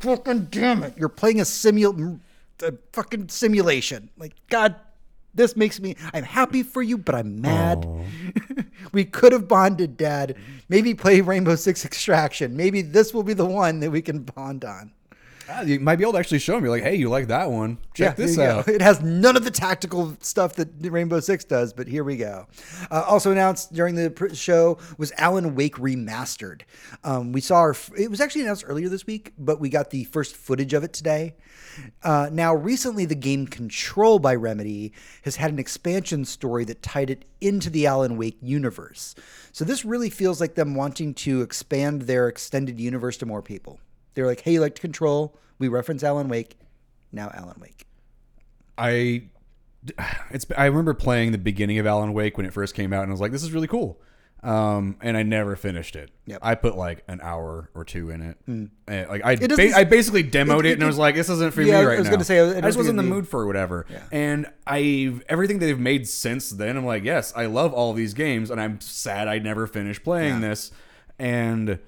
fucking 0.00 0.48
damn 0.50 0.82
it! 0.82 0.94
You're 0.96 1.08
playing 1.08 1.40
a 1.40 1.44
simul, 1.44 2.18
a 2.62 2.72
fucking 2.92 3.28
simulation. 3.28 4.10
Like, 4.18 4.34
God, 4.48 4.76
this 5.34 5.56
makes 5.56 5.80
me. 5.80 5.96
I'm 6.12 6.24
happy 6.24 6.62
for 6.62 6.82
you, 6.82 6.98
but 6.98 7.14
I'm 7.14 7.40
mad. 7.40 7.86
we 8.92 9.04
could 9.04 9.32
have 9.32 9.48
bonded, 9.48 9.96
Dad. 9.96 10.36
Maybe 10.68 10.94
play 10.94 11.20
Rainbow 11.20 11.56
Six 11.56 11.84
Extraction. 11.84 12.56
Maybe 12.56 12.82
this 12.82 13.14
will 13.14 13.22
be 13.22 13.34
the 13.34 13.46
one 13.46 13.80
that 13.80 13.90
we 13.90 14.02
can 14.02 14.20
bond 14.20 14.64
on." 14.64 14.92
Ah, 15.52 15.62
you 15.62 15.80
might 15.80 15.96
be 15.96 16.04
able 16.04 16.12
to 16.12 16.18
actually 16.18 16.38
show 16.38 16.56
him. 16.56 16.62
You're 16.62 16.72
like, 16.72 16.84
hey, 16.84 16.94
you 16.94 17.08
like 17.08 17.26
that 17.26 17.50
one? 17.50 17.78
Check 17.94 18.14
this 18.16 18.38
out. 18.38 18.66
go. 18.66 18.72
It 18.72 18.80
has 18.82 19.00
none 19.02 19.36
of 19.36 19.44
the 19.44 19.50
tactical 19.50 20.16
stuff 20.20 20.54
that 20.54 20.68
Rainbow 20.80 21.18
Six 21.18 21.44
does, 21.44 21.72
but 21.72 21.88
here 21.88 22.04
we 22.04 22.16
go. 22.16 22.46
Uh, 22.90 23.02
also 23.06 23.32
announced 23.32 23.72
during 23.72 23.96
the 23.96 24.10
pr- 24.10 24.32
show 24.32 24.78
was 24.96 25.12
Alan 25.18 25.56
Wake 25.56 25.76
remastered. 25.76 26.62
Um, 27.02 27.32
we 27.32 27.40
saw 27.40 27.56
our, 27.56 27.70
f- 27.70 27.90
it 27.98 28.10
was 28.10 28.20
actually 28.20 28.42
announced 28.42 28.64
earlier 28.66 28.88
this 28.88 29.06
week, 29.06 29.32
but 29.38 29.58
we 29.58 29.68
got 29.68 29.90
the 29.90 30.04
first 30.04 30.36
footage 30.36 30.72
of 30.72 30.84
it 30.84 30.92
today. 30.92 31.34
Uh, 32.02 32.28
now, 32.32 32.54
recently, 32.54 33.04
the 33.04 33.14
game 33.14 33.46
Control 33.46 34.18
by 34.18 34.34
Remedy 34.34 34.92
has 35.22 35.36
had 35.36 35.50
an 35.50 35.58
expansion 35.58 36.24
story 36.24 36.64
that 36.66 36.82
tied 36.82 37.10
it 37.10 37.24
into 37.40 37.70
the 37.70 37.86
Alan 37.86 38.16
Wake 38.16 38.38
universe. 38.40 39.14
So 39.52 39.64
this 39.64 39.84
really 39.84 40.10
feels 40.10 40.40
like 40.40 40.54
them 40.54 40.74
wanting 40.74 41.14
to 41.14 41.42
expand 41.42 42.02
their 42.02 42.28
extended 42.28 42.78
universe 42.80 43.16
to 43.18 43.26
more 43.26 43.42
people. 43.42 43.80
They're 44.14 44.26
like, 44.26 44.40
hey, 44.40 44.52
you 44.52 44.60
like 44.60 44.74
to 44.76 44.80
Control? 44.80 45.36
We 45.58 45.68
reference 45.68 46.02
Alan 46.02 46.28
Wake. 46.28 46.56
Now 47.12 47.30
Alan 47.34 47.58
Wake. 47.60 47.86
I 48.78 49.24
it's 50.30 50.46
I 50.56 50.66
remember 50.66 50.94
playing 50.94 51.32
the 51.32 51.38
beginning 51.38 51.78
of 51.78 51.86
Alan 51.86 52.12
Wake 52.12 52.36
when 52.36 52.46
it 52.46 52.52
first 52.52 52.74
came 52.74 52.92
out, 52.92 53.02
and 53.02 53.10
I 53.10 53.12
was 53.12 53.20
like, 53.20 53.32
this 53.32 53.42
is 53.42 53.52
really 53.52 53.68
cool. 53.68 54.00
Um, 54.42 54.96
and 55.02 55.18
I 55.18 55.22
never 55.22 55.54
finished 55.54 55.96
it. 55.96 56.10
Yep. 56.24 56.38
I 56.40 56.54
put 56.54 56.74
like 56.74 57.04
an 57.08 57.20
hour 57.22 57.68
or 57.74 57.84
two 57.84 58.08
in 58.08 58.22
it. 58.22 58.38
And, 58.46 58.70
like 58.88 59.22
I, 59.22 59.34
doesn't- 59.34 59.54
ba- 59.72 59.76
I 59.76 59.84
basically 59.84 60.24
demoed 60.24 60.60
it- 60.60 60.64
it, 60.66 60.72
and 60.74 60.82
I 60.82 60.86
was 60.86 60.96
like, 61.06 61.14
this 61.14 61.28
isn't 61.28 61.52
for 61.52 61.60
Yeah, 61.60 61.84
me 61.84 61.92
I 61.92 61.98
was 61.98 62.04
now. 62.06 62.10
gonna 62.12 62.24
say, 62.24 62.38
I- 62.40 62.44
I 62.44 62.48
I 62.56 62.60
don't 62.62 62.76
was 62.76 62.88
in 62.88 62.96
the 62.96 63.02
mood 63.02 63.28
for 63.28 63.46
whatever. 63.46 63.84
Yeah. 63.90 64.02
And 64.10 64.46
I 64.66 65.20
everything 65.28 65.58
that 65.58 65.66
they've 65.66 65.78
made 65.78 66.08
since 66.08 66.48
then, 66.48 66.78
I'm 66.78 66.86
like, 66.86 67.04
yes, 67.04 67.34
I 67.36 67.46
love 67.46 67.74
all 67.74 67.92
these 67.92 68.14
games, 68.14 68.50
and 68.50 68.58
I'm 68.58 68.80
sad 68.80 69.28
I 69.28 69.40
never 69.40 69.66
finished 69.66 70.04
playing 70.04 70.40
Yeah. 70.40 70.48
this. 70.48 70.72
And 71.18 71.78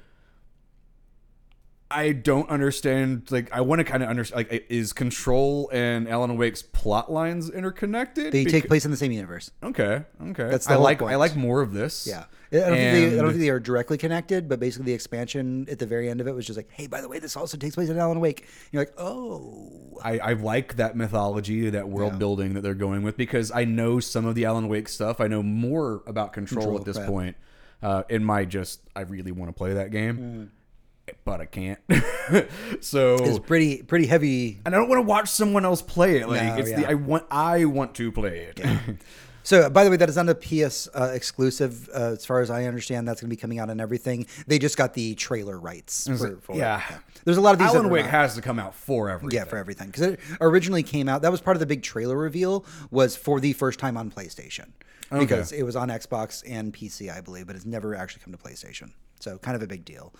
I 1.92 2.12
don't 2.12 2.48
understand. 2.48 3.30
Like, 3.30 3.52
I 3.52 3.60
want 3.60 3.80
to 3.80 3.84
kind 3.84 4.02
of 4.02 4.08
understand. 4.08 4.50
Like, 4.50 4.66
is 4.68 4.92
Control 4.92 5.70
and 5.72 6.08
Alan 6.08 6.36
Wake's 6.36 6.62
plot 6.62 7.12
lines 7.12 7.50
interconnected? 7.50 8.32
They 8.32 8.44
take 8.44 8.66
place 8.66 8.84
in 8.84 8.90
the 8.90 8.96
same 8.96 9.12
universe. 9.12 9.50
Okay, 9.62 10.04
okay. 10.28 10.48
That's 10.48 10.66
the 10.66 10.74
I 10.74 10.76
like. 10.76 10.98
point. 11.00 11.12
I 11.12 11.16
like 11.16 11.36
more 11.36 11.60
of 11.60 11.72
this. 11.72 12.06
Yeah. 12.06 12.24
I 12.52 12.56
don't, 12.56 12.76
think 12.76 13.10
they, 13.12 13.18
I 13.18 13.22
don't 13.22 13.30
think 13.30 13.40
they 13.40 13.48
are 13.48 13.58
directly 13.58 13.96
connected, 13.96 14.46
but 14.46 14.60
basically 14.60 14.84
the 14.84 14.92
expansion 14.92 15.66
at 15.70 15.78
the 15.78 15.86
very 15.86 16.10
end 16.10 16.20
of 16.20 16.28
it 16.28 16.34
was 16.34 16.46
just 16.46 16.58
like, 16.58 16.68
hey, 16.70 16.86
by 16.86 17.00
the 17.00 17.08
way, 17.08 17.18
this 17.18 17.34
also 17.34 17.56
takes 17.56 17.76
place 17.76 17.88
in 17.88 17.98
Alan 17.98 18.20
Wake. 18.20 18.40
And 18.40 18.48
you're 18.72 18.82
like, 18.82 18.92
oh. 18.98 19.98
I, 20.04 20.18
I 20.18 20.32
like 20.34 20.76
that 20.76 20.94
mythology, 20.94 21.70
that 21.70 21.88
world 21.88 22.18
building 22.18 22.52
that 22.52 22.60
they're 22.60 22.74
going 22.74 23.04
with 23.04 23.16
because 23.16 23.50
I 23.50 23.64
know 23.64 24.00
some 24.00 24.26
of 24.26 24.34
the 24.34 24.44
Alan 24.44 24.68
Wake 24.68 24.90
stuff. 24.90 25.18
I 25.18 25.28
know 25.28 25.42
more 25.42 26.02
about 26.06 26.34
Control, 26.34 26.60
Control, 26.60 26.78
at 26.78 26.84
this 26.84 26.98
right. 26.98 27.06
point. 27.06 27.36
Uh, 27.82 28.02
in 28.10 28.22
my 28.22 28.44
just, 28.44 28.80
I 28.94 29.00
really 29.00 29.32
want 29.32 29.48
to 29.48 29.54
play 29.54 29.72
that 29.72 29.90
game, 29.90 30.18
Mm. 30.18 30.48
But 31.24 31.40
I 31.40 31.46
can't. 31.46 31.78
so 32.80 33.16
It's 33.16 33.38
pretty 33.38 33.82
pretty 33.82 34.06
heavy. 34.06 34.60
and 34.64 34.74
I 34.74 34.78
don't 34.78 34.88
want 34.88 34.98
to 34.98 35.06
watch 35.06 35.28
someone 35.28 35.64
else 35.64 35.82
play 35.82 36.18
it. 36.18 36.28
Like 36.28 36.42
No, 36.42 36.56
it's 36.56 36.70
yeah. 36.70 36.80
the 36.80 36.88
I 36.90 36.94
want 36.94 37.26
I 37.30 37.64
want 37.64 37.94
to 37.96 38.12
play 38.12 38.52
it. 38.56 38.60
So, 39.44 39.68
by 39.68 39.82
the 39.82 39.90
way, 39.90 39.96
that 39.96 40.08
is 40.08 40.16
not 40.16 40.28
a 40.28 40.34
PS 40.36 40.88
uh, 40.94 41.10
exclusive. 41.12 41.88
Uh, 41.92 42.12
as 42.12 42.24
far 42.24 42.40
as 42.40 42.50
I 42.50 42.66
understand, 42.66 43.08
that's 43.08 43.20
going 43.20 43.28
to 43.28 43.36
be 43.36 43.40
coming 43.40 43.58
out 43.58 43.70
on 43.70 43.80
everything. 43.80 44.26
They 44.46 44.58
just 44.58 44.76
got 44.76 44.94
the 44.94 45.14
trailer 45.16 45.58
rights. 45.58 46.06
For, 46.06 46.36
for 46.36 46.52
it. 46.52 46.58
yeah. 46.58 46.80
There's 47.24 47.38
a 47.38 47.40
lot 47.40 47.52
of 47.52 47.58
these. 47.58 47.72
that 47.72 47.78
Alan 47.78 47.86
are 47.86 47.92
Wake 47.92 48.04
not. 48.04 48.12
has 48.12 48.34
to 48.36 48.40
come 48.40 48.58
out 48.58 48.74
for 48.74 49.10
everything. 49.10 49.36
Yeah, 49.36 49.44
for 49.44 49.56
everything 49.56 49.88
because 49.88 50.02
it 50.02 50.20
originally 50.40 50.82
came 50.84 51.08
out. 51.08 51.22
That 51.22 51.32
was 51.32 51.40
part 51.40 51.56
of 51.56 51.60
the 51.60 51.66
big 51.66 51.82
trailer 51.82 52.16
reveal. 52.16 52.64
Was 52.92 53.16
for 53.16 53.40
the 53.40 53.52
first 53.52 53.80
time 53.80 53.96
on 53.96 54.10
PlayStation 54.10 54.68
because 55.10 55.52
it 55.52 55.64
was 55.64 55.76
on 55.76 55.88
Xbox 55.88 56.42
and 56.48 56.72
PC, 56.72 57.12
I 57.12 57.20
believe, 57.20 57.46
but 57.46 57.56
it's 57.56 57.66
never 57.66 57.94
actually 57.94 58.22
come 58.22 58.32
to 58.32 58.38
PlayStation. 58.38 58.92
So 59.22 59.38
kind 59.38 59.54
of 59.54 59.62
a 59.62 59.68
big 59.68 59.84
deal. 59.84 60.12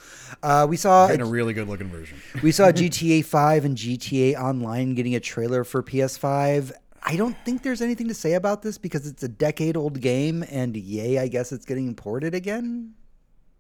Uh, 0.42 0.66
we 0.68 0.76
saw 0.76 1.09
in 1.09 1.20
a 1.20 1.26
really 1.26 1.53
good 1.53 1.68
looking 1.68 1.88
version. 1.88 2.18
we 2.42 2.53
saw 2.53 2.70
GTA 2.70 3.24
5 3.24 3.64
and 3.64 3.76
GTA 3.76 4.36
Online 4.36 4.94
getting 4.94 5.16
a 5.16 5.20
trailer 5.20 5.64
for 5.64 5.82
PS5. 5.82 6.70
I 7.03 7.16
don't 7.16 7.36
think 7.44 7.64
there's 7.64 7.82
anything 7.82 8.07
to 8.07 8.14
say 8.14 8.34
about 8.34 8.62
this 8.62 8.78
because 8.78 9.09
it's 9.09 9.24
a 9.24 9.28
decade 9.28 9.76
old 9.76 10.00
game, 10.00 10.44
and 10.48 10.76
yay, 10.76 11.18
I 11.18 11.26
guess 11.26 11.50
it's 11.50 11.64
getting 11.64 11.92
ported 11.96 12.32
again. 12.32 12.94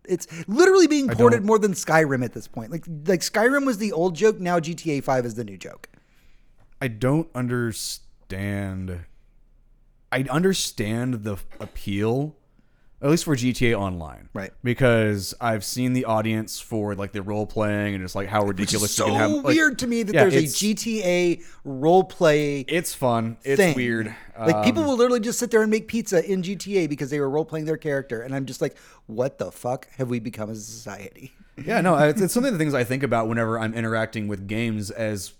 It's 0.04 0.28
literally 0.48 0.86
being 0.86 1.08
ported 1.08 1.44
more 1.44 1.58
than 1.58 1.72
Skyrim 1.72 2.24
at 2.24 2.32
this 2.32 2.46
point. 2.46 2.70
Like 2.70 2.84
like 3.06 3.20
Skyrim 3.20 3.66
was 3.66 3.78
the 3.78 3.92
old 3.92 4.14
joke, 4.14 4.38
now 4.38 4.60
GTA 4.60 5.02
5 5.02 5.26
is 5.26 5.34
the 5.34 5.44
new 5.44 5.56
joke. 5.56 5.88
I 6.80 6.88
don't 6.88 7.28
understand. 7.34 9.00
I 10.12 10.24
understand 10.30 11.24
the 11.24 11.36
appeal, 11.58 12.36
at 13.02 13.10
least 13.10 13.24
for 13.24 13.34
GTA 13.34 13.76
Online, 13.76 14.28
Right. 14.32 14.52
Because 14.62 15.34
I've 15.40 15.64
seen 15.64 15.92
the 15.92 16.04
audience 16.04 16.60
for 16.60 16.94
like 16.94 17.12
the 17.12 17.22
role 17.22 17.46
playing 17.46 17.94
and 17.94 18.04
just 18.04 18.14
like 18.14 18.28
how 18.28 18.44
ridiculous 18.44 18.94
so 18.94 19.06
you 19.06 19.12
can 19.12 19.20
have. 19.20 19.30
like, 19.32 19.44
weird 19.56 19.78
to 19.80 19.86
me 19.86 20.02
that 20.04 20.14
yeah, 20.14 20.24
there's 20.28 20.34
a 20.62 20.64
GTA 20.64 21.42
role 21.64 22.04
play 22.04 22.60
It's 22.60 22.94
fun. 22.94 23.36
It's 23.44 23.56
thing. 23.60 23.74
weird. 23.74 24.14
Like 24.38 24.64
people 24.64 24.82
Um, 24.82 24.88
will 24.88 24.96
literally 24.96 25.20
just 25.20 25.38
sit 25.38 25.50
there 25.50 25.62
and 25.62 25.70
make 25.70 25.88
pizza 25.88 26.24
in 26.30 26.42
GTA 26.42 26.88
because 26.88 27.10
they 27.10 27.20
were 27.20 27.28
role 27.28 27.44
playing 27.44 27.66
their 27.66 27.76
character, 27.76 28.22
and 28.22 28.34
I'm 28.34 28.46
just 28.46 28.62
like, 28.62 28.76
what 29.06 29.38
the 29.38 29.50
fuck 29.52 29.88
have 29.96 30.08
we 30.08 30.20
become 30.20 30.48
as 30.50 30.58
a 30.58 30.62
society? 30.62 31.32
Yeah, 31.62 31.80
no, 31.82 31.96
it's, 32.08 32.20
it's 32.20 32.32
something 32.32 32.52
of 32.52 32.58
the 32.58 32.62
things 32.64 32.72
I 32.72 32.84
think 32.84 33.02
about 33.02 33.28
whenever 33.28 33.58
I'm 33.58 33.74
interacting 33.74 34.28
with 34.28 34.48
games. 34.48 34.90
As 34.90 35.34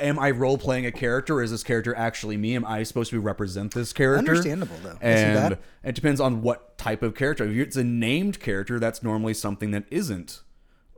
am 0.00 0.18
I 0.18 0.30
role 0.30 0.58
playing 0.58 0.86
a 0.86 0.92
character? 0.92 1.42
Is 1.42 1.50
this 1.50 1.62
character 1.62 1.94
actually 1.94 2.36
me? 2.36 2.54
Am 2.54 2.64
I 2.64 2.82
supposed 2.82 3.10
to 3.10 3.20
represent 3.20 3.74
this 3.74 3.92
character? 3.92 4.30
Understandable, 4.30 4.76
though. 4.82 4.98
And 5.00 5.58
it 5.82 5.94
depends 5.94 6.20
on 6.20 6.42
what 6.42 6.78
type 6.78 7.02
of 7.02 7.14
character. 7.14 7.44
If 7.44 7.56
it's 7.56 7.76
a 7.76 7.84
named 7.84 8.40
character, 8.40 8.78
that's 8.78 9.02
normally 9.02 9.34
something 9.34 9.70
that 9.72 9.84
isn't. 9.90 10.42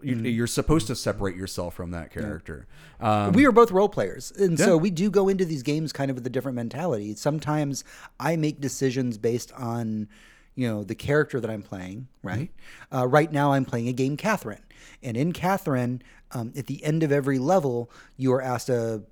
You, 0.02 0.16
Mm-hmm. 0.16 0.26
You're 0.26 0.46
supposed 0.46 0.86
to 0.86 0.96
separate 0.96 1.36
yourself 1.36 1.74
from 1.74 1.90
that 1.90 2.10
character. 2.10 2.66
Um, 3.00 3.32
we 3.32 3.44
are 3.44 3.52
both 3.52 3.70
role 3.70 3.88
players, 3.90 4.32
and 4.32 4.58
so 4.58 4.78
we 4.78 4.90
do 4.90 5.10
go 5.10 5.28
into 5.28 5.44
these 5.44 5.62
games 5.62 5.92
kind 5.92 6.10
of 6.10 6.14
with 6.16 6.26
a 6.26 6.30
different 6.30 6.56
mentality. 6.56 7.14
Sometimes 7.14 7.84
I 8.18 8.36
make 8.36 8.62
decisions 8.62 9.18
based 9.18 9.52
on, 9.52 10.08
you 10.54 10.66
know, 10.66 10.84
the 10.84 10.94
character 10.94 11.38
that 11.38 11.50
I'm 11.50 11.62
playing. 11.62 12.08
Right. 12.22 12.50
Uh, 12.90 13.06
right 13.06 13.30
now, 13.30 13.52
I'm 13.52 13.66
playing 13.66 13.88
a 13.88 13.92
game, 13.92 14.16
Catherine, 14.16 14.62
and 15.02 15.16
in 15.16 15.32
Catherine, 15.32 16.02
um, 16.32 16.52
at 16.56 16.66
the 16.66 16.82
end 16.84 17.02
of 17.02 17.12
every 17.12 17.38
level, 17.38 17.90
you 18.16 18.32
are 18.32 18.42
asked 18.42 18.68
a 18.68 19.02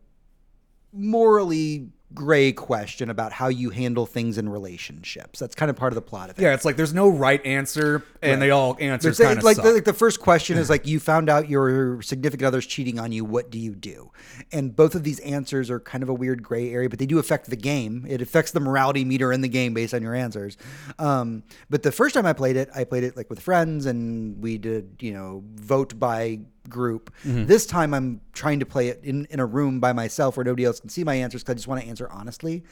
morally 0.93 1.89
gray 2.15 2.53
question 2.53 3.11
about 3.11 3.33
how 3.33 3.49
you 3.49 3.71
handle 3.71 4.07
things 4.07 4.39
in 4.39 4.49
relationships. 4.49 5.39
That's 5.39 5.55
kind 5.55 5.71
of 5.71 5.77
part 5.77 5.93
of 5.93 5.95
the 5.95 6.03
plot 6.03 6.31
of 6.31 6.39
it. 6.39 6.43
Yeah, 6.43 6.55
it's 6.55 6.65
like 6.65 6.77
there's 6.77 6.95
no 6.95 7.09
right 7.09 7.45
answer, 7.45 8.03
and 8.23 8.41
they 8.41 8.51
all 8.51 8.71
like, 8.71 8.81
kind 8.81 9.39
of 9.39 9.45
like, 9.45 9.57
the, 9.59 9.73
like 9.73 9.85
the 9.85 9.93
first 9.93 10.21
question 10.21 10.57
is 10.57 10.71
like 10.71 10.87
you 10.87 11.01
found 11.01 11.29
out 11.29 11.49
your 11.49 12.01
significant 12.03 12.47
other's 12.47 12.67
cheating 12.67 12.99
on 12.99 13.13
you. 13.13 13.25
What 13.25 13.51
do 13.51 13.59
you 13.59 13.75
do? 13.75 14.11
And 14.53 14.75
both 14.75 14.95
of 14.95 15.05
these 15.05 15.21
answers 15.21 15.71
are 15.71 15.81
kind 15.81 16.03
of 16.03 16.09
a 16.09 16.15
weird 16.15 16.43
gray 16.43 16.73
area, 16.73 16.89
but 16.89 16.99
they 16.99 17.07
do 17.07 17.19
affect 17.19 17.51
the 17.51 17.57
game. 17.57 18.07
It 18.09 18.23
affects 18.23 18.53
the 18.53 18.61
morality 18.61 19.05
meter 19.05 19.33
in 19.33 19.43
the 19.43 19.49
game 19.49 19.75
based 19.75 19.93
on 19.93 20.03
your 20.03 20.15
answers. 20.15 20.57
Um, 20.99 21.43
but 21.69 21.83
the 21.83 21.93
first 21.93 22.15
time 22.15 22.25
I 22.25 22.33
played 22.33 22.57
it, 22.57 22.71
I 22.75 22.85
played 22.85 23.05
it 23.05 23.17
like 23.17 23.29
with 23.29 23.41
friends, 23.41 23.87
and 23.87 24.43
we 24.43 24.57
did 24.57 24.97
you 25.01 25.13
know 25.13 25.45
vote 25.55 25.99
by 25.99 26.41
group. 26.69 27.13
Mm-hmm. 27.25 27.47
This 27.47 27.67
time 27.67 27.95
I'm 27.95 28.21
trying 28.33 28.61
to 28.61 28.67
play 28.67 28.89
it 28.89 29.01
in, 29.03 29.27
in 29.31 29.41
a 29.41 29.47
room 29.47 29.81
by 29.81 29.93
myself 29.93 30.37
where 30.37 30.45
nobody 30.45 30.65
else 30.65 30.81
can 30.81 30.89
see 30.89 31.05
my 31.05 31.15
answers 31.15 31.43
because 31.43 31.53
I 31.53 31.57
just 31.57 31.69
want 31.69 31.83
to 31.83 31.89
answer 31.89 32.09
honestly. 32.11 32.65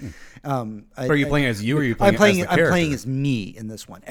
Um, 0.44 0.84
I-. 0.96 1.08
Are 1.08 1.16
you 1.16 1.26
I- 1.26 1.28
playing 1.28 1.46
as 1.46 1.62
you 1.62 1.76
or 1.76 1.80
are 1.80 1.84
you 1.84 1.96
playing 1.96 2.14
I'm 2.14 2.16
playing. 2.16 2.40
as 2.42 2.46
I'm 2.48 2.66
playing 2.68 2.92
as 2.92 3.06
me 3.06 3.54
in 3.56 3.68
this 3.68 3.88
one. 3.88 4.02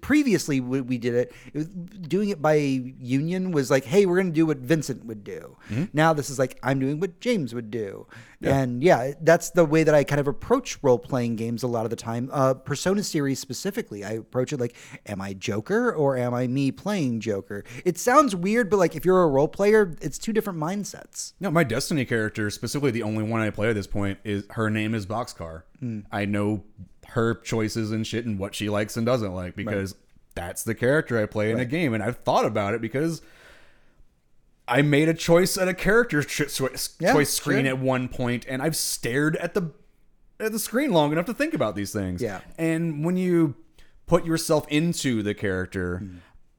Previously, 0.00 0.60
we, 0.60 0.80
we 0.80 0.98
did 0.98 1.14
it, 1.14 1.32
it 1.52 1.58
was, 1.58 1.66
doing 1.68 2.30
it 2.30 2.42
by 2.42 2.54
union 2.54 3.52
was 3.52 3.70
like, 3.70 3.84
hey, 3.84 4.06
we're 4.06 4.16
going 4.16 4.28
to 4.28 4.32
do 4.32 4.46
what 4.46 4.58
Vincent 4.58 5.04
would 5.04 5.24
do. 5.24 5.56
Mm-hmm. 5.70 5.84
Now 5.92 6.12
this 6.12 6.30
is 6.30 6.38
like 6.38 6.58
I'm 6.62 6.78
doing 6.78 7.00
what 7.00 7.20
James 7.20 7.54
would 7.54 7.70
do, 7.70 8.06
and 8.46 8.82
yeah, 8.82 9.12
that's 9.20 9.50
the 9.50 9.64
way 9.64 9.84
that 9.84 9.94
I 9.94 10.04
kind 10.04 10.20
of 10.20 10.28
approach 10.28 10.78
role 10.82 10.98
playing 10.98 11.36
games 11.36 11.62
a 11.62 11.66
lot 11.66 11.84
of 11.84 11.90
the 11.90 11.96
time. 11.96 12.30
Uh, 12.32 12.54
Persona 12.54 13.02
series 13.02 13.38
specifically, 13.38 14.04
I 14.04 14.12
approach 14.12 14.52
it 14.52 14.60
like, 14.60 14.74
am 15.06 15.20
I 15.20 15.32
Joker 15.34 15.92
or 15.92 16.16
am 16.16 16.34
I 16.34 16.46
me 16.46 16.70
playing 16.70 17.20
Joker? 17.20 17.64
It 17.84 17.98
sounds 17.98 18.34
weird, 18.34 18.70
but 18.70 18.78
like 18.78 18.94
if 18.94 19.04
you're 19.04 19.22
a 19.22 19.28
role 19.28 19.48
player, 19.48 19.96
it's 20.00 20.18
two 20.18 20.32
different 20.32 20.58
mindsets. 20.58 21.34
No, 21.40 21.50
my 21.50 21.64
Destiny 21.64 22.04
character, 22.04 22.50
specifically 22.50 22.90
the 22.90 23.02
only 23.02 23.24
one 23.24 23.40
I 23.40 23.50
play 23.50 23.68
at 23.68 23.74
this 23.74 23.86
point, 23.86 24.18
is 24.24 24.44
her 24.50 24.70
name 24.70 24.94
is 24.94 25.06
Boxcar. 25.06 25.62
Hmm. 25.80 26.00
I 26.10 26.24
know 26.24 26.64
her 27.08 27.34
choices 27.34 27.92
and 27.92 28.06
shit 28.06 28.24
and 28.24 28.38
what 28.38 28.54
she 28.54 28.68
likes 28.68 28.96
and 28.96 29.06
doesn't 29.06 29.34
like 29.34 29.56
because 29.56 29.94
that's 30.34 30.64
the 30.64 30.74
character 30.74 31.20
I 31.22 31.26
play 31.26 31.50
in 31.50 31.60
a 31.60 31.64
game. 31.64 31.94
And 31.94 32.02
I've 32.02 32.18
thought 32.18 32.44
about 32.44 32.74
it 32.74 32.80
because 32.80 33.22
I 34.66 34.82
made 34.82 35.08
a 35.08 35.14
choice 35.14 35.58
at 35.58 35.68
a 35.68 35.74
character 35.74 36.22
ch- 36.22 36.52
choice, 36.54 36.96
Yeah, 36.98 37.12
choice 37.12 37.30
screen 37.30 37.64
sure. 37.66 37.74
at 37.74 37.78
one 37.78 38.08
point, 38.08 38.46
and 38.48 38.62
I've 38.62 38.76
stared 38.76 39.36
at 39.36 39.54
the 39.54 39.70
at 40.40 40.52
the 40.52 40.58
screen 40.58 40.90
long 40.92 41.12
enough 41.12 41.26
to 41.26 41.34
think 41.34 41.54
about 41.54 41.74
these 41.76 41.92
things. 41.92 42.20
Yeah. 42.22 42.40
And 42.58 43.04
when 43.04 43.16
you 43.16 43.54
put 44.06 44.24
yourself 44.24 44.66
into 44.68 45.22
the 45.22 45.34
character, 45.34 45.98
Hmm. 45.98 46.16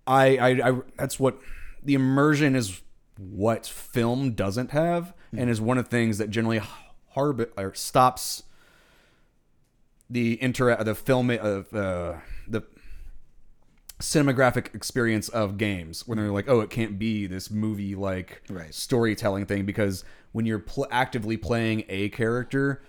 I, 0.08 0.38
I, 0.38 0.70
I 0.70 0.82
that's 0.98 1.20
what 1.20 1.40
the 1.84 1.96
immersion 1.96 2.56
is 2.56 2.82
what 3.18 3.66
film 3.66 4.32
doesn't 4.34 4.72
have 4.72 5.14
Hmm. 5.32 5.40
and 5.40 5.50
is 5.50 5.60
one 5.60 5.78
of 5.80 5.86
the 5.86 5.90
things 5.92 6.18
that 6.20 6.30
generally 6.30 6.62
harb 7.12 7.50
or 7.58 7.74
stops 7.74 8.44
the 10.10 10.42
inter 10.44 10.76
the 10.84 10.94
film 10.96 11.32
of 11.32 11.74
uh, 11.74 12.16
cinematographic 14.00 14.76
experience 14.76 15.30
of 15.30 15.58
games 15.58 16.06
when 16.06 16.18
they're 16.18 16.28
mm. 16.28 16.34
like 16.34 16.50
oh 16.50 16.60
it 16.60 16.70
can't 16.70 17.00
be 17.00 17.28
this 17.28 17.50
movie 17.50 17.96
like 17.96 18.42
Right. 18.50 18.74
storytelling 18.74 19.46
thing 19.46 19.66
because 19.66 20.04
when 20.34 20.46
you're 20.46 20.60
pl- 20.60 20.88
actively 20.92 21.38
playing 21.38 21.86
a 21.88 22.10
character 22.10 22.82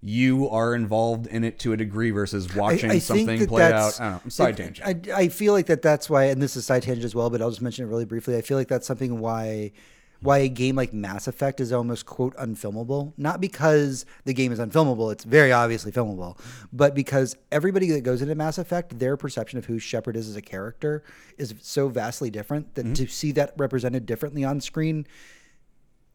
you 0.00 0.48
are 0.48 0.74
involved 0.74 1.26
in 1.26 1.44
it 1.44 1.58
to 1.60 1.72
a 1.72 1.76
degree 1.76 2.10
versus 2.10 2.54
watching 2.54 3.00
something 3.00 3.46
play 3.46 3.64
out. 3.64 4.00
I 4.00 4.04
don't 4.04 4.12
know. 4.12 4.20
I'm 4.24 4.30
side 4.30 4.58
it- 4.60 4.62
tangent. 4.62 5.10
I, 5.10 5.22
I 5.22 5.28
feel 5.28 5.52
like 5.52 5.66
that 5.66 5.82
that's 5.82 6.08
why, 6.08 6.24
and 6.24 6.40
this 6.40 6.56
is 6.56 6.64
side 6.64 6.84
tangent 6.84 7.04
as 7.04 7.14
well, 7.14 7.30
but 7.30 7.42
I'll 7.42 7.50
just 7.50 7.62
mention 7.62 7.84
it 7.84 7.88
really 7.88 8.04
briefly. 8.04 8.36
I 8.36 8.42
feel 8.42 8.56
like 8.56 8.68
that's 8.68 8.86
something 8.86 9.18
why 9.18 9.72
why 10.20 10.38
a 10.38 10.48
game 10.48 10.76
like 10.76 10.92
Mass 10.92 11.28
Effect 11.28 11.60
is 11.60 11.72
almost 11.72 12.06
quote 12.06 12.36
unfilmable. 12.36 13.12
Not 13.16 13.40
because 13.40 14.04
the 14.24 14.34
game 14.34 14.52
is 14.52 14.58
unfilmable; 14.58 15.12
it's 15.12 15.24
very 15.24 15.52
obviously 15.52 15.92
filmable, 15.92 16.38
but 16.72 16.94
because 16.94 17.36
everybody 17.52 17.90
that 17.90 18.02
goes 18.02 18.22
into 18.22 18.34
Mass 18.34 18.58
Effect, 18.58 18.98
their 18.98 19.16
perception 19.16 19.58
of 19.58 19.66
who 19.66 19.78
Shepard 19.78 20.16
is 20.16 20.28
as 20.28 20.36
a 20.36 20.42
character 20.42 21.02
is 21.36 21.54
so 21.60 21.88
vastly 21.88 22.30
different 22.30 22.58
Mm-hmm. 22.74 22.88
that 22.88 22.96
to 22.96 23.06
see 23.06 23.32
that 23.32 23.54
represented 23.56 24.06
differently 24.06 24.44
on 24.44 24.60
screen, 24.60 25.06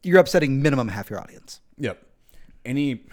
you're 0.02 0.18
upsetting 0.18 0.62
minimum 0.62 0.88
half 0.88 1.10
your 1.10 1.20
audience. 1.20 1.60
Yep. 1.78 2.04
Any 2.64 3.06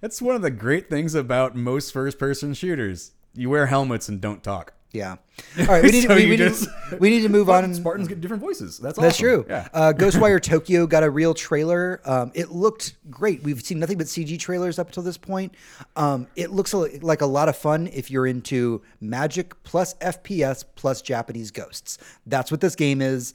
that's 0.00 0.22
one 0.22 0.34
of 0.36 0.42
the 0.42 0.50
great 0.50 0.88
things 0.88 1.14
about 1.14 1.56
most 1.56 1.92
first 1.92 2.18
person 2.18 2.54
shooters. 2.54 3.12
You 3.34 3.50
wear 3.50 3.66
helmets 3.66 4.08
and 4.08 4.20
don't 4.20 4.42
talk. 4.42 4.74
Yeah. 4.90 5.16
All 5.58 5.66
right, 5.66 5.82
we 5.84 5.90
need, 5.92 6.04
So 6.04 6.14
we, 6.14 6.26
we, 6.30 6.36
just- 6.38 6.66
need, 6.90 7.00
we 7.00 7.10
need 7.10 7.20
to 7.20 7.28
move 7.28 7.50
on. 7.50 7.72
Spartans 7.74 8.08
get 8.08 8.20
different 8.22 8.42
voices. 8.42 8.78
That's 8.78 8.98
That's 8.98 9.18
true. 9.18 9.44
Yeah. 9.48 9.68
Uh, 9.74 9.92
Ghostwire 9.96 10.40
Tokyo 10.42 10.86
got 10.86 11.02
a 11.02 11.10
real 11.10 11.34
trailer. 11.34 12.00
Um, 12.06 12.32
it 12.34 12.50
looked 12.50 12.94
great. 13.10 13.42
We've 13.42 13.60
seen 13.62 13.78
nothing 13.78 13.98
but 13.98 14.06
CG 14.06 14.38
trailers 14.38 14.78
up 14.78 14.86
until 14.88 15.02
this 15.02 15.18
point. 15.18 15.54
Um, 15.94 16.26
it 16.36 16.50
looks 16.50 16.72
like 16.72 17.20
a 17.20 17.26
lot 17.26 17.48
of 17.50 17.56
fun 17.56 17.88
if 17.92 18.10
you're 18.10 18.26
into 18.26 18.80
magic 19.00 19.62
plus 19.62 19.92
FPS 19.94 20.64
plus 20.74 21.02
Japanese 21.02 21.50
ghosts. 21.50 21.98
That's 22.26 22.50
what 22.50 22.60
this 22.62 22.74
game 22.74 23.02
is. 23.02 23.34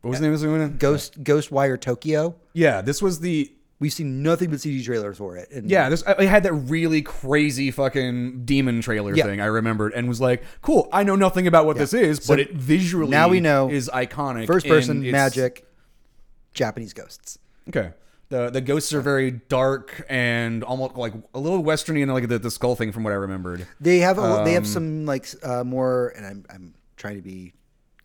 what 0.00 0.10
was 0.10 0.18
the 0.18 0.26
name 0.26 0.34
of 0.34 0.40
this 0.40 0.48
one? 0.50 0.76
Ghost 0.78 1.22
Ghostwire 1.22 1.80
Tokyo. 1.80 2.34
Yeah, 2.54 2.80
this 2.80 3.00
was 3.00 3.20
the 3.20 3.52
We've 3.80 3.92
seen 3.92 4.22
nothing 4.24 4.50
but 4.50 4.58
CG 4.58 4.84
trailers 4.84 5.18
for 5.18 5.36
it. 5.36 5.50
And 5.52 5.70
yeah. 5.70 5.88
This 5.88 6.02
I 6.04 6.24
had 6.24 6.42
that 6.42 6.52
really 6.52 7.00
crazy 7.02 7.70
fucking 7.70 8.44
demon 8.44 8.80
trailer 8.80 9.14
Yeah. 9.14 9.24
thing. 9.24 9.40
I 9.40 9.46
remembered 9.46 9.92
and 9.94 10.08
was 10.08 10.20
like, 10.20 10.42
cool. 10.62 10.88
I 10.92 11.04
know 11.04 11.14
nothing 11.14 11.46
about 11.46 11.64
what 11.66 11.76
this 11.78 11.94
is, 11.94 12.26
but 12.26 12.40
it 12.40 12.52
visually 12.54 13.10
now 13.10 13.28
we 13.28 13.38
know 13.40 13.70
is 13.70 13.88
iconic. 13.94 14.46
first 14.48 14.66
person 14.66 15.08
magic, 15.10 15.64
Japanese 16.54 16.92
ghosts. 16.92 17.38
Okay. 17.68 17.92
The 18.30 18.50
the 18.50 18.60
ghosts 18.60 18.92
are 18.92 19.00
very 19.00 19.30
dark 19.30 20.04
and 20.08 20.62
almost 20.62 20.96
like 20.96 21.14
a 21.32 21.38
little 21.38 21.62
westerny 21.62 22.02
and 22.02 22.12
like 22.12 22.28
the, 22.28 22.38
the 22.38 22.50
skull 22.50 22.74
thing 22.76 22.92
from 22.92 23.02
what 23.04 23.12
I 23.12 23.16
remembered. 23.16 23.66
They 23.80 23.98
have 24.00 24.18
a, 24.18 24.42
they 24.44 24.52
have 24.52 24.64
Um, 24.64 24.68
some 24.68 25.06
like 25.06 25.26
uh, 25.42 25.64
more, 25.64 26.12
and 26.16 26.26
I'm 26.26 26.44
I'm 26.50 26.74
trying 26.96 27.16
to 27.16 27.22
be 27.22 27.54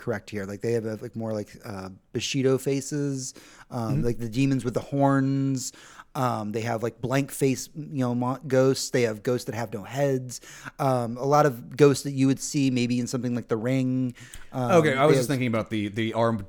correct 0.04 0.30
here. 0.30 0.45
Like 0.45 0.62
they 0.62 0.74
have 0.74 0.86
uh, 0.86 0.97
like 1.01 1.16
more 1.16 1.34
like 1.34 1.49
uh, 1.66 1.89
Bushido 2.12 2.58
faces, 2.58 3.34
um, 3.72 3.95
Mm-hmm. 3.95 4.06
like 4.06 4.18
the 4.20 4.30
demons 4.30 4.64
with 4.66 4.74
the 4.74 4.80
horns. 4.82 5.72
Um, 6.16 6.51
they 6.51 6.62
have 6.62 6.84
like 6.84 7.01
blank 7.01 7.32
face, 7.32 7.70
you 7.76 7.99
know, 8.06 8.14
mo- 8.14 8.39
ghosts. 8.47 8.91
They 8.91 9.01
have 9.04 9.24
ghosts 9.24 9.45
that 9.45 9.56
have 9.56 9.74
no 9.74 9.84
heads. 9.84 10.41
Um, 10.78 11.18
a 11.18 11.26
lot 11.26 11.45
of 11.47 11.76
ghosts 11.76 12.04
that 12.04 12.12
you 12.12 12.28
would 12.28 12.39
see 12.39 12.70
maybe 12.70 12.99
in 12.99 13.08
something 13.08 13.34
like 13.34 13.47
The 13.47 13.58
Ring. 13.58 14.14
Um, 14.51 14.72
Okay, 14.74 14.93
I 14.93 15.06
was 15.06 15.16
have- 15.16 15.20
just 15.22 15.30
thinking 15.30 15.47
about 15.47 15.70
the 15.72 15.88
the 15.88 16.14
arm 16.14 16.45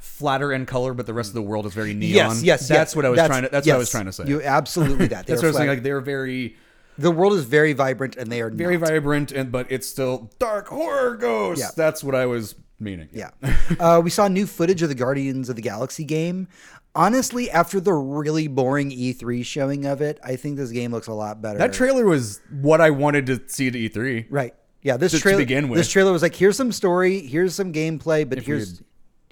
flatter 0.00 0.52
in 0.52 0.66
color, 0.66 0.94
but 0.94 1.06
the 1.06 1.14
rest 1.14 1.28
of 1.30 1.34
the 1.34 1.42
world 1.42 1.66
is 1.66 1.74
very 1.74 1.94
neon. 1.94 2.10
Yes, 2.36 2.42
yes, 2.42 2.60
that's 2.68 2.70
yes. 2.90 2.96
what 2.96 3.04
I 3.04 3.10
was 3.10 3.20
trying 3.26 3.42
to. 3.42 3.48
That's 3.50 3.66
what 3.66 3.74
I 3.74 3.78
was 3.78 3.90
trying 3.90 4.06
to 4.06 4.12
say. 4.12 4.24
You 4.26 4.42
absolutely 4.42 5.06
that. 5.14 5.26
That's 5.26 5.42
what 5.42 5.46
I 5.46 5.50
was 5.50 5.56
saying. 5.56 5.68
Like 5.68 5.82
they're 5.82 6.00
very 6.00 6.56
the 6.98 7.10
world 7.10 7.32
is 7.34 7.44
very 7.44 7.72
vibrant, 7.72 8.16
and 8.16 8.30
they 8.30 8.40
are 8.40 8.50
very 8.50 8.76
not. 8.78 8.88
vibrant, 8.88 9.32
and 9.32 9.50
but 9.52 9.70
it's 9.70 9.86
still 9.86 10.30
dark 10.38 10.68
horror 10.68 11.16
ghosts. 11.16 11.62
Yeah. 11.64 11.70
That's 11.76 12.02
what 12.04 12.14
I 12.14 12.26
was 12.26 12.54
meaning. 12.78 13.08
Yeah. 13.12 13.30
uh, 13.80 14.00
we 14.02 14.10
saw 14.10 14.28
new 14.28 14.46
footage 14.46 14.82
of 14.82 14.88
the 14.88 14.94
Guardians 14.94 15.48
of 15.48 15.56
the 15.56 15.62
Galaxy 15.62 16.04
game. 16.04 16.48
Honestly, 16.94 17.50
after 17.50 17.78
the 17.78 17.92
really 17.92 18.48
boring 18.48 18.90
E3 18.90 19.44
showing 19.44 19.84
of 19.84 20.00
it, 20.00 20.18
I 20.24 20.36
think 20.36 20.56
this 20.56 20.70
game 20.70 20.92
looks 20.92 21.08
a 21.08 21.12
lot 21.12 21.42
better. 21.42 21.58
that 21.58 21.74
trailer 21.74 22.06
was 22.06 22.40
what 22.50 22.80
I 22.80 22.88
wanted 22.90 23.26
to 23.26 23.42
see 23.48 23.68
at 23.68 23.74
E3. 23.74 24.26
right? 24.30 24.54
Yeah, 24.82 24.96
this 24.96 25.12
To- 25.12 25.18
to 25.18 25.22
trailer. 25.22 25.38
begin 25.38 25.68
with. 25.68 25.76
This 25.78 25.90
trailer 25.90 26.12
was 26.12 26.22
like, 26.22 26.34
here's 26.34 26.56
some 26.56 26.72
story, 26.72 27.20
here's 27.20 27.54
some 27.54 27.72
gameplay, 27.72 28.26
but 28.26 28.38
we 28.38 28.44
here's 28.44 28.82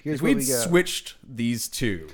here's 0.03 0.17
If 0.17 0.21
we'd 0.21 0.37
we 0.37 0.45
go. 0.45 0.53
switched 0.59 1.15
these 1.27 1.67
two, 1.67 2.07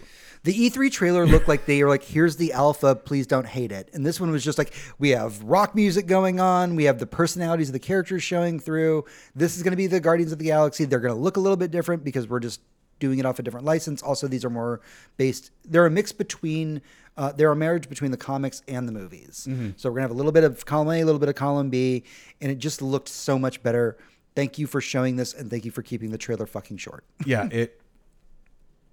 The 0.44 0.54
E3 0.54 0.92
trailer 0.92 1.28
looked 1.28 1.48
like 1.48 1.66
they 1.66 1.84
were 1.84 1.89
like, 1.89 2.04
here's 2.04 2.36
the 2.36 2.54
alpha, 2.54 2.96
please 2.96 3.28
don't 3.28 3.46
hate 3.46 3.72
it. 3.72 3.89
And 3.94 4.04
this 4.04 4.20
one 4.20 4.32
was 4.32 4.44
just 4.44 4.58
like, 4.58 4.74
we 4.98 5.10
have 5.10 5.42
rock 5.44 5.76
music 5.76 6.08
going 6.08 6.39
on, 6.39 6.76
we 6.76 6.86
have 6.86 6.98
the 6.98 7.06
personalities 7.06 7.70
of 7.70 7.74
the 7.74 7.80
characters 7.80 8.24
showing 8.24 8.60
through. 8.60 9.06
This 9.36 9.56
is 9.56 9.62
going 9.62 9.72
to 9.72 9.78
be 9.78 9.86
the 9.86 10.00
Guardians 10.00 10.32
of 10.32 10.39
the 10.39 10.46
Galaxy. 10.46 10.86
They're 10.86 11.00
going 11.00 11.14
to 11.14 11.20
look 11.20 11.38
a 11.38 11.39
little 11.39 11.58
bit 11.58 11.70
different 11.70 12.04
because 12.04 12.28
we're 12.28 12.39
just 12.39 12.60
doing 13.00 13.20
it 13.20 13.26
off 13.26 13.38
a 13.38 13.44
different 13.44 13.66
license. 13.66 14.02
Also, 14.02 14.28
these 14.28 14.44
are 14.44 14.50
more 14.50 14.82
based, 15.18 15.52
they're 15.64 15.86
a 15.86 15.92
mix 15.92 16.12
between, 16.12 16.82
uh, 17.18 17.32
they're 17.34 17.52
a 17.52 17.56
marriage 17.56 17.88
between 17.88 18.10
the 18.10 18.18
comics 18.18 18.64
and 18.68 18.88
the 18.88 18.92
movies. 18.94 19.48
So 19.78 19.89
we're 19.89 19.96
going 19.96 20.02
to 20.02 20.02
have 20.02 20.12
a 20.12 20.16
little 20.16 20.32
bit 20.32 20.44
of 20.44 20.66
column 20.66 20.89
A, 20.89 21.02
a 21.02 21.06
little 21.06 21.20
bit 21.20 21.30
of 21.30 21.36
column 21.36 21.70
B, 21.70 22.04
and 22.42 22.52
it 22.52 22.58
just 22.58 22.82
looked 22.82 23.10
so 23.10 23.38
much 23.38 23.62
better. 23.62 23.98
Thank 24.36 24.58
you 24.58 24.66
for 24.66 24.82
showing 24.82 25.18
this, 25.18 25.34
and 25.36 25.52
thank 25.52 25.66
you 25.66 25.72
for 25.72 25.84
keeping 25.84 26.10
the 26.10 26.18
trailer 26.18 26.48
fucking 26.48 26.78
short. 26.78 27.04
yeah, 27.26 27.48
it 27.52 27.80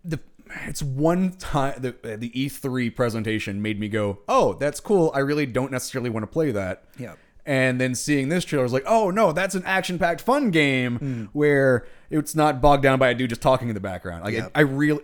the 0.04 0.18
it's 0.66 0.82
one 0.82 1.32
time 1.32 1.74
the 1.78 1.94
the 2.16 2.30
E3 2.30 2.94
presentation 2.94 3.60
made 3.62 3.78
me 3.80 3.88
go, 3.88 4.18
"Oh, 4.28 4.54
that's 4.54 4.80
cool. 4.80 5.10
I 5.14 5.20
really 5.20 5.46
don't 5.46 5.70
necessarily 5.72 6.10
want 6.10 6.22
to 6.24 6.28
play 6.28 6.50
that." 6.52 6.84
Yeah. 6.98 7.14
And 7.46 7.80
then 7.80 7.94
seeing 7.94 8.28
this 8.28 8.44
trailer 8.44 8.62
I 8.62 8.64
was 8.64 8.72
like, 8.72 8.84
"Oh 8.86 9.10
no, 9.10 9.32
that's 9.32 9.54
an 9.54 9.62
action-packed 9.64 10.20
fun 10.20 10.50
game 10.50 10.96
Hmm. 10.96 11.24
where 11.32 11.86
it's 12.10 12.34
not 12.34 12.60
bogged 12.60 12.82
down 12.82 12.98
by 12.98 13.08
a 13.08 13.14
dude 13.14 13.30
just 13.30 13.40
talking 13.42 13.68
in 13.68 13.74
the 13.74 13.80
background." 13.80 14.24
Like 14.24 14.34
Yeah. 14.34 14.46
it, 14.46 14.52
I 14.54 14.60
really 14.60 15.00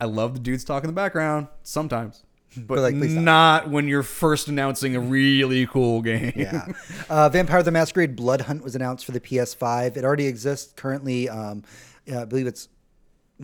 I 0.00 0.04
love 0.06 0.34
the 0.34 0.40
dudes 0.40 0.64
talking 0.64 0.88
in 0.88 0.94
the 0.94 0.98
background 1.00 1.48
sometimes. 1.62 2.24
But, 2.54 2.80
like, 2.80 2.94
please 2.98 3.14
not 3.14 3.70
when 3.70 3.88
you're 3.88 4.02
first 4.02 4.46
announcing 4.48 4.94
a 4.94 5.00
really 5.00 5.66
cool 5.66 6.02
game. 6.02 6.34
Yeah. 6.36 6.66
Uh, 7.08 7.30
Vampire 7.30 7.62
the 7.62 7.70
Masquerade 7.70 8.14
Blood 8.14 8.42
Hunt 8.42 8.62
was 8.62 8.74
announced 8.74 9.06
for 9.06 9.12
the 9.12 9.20
PS5. 9.20 9.96
It 9.96 10.04
already 10.04 10.26
exists 10.26 10.70
currently. 10.76 11.30
Um, 11.30 11.62
yeah, 12.04 12.20
I 12.20 12.24
believe 12.26 12.46
it's 12.46 12.68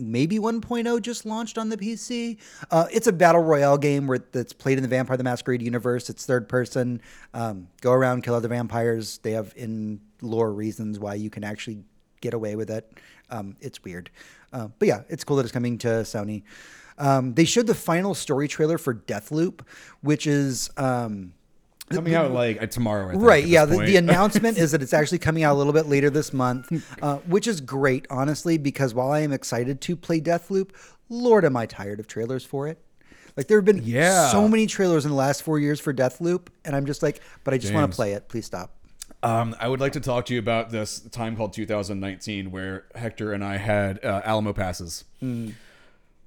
maybe 0.01 0.39
1.0 0.39 1.01
just 1.01 1.25
launched 1.25 1.57
on 1.57 1.69
the 1.69 1.77
PC. 1.77 2.37
Uh, 2.71 2.85
it's 2.91 3.07
a 3.07 3.13
battle 3.13 3.41
royale 3.41 3.77
game 3.77 4.07
where 4.07 4.19
that's 4.19 4.53
played 4.53 4.77
in 4.77 4.81
the 4.81 4.87
Vampire 4.87 5.17
the 5.17 5.23
Masquerade 5.23 5.61
universe. 5.61 6.09
It's 6.09 6.25
third 6.25 6.49
person. 6.49 7.01
Um, 7.33 7.67
go 7.81 7.91
around, 7.91 8.23
kill 8.23 8.35
other 8.35 8.47
vampires. 8.47 9.19
They 9.19 9.31
have 9.31 9.53
in 9.55 10.01
lore 10.21 10.51
reasons 10.51 10.99
why 10.99 11.15
you 11.15 11.29
can 11.29 11.43
actually 11.43 11.83
get 12.21 12.33
away 12.33 12.55
with 12.55 12.69
it. 12.69 12.91
Um, 13.29 13.55
it's 13.61 13.83
weird, 13.83 14.09
uh, 14.53 14.69
but 14.79 14.87
yeah, 14.87 15.01
it's 15.07 15.23
cool 15.23 15.37
that 15.37 15.43
it's 15.43 15.51
coming 15.51 15.77
to 15.79 15.87
Sony. 15.87 16.43
Um, 16.97 17.33
they 17.33 17.45
showed 17.45 17.67
the 17.67 17.75
final 17.75 18.15
story 18.15 18.47
trailer 18.47 18.77
for 18.77 18.93
Deathloop, 18.93 19.61
which 20.01 20.27
is. 20.27 20.69
Um, 20.77 21.33
Coming 21.89 22.15
out 22.15 22.31
like 22.31 22.61
uh, 22.61 22.67
tomorrow. 22.67 23.09
Think, 23.11 23.23
Right. 23.23 23.45
Yeah. 23.45 23.65
The, 23.65 23.77
the 23.77 23.95
announcement 24.03 24.57
is 24.57 24.71
that 24.71 24.81
it's 24.81 24.93
actually 24.93 25.19
coming 25.19 25.43
out 25.43 25.55
a 25.55 25.57
little 25.57 25.73
bit 25.73 25.87
later 25.87 26.09
this 26.09 26.33
month, 26.33 26.71
uh, 27.01 27.17
which 27.19 27.47
is 27.47 27.61
great, 27.61 28.05
honestly, 28.09 28.57
because 28.57 28.93
while 28.93 29.11
I 29.11 29.19
am 29.19 29.31
excited 29.33 29.81
to 29.81 29.95
play 29.95 30.21
Deathloop, 30.21 30.71
Lord, 31.09 31.45
am 31.45 31.57
I 31.57 31.65
tired 31.65 31.99
of 31.99 32.07
trailers 32.07 32.45
for 32.45 32.67
it. 32.67 32.79
Like 33.35 33.47
there 33.47 33.57
have 33.57 33.65
been 33.65 33.81
Yeah. 33.83 34.29
so 34.29 34.47
many 34.47 34.67
trailers 34.67 35.05
in 35.05 35.11
the 35.11 35.17
last 35.17 35.43
four 35.43 35.59
years 35.59 35.79
for 35.79 35.93
Deathloop, 35.93 36.47
and 36.65 36.75
I'm 36.75 36.85
just 36.85 37.01
like, 37.01 37.21
but 37.43 37.53
I 37.53 37.57
just 37.57 37.73
want 37.73 37.91
to 37.91 37.95
play 37.95 38.13
it. 38.13 38.27
Please 38.27 38.45
stop. 38.45 38.75
Um, 39.23 39.55
I 39.59 39.67
would 39.67 39.79
like 39.79 39.93
to 39.93 39.99
talk 39.99 40.25
to 40.27 40.33
you 40.33 40.39
about 40.39 40.69
this 40.69 40.99
time 40.99 41.35
called 41.35 41.53
2019 41.53 42.51
where 42.51 42.85
Hector 42.95 43.33
and 43.33 43.43
I 43.43 43.57
had 43.57 44.03
uh, 44.03 44.21
Alamo 44.23 44.53
passes. 44.53 45.03
Hmm. 45.19 45.49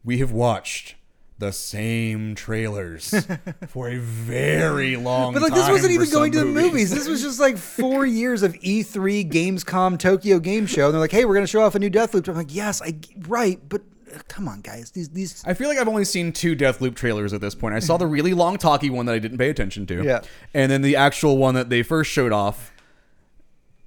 We 0.04 0.18
have 0.18 0.32
watched 0.32 0.94
the 1.42 1.52
same 1.52 2.36
trailers 2.36 3.12
for 3.66 3.88
a 3.88 3.98
very 3.98 4.96
long 4.96 5.32
time. 5.34 5.42
But 5.42 5.50
like 5.50 5.54
this 5.54 5.68
wasn't 5.68 5.92
even 5.92 6.08
going 6.08 6.30
to 6.32 6.38
the 6.38 6.44
movies. 6.44 6.90
This 6.90 7.08
was 7.08 7.20
just 7.20 7.40
like 7.40 7.58
four 7.78 8.06
years 8.06 8.42
of 8.44 8.54
E3, 8.54 9.28
Gamescom, 9.28 9.98
Tokyo 9.98 10.38
Game 10.38 10.66
Show, 10.66 10.86
and 10.86 10.94
they're 10.94 11.00
like, 11.00 11.10
"Hey, 11.10 11.24
we're 11.24 11.34
going 11.34 11.44
to 11.44 11.50
show 11.50 11.62
off 11.62 11.74
a 11.74 11.80
new 11.80 11.90
Deathloop." 11.90 12.28
I'm 12.28 12.36
like, 12.36 12.54
"Yes, 12.54 12.80
I 12.80 12.94
right, 13.26 13.60
but 13.68 13.82
uh, 14.14 14.18
come 14.28 14.46
on, 14.46 14.60
guys, 14.60 14.92
these 14.92 15.08
these 15.08 15.42
I 15.44 15.54
feel 15.54 15.68
like 15.68 15.78
I've 15.78 15.88
only 15.88 16.04
seen 16.04 16.32
two 16.32 16.54
Deathloop 16.54 16.94
trailers 16.94 17.32
at 17.32 17.40
this 17.40 17.56
point. 17.56 17.74
I 17.74 17.80
saw 17.80 17.96
the 17.96 18.06
really 18.06 18.34
long, 18.34 18.56
talky 18.56 18.88
one 18.88 19.06
that 19.06 19.14
I 19.14 19.18
didn't 19.18 19.38
pay 19.38 19.50
attention 19.50 19.84
to. 19.86 20.04
Yeah. 20.04 20.20
And 20.54 20.70
then 20.70 20.82
the 20.82 20.94
actual 20.94 21.38
one 21.38 21.54
that 21.56 21.70
they 21.70 21.82
first 21.82 22.10
showed 22.10 22.32
off. 22.32 22.72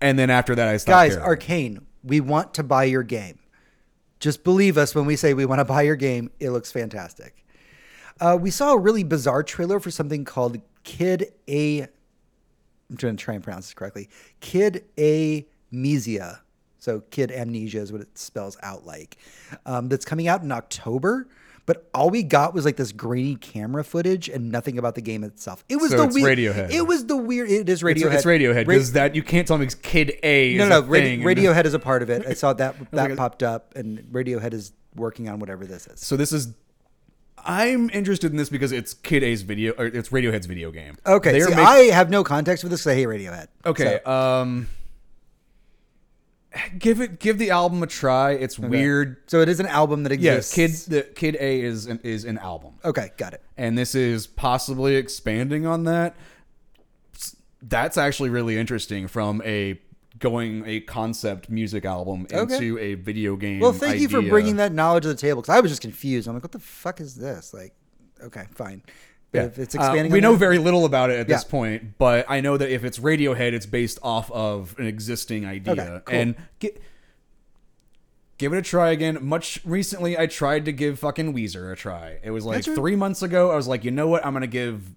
And 0.02 0.20
then 0.20 0.30
after 0.30 0.54
that, 0.56 0.68
I 0.68 0.76
stopped. 0.76 0.94
guys, 0.94 1.16
caring. 1.16 1.40
Arkane, 1.80 1.84
we 2.04 2.20
want 2.20 2.54
to 2.56 2.64
buy 2.64 2.84
your 2.84 3.02
game. 3.02 3.40
Just 4.20 4.44
believe 4.44 4.78
us 4.78 4.94
when 4.94 5.06
we 5.06 5.16
say 5.16 5.34
we 5.34 5.46
want 5.46 5.60
to 5.60 5.66
buy 5.66 5.84
your 5.84 5.96
game. 5.96 6.32
It 6.40 6.50
looks 6.50 6.72
fantastic. 6.72 7.45
Uh, 8.20 8.38
we 8.40 8.50
saw 8.50 8.74
a 8.74 8.78
really 8.78 9.04
bizarre 9.04 9.44
trailer 9.44 9.80
for 9.80 9.92
something 9.92 10.24
called 10.26 10.58
Kid 10.84 11.34
A. 11.48 11.82
I'm 11.82 12.98
trying 12.98 13.18
to 13.18 13.24
try 13.24 13.34
and 13.34 13.44
pronounce 13.44 13.68
this 13.68 13.74
correctly. 13.74 14.10
Kid 14.40 14.86
Amnesia. 14.98 16.42
So 16.80 17.02
Kid 17.10 17.32
Amnesia 17.32 17.80
is 17.80 17.92
what 17.92 18.02
it 18.02 18.18
spells 18.18 18.58
out 18.62 18.86
like. 18.86 19.18
Um, 19.66 19.90
that's 19.90 20.06
coming 20.06 20.28
out 20.28 20.44
in 20.44 20.52
October. 20.52 21.28
But 21.66 21.90
all 21.96 22.12
we 22.12 22.22
got 22.22 22.54
was 22.54 22.64
like 22.64 22.76
this 22.76 22.92
grainy 22.92 23.38
camera 23.38 23.84
footage 23.84 24.30
and 24.30 24.52
nothing 24.52 24.78
about 24.78 24.94
the 24.94 25.02
game 25.02 25.24
itself. 25.24 25.64
It 25.68 25.78
was 25.78 25.90
So 25.90 25.98
the 25.98 26.04
it's 26.04 26.14
weird. 26.14 26.38
Radiohead. 26.38 26.70
It 26.72 26.86
was 26.86 27.08
the 27.08 27.18
weird. 27.18 27.50
It 27.50 27.68
is 27.68 27.82
Radiohead. 27.82 28.14
it's 28.14 28.24
Radiohead 28.24 28.68
Ra- 28.68 28.74
because 28.76 28.92
that 28.92 29.16
you 29.16 29.24
can't 29.24 29.48
tell 29.48 29.58
me 29.58 29.68
Kid 29.82 30.14
A. 30.22 30.52
Is 30.54 30.60
no, 30.60 30.70
no, 30.70 30.80
a 30.80 30.84
Radi-. 30.84 31.24
Radiohead 31.24 31.66
is 31.66 31.74
a 31.74 31.80
part 31.80 32.04
of 32.04 32.12
it. 32.12 32.24
I 32.28 32.34
saw 32.36 32.54
that 32.54 32.76
that 32.92 33.10
like- 33.10 33.18
popped 33.18 33.42
up, 33.42 33.74
and 33.76 33.98
Radiohead 34.12 34.54
is 34.54 34.74
working 34.96 35.28
on 35.28 35.40
whatever 35.40 35.66
this 35.66 35.88
is. 35.88 36.00
So 36.02 36.16
this 36.16 36.32
is. 36.32 36.54
I'm 37.44 37.90
interested 37.92 38.32
in 38.32 38.38
this 38.38 38.50
because 38.50 38.72
it's 38.72 38.94
Kid 38.94 39.22
A's 39.24 39.42
video, 39.44 39.74
or 39.78 39.86
it's 39.86 40.10
Radiohead's 40.10 40.46
video 40.48 40.72
game. 40.72 40.96
Okay, 41.06 41.32
They 41.32 41.42
are 41.42 41.48
see, 41.48 41.54
I 41.54 41.78
have 41.94 42.10
no 42.10 42.24
context 42.24 42.64
for 42.64 42.70
this. 42.70 42.82
'cause 42.84 42.92
I 42.94 42.96
hate 42.96 43.08
Radiohead. 43.08 43.48
Okay. 43.66 44.00
Um. 44.06 44.68
Give 46.80 47.02
it. 47.02 47.20
Give 47.20 47.38
the 47.38 47.50
album 47.52 47.84
a 47.84 47.88
try. 47.88 48.32
It's 48.32 48.58
weird. 48.58 49.18
so 49.28 49.42
it 49.42 49.50
is 49.50 49.60
an 49.60 49.66
album 49.66 50.04
that 50.04 50.18
Yes, 50.20 50.58
exists. 50.58 50.88
Kid. 50.88 50.94
The 50.96 51.04
Kid 51.14 51.38
A 51.40 51.62
is 51.62 51.86
an, 51.86 52.00
is 52.02 52.24
an 52.24 52.38
album, 52.38 52.76
Okay, 52.86 53.12
got 53.18 53.34
it. 53.34 53.42
and 53.58 53.78
this 53.78 53.94
is 53.94 54.26
possibly 54.26 54.96
expanding 54.96 55.66
on 55.66 55.84
that. 55.84 56.16
That's 57.62 57.98
actually 57.98 58.30
really 58.30 58.58
interesting 58.58 59.08
from 59.10 59.42
a 59.44 59.74
going 60.20 60.64
a 60.66 60.80
concept 60.82 61.50
music 61.50 61.84
album 61.86 62.26
Okay. 62.34 62.54
into 62.56 62.78
a 62.78 62.94
video 62.96 63.36
game. 63.36 63.60
Well, 63.60 63.74
thank 63.74 64.00
you 64.00 64.08
for 64.10 64.22
bringing 64.22 64.56
that 64.58 64.72
knowledge 64.74 65.04
to 65.04 65.10
the 65.10 65.16
table 65.16 65.42
because 65.42 65.56
I 65.56 65.60
was 65.60 65.72
just 65.72 65.82
confused. 65.82 66.28
I'm 66.28 66.34
like, 66.36 66.44
what 66.44 66.52
the 66.52 66.60
fuck 66.60 67.02
is 67.02 67.16
this? 67.16 67.54
Like, 67.54 67.74
okay, 68.22 68.46
fine. 68.54 68.82
Yeah. 69.34 69.44
if 69.48 69.60
it's 69.60 69.76
Uh, 69.76 69.80
expanding, 69.80 70.14
we 70.14 70.22
know 70.22 70.32
that- 70.32 70.38
very 70.40 70.58
little 70.58 70.86
about 70.86 71.10
it 71.10 71.20
at 71.20 71.28
this 71.28 71.44
point, 71.44 71.98
but 71.98 72.26
I 72.30 72.40
know 72.40 72.56
that 72.56 72.70
if 72.70 72.86
it's 72.86 73.00
Radiohead, 73.00 73.52
it's 73.52 73.66
based 73.66 74.00
off 74.02 74.32
of 74.32 74.74
an 74.78 74.86
existing 74.86 75.46
idea. 75.46 75.74
Okay, 75.74 76.00
cool. 76.06 76.16
And 76.18 76.36
gi- 76.62 76.78
give 78.38 78.54
it 78.54 78.58
a 78.58 78.62
try 78.62 78.92
again. 78.92 79.18
Much 79.22 79.60
recently, 79.66 80.18
I 80.18 80.28
tried 80.28 80.64
to 80.66 80.72
give 80.72 81.00
fucking 81.00 81.34
Weezer 81.34 81.70
a 81.72 81.76
try. 81.76 82.20
It 82.24 82.32
was 82.32 82.46
like 82.46 82.56
That's 82.58 82.70
right. 82.70 82.76
three 82.78 82.96
months 82.96 83.22
ago. 83.22 83.52
I 83.52 83.58
was 83.58 83.68
like, 83.68 83.84
you 83.84 83.92
know 83.92 84.08
what? 84.08 84.26
I'm 84.26 84.32
gonna 84.32 84.48
give. 84.48 84.96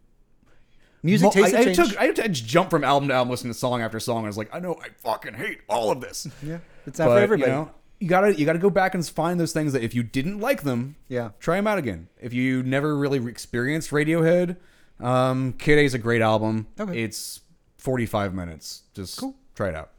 Music 1.03 1.24
Well, 1.34 1.44
tastes 1.44 1.55
I, 1.55 1.70
I 1.70 1.72
took 1.72 1.96
I 1.99 2.05
had 2.07 2.16
to 2.16 2.28
jump 2.28 2.70
from 2.70 2.84
album 2.84 3.09
to 3.09 3.14
album, 3.14 3.30
listening 3.30 3.53
to 3.53 3.59
song 3.59 3.82
after 3.82 4.01
song. 4.01 4.24
I 4.24 4.26
was 4.26 4.36
like, 4.38 4.53
I 4.55 4.61
know 4.61 4.76
I 4.82 4.88
fucking 4.99 5.34
hate 5.34 5.61
all 5.68 5.90
of 5.90 6.01
this. 6.01 6.26
yeah, 6.42 6.59
it's 6.86 6.99
not 6.99 7.07
But, 7.07 7.14
for 7.14 7.20
everybody. 7.20 7.51
You, 7.51 7.57
know, 7.57 7.70
you 8.01 8.09
gotta 8.09 8.38
you 8.38 8.44
gotta 8.46 8.59
go 8.59 8.70
back 8.70 8.94
and 8.94 9.07
find 9.07 9.38
those 9.40 9.53
things 9.53 9.72
that 9.72 9.82
if 9.82 9.94
you 9.94 10.03
didn't 10.03 10.40
like 10.40 10.62
them, 10.62 10.96
Yeah. 11.09 11.30
try 11.40 11.57
them 11.57 11.66
out 11.66 11.78
again. 11.78 12.09
If 12.20 12.32
you 12.32 12.62
never 12.62 12.96
really 12.96 13.24
experienced 13.28 13.90
Radiohead, 13.90 14.57
um, 15.01 15.53
Kid 15.55 15.78
A 15.78 15.82
is 15.84 15.94
a 15.94 15.99
great 15.99 16.22
album. 16.22 16.66
Okay. 16.78 17.03
It's 17.03 17.40
45 17.78 18.34
minutes. 18.34 18.82
Just 18.94 19.22
try 19.55 19.68
it 19.68 19.74
out. 19.74 19.90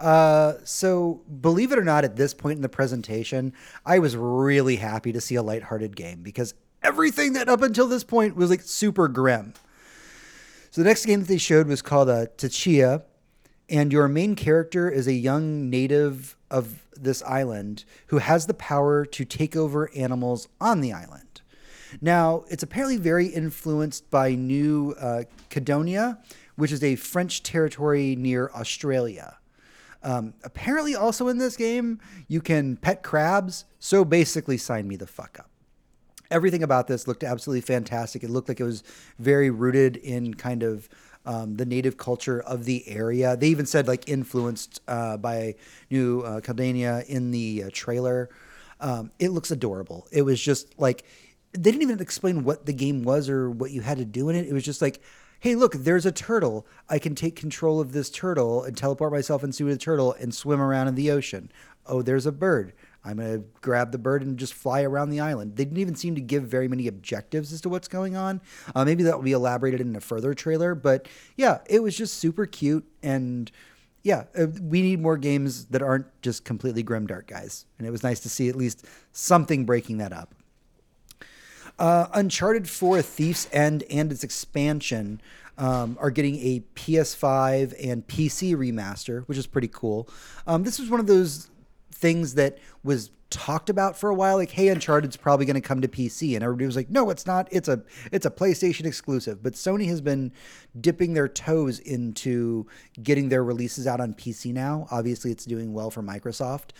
Uh, 0.00 0.54
so 0.64 1.22
believe 1.40 1.70
it 1.72 1.78
or 1.78 1.84
not, 1.84 2.04
at 2.04 2.16
this 2.16 2.34
point 2.34 2.56
in 2.56 2.62
the 2.62 2.68
presentation, 2.68 3.52
I 3.86 4.00
was 4.00 4.16
really 4.16 4.76
happy 4.76 5.12
to 5.12 5.20
see 5.20 5.36
a 5.36 5.42
lighthearted 5.42 5.94
game 5.94 6.22
because 6.22 6.54
everything 6.82 7.32
that 7.34 7.48
up 7.48 7.62
until 7.62 7.86
this 7.86 8.02
point 8.04 8.34
was 8.36 8.50
like 8.50 8.60
super 8.60 9.06
grim. 9.08 9.54
So 10.74 10.82
the 10.82 10.88
next 10.88 11.06
game 11.06 11.20
that 11.20 11.28
they 11.28 11.38
showed 11.38 11.68
was 11.68 11.82
called 11.82 12.08
uh, 12.08 12.26
Tachia, 12.36 13.04
and 13.70 13.92
your 13.92 14.08
main 14.08 14.34
character 14.34 14.90
is 14.90 15.06
a 15.06 15.12
young 15.12 15.70
native 15.70 16.36
of 16.50 16.82
this 16.96 17.22
island 17.22 17.84
who 18.08 18.18
has 18.18 18.48
the 18.48 18.54
power 18.54 19.04
to 19.04 19.24
take 19.24 19.54
over 19.54 19.88
animals 19.94 20.48
on 20.60 20.80
the 20.80 20.92
island. 20.92 21.42
Now, 22.00 22.44
it's 22.48 22.64
apparently 22.64 22.96
very 22.96 23.28
influenced 23.28 24.10
by 24.10 24.34
New 24.34 24.96
uh, 24.98 25.22
Caledonia, 25.48 26.18
which 26.56 26.72
is 26.72 26.82
a 26.82 26.96
French 26.96 27.44
territory 27.44 28.16
near 28.16 28.50
Australia. 28.52 29.38
Um, 30.02 30.34
apparently, 30.42 30.96
also 30.96 31.28
in 31.28 31.38
this 31.38 31.56
game, 31.56 32.00
you 32.26 32.40
can 32.40 32.78
pet 32.78 33.04
crabs. 33.04 33.64
So 33.78 34.04
basically, 34.04 34.58
sign 34.58 34.88
me 34.88 34.96
the 34.96 35.06
fuck 35.06 35.38
up. 35.38 35.53
Everything 36.34 36.64
about 36.64 36.88
this 36.88 37.06
looked 37.06 37.22
absolutely 37.22 37.60
fantastic. 37.60 38.24
It 38.24 38.28
looked 38.28 38.48
like 38.48 38.58
it 38.58 38.64
was 38.64 38.82
very 39.20 39.50
rooted 39.50 39.96
in 39.96 40.34
kind 40.34 40.64
of 40.64 40.88
um, 41.24 41.56
the 41.56 41.64
native 41.64 41.96
culture 41.96 42.40
of 42.40 42.64
the 42.64 42.88
area. 42.88 43.36
They 43.36 43.46
even 43.48 43.66
said 43.66 43.86
like 43.86 44.08
influenced 44.08 44.80
uh, 44.88 45.16
by 45.16 45.54
New 45.90 46.22
uh, 46.22 46.40
Caledonia 46.40 47.04
in 47.06 47.30
the 47.30 47.64
uh, 47.66 47.70
trailer. 47.72 48.30
Um, 48.80 49.12
it 49.20 49.28
looks 49.28 49.52
adorable. 49.52 50.08
It 50.10 50.22
was 50.22 50.40
just 50.40 50.76
like 50.76 51.04
they 51.52 51.70
didn't 51.70 51.82
even 51.82 52.00
explain 52.00 52.42
what 52.42 52.66
the 52.66 52.72
game 52.72 53.04
was 53.04 53.28
or 53.28 53.48
what 53.48 53.70
you 53.70 53.82
had 53.82 53.98
to 53.98 54.04
do 54.04 54.28
in 54.28 54.34
it. 54.34 54.48
It 54.48 54.52
was 54.52 54.64
just 54.64 54.82
like, 54.82 55.00
hey, 55.38 55.54
look, 55.54 55.74
there's 55.74 56.04
a 56.04 56.10
turtle. 56.10 56.66
I 56.88 56.98
can 56.98 57.14
take 57.14 57.36
control 57.36 57.78
of 57.78 57.92
this 57.92 58.10
turtle 58.10 58.64
and 58.64 58.76
teleport 58.76 59.12
myself 59.12 59.44
into 59.44 59.66
the 59.66 59.78
turtle 59.78 60.14
and 60.14 60.34
swim 60.34 60.60
around 60.60 60.88
in 60.88 60.96
the 60.96 61.12
ocean. 61.12 61.52
Oh, 61.86 62.02
there's 62.02 62.26
a 62.26 62.32
bird. 62.32 62.72
I'm 63.04 63.18
going 63.18 63.42
to 63.42 63.44
grab 63.60 63.92
the 63.92 63.98
bird 63.98 64.22
and 64.22 64.38
just 64.38 64.54
fly 64.54 64.82
around 64.82 65.10
the 65.10 65.20
island. 65.20 65.56
They 65.56 65.64
didn't 65.64 65.78
even 65.78 65.94
seem 65.94 66.14
to 66.14 66.20
give 66.20 66.44
very 66.44 66.68
many 66.68 66.86
objectives 66.88 67.52
as 67.52 67.60
to 67.62 67.68
what's 67.68 67.88
going 67.88 68.16
on. 68.16 68.40
Uh, 68.74 68.84
maybe 68.84 69.02
that 69.02 69.16
will 69.16 69.24
be 69.24 69.32
elaborated 69.32 69.80
in 69.80 69.94
a 69.94 70.00
further 70.00 70.32
trailer. 70.32 70.74
But 70.74 71.08
yeah, 71.36 71.58
it 71.66 71.82
was 71.82 71.96
just 71.96 72.14
super 72.14 72.46
cute. 72.46 72.86
And 73.02 73.50
yeah, 74.02 74.24
uh, 74.38 74.46
we 74.62 74.80
need 74.80 75.00
more 75.00 75.18
games 75.18 75.66
that 75.66 75.82
aren't 75.82 76.06
just 76.22 76.44
completely 76.44 76.82
grimdark, 76.82 77.26
guys. 77.26 77.66
And 77.78 77.86
it 77.86 77.90
was 77.90 78.02
nice 78.02 78.20
to 78.20 78.28
see 78.28 78.48
at 78.48 78.56
least 78.56 78.86
something 79.12 79.66
breaking 79.66 79.98
that 79.98 80.12
up. 80.12 80.34
Uh, 81.78 82.06
Uncharted 82.14 82.68
4 82.68 83.02
Thief's 83.02 83.48
End 83.52 83.82
and 83.90 84.12
its 84.12 84.22
expansion 84.22 85.20
um, 85.58 85.96
are 86.00 86.10
getting 86.10 86.36
a 86.36 86.62
PS5 86.74 87.74
and 87.82 88.06
PC 88.06 88.54
remaster, 88.54 89.24
which 89.24 89.38
is 89.38 89.46
pretty 89.46 89.68
cool. 89.68 90.08
Um, 90.46 90.62
this 90.62 90.78
was 90.78 90.88
one 90.88 91.00
of 91.00 91.06
those 91.06 91.50
things 91.94 92.34
that 92.34 92.58
was 92.82 93.10
talked 93.30 93.68
about 93.68 93.96
for 93.96 94.10
a 94.10 94.14
while 94.14 94.36
like 94.36 94.50
hey 94.50 94.68
uncharted's 94.68 95.16
probably 95.16 95.44
going 95.44 95.54
to 95.54 95.60
come 95.60 95.80
to 95.80 95.88
pc 95.88 96.34
and 96.36 96.44
everybody 96.44 96.66
was 96.66 96.76
like 96.76 96.88
no 96.88 97.04
it's 97.10 97.26
not. 97.26 97.48
It's 97.50 97.68
a 97.68 97.82
it's 98.12 98.26
a 98.26 98.30
playstation 98.30 98.86
exclusive. 98.86 99.42
But 99.42 99.54
sony 99.54 99.86
has 99.88 100.00
been 100.00 100.32
dipping 100.80 101.14
their 101.14 101.28
toes 101.28 101.78
into 101.78 102.66
getting 103.02 103.28
their 103.28 103.44
releases 103.44 103.86
out 103.86 104.00
on 104.00 104.14
pc 104.14 104.52
now. 104.52 104.86
Obviously 104.90 105.30
it's 105.30 105.44
doing 105.44 105.72
well 105.72 105.90
for 105.90 106.02
microsoft. 106.02 106.70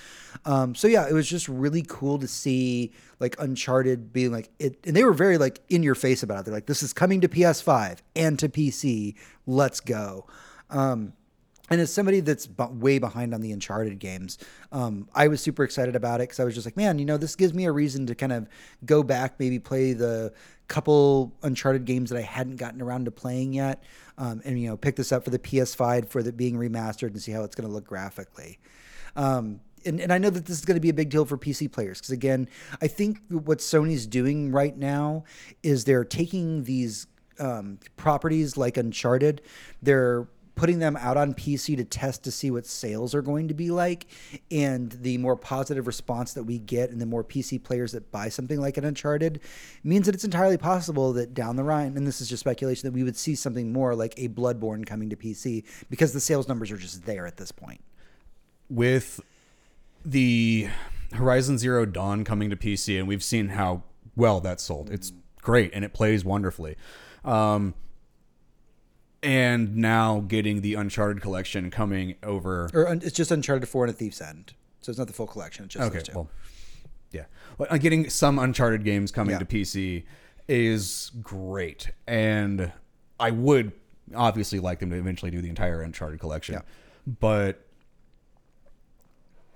Um, 0.45 0.75
so 0.75 0.89
yeah 0.89 1.09
it 1.09 1.13
was 1.13 1.29
just 1.29 1.49
really 1.49 1.85
cool 1.87 2.19
to 2.19 2.29
see 2.29 2.93
like 3.21 3.37
uncharted 3.39 4.13
being 4.13 4.33
like 4.33 4.51
it 4.59 4.79
and 4.85 4.95
they 4.95 5.05
were 5.05 5.15
very 5.15 5.39
like 5.39 5.61
in 5.69 5.83
your 5.83 5.95
face 5.95 6.23
about 6.23 6.41
it. 6.41 6.45
They're 6.47 6.55
like 6.55 6.67
this 6.67 6.83
is 6.83 6.93
coming 6.93 7.21
to 7.23 7.29
ps5 7.29 7.99
and 8.17 8.39
to 8.39 8.49
pc 8.49 9.15
let's 9.47 9.81
go. 9.81 10.27
Um, 10.71 11.13
And 11.71 11.81
as 11.81 11.93
somebody 11.93 12.21
that's 12.21 12.47
b- 12.47 12.65
way 12.71 12.99
behind 12.99 13.33
on 13.33 13.41
the 13.41 13.51
Uncharted 13.51 13.99
games, 13.99 14.39
um, 14.71 15.09
I 15.15 15.29
was 15.29 15.41
super 15.41 15.65
excited 15.65 15.97
about 15.97 16.21
it 16.21 16.25
because 16.25 16.41
I 16.41 16.45
was 16.45 16.55
just 16.55 16.67
like, 16.67 16.77
man, 16.77 16.99
you 16.99 17.07
know, 17.07 17.17
this 17.17 17.37
gives 17.37 17.55
me 17.55 17.65
a 17.65 17.73
reason 17.73 18.07
to 18.07 18.15
kind 18.15 18.33
of 18.33 18.49
go 18.85 19.03
back, 19.03 19.41
maybe 19.41 19.59
play 19.59 19.95
the 19.95 20.33
couple 20.69 21.33
Uncharted 21.43 21.85
games 21.87 22.11
that 22.11 22.19
I 22.19 22.23
hadn't 22.23 22.57
gotten 22.57 22.83
around 22.83 23.07
to 23.07 23.11
playing 23.11 23.55
yet, 23.55 23.83
um, 24.19 24.43
and 24.45 24.61
you 24.61 24.69
know, 24.69 24.77
pick 24.77 24.97
this 24.97 25.11
up 25.11 25.25
for 25.25 25.31
the 25.31 25.39
PS5 25.39 26.09
for 26.09 26.21
it 26.21 26.37
being 26.37 26.57
remastered 26.57 27.09
and 27.09 27.21
see 27.21 27.33
how 27.33 27.45
it's 27.45 27.55
going 27.55 27.69
to 27.69 27.73
look 27.73 27.87
graphically. 27.87 28.59
Um, 29.17 29.61
and, 29.87 30.01
and 30.01 30.13
I 30.13 30.19
know 30.19 30.31
that 30.31 30.47
this 30.47 30.59
is 30.59 30.65
going 30.65 30.77
to 30.77 30.81
be 30.81 30.89
a 30.89 30.95
big 30.95 31.11
deal 31.11 31.25
for 31.25 31.37
PC 31.37 31.71
players 31.71 31.99
because 31.99 32.11
again, 32.11 32.49
I 32.81 32.89
think 32.89 33.21
what 33.29 33.59
Sony's 33.59 34.07
doing 34.07 34.51
right 34.51 34.77
now 34.77 35.25
is 35.63 35.85
they're 35.85 36.05
taking 36.05 36.65
these 36.65 37.07
um, 37.39 37.79
properties 37.97 38.57
like 38.57 38.77
Uncharted, 38.77 39.43
they're 39.83 40.27
putting 40.55 40.79
them 40.79 40.97
out 40.97 41.17
on 41.17 41.35
PC 41.35 41.77
to 41.77 41.85
test 41.85 42.23
to 42.25 42.31
see 42.31 42.51
what 42.51 42.67
sales 42.67 43.15
are 43.15 43.23
going 43.23 43.49
to 43.49 43.55
be 43.55 43.71
like. 43.71 44.07
And 44.51 44.93
the 44.93 45.19
more 45.19 45.37
positive 45.37 45.87
response 45.87 46.33
that 46.35 46.45
we 46.45 46.59
get 46.59 46.91
and 46.91 47.01
the 47.01 47.07
more 47.07 47.25
PC 47.25 47.63
players 47.63 47.93
that 47.93 48.13
buy 48.13 48.29
something 48.29 48.61
like 48.61 48.77
an 48.77 48.85
Uncharted 48.85 49.41
means 49.83 50.07
that 50.07 50.15
it's 50.15 50.25
entirely 50.25 50.57
possible 50.57 51.13
that 51.15 51.35
down 51.35 51.57
the 51.57 51.65
line, 51.65 51.97
and 51.97 52.07
this 52.07 52.21
is 52.21 52.29
just 52.29 52.41
speculation, 52.41 52.89
that 52.89 52.95
we 52.95 53.03
would 53.03 53.17
see 53.17 53.35
something 53.35 53.73
more 53.73 53.95
like 53.95 54.15
a 54.17 54.29
Bloodborne 54.29 54.87
coming 54.87 55.11
to 55.11 55.17
PC 55.17 55.65
because 55.91 56.13
the 56.13 56.21
sales 56.21 56.49
numbers 56.49 56.71
are 56.71 56.77
just 56.77 57.05
there 57.05 57.27
at 57.27 57.37
this 57.37 57.53
point. 57.53 57.81
with 58.71 59.21
the 60.05 60.69
Horizon 61.13 61.59
Zero 61.59 61.87
Dawn 61.87 62.25
coming 62.25 62.51
to 62.51 62.57
PC, 62.57 62.99
and 62.99 63.09
we've 63.09 63.23
seen 63.23 63.51
how 63.51 63.83
well 64.17 64.41
that 64.41 64.61
sold. 64.61 64.91
It's 64.91 65.13
great 65.41 65.71
and 65.75 65.85
it 65.85 65.93
plays 65.93 66.25
wonderfully. 66.25 66.77
Um, 67.25 67.75
and 69.25 69.77
now 69.77 70.21
getting 70.21 70.61
the 70.61 70.75
Uncharted 70.75 71.23
collection 71.23 71.71
coming 71.71 72.15
over. 72.23 72.71
Or 72.75 72.89
un- 72.89 73.01
it's 73.03 73.17
just 73.17 73.31
Uncharted 73.31 73.69
4 73.69 73.87
and 73.87 73.95
a 73.95 73.97
Thief's 73.97 74.21
End. 74.21 74.53
So 74.81 74.91
it's 74.91 74.99
not 74.99 75.07
the 75.07 75.13
full 75.15 75.27
collection. 75.27 75.65
It's 75.65 75.75
just 75.75 75.87
Okay, 75.87 75.99
those 75.99 76.09
two. 76.09 76.15
well, 76.15 76.31
yeah, 77.11 77.25
well, 77.59 77.69
uh, 77.71 77.79
getting 77.79 78.11
some 78.11 78.39
Uncharted 78.39 78.85
games 78.85 79.11
coming 79.11 79.33
Yeah. 79.33 79.39
to 79.39 79.45
PC 79.47 80.05
is 80.47 81.11
great, 81.23 81.91
and 82.07 82.73
I 83.19 83.31
would 83.31 83.73
obviously 84.15 84.61
like 84.61 84.81
them 84.81 84.91
to 84.91 84.97
eventually 84.97 85.31
do 85.31 85.41
the 85.41 85.49
entire 85.49 85.81
Uncharted 85.81 86.21
collection, 86.21 86.57
Yeah. 86.57 86.61
but 87.21 87.67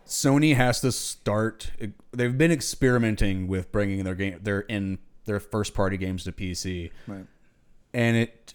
Sony 0.07 0.55
has 0.57 0.81
to 0.81 0.90
start. 0.93 1.73
They've 2.12 2.36
been 2.39 2.53
experimenting 2.53 3.47
with 3.47 3.70
bringing 3.70 4.05
their 4.05 4.15
game, 4.15 4.39
their 4.43 4.61
in 4.61 4.99
their 5.27 5.40
first 5.40 5.74
party 5.74 5.99
games 5.99 6.24
to 6.24 6.32
PC, 6.32 6.90
Right. 7.07 7.27
and 7.93 8.16
it 8.16 8.55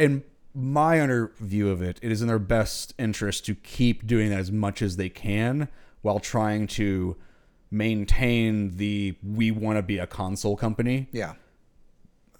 in 0.00 0.24
my 0.54 1.00
under 1.00 1.30
view 1.38 1.70
of 1.70 1.80
it 1.82 1.98
it 2.02 2.10
is 2.10 2.20
in 2.22 2.28
their 2.28 2.38
best 2.40 2.92
interest 2.98 3.44
to 3.46 3.54
keep 3.54 4.06
doing 4.06 4.30
that 4.30 4.40
as 4.40 4.50
much 4.50 4.82
as 4.82 4.96
they 4.96 5.08
can 5.08 5.68
while 6.02 6.18
trying 6.18 6.66
to 6.66 7.16
maintain 7.70 8.76
the 8.76 9.14
we 9.22 9.50
want 9.50 9.76
to 9.78 9.82
be 9.82 9.98
a 9.98 10.06
console 10.06 10.56
company 10.56 11.08
Yeah. 11.12 11.34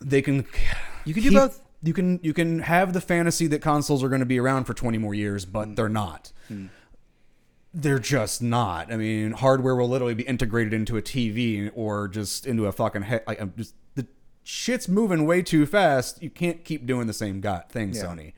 they 0.01 0.23
can 0.23 0.45
You 1.05 1.15
can 1.15 1.23
do 1.23 1.31
both. 1.33 1.63
you 1.83 1.93
can 1.93 2.19
you 2.23 2.33
can 2.35 2.59
have 2.61 2.93
the 2.93 3.01
fantasy 3.01 3.47
that 3.47 3.63
consoles 3.63 4.03
are 4.03 4.09
going 4.09 4.21
to 4.21 4.27
be 4.27 4.41
around 4.41 4.65
for 4.65 4.75
20 4.75 4.99
more 4.99 5.15
years 5.15 5.45
but 5.45 5.69
Mm. 5.69 5.77
they're 5.77 5.89
not 5.89 6.33
they're 7.73 8.01
just 8.01 8.43
not 8.43 8.93
i 8.93 8.97
mean 8.97 9.31
hardware 9.31 9.77
will 9.77 9.89
literally 9.89 10.15
be 10.15 10.25
integrated 10.25 10.73
into 10.75 10.97
a 10.97 11.03
tv 11.03 11.71
or 11.77 12.09
just 12.09 12.45
into 12.47 12.67
a 12.67 12.73
fucking 12.73 13.03
head 13.03 13.23
like 13.29 13.41
i'm 13.41 13.53
just 13.57 13.75
shit's 14.43 14.89
moving 14.89 15.27
way 15.27 15.43
too 15.43 15.67
fast 15.67 16.23
you 16.23 16.31
can't 16.31 16.65
keep 16.65 16.87
doing 16.87 17.07
the 17.07 17.13
same 17.13 17.41
got 17.41 17.71
thing 17.71 17.93
Yeah. 17.95 18.05
sony 18.05 18.33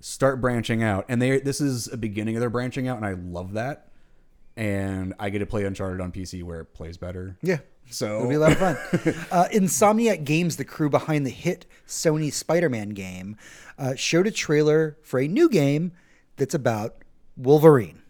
start 0.00 0.40
branching 0.40 0.82
out 0.82 1.04
and 1.08 1.20
they 1.20 1.40
this 1.40 1.60
is 1.60 1.88
a 1.92 1.96
beginning 1.96 2.36
of 2.36 2.40
their 2.40 2.50
branching 2.50 2.86
out 2.86 2.96
and 2.98 3.06
i 3.06 3.12
love 3.14 3.54
that 3.54 3.88
and 4.56 5.14
i 5.18 5.30
get 5.30 5.38
to 5.40 5.46
play 5.46 5.64
uncharted 5.64 6.00
on 6.00 6.12
pc 6.12 6.42
where 6.42 6.60
it 6.60 6.74
plays 6.74 6.96
better 6.96 7.36
Yeah. 7.42 7.58
so 7.90 8.16
It'll 8.18 8.28
be 8.28 8.34
a 8.34 8.38
lot 8.40 8.52
of 8.52 8.58
fun. 8.58 8.76
uh, 9.32 9.48
Insomniac 9.52 10.24
Games, 10.24 10.56
the 10.56 10.64
crew 10.64 10.90
behind 10.90 11.24
the 11.26 11.30
hit 11.30 11.64
Sony 11.86 12.30
Spider 12.32 12.68
Man 12.68 12.90
game, 12.90 13.36
uh, 13.78 13.94
showed 13.94 14.26
a 14.26 14.30
trailer 14.30 14.98
for 15.02 15.18
a 15.18 15.26
new 15.26 15.48
game 15.48 15.92
that's 16.36 16.54
about 16.54 16.96
Wolverine. 17.36 18.02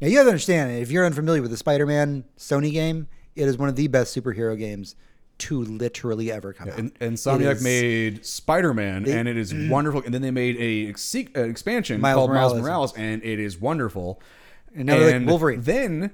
Now, 0.00 0.08
you 0.08 0.16
have 0.18 0.26
to 0.26 0.30
understand, 0.30 0.72
if 0.82 0.90
you're 0.90 1.06
unfamiliar 1.06 1.40
with 1.42 1.52
the 1.52 1.56
Spider 1.56 1.86
Man 1.86 2.24
Sony 2.36 2.72
game, 2.72 3.06
it 3.36 3.46
is 3.46 3.56
one 3.56 3.68
of 3.68 3.76
the 3.76 3.86
best 3.86 4.16
superhero 4.16 4.58
games 4.58 4.96
to 5.38 5.62
literally 5.64 6.32
ever 6.32 6.52
come 6.52 6.68
out. 6.68 6.78
And, 6.78 6.92
and 7.00 7.16
Insomniac 7.16 7.56
is- 7.56 7.62
made 7.62 8.26
Spider 8.26 8.72
Man, 8.72 9.06
and 9.08 9.28
it 9.28 9.36
is 9.36 9.54
wonderful. 9.70 10.02
And 10.04 10.12
then 10.14 10.22
they 10.22 10.30
made 10.30 10.56
a 10.56 10.88
ex- 10.88 11.14
uh, 11.14 11.40
expansion 11.40 12.00
Miles 12.00 12.16
called 12.16 12.30
Miles 12.30 12.52
Morales. 12.54 12.62
Morales, 12.66 12.94
and 12.96 13.24
it 13.24 13.38
is 13.38 13.60
wonderful. 13.60 14.20
And 14.74 14.86
now 14.86 14.98
they're 14.98 15.18
like 15.18 15.28
Wolverine. 15.28 15.60
Then 15.62 16.10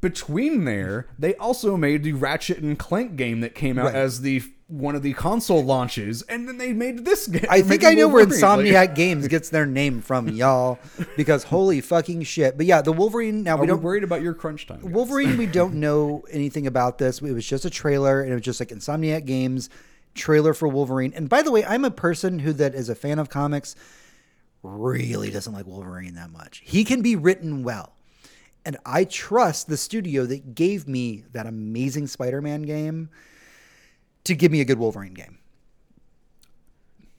between 0.00 0.64
there, 0.64 1.06
they 1.18 1.34
also 1.36 1.76
made 1.76 2.02
the 2.04 2.12
Ratchet 2.14 2.58
and 2.58 2.78
Clank 2.78 3.16
game 3.16 3.40
that 3.40 3.54
came 3.54 3.78
out 3.78 3.86
Right. 3.86 3.94
as 3.94 4.22
the 4.22 4.42
one 4.66 4.94
of 4.94 5.02
the 5.02 5.12
console 5.14 5.64
launches, 5.64 6.22
and 6.22 6.46
then 6.46 6.56
they 6.56 6.72
made 6.72 7.04
this 7.04 7.26
game. 7.26 7.44
I 7.50 7.60
think 7.60 7.82
I 7.84 7.92
know 7.94 8.06
where 8.06 8.24
Wolverine. 8.24 8.72
Like, 8.72 8.90
Insomniac 8.92 8.94
Games 8.94 9.26
gets 9.26 9.50
their 9.50 9.66
name 9.66 10.00
from, 10.00 10.28
y'all, 10.28 10.78
because 11.16 11.42
holy 11.42 11.80
fucking 11.80 12.22
shit. 12.22 12.56
But 12.56 12.66
yeah, 12.66 12.80
the 12.80 12.92
Wolverine. 12.92 13.42
Now 13.42 13.54
Are 13.54 13.56
we 13.56 13.62
we 13.62 13.66
don't 13.66 13.82
worried 13.82 14.04
about 14.04 14.22
your 14.22 14.32
crunch 14.32 14.68
time? 14.68 14.80
guys? 14.82 14.92
Wolverine, 14.92 15.36
we 15.36 15.46
don't 15.46 15.74
know 15.74 16.22
anything 16.30 16.68
about 16.68 16.98
this. 16.98 17.20
It 17.20 17.32
was 17.32 17.44
just 17.46 17.64
a 17.64 17.70
trailer, 17.70 18.20
and 18.22 18.30
it 18.30 18.34
was 18.34 18.42
just 18.44 18.60
like 18.60 18.68
Insomniac 18.68 19.24
Games 19.26 19.70
trailer 20.14 20.54
for 20.54 20.68
Wolverine. 20.68 21.12
And 21.16 21.28
by 21.28 21.42
the 21.42 21.50
way, 21.50 21.64
I'm 21.64 21.84
a 21.84 21.90
person 21.90 22.38
who 22.38 22.52
that 22.52 22.72
is 22.74 22.88
a 22.88 22.94
fan 22.94 23.18
of 23.18 23.28
comics 23.28 23.74
really 24.62 25.30
doesn't 25.30 25.52
like 25.52 25.66
Wolverine 25.66 26.14
that 26.14 26.30
much. 26.30 26.62
He 26.64 26.84
can 26.84 27.02
be 27.02 27.16
written 27.16 27.62
well. 27.64 27.94
And 28.64 28.76
I 28.84 29.04
trust 29.04 29.68
the 29.68 29.76
studio 29.76 30.26
that 30.26 30.54
gave 30.54 30.86
me 30.86 31.24
that 31.32 31.46
amazing 31.46 32.06
Spider-Man 32.06 32.62
game 32.62 33.08
to 34.24 34.34
give 34.34 34.52
me 34.52 34.60
a 34.60 34.64
good 34.64 34.78
Wolverine 34.78 35.14
game. 35.14 35.38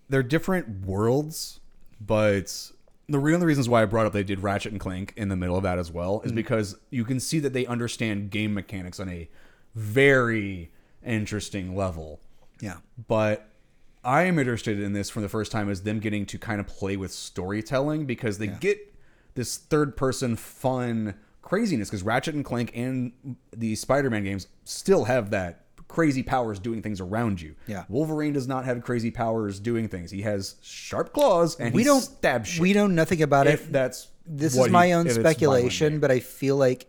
they're 0.09 0.22
different 0.23 0.85
worlds, 0.85 1.61
but 1.99 2.72
the 3.07 3.18
one 3.19 3.34
of 3.34 3.39
the 3.39 3.45
reasons 3.45 3.69
why 3.69 3.81
I 3.81 3.85
brought 3.85 4.05
up 4.05 4.11
they 4.13 4.23
did 4.23 4.41
Ratchet 4.43 4.72
and 4.73 4.80
Clank 4.80 5.13
in 5.15 5.30
the 5.30 5.35
middle 5.38 5.55
of 5.55 5.63
that 5.63 5.80
as 5.80 5.89
well 5.91 6.19
Mm. 6.19 6.26
is 6.26 6.31
because 6.34 6.76
you 6.89 7.05
can 7.05 7.19
see 7.19 7.39
that 7.39 7.53
they 7.53 7.65
understand 7.65 8.30
game 8.30 8.53
mechanics 8.53 8.99
on 8.99 9.07
a 9.09 9.30
very 9.73 10.69
interesting 11.05 11.76
level. 11.76 12.19
Yeah. 12.59 12.77
But 13.07 13.47
I 14.03 14.23
am 14.23 14.38
interested 14.38 14.80
in 14.81 14.93
this 14.93 15.09
for 15.09 15.22
the 15.22 15.30
first 15.30 15.51
time 15.51 15.69
as 15.69 15.84
them 15.84 15.99
getting 15.99 16.26
to 16.27 16.38
kind 16.38 16.59
of 16.59 16.68
play 16.68 16.97
with 16.97 17.11
storytelling 17.13 18.05
because 18.05 18.38
they 18.38 18.47
get 18.47 18.93
this 19.35 19.55
third 19.57 19.95
person 19.95 20.35
fun 20.35 21.15
craziness 21.41 21.89
because 21.89 22.03
Ratchet 22.03 22.35
and 22.35 22.45
Clank 22.45 22.72
and 22.76 23.11
the 23.55 23.76
Spider-Man 23.76 24.23
games 24.23 24.47
still 24.63 25.05
have 25.05 25.31
that 25.31 25.65
crazy 25.88 26.23
powers 26.23 26.57
doing 26.59 26.81
things 26.81 27.01
around 27.01 27.41
you. 27.41 27.55
Yeah. 27.68 27.84
Wolverine 27.89 28.31
does 28.34 28.47
not 28.47 28.63
have 28.65 28.81
crazy 28.81 29.11
powers 29.11 29.59
doing 29.59 29.89
things. 29.89 30.09
He 30.09 30.22
has 30.22 30.55
sharp 30.61 31.11
claws 31.13 31.59
and 31.59 31.73
we 31.73 31.81
he 31.81 31.85
don't 31.85 32.01
stab 32.01 32.45
shit. 32.45 32.61
We 32.61 32.73
know 32.73 32.88
nothing 32.88 33.22
about 33.22 33.47
if 33.47 33.65
it. 33.65 33.73
that's 33.73 34.07
this 34.26 34.55
is 34.55 34.65
he- 34.65 34.72
my 34.72 34.93
own 34.93 35.07
it's 35.07 35.18
violent 35.18 35.35
speculation, 35.35 35.99
but 35.99 36.09
I 36.09 36.19
feel 36.19 36.55
like 36.55 36.88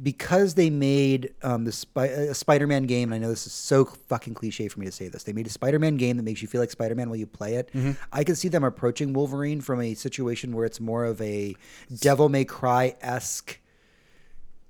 because 0.00 0.54
they 0.54 0.70
made 0.70 1.34
um, 1.42 1.64
the 1.64 1.72
Spy- 1.72 2.06
a 2.06 2.32
Spider-Man 2.34 2.84
game, 2.84 3.12
and 3.12 3.14
I 3.14 3.18
know 3.18 3.30
this 3.30 3.46
is 3.48 3.52
so 3.52 3.84
fucking 3.84 4.34
cliche 4.34 4.68
for 4.68 4.78
me 4.78 4.86
to 4.86 4.92
say 4.92 5.08
this, 5.08 5.24
they 5.24 5.32
made 5.32 5.46
a 5.48 5.50
Spider-Man 5.50 5.96
game 5.96 6.16
that 6.18 6.22
makes 6.22 6.40
you 6.40 6.46
feel 6.46 6.60
like 6.60 6.70
Spider-Man 6.70 7.08
while 7.08 7.16
you 7.18 7.26
play 7.26 7.54
it. 7.56 7.70
Mm-hmm. 7.74 7.92
I 8.12 8.22
can 8.22 8.36
see 8.36 8.46
them 8.48 8.62
approaching 8.62 9.12
Wolverine 9.12 9.60
from 9.60 9.80
a 9.80 9.94
situation 9.94 10.54
where 10.54 10.64
it's 10.64 10.80
more 10.80 11.04
of 11.04 11.20
a 11.20 11.56
Devil 12.00 12.28
May 12.28 12.44
Cry 12.44 12.94
esque. 13.00 13.58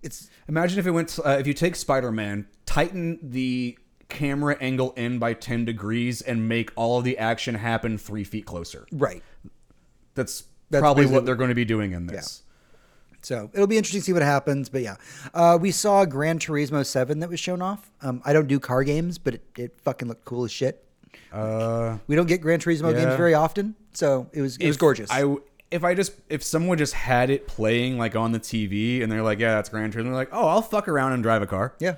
It's 0.03 0.31
Imagine 0.49 0.79
if 0.79 0.87
it 0.87 0.91
went. 0.93 1.19
Uh, 1.25 1.31
if 1.41 1.47
you 1.47 1.55
take 1.55 1.77
Spider-Man, 1.77 2.47
tighten 2.67 3.19
the 3.23 3.79
camera 4.09 4.57
angle 4.61 4.93
in 4.93 5.19
by 5.19 5.35
ten 5.35 5.65
degrees, 5.65 6.23
and 6.23 6.49
make 6.49 6.71
all 6.77 6.99
of 6.99 7.05
the 7.05 7.19
action 7.19 7.55
happen 7.57 7.99
three 7.99 8.25
feet 8.25 8.47
closer. 8.47 8.87
right. 8.93 9.23
That's, 10.15 10.45
That's 10.71 10.81
probably 10.81 11.07
what 11.07 11.25
they're 11.25 11.37
going 11.37 11.51
to 11.51 11.55
be 11.55 11.65
doing 11.65 11.93
in 11.93 12.07
this. 12.07 12.43
So 13.23 13.51
it'll 13.53 13.67
be 13.69 13.77
interesting 13.77 14.01
to 14.01 14.05
see 14.05 14.13
what 14.13 14.23
happens. 14.23 14.69
But 14.69 14.83
yeah, 14.83 14.97
uh, 15.33 15.59
we 15.61 15.71
saw 15.71 16.05
Gran 16.05 16.39
Turismo 16.41 16.85
7 16.85 17.21
that 17.21 17.29
was 17.29 17.39
shown 17.39 17.63
off. 17.63 17.89
Um, 18.03 18.21
I 18.25 18.33
don't 18.33 18.49
do 18.49 18.59
car 18.59 18.83
games, 18.83 19.19
but 19.19 19.35
it, 19.35 19.45
it 19.57 19.81
fucking 19.83 20.09
looked 20.09 20.25
cool 20.25 20.45
as 20.45 20.51
shit. 20.51 20.85
Uh, 21.33 21.99
We 22.07 22.17
don't 22.17 22.27
get 22.27 22.41
Gran 22.41 22.59
Turismo 22.59 22.93
games 22.95 23.17
very 23.17 23.35
often, 23.35 23.75
so 23.93 24.29
it 24.33 24.41
was 24.41 24.57
it 24.57 24.67
was 24.67 24.77
gorgeous. 24.77 25.11
I 25.11 25.37
if 25.71 25.85
I 25.85 25.95
just 25.95 26.13
if 26.29 26.43
someone 26.43 26.79
just 26.79 26.95
had 26.95 27.31
it 27.31 27.47
playing 27.47 27.99
like 27.99 28.17
on 28.17 28.33
the 28.33 28.41
TV 28.41 29.03
and 29.03 29.11
they're 29.13 29.23
like, 29.23 29.39
yeah, 29.39 29.55
that's 29.57 29.69
Gran 29.69 29.93
Turismo, 29.93 30.05
they're 30.05 30.13
like, 30.15 30.31
oh, 30.33 30.47
I'll 30.49 30.63
fuck 30.63 30.89
around 30.89 31.13
and 31.13 31.23
drive 31.23 31.43
a 31.43 31.47
car. 31.47 31.75
yeah, 31.79 31.97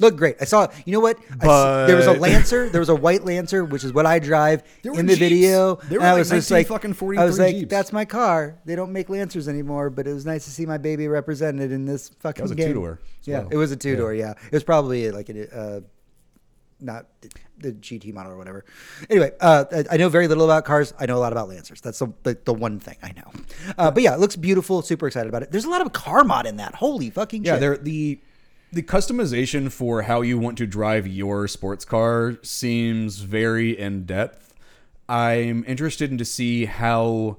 Look 0.00 0.16
great. 0.16 0.36
I 0.40 0.44
saw. 0.44 0.68
You 0.84 0.92
know 0.92 1.00
what? 1.00 1.18
I 1.40 1.46
s- 1.46 1.86
there 1.88 1.96
was 1.96 2.06
a 2.06 2.12
Lancer. 2.12 2.68
There 2.68 2.80
was 2.80 2.88
a 2.88 2.94
white 2.94 3.24
Lancer, 3.24 3.64
which 3.64 3.82
is 3.82 3.92
what 3.92 4.06
I 4.06 4.20
drive 4.20 4.62
in 4.84 4.92
the 5.06 5.14
Jeeps. 5.14 5.18
video. 5.18 5.74
There 5.74 5.98
were 5.98 6.06
I 6.06 6.12
like 6.12 6.18
was 6.20 6.30
just 6.30 6.50
like, 6.52 6.70
1943 6.70 7.18
I 7.18 7.24
was 7.24 7.38
like, 7.38 7.56
Jeeps. 7.56 7.68
that's 7.70 7.92
my 7.92 8.04
car. 8.04 8.56
They 8.64 8.76
don't 8.76 8.92
make 8.92 9.08
Lancers 9.08 9.48
anymore, 9.48 9.90
but 9.90 10.06
it 10.06 10.14
was 10.14 10.24
nice 10.24 10.44
to 10.44 10.50
see 10.52 10.66
my 10.66 10.78
baby 10.78 11.08
represented 11.08 11.72
in 11.72 11.84
this 11.84 12.10
fucking 12.20 12.42
was 12.42 12.52
a 12.52 12.54
game. 12.54 12.68
two-door 12.68 13.00
Yeah, 13.24 13.40
well. 13.40 13.48
it 13.50 13.56
was 13.56 13.72
a 13.72 13.76
two 13.76 13.96
door. 13.96 14.14
Yeah. 14.14 14.34
it 14.46 14.52
was 14.52 14.62
probably 14.62 15.10
like 15.10 15.28
a. 15.30 15.52
Uh, 15.52 15.80
not 16.80 17.06
the, 17.60 17.72
GT 17.72 18.12
model 18.14 18.32
or 18.32 18.36
whatever. 18.36 18.64
Anyway, 19.10 19.32
uh, 19.40 19.64
I- 19.90 19.96
know 19.96 20.08
very 20.08 20.28
little 20.28 20.44
about 20.44 20.64
cars. 20.64 20.94
I 20.98 21.06
know 21.06 21.16
a 21.16 21.20
lot 21.20 21.32
about 21.32 21.48
Lancers. 21.48 21.80
That's 21.80 21.98
the 21.98 22.12
the, 22.22 22.38
the 22.44 22.54
one 22.54 22.78
thing 22.80 22.96
I 23.02 23.12
know. 23.12 23.30
Uh, 23.76 23.90
but 23.90 24.02
yeah, 24.02 24.14
it 24.14 24.20
looks 24.20 24.36
beautiful. 24.36 24.82
Super 24.82 25.06
excited 25.06 25.28
about 25.28 25.42
it. 25.42 25.50
There's 25.52 25.64
a 25.64 25.70
lot 25.70 25.80
of 25.80 25.92
car 25.92 26.24
mod 26.24 26.46
in 26.46 26.56
that. 26.56 26.74
Holy 26.76 27.10
fucking 27.10 27.44
Yeah, 27.44 27.54
shit! 27.54 27.60
there 27.60 27.76
the 27.76 28.20
the 28.72 28.82
customization 28.82 29.72
for 29.72 30.02
how 30.02 30.20
you 30.20 30.38
want 30.38 30.58
to 30.58 30.66
drive 30.66 31.06
your 31.06 31.48
sports 31.48 31.84
car 31.84 32.36
seems 32.42 33.18
very 33.20 33.78
in 33.78 34.04
depth. 34.04 34.54
I'm 35.08 35.64
interested 35.66 36.10
in 36.10 36.18
to 36.18 36.24
see 36.24 36.66
how 36.66 37.38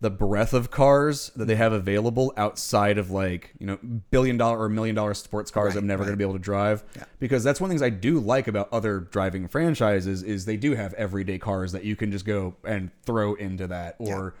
the 0.00 0.10
breadth 0.10 0.54
of 0.54 0.70
cars 0.70 1.30
that 1.34 1.46
they 1.46 1.56
have 1.56 1.72
available 1.72 2.32
outside 2.36 2.98
of 2.98 3.10
like 3.10 3.54
you 3.58 3.66
know 3.66 3.78
billion 4.10 4.36
dollar 4.36 4.60
or 4.60 4.68
million 4.68 4.94
dollar 4.94 5.14
sports 5.14 5.50
cars 5.50 5.74
I'm 5.74 5.86
never 5.86 6.04
going 6.04 6.12
to 6.12 6.16
be 6.16 6.24
able 6.24 6.34
to 6.34 6.38
drive 6.38 6.84
because 7.18 7.42
that's 7.42 7.60
one 7.60 7.70
of 7.70 7.76
the 7.76 7.80
things 7.80 7.94
I 7.94 7.96
do 7.96 8.20
like 8.20 8.46
about 8.46 8.72
other 8.72 9.00
driving 9.00 9.48
franchises 9.48 10.22
is 10.22 10.44
they 10.44 10.56
do 10.56 10.74
have 10.74 10.94
everyday 10.94 11.38
cars 11.38 11.72
that 11.72 11.84
you 11.84 11.96
can 11.96 12.12
just 12.12 12.24
go 12.24 12.54
and 12.64 12.90
throw 13.04 13.34
into 13.34 13.66
that 13.66 13.96
or 13.98 14.34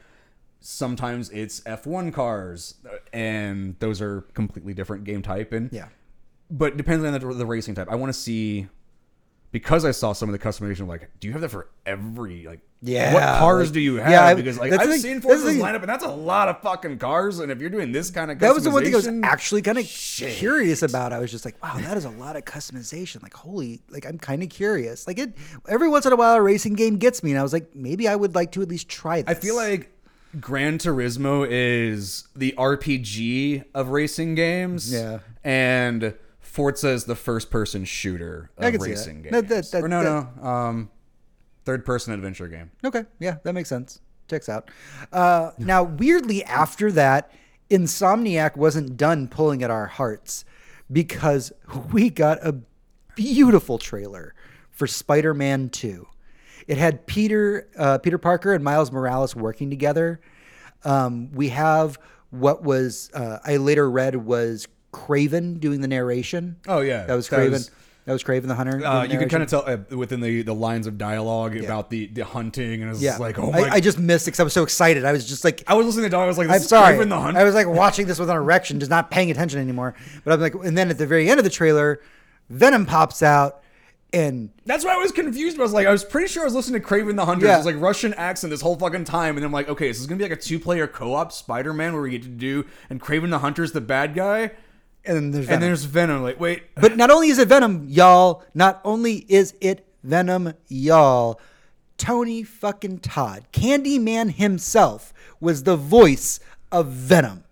sometimes 0.60 1.30
it's 1.30 1.60
F1 1.60 2.12
cars 2.12 2.74
uh, 2.86 2.96
and 3.12 3.76
those 3.80 4.00
are 4.00 4.22
completely 4.34 4.74
different 4.74 5.04
game 5.04 5.22
type 5.22 5.52
and 5.52 5.70
yeah. 5.72 5.88
but 6.50 6.76
depends 6.76 7.04
on 7.04 7.12
the, 7.12 7.18
the 7.34 7.46
racing 7.46 7.74
type. 7.74 7.88
I 7.90 7.96
want 7.96 8.12
to 8.12 8.18
see 8.18 8.68
because 9.50 9.84
I 9.84 9.90
saw 9.90 10.12
some 10.12 10.28
of 10.28 10.32
the 10.32 10.38
customization. 10.38 10.86
Like, 10.86 11.10
do 11.20 11.28
you 11.28 11.32
have 11.32 11.42
that 11.42 11.50
for 11.50 11.68
every 11.86 12.46
like? 12.46 12.60
Yeah, 12.80 13.12
What 13.12 13.22
cars 13.40 13.66
like- 13.68 13.74
do 13.74 13.80
you 13.80 13.96
have? 13.96 14.10
yeah, 14.10 14.24
I, 14.24 14.34
because 14.34 14.56
like 14.58 14.72
I've 14.72 14.88
thing- 14.88 15.00
seen 15.00 15.20
Forza's 15.20 15.56
the 15.56 15.60
lineup, 15.60 15.80
and 15.80 15.88
that's 15.88 16.04
a 16.04 16.08
lot 16.10 16.48
of 16.48 16.60
fucking 16.62 16.98
cars. 16.98 17.40
And 17.40 17.50
if 17.50 17.60
you're 17.60 17.70
doing 17.70 17.90
this 17.90 18.10
kind 18.10 18.30
of 18.30 18.36
customization, 18.38 18.40
That 18.40 18.54
was 18.54 18.64
the 18.64 18.70
one 18.70 18.84
thing 18.84 18.94
I 18.94 18.96
was 18.98 19.08
actually 19.24 19.62
kind 19.62 19.78
of 19.78 19.84
curious 19.84 20.82
about. 20.82 21.12
I 21.12 21.18
was 21.18 21.30
just 21.32 21.44
like, 21.44 21.60
wow, 21.62 21.76
that 21.78 21.96
is 21.96 22.04
a 22.04 22.10
lot 22.10 22.36
of 22.36 22.44
customization. 22.44 23.20
Like, 23.22 23.34
holy, 23.34 23.80
like 23.90 24.06
I'm 24.06 24.16
kind 24.18 24.42
of 24.44 24.48
curious. 24.48 25.06
Like 25.08 25.18
it 25.18 25.34
every 25.68 25.88
once 25.88 26.06
in 26.06 26.12
a 26.12 26.16
while, 26.16 26.36
a 26.36 26.40
racing 26.42 26.74
game 26.74 26.98
gets 26.98 27.22
me, 27.24 27.30
and 27.32 27.40
I 27.40 27.42
was 27.42 27.52
like, 27.52 27.74
maybe 27.74 28.06
I 28.06 28.14
would 28.14 28.34
like 28.36 28.52
to 28.52 28.62
at 28.62 28.68
least 28.68 28.88
try 28.88 29.22
this. 29.22 29.36
I 29.36 29.40
feel 29.40 29.56
like 29.56 29.90
Gran 30.40 30.78
Turismo 30.78 31.46
is 31.50 32.28
the 32.36 32.54
RPG 32.56 33.64
of 33.74 33.88
racing 33.88 34.34
games. 34.36 34.92
Yeah. 34.92 35.18
and 35.42 36.14
Forza 36.40 36.88
is 36.90 37.04
the 37.04 37.14
first-person 37.14 37.84
shooter 37.84 38.50
of 38.58 38.64
I 38.64 38.70
can 38.72 38.80
see 38.80 38.90
racing 38.90 39.22
games. 39.22 39.32
That- 39.32 39.48
that- 39.48 39.70
that- 39.70 39.82
or 39.82 39.88
no, 39.88 40.02
that- 40.02 40.42
no, 40.42 40.48
um, 40.48 40.90
third-person 41.68 42.14
adventure 42.14 42.48
game. 42.48 42.70
Okay, 42.82 43.04
yeah, 43.20 43.36
that 43.44 43.52
makes 43.52 43.68
sense. 43.68 44.00
Checks 44.26 44.48
out. 44.48 44.70
Uh, 45.12 45.50
now, 45.58 45.82
weirdly, 45.82 46.42
after 46.44 46.90
that, 46.92 47.30
Insomniac 47.70 48.56
wasn't 48.56 48.96
done 48.96 49.28
pulling 49.28 49.62
at 49.62 49.70
our 49.70 49.86
hearts 49.86 50.46
because 50.90 51.52
we 51.92 52.08
got 52.08 52.38
a 52.42 52.54
beautiful 53.16 53.76
trailer 53.78 54.34
for 54.70 54.86
Spider-Man 54.86 55.68
Two. 55.68 56.06
It 56.66 56.78
had 56.78 57.06
Peter 57.06 57.68
uh, 57.76 57.98
Peter 57.98 58.16
Parker 58.18 58.54
and 58.54 58.64
Miles 58.64 58.90
Morales 58.90 59.36
working 59.36 59.68
together. 59.68 60.20
Um, 60.84 61.30
we 61.32 61.50
have 61.50 61.98
what 62.30 62.62
was 62.62 63.10
uh, 63.12 63.38
I 63.44 63.56
later 63.58 63.90
read 63.90 64.14
was 64.16 64.66
Kraven 64.92 65.60
doing 65.60 65.80
the 65.82 65.88
narration. 65.88 66.56
Oh, 66.66 66.80
yeah. 66.80 67.04
that 67.04 67.14
was 67.14 67.28
That 67.28 67.40
Kraven. 67.40 67.50
was- 67.50 67.70
that 68.08 68.14
was 68.14 68.24
Kraven 68.24 68.46
the 68.46 68.54
Hunter. 68.54 68.80
Uh, 68.82 69.06
the 69.06 69.12
you 69.12 69.18
can 69.18 69.28
kind 69.28 69.42
of 69.42 69.50
tell 69.50 69.64
uh, 69.66 69.76
within 69.94 70.20
the, 70.22 70.40
the 70.40 70.54
lines 70.54 70.86
of 70.86 70.96
dialogue 70.96 71.54
about 71.58 71.90
the, 71.90 72.06
the 72.06 72.24
hunting, 72.24 72.80
and 72.80 72.90
it's 72.90 73.02
Yeah, 73.02 73.18
like, 73.18 73.38
oh 73.38 73.52
my! 73.52 73.58
I, 73.58 73.68
I 73.74 73.80
just 73.80 73.98
missed 73.98 74.24
because 74.24 74.40
I 74.40 74.44
was 74.44 74.54
so 74.54 74.62
excited. 74.62 75.04
I 75.04 75.12
was 75.12 75.28
just 75.28 75.44
like, 75.44 75.62
I 75.66 75.74
was 75.74 75.84
listening 75.84 76.04
to 76.04 76.08
the 76.08 76.16
dog. 76.16 76.22
I 76.24 76.26
was 76.26 76.38
like, 76.38 76.48
this 76.48 76.56
I'm 76.56 76.62
is 76.62 76.68
sorry. 76.70 76.96
Kraven 76.96 77.10
the 77.10 77.20
Hunter. 77.20 77.38
I 77.38 77.44
was 77.44 77.54
like 77.54 77.66
watching 77.66 78.06
this 78.06 78.18
with 78.18 78.30
an 78.30 78.36
erection, 78.36 78.80
just 78.80 78.88
not 78.88 79.10
paying 79.10 79.30
attention 79.30 79.60
anymore. 79.60 79.94
But 80.24 80.32
I'm 80.32 80.40
like, 80.40 80.54
and 80.54 80.76
then 80.78 80.88
at 80.88 80.96
the 80.96 81.06
very 81.06 81.28
end 81.28 81.38
of 81.38 81.44
the 81.44 81.50
trailer, 81.50 82.00
Venom 82.48 82.86
pops 82.86 83.22
out, 83.22 83.62
and 84.14 84.48
That's 84.64 84.86
why 84.86 84.94
I 84.94 84.96
was 84.96 85.12
confused. 85.12 85.58
I 85.58 85.62
was 85.62 85.74
like, 85.74 85.86
I 85.86 85.92
was 85.92 86.02
pretty 86.02 86.28
sure 86.28 86.44
I 86.44 86.46
was 86.46 86.54
listening 86.54 86.80
to 86.80 86.88
Kraven 86.88 87.14
the 87.14 87.26
Hunter. 87.26 87.44
Yeah. 87.44 87.56
It 87.56 87.58
was 87.58 87.66
like 87.66 87.78
Russian 87.78 88.14
accent 88.14 88.50
this 88.52 88.62
whole 88.62 88.76
fucking 88.76 89.04
time, 89.04 89.36
and 89.36 89.44
I'm 89.44 89.52
like, 89.52 89.68
okay, 89.68 89.88
this 89.88 90.00
is 90.00 90.06
gonna 90.06 90.16
be 90.16 90.24
like 90.24 90.32
a 90.32 90.36
two 90.40 90.58
player 90.58 90.86
co 90.86 91.12
op 91.14 91.30
Spider 91.30 91.74
Man 91.74 91.92
where 91.92 92.00
we 92.00 92.10
get 92.12 92.22
to 92.22 92.28
do, 92.28 92.64
and 92.88 93.02
Kraven 93.02 93.28
the 93.28 93.40
Hunter's 93.40 93.72
the 93.72 93.82
bad 93.82 94.14
guy, 94.14 94.52
and 95.08 95.16
then 95.16 95.30
there's 95.30 95.48
and 95.48 95.60
Venom. 95.60 95.60
there's 95.62 95.84
Venom. 95.84 96.22
Like, 96.22 96.38
wait, 96.38 96.62
but 96.74 96.96
not 96.96 97.10
only 97.10 97.30
is 97.30 97.38
it 97.38 97.48
Venom, 97.48 97.86
y'all. 97.88 98.44
Not 98.54 98.80
only 98.84 99.24
is 99.28 99.54
it 99.60 99.86
Venom, 100.04 100.52
y'all. 100.68 101.40
Tony 101.96 102.44
fucking 102.44 103.00
Todd, 103.00 103.44
Candyman 103.52 104.32
himself, 104.32 105.12
was 105.40 105.64
the 105.64 105.76
voice 105.76 106.38
of 106.70 106.86
Venom. 106.86 107.44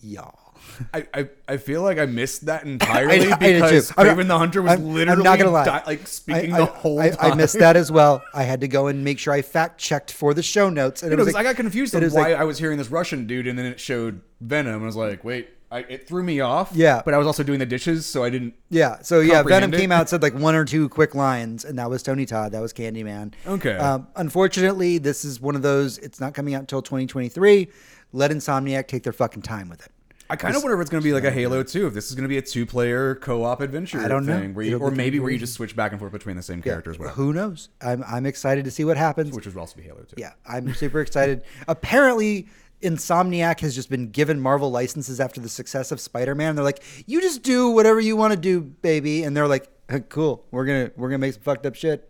Y'all. 0.00 0.39
I, 0.94 1.06
I 1.14 1.28
I 1.48 1.56
feel 1.56 1.82
like 1.82 1.98
I 1.98 2.06
missed 2.06 2.46
that 2.46 2.64
entirely 2.66 3.30
I- 3.30 3.34
I 3.34 3.36
because. 3.36 3.92
I'm 3.96 4.06
Kraven 4.06 4.28
the 4.28 4.38
Hunter 4.38 4.62
was 4.62 4.72
I'm- 4.72 4.80
I'm 4.86 4.94
literally 4.94 5.22
not 5.22 5.38
gonna 5.38 5.50
lie. 5.50 5.64
di- 5.64 5.82
like 5.86 6.06
speaking 6.06 6.52
I, 6.54 6.58
the 6.58 6.62
I- 6.72 6.76
whole 6.76 6.98
I, 7.00 7.10
time. 7.10 7.32
I 7.32 7.34
missed 7.34 7.58
that 7.58 7.76
as 7.76 7.90
well. 7.92 8.22
I 8.34 8.42
had 8.44 8.60
to 8.62 8.68
go 8.68 8.86
and 8.86 9.04
make 9.04 9.18
sure 9.18 9.32
I 9.32 9.42
fact 9.42 9.78
checked 9.80 10.12
for 10.12 10.34
the 10.34 10.42
show 10.42 10.68
notes. 10.70 11.02
And 11.02 11.10
You 11.10 11.14
it 11.14 11.18
know, 11.18 11.24
was 11.24 11.34
like, 11.34 11.46
I 11.46 11.50
got 11.50 11.56
confused 11.56 11.94
on 11.94 12.02
why 12.02 12.08
like- 12.08 12.36
I 12.36 12.44
was 12.44 12.58
hearing 12.58 12.78
this 12.78 12.88
Russian 12.90 13.26
dude, 13.26 13.46
and 13.46 13.58
then 13.58 13.66
it 13.66 13.78
showed 13.80 14.20
Venom. 14.40 14.82
I 14.82 14.86
was 14.86 14.96
like, 14.96 15.22
wait, 15.24 15.48
I, 15.72 15.80
it 15.80 16.08
threw 16.08 16.22
me 16.24 16.40
off. 16.40 16.70
Yeah. 16.74 17.00
but 17.04 17.14
I 17.14 17.18
was 17.18 17.26
also 17.28 17.42
doing 17.44 17.58
the 17.60 17.66
dishes, 17.66 18.04
so 18.06 18.24
I 18.24 18.30
didn't. 18.30 18.54
Yeah. 18.70 18.98
So 19.02 19.20
yeah, 19.20 19.42
Venom 19.44 19.72
it. 19.72 19.76
came 19.76 19.92
out 19.92 20.08
said 20.10 20.20
like 20.22 20.34
one 20.34 20.54
or 20.56 20.64
two 20.64 20.88
quick 20.88 21.14
lines, 21.14 21.64
and 21.64 21.78
that 21.78 21.88
was 21.90 22.02
Tony 22.02 22.26
Todd. 22.26 22.52
That 22.52 22.60
was 22.60 22.72
Candyman. 22.72 23.34
Okay. 23.46 23.76
Um, 23.76 24.08
unfortunately, 24.16 24.98
this 24.98 25.24
is 25.24 25.40
one 25.40 25.54
of 25.54 25.62
those. 25.62 25.98
It's 25.98 26.18
not 26.20 26.34
coming 26.34 26.54
out 26.54 26.60
until 26.60 26.82
2023. 26.82 27.68
Let 28.12 28.32
Insomniac 28.32 28.88
take 28.88 29.04
their 29.04 29.12
fucking 29.12 29.42
time 29.42 29.68
with 29.68 29.84
it. 29.86 29.92
I 30.30 30.36
kind 30.36 30.54
of 30.54 30.62
wonder 30.62 30.76
if 30.76 30.80
it's 30.80 30.90
going 30.90 31.02
to 31.02 31.04
be 31.04 31.12
like 31.12 31.24
a 31.24 31.30
Halo 31.30 31.62
2, 31.62 31.88
if 31.88 31.94
this 31.94 32.08
is 32.08 32.14
going 32.14 32.22
to 32.22 32.28
be 32.28 32.38
a 32.38 32.42
two-player 32.42 33.16
co-op 33.16 33.60
adventure 33.60 34.00
I 34.00 34.08
don't 34.08 34.24
know. 34.24 34.40
where 34.40 34.64
you, 34.64 34.76
It'll 34.76 34.86
or 34.86 34.90
be 34.90 34.96
maybe 34.96 35.18
where 35.20 35.30
you 35.30 35.38
just 35.38 35.54
switch 35.54 35.74
back 35.74 35.90
and 35.90 35.98
forth 36.00 36.12
between 36.12 36.36
the 36.36 36.42
same 36.42 36.62
characters, 36.62 36.98
whatever. 36.98 37.16
Who 37.16 37.32
knows? 37.32 37.68
I'm 37.82 38.04
I'm 38.06 38.26
excited 38.26 38.64
to 38.64 38.70
see 38.70 38.84
what 38.84 38.96
happens. 38.96 39.34
Which 39.34 39.46
would 39.46 39.56
also 39.56 39.76
be 39.76 39.82
Halo 39.82 40.02
2. 40.02 40.14
yeah, 40.16 40.32
I'm 40.46 40.72
super 40.74 41.00
excited. 41.00 41.42
Apparently, 41.66 42.48
Insomniac 42.82 43.60
has 43.60 43.74
just 43.74 43.90
been 43.90 44.10
given 44.10 44.40
Marvel 44.40 44.70
licenses 44.70 45.20
after 45.20 45.40
the 45.40 45.48
success 45.48 45.92
of 45.92 46.00
Spider-Man. 46.00 46.54
They're 46.54 46.64
like, 46.64 46.82
you 47.06 47.20
just 47.20 47.42
do 47.42 47.70
whatever 47.70 48.00
you 48.00 48.16
want 48.16 48.32
to 48.32 48.38
do, 48.38 48.60
baby. 48.60 49.24
And 49.24 49.36
they're 49.36 49.48
like, 49.48 49.68
cool. 50.08 50.46
We're 50.50 50.64
gonna 50.64 50.90
we're 50.96 51.08
gonna 51.08 51.18
make 51.18 51.34
some 51.34 51.42
fucked 51.42 51.66
up 51.66 51.74
shit. 51.74 52.06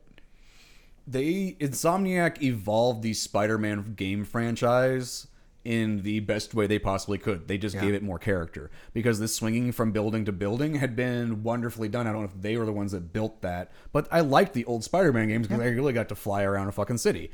They 1.07 1.57
Insomniac 1.59 2.43
evolved 2.43 3.03
the 3.03 3.15
Spider-Man 3.15 3.95
game 3.95 4.25
franchise 4.25 5.27
in 5.65 6.03
the 6.03 6.21
best 6.21 6.55
way 6.55 6.67
they 6.67 6.79
possibly 6.79 7.19
could. 7.19 7.47
They 7.47 7.59
just 7.59 7.79
gave 7.79 7.93
it 7.93 8.03
more 8.03 8.19
character 8.19 8.71
because 8.95 9.21
this 9.21 9.35
swinging 9.35 9.73
from 9.73 9.93
building 9.93 10.25
to 10.25 10.33
building 10.33 10.77
had 10.77 10.97
been 10.97 11.43
wonderfully 11.43 11.89
done. 11.89 12.07
I 12.07 12.13
don't 12.13 12.23
know 12.23 12.29
if 12.29 12.41
they 12.41 12.57
were 12.57 12.65
the 12.65 12.73
ones 12.73 12.93
that 12.93 13.13
built 13.13 13.43
that, 13.43 13.71
but 13.93 14.09
I 14.11 14.21
liked 14.21 14.55
the 14.55 14.65
old 14.65 14.85
Spider-Man 14.85 15.29
games 15.29 15.47
because 15.47 15.63
I 15.63 15.69
really 15.69 15.93
got 15.93 16.09
to 16.09 16.15
fly 16.15 16.43
around 16.43 16.69
a 16.69 16.73
fucking 16.73 16.99
city. 16.99 17.31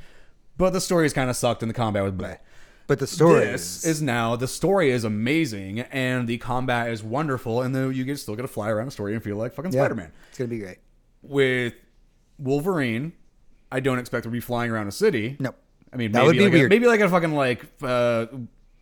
But 0.56 0.72
the 0.72 0.80
stories 0.80 1.12
kind 1.12 1.30
of 1.30 1.36
sucked 1.36 1.62
and 1.62 1.70
the 1.70 1.74
combat 1.74 2.02
was 2.02 2.12
bleh. 2.12 2.38
But 2.86 2.98
the 2.98 3.06
story 3.06 3.46
This 3.46 3.78
is, 3.78 3.96
is 3.96 4.02
now 4.02 4.36
the 4.36 4.48
story 4.48 4.90
is 4.90 5.04
amazing 5.04 5.80
and 5.80 6.28
the 6.28 6.38
combat 6.38 6.90
is 6.90 7.02
wonderful 7.02 7.62
and 7.62 7.74
then 7.74 7.92
you 7.92 8.04
get 8.04 8.18
still 8.18 8.36
get 8.36 8.42
to 8.42 8.48
fly 8.48 8.70
around 8.70 8.88
a 8.88 8.92
story 8.92 9.14
and 9.14 9.22
feel 9.22 9.36
like 9.36 9.54
fucking 9.54 9.72
yeah, 9.72 9.80
Spider-Man. 9.80 10.12
It's 10.28 10.38
gonna 10.38 10.48
be 10.48 10.58
great. 10.58 10.78
With 11.22 11.74
Wolverine, 12.38 13.12
I 13.70 13.80
don't 13.80 13.98
expect 13.98 14.24
to 14.24 14.30
be 14.30 14.40
flying 14.40 14.70
around 14.70 14.86
a 14.88 14.92
city. 14.92 15.36
Nope. 15.40 15.56
I 15.92 15.96
mean, 15.96 16.12
That 16.12 16.24
maybe 16.24 16.26
would 16.26 16.36
be 16.38 16.44
like 16.44 16.52
weird. 16.52 16.72
A, 16.72 16.74
maybe 16.74 16.86
like 16.86 17.00
a 17.00 17.08
fucking 17.08 17.34
like 17.34 17.64
uh, 17.82 18.26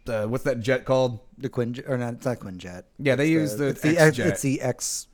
uh, 0.07 0.27
what's 0.27 0.45
that 0.45 0.61
jet 0.61 0.85
called? 0.85 1.21
The 1.39 1.49
Quinjet, 1.49 1.89
or 1.89 1.97
not? 1.99 2.15
It's 2.15 2.27
not 2.27 2.39
Quinjet. 2.39 2.85
Yeah, 2.99 3.17
they 3.17 3.29
use 3.29 3.57
the 3.57 3.69
it's 3.69 3.81
the 3.83 3.99
X 3.99 4.17
jet. 4.17 4.27
it's 4.29 4.43
the 4.43 4.61
X. 4.61 5.09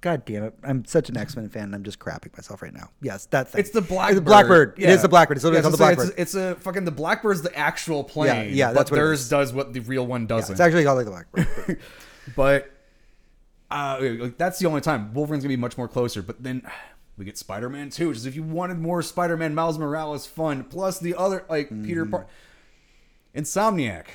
God 0.00 0.26
damn 0.26 0.44
it! 0.44 0.54
I'm 0.62 0.84
such 0.84 1.08
an 1.08 1.16
X 1.16 1.34
Men 1.34 1.48
fan. 1.48 1.62
and 1.64 1.74
I'm 1.74 1.82
just 1.82 1.98
crapping 1.98 2.36
myself 2.36 2.60
right 2.60 2.74
now. 2.74 2.90
Yes, 3.00 3.24
that 3.26 3.48
thing. 3.48 3.60
It's 3.60 3.70
the 3.70 3.80
Blackbird. 3.80 4.16
The 4.18 4.20
Blackbird. 4.20 4.74
Yeah. 4.76 4.90
It 4.90 4.94
is 4.94 5.02
the 5.02 5.08
Blackbird. 5.08 5.38
It's 5.38 5.44
literally 5.44 5.62
called 5.62 5.72
the 5.72 5.78
so 5.78 5.84
Blackbird. 5.84 6.08
It's, 6.10 6.18
it's 6.18 6.34
a 6.34 6.54
fucking 6.56 6.84
the 6.84 6.92
Blackbird's 6.92 7.40
the 7.40 7.56
actual 7.56 8.04
plane. 8.04 8.26
yeah, 8.28 8.42
yeah, 8.42 8.72
that's 8.72 8.90
but 8.90 8.96
what 8.96 8.96
it 8.98 9.00
theirs 9.00 9.20
is. 9.22 9.28
does 9.30 9.52
what 9.54 9.72
the 9.72 9.80
real 9.80 10.06
one 10.06 10.26
doesn't. 10.26 10.52
it's 10.52 10.60
actually 10.60 10.84
called 10.84 10.98
like 10.98 11.06
the 11.06 11.10
Blackbird. 11.34 11.80
But 12.36 12.70
uh, 13.70 13.98
like, 14.00 14.38
that's 14.38 14.58
the 14.58 14.66
only 14.66 14.80
time 14.80 15.12
Wolverine's 15.14 15.44
gonna 15.44 15.52
be 15.52 15.56
much 15.60 15.76
more 15.78 15.88
closer. 15.88 16.22
But 16.22 16.42
then 16.42 16.66
we 17.16 17.24
get 17.24 17.38
Spider-Man 17.38 17.90
2, 17.90 18.08
which 18.08 18.16
is 18.18 18.26
if 18.26 18.34
you 18.34 18.42
wanted 18.42 18.78
more 18.78 19.00
Spider-Man 19.02 19.54
Miles 19.54 19.78
Morales 19.78 20.26
fun, 20.26 20.64
plus 20.64 20.98
the 20.98 21.14
other 21.14 21.44
like 21.48 21.68
Mm-hmm. 21.70 21.84
Peter 21.84 22.04
Parker, 22.06 22.26
Insomniac. 23.34 24.06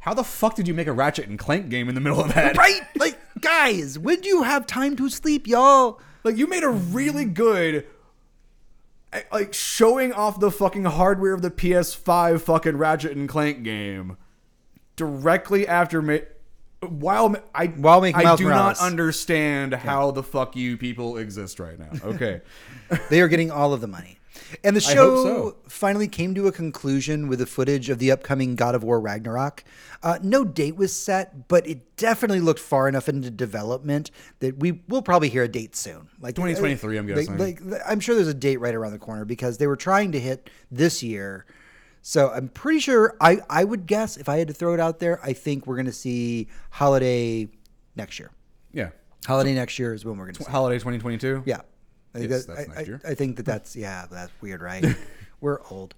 How 0.00 0.14
the 0.14 0.24
fuck 0.24 0.54
did 0.54 0.68
you 0.68 0.74
make 0.74 0.86
a 0.86 0.92
Ratchet 0.92 1.28
and 1.28 1.38
Clank 1.38 1.68
game 1.68 1.88
in 1.88 1.94
the 1.94 2.00
middle 2.00 2.20
of 2.20 2.34
that? 2.34 2.56
right? 2.56 2.80
Like, 2.96 3.18
guys, 3.40 3.98
when 3.98 4.20
do 4.20 4.28
you 4.28 4.42
have 4.44 4.66
time 4.66 4.96
to 4.96 5.08
sleep, 5.08 5.46
y'all? 5.46 6.00
Like 6.24 6.36
you 6.36 6.46
made 6.46 6.62
a 6.62 6.68
really 6.68 7.24
good 7.24 7.86
eh, 9.12 9.22
like 9.32 9.52
showing 9.54 10.12
off 10.12 10.38
the 10.40 10.50
fucking 10.50 10.84
hardware 10.84 11.32
of 11.34 11.42
the 11.42 11.50
PS5 11.50 12.40
fucking 12.40 12.76
Ratchet 12.76 13.16
and 13.16 13.28
Clank 13.28 13.62
game 13.62 14.16
directly 14.96 15.66
after 15.66 16.00
ma- 16.02 16.18
while 16.86 17.36
I 17.54 17.66
While 17.66 18.00
making 18.00 18.20
I 18.20 18.24
Miles 18.24 18.38
do 18.38 18.44
Morales. 18.46 18.80
not 18.80 18.86
understand 18.86 19.74
how 19.74 20.10
the 20.10 20.22
fuck 20.22 20.54
you 20.56 20.76
people 20.76 21.16
exist 21.18 21.58
right 21.60 21.78
now. 21.78 21.90
Okay. 22.04 22.40
They 23.10 23.20
are 23.20 23.28
getting 23.28 23.50
all 23.50 23.74
of 23.74 23.82
the 23.82 23.86
money. 23.86 24.18
And 24.64 24.74
the 24.74 24.80
show 24.80 25.24
so. 25.24 25.56
finally 25.68 26.08
came 26.08 26.34
to 26.34 26.46
a 26.46 26.52
conclusion 26.52 27.28
with 27.28 27.40
the 27.40 27.44
footage 27.46 27.90
of 27.90 27.98
the 27.98 28.10
upcoming 28.10 28.54
God 28.56 28.74
of 28.74 28.82
War 28.82 28.98
Ragnarok. 28.98 29.62
Uh, 30.02 30.18
no 30.22 30.42
date 30.44 30.76
was 30.76 30.94
set, 30.94 31.48
but 31.48 31.66
it 31.66 31.96
definitely 31.96 32.40
looked 32.40 32.60
far 32.60 32.88
enough 32.88 33.08
into 33.10 33.30
development 33.30 34.10
that 34.38 34.58
we 34.58 34.80
will 34.88 35.02
probably 35.02 35.28
hear 35.28 35.42
a 35.42 35.48
date 35.48 35.76
soon. 35.76 36.08
Like 36.20 36.34
2023, 36.34 36.96
I'm 36.96 37.06
like- 37.06 37.14
guessing. 37.16 37.36
Like, 37.36 37.60
I'm 37.86 38.00
sure 38.00 38.14
there's 38.14 38.28
a 38.28 38.32
date 38.32 38.58
right 38.58 38.74
around 38.74 38.92
the 38.92 38.98
corner 38.98 39.26
because 39.26 39.58
they 39.58 39.66
were 39.66 39.76
trying 39.76 40.12
to 40.12 40.20
hit 40.20 40.48
this 40.70 41.02
year. 41.02 41.44
So 42.08 42.30
I'm 42.30 42.48
pretty 42.48 42.80
sure 42.80 43.18
I, 43.20 43.40
I 43.50 43.64
would 43.64 43.86
guess 43.86 44.16
if 44.16 44.30
I 44.30 44.38
had 44.38 44.48
to 44.48 44.54
throw 44.54 44.72
it 44.72 44.80
out 44.80 44.98
there, 44.98 45.20
I 45.22 45.34
think 45.34 45.66
we're 45.66 45.74
going 45.74 45.84
to 45.84 45.92
see 45.92 46.48
holiday 46.70 47.50
next 47.96 48.18
year. 48.18 48.30
Yeah. 48.72 48.92
Holiday 49.26 49.52
next 49.52 49.78
year 49.78 49.92
is 49.92 50.06
when 50.06 50.16
we're 50.16 50.24
going 50.24 50.36
to 50.36 50.44
see. 50.44 50.50
Holiday 50.50 50.76
2022. 50.76 51.42
Yeah. 51.44 51.60
I 52.14 52.18
think, 52.20 52.30
Yes, 52.30 52.46
that, 52.46 52.56
that's 52.56 52.70
I, 52.70 52.74
next 52.76 52.88
year. 52.88 53.00
I, 53.04 53.10
I 53.10 53.14
think 53.14 53.36
that 53.36 53.44
that's 53.44 53.76
yeah, 53.76 54.06
that's 54.10 54.32
weird, 54.40 54.62
right? 54.62 54.86
We're 55.42 55.60
old. 55.70 55.94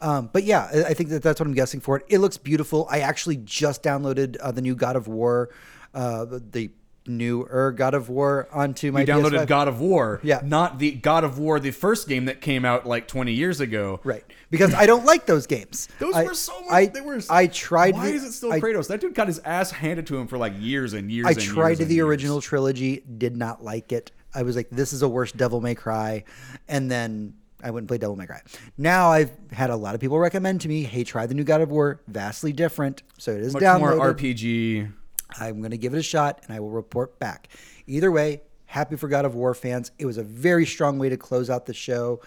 Um, 0.00 0.30
but 0.32 0.44
yeah, 0.44 0.84
I- 0.86 0.94
think 0.94 1.10
that 1.10 1.24
that's 1.24 1.40
what 1.40 1.48
I'm 1.48 1.54
guessing 1.54 1.80
for 1.80 1.96
it. 1.96 2.04
It 2.08 2.18
looks 2.18 2.36
beautiful. 2.36 2.86
I 2.88 3.00
actually 3.00 3.38
just 3.38 3.82
downloaded 3.82 4.36
uh, 4.40 4.52
the 4.52 4.62
new 4.62 4.76
God 4.76 4.94
of 4.94 5.08
War, 5.08 5.50
uh, 5.92 6.24
the 6.24 6.70
newer 7.08 7.72
God 7.76 7.94
of 7.94 8.08
War 8.08 8.48
onto 8.52 8.92
my 8.92 9.00
You 9.00 9.06
downloaded 9.06 9.40
PS5. 9.44 9.46
God 9.46 9.68
of 9.68 9.80
War, 9.80 10.20
Yeah. 10.22 10.40
not 10.44 10.78
the 10.78 10.92
God 10.92 11.24
of 11.24 11.38
War, 11.38 11.58
the 11.58 11.70
first 11.70 12.08
game 12.08 12.26
that 12.26 12.40
came 12.40 12.64
out 12.64 12.86
like 12.86 13.08
20 13.08 13.32
years 13.32 13.60
ago. 13.60 14.00
right 14.04 14.24
because 14.50 14.72
I 14.74 14.86
don't 14.86 15.04
like 15.04 15.26
those 15.26 15.46
games. 15.46 15.88
Those 15.98 16.14
I- 16.14 16.24
were 16.24 16.34
so 16.34 16.58
much. 16.62 16.72
I, 16.72 16.86
they 16.86 17.00
were. 17.00 17.20
I 17.28 17.46
tried. 17.48 17.94
Why 17.94 18.08
the- 18.10 18.14
is 18.16 18.24
it 18.24 18.32
still 18.32 18.52
I, 18.52 18.60
Kratos? 18.60 18.88
That 18.88 19.00
dude 19.00 19.14
got 19.14 19.26
his 19.26 19.38
ass 19.40 19.70
handed 19.70 20.06
to 20.08 20.16
him 20.16 20.26
for 20.26 20.38
like 20.38 20.54
years 20.58 20.92
and 20.94 21.10
years. 21.10 21.26
I 21.26 21.30
and 21.32 21.40
tried 21.40 21.78
years 21.78 21.88
the 21.88 21.94
years. 21.96 22.06
original 22.06 22.40
trilogy, 22.40 23.02
did 23.18 23.36
not 23.36 23.62
like 23.64 23.92
it. 23.92 24.10
I 24.34 24.42
was 24.42 24.56
like, 24.56 24.68
this 24.70 24.92
is 24.92 25.02
a 25.02 25.08
worse 25.08 25.32
Devil 25.32 25.60
May 25.60 25.74
Cry, 25.74 26.24
and 26.68 26.90
then 26.90 27.34
I 27.62 27.70
wouldn't 27.70 27.88
play 27.88 27.98
Devil 27.98 28.14
May 28.16 28.26
Cry. 28.26 28.40
Now 28.76 29.10
I've 29.10 29.32
had 29.52 29.70
a 29.70 29.76
lot 29.76 29.94
of 29.94 30.00
people 30.00 30.18
recommend 30.18 30.60
to 30.62 30.68
me, 30.68 30.82
hey, 30.84 31.02
try 31.02 31.26
the 31.26 31.34
new 31.34 31.44
God 31.44 31.60
of 31.60 31.70
War, 31.70 32.00
vastly 32.06 32.52
different. 32.52 33.02
So 33.18 33.32
it 33.32 33.40
is 33.40 33.52
Much 33.54 33.62
downloaded. 33.62 33.96
more 33.96 34.14
RPG. 34.14 34.92
I'm 35.38 35.58
going 35.60 35.70
to 35.72 35.78
give 35.78 35.94
it 35.94 35.98
a 35.98 36.02
shot, 36.02 36.40
and 36.44 36.54
I 36.54 36.60
will 36.60 36.70
report 36.70 37.18
back. 37.18 37.48
Either 37.86 38.10
way, 38.10 38.42
happy 38.66 38.96
for 38.96 39.08
God 39.08 39.24
of 39.24 39.34
War 39.34 39.54
fans. 39.54 39.90
It 39.98 40.06
was 40.06 40.18
a 40.18 40.22
very 40.22 40.66
strong 40.66 40.98
way 40.98 41.08
to 41.08 41.16
close 41.16 41.50
out 41.50 41.66
the 41.66 41.74
show. 41.74 42.20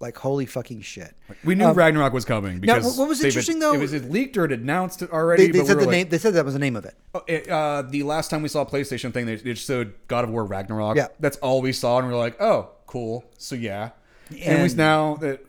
Like 0.00 0.16
holy 0.18 0.46
fucking 0.46 0.80
shit. 0.80 1.14
We 1.44 1.54
knew 1.54 1.70
Ragnarok 1.70 2.12
was 2.12 2.24
coming 2.24 2.58
because 2.58 2.84
Um, 2.94 2.98
what 2.98 3.08
was 3.08 3.22
interesting, 3.22 3.60
though- 3.60 3.74
It 3.74 3.78
was 3.78 3.92
leaked 4.06 4.36
or 4.36 4.44
it 4.46 4.50
announced 4.50 5.00
it 5.00 5.12
already. 5.12 5.46
They, 5.46 5.60
they 5.60 5.64
said 5.64 5.76
we 5.76 5.82
the 5.82 5.86
were 5.86 5.92
name. 5.92 6.08
They 6.08 6.18
said 6.18 6.34
that 6.34 6.44
was 6.44 6.54
the 6.54 6.58
name 6.60 6.74
of 6.74 6.84
it. 6.84 6.96
Oh, 7.14 7.22
it, 7.28 7.48
uh, 7.48 7.82
the 7.82 8.02
last 8.02 8.28
time 8.28 8.42
we 8.42 8.48
saw 8.48 8.62
a 8.62 8.66
PlayStation 8.66 9.12
thing, 9.14 9.26
they 9.26 9.34
it 9.34 9.58
showed 9.58 9.94
God 10.08 10.24
of 10.24 10.30
War 10.30 10.44
Ragnarok. 10.44 10.96
Yeah. 10.96 11.06
that's 11.20 11.36
all 11.36 11.62
we 11.62 11.72
saw, 11.72 11.98
and 12.00 12.08
we 12.08 12.14
are 12.14 12.16
like, 12.16 12.40
oh, 12.42 12.70
cool. 12.88 13.24
So 13.38 13.54
yeah, 13.54 13.90
and, 14.30 14.62
we 14.62 14.68
And- 14.70 14.76
now 14.76 15.14
that 15.20 15.44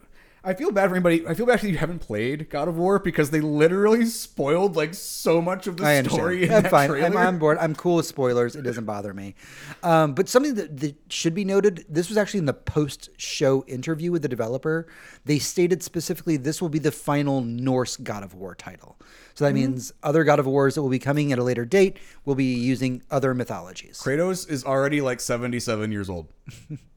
I 0.45 0.53
feel 0.53 0.71
bad 0.73 0.89
for 0.89 0.95
anybody. 0.95 1.25
I 1.25 1.33
feel 1.35 1.45
bad 1.45 1.61
that 1.61 1.69
you 1.69 1.77
haven't 1.77 1.99
played 1.99 2.49
God 2.49 2.67
of 2.67 2.75
War 2.77 2.99
because 2.99 3.29
they 3.31 3.39
literally 3.39 4.05
spoiled 4.05 4.75
like 4.75 4.93
so 4.93 5.41
much 5.41 5.67
of 5.67 5.77
the 5.77 5.85
I 5.85 6.03
story. 6.03 6.51
I'm 6.51 6.65
fine. 6.65 6.89
trailer. 6.89 7.05
I'm 7.07 7.15
on 7.15 7.37
board. 7.39 7.57
I'm 7.61 7.73
cool 7.73 7.95
with 7.95 8.05
spoilers. 8.07 8.55
It 8.57 8.63
doesn't 8.63 8.83
bother 8.83 9.13
me. 9.13 9.35
Um, 9.83 10.13
but 10.13 10.27
something 10.27 10.55
that, 10.55 10.77
that 10.81 10.95
should 11.07 11.33
be 11.33 11.45
noted 11.45 11.85
this 11.87 12.09
was 12.09 12.17
actually 12.17 12.39
in 12.39 12.45
the 12.45 12.53
post 12.53 13.09
show 13.15 13.63
interview 13.67 14.11
with 14.11 14.21
the 14.21 14.27
developer. 14.27 14.85
They 15.23 15.39
stated 15.39 15.81
specifically 15.81 16.35
this 16.35 16.61
will 16.61 16.67
be 16.69 16.79
the 16.79 16.91
final 16.91 17.39
Norse 17.39 17.95
God 17.95 18.23
of 18.23 18.33
War 18.33 18.53
title. 18.53 18.97
So 19.35 19.45
that 19.45 19.51
Mm-hmm. 19.55 19.55
means 19.71 19.93
other 20.03 20.25
God 20.25 20.39
of 20.39 20.45
Wars 20.45 20.75
that 20.75 20.81
will 20.81 20.89
be 20.89 20.99
coming 20.99 21.31
at 21.31 21.39
a 21.39 21.43
later 21.43 21.63
date 21.63 21.97
will 22.25 22.35
be 22.35 22.53
using 22.53 23.01
other 23.09 23.33
mythologies, 23.33 23.99
Kratos 24.03 24.49
is 24.49 24.65
already 24.65 24.99
like 24.99 25.21
77 25.21 25.91
years 25.91 26.09
old. 26.09 26.27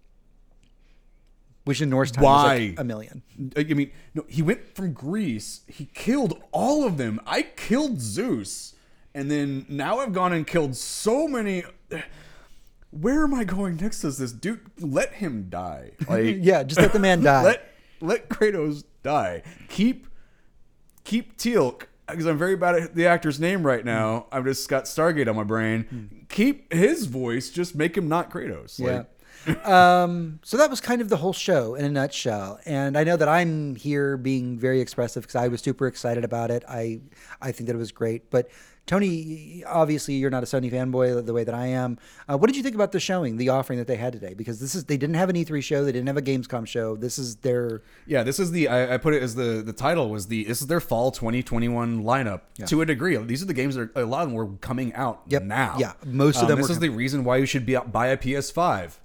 which 1.66 1.82
in 1.82 1.90
Norse 1.90 2.12
time 2.12 2.22
Why? 2.22 2.54
is 2.54 2.70
like 2.70 2.80
a 2.80 2.84
million. 2.84 3.22
I 3.56 3.64
mean, 3.64 3.90
no, 4.14 4.24
he 4.28 4.40
went 4.40 4.76
from 4.76 4.92
Greece. 4.92 5.62
He 5.66 5.86
killed 5.86 6.40
all 6.52 6.86
of 6.86 6.96
them. 6.96 7.20
I 7.26 7.42
killed 7.42 8.00
Zeus, 8.00 8.76
and 9.12 9.28
then 9.28 9.66
now 9.68 9.98
I've 9.98 10.12
gone 10.12 10.32
and 10.32 10.46
killed 10.46 10.76
so 10.76 11.26
many. 11.26 11.64
Where 12.92 13.24
am 13.24 13.34
I 13.34 13.42
going 13.42 13.78
next? 13.78 14.04
As 14.04 14.16
this 14.16 14.30
dude, 14.30 14.60
let 14.78 15.14
him 15.14 15.48
die. 15.50 15.90
Like, 16.08 16.36
Yeah, 16.38 16.62
just 16.62 16.80
let 16.80 16.92
the 16.92 17.00
man 17.00 17.20
die. 17.24 17.42
let 17.42 17.74
let 18.00 18.28
Kratos 18.28 18.84
die. 19.02 19.42
Keep 19.68 20.06
keep 21.02 21.36
Teal'c 21.36 21.82
because 22.06 22.26
I'm 22.26 22.38
very 22.38 22.54
bad 22.54 22.76
at 22.76 22.94
the 22.94 23.08
actor's 23.08 23.40
name 23.40 23.66
right 23.66 23.80
hmm. 23.80 23.88
now. 23.88 24.26
I've 24.30 24.44
just 24.44 24.68
got 24.68 24.84
Stargate 24.84 25.28
on 25.28 25.34
my 25.34 25.42
brain. 25.42 25.82
Hmm. 25.90 26.04
Keep 26.28 26.72
his 26.72 27.06
voice. 27.06 27.50
Just 27.50 27.74
make 27.74 27.96
him 27.96 28.06
not 28.06 28.30
Kratos. 28.30 28.78
Yeah. 28.78 29.02
Um, 29.64 30.40
so 30.42 30.56
that 30.56 30.70
was 30.70 30.80
kind 30.80 31.00
of 31.00 31.08
the 31.08 31.16
whole 31.16 31.32
show 31.32 31.74
in 31.74 31.84
a 31.84 31.90
nutshell. 31.90 32.60
And 32.66 32.96
I 32.96 33.04
know 33.04 33.16
that 33.16 33.28
I'm 33.28 33.74
here 33.76 34.16
being 34.16 34.58
very 34.58 34.80
expressive 34.80 35.22
because 35.22 35.36
I 35.36 35.48
was 35.48 35.60
super 35.60 35.86
excited 35.86 36.24
about 36.24 36.50
it. 36.50 36.64
I 36.68 37.00
I 37.40 37.52
think 37.52 37.66
that 37.68 37.74
it 37.74 37.78
was 37.78 37.92
great. 37.92 38.30
But 38.30 38.48
Tony, 38.86 39.64
obviously 39.66 40.14
you're 40.14 40.30
not 40.30 40.44
a 40.44 40.46
Sony 40.46 40.70
fanboy 40.70 41.26
the 41.26 41.32
way 41.32 41.42
that 41.42 41.54
I 41.56 41.66
am. 41.66 41.98
Uh, 42.28 42.38
what 42.38 42.46
did 42.46 42.56
you 42.56 42.62
think 42.62 42.76
about 42.76 42.92
the 42.92 43.00
showing, 43.00 43.36
the 43.36 43.48
offering 43.48 43.80
that 43.80 43.88
they 43.88 43.96
had 43.96 44.12
today? 44.12 44.32
Because 44.32 44.60
this 44.60 44.76
is 44.76 44.84
they 44.84 44.96
didn't 44.96 45.16
have 45.16 45.28
an 45.28 45.34
E3 45.34 45.60
show, 45.62 45.84
they 45.84 45.90
didn't 45.90 46.06
have 46.06 46.16
a 46.16 46.22
Gamescom 46.22 46.66
show. 46.68 46.94
This 46.96 47.18
is 47.18 47.36
their 47.36 47.82
Yeah, 48.06 48.22
this 48.22 48.38
is 48.38 48.52
the 48.52 48.68
I, 48.68 48.94
I 48.94 48.98
put 48.98 49.12
it 49.14 49.22
as 49.22 49.34
the 49.34 49.60
the 49.64 49.72
title 49.72 50.08
was 50.08 50.28
the 50.28 50.44
this 50.44 50.60
is 50.60 50.68
their 50.68 50.80
fall 50.80 51.10
2021 51.10 52.04
lineup 52.04 52.42
to 52.66 52.80
a 52.80 52.86
degree. 52.86 53.16
These 53.16 53.42
are 53.42 53.46
the 53.46 53.54
games 53.54 53.74
that 53.74 53.90
are, 53.96 54.02
a 54.02 54.06
lot 54.06 54.22
of 54.22 54.28
them 54.28 54.34
were 54.36 54.48
coming 54.58 54.94
out 54.94 55.22
Yep. 55.28 55.42
now. 55.42 55.76
Yeah, 55.78 55.92
most 56.04 56.36
of 56.36 56.42
Um, 56.42 56.48
them 56.50 56.58
This 56.58 56.70
is 56.70 56.78
the 56.78 56.88
reason 56.90 57.24
why 57.24 57.38
you 57.38 57.46
should 57.46 57.66
be 57.66 57.76
buy 57.76 58.06
a 58.08 58.16
PS5 58.16 58.98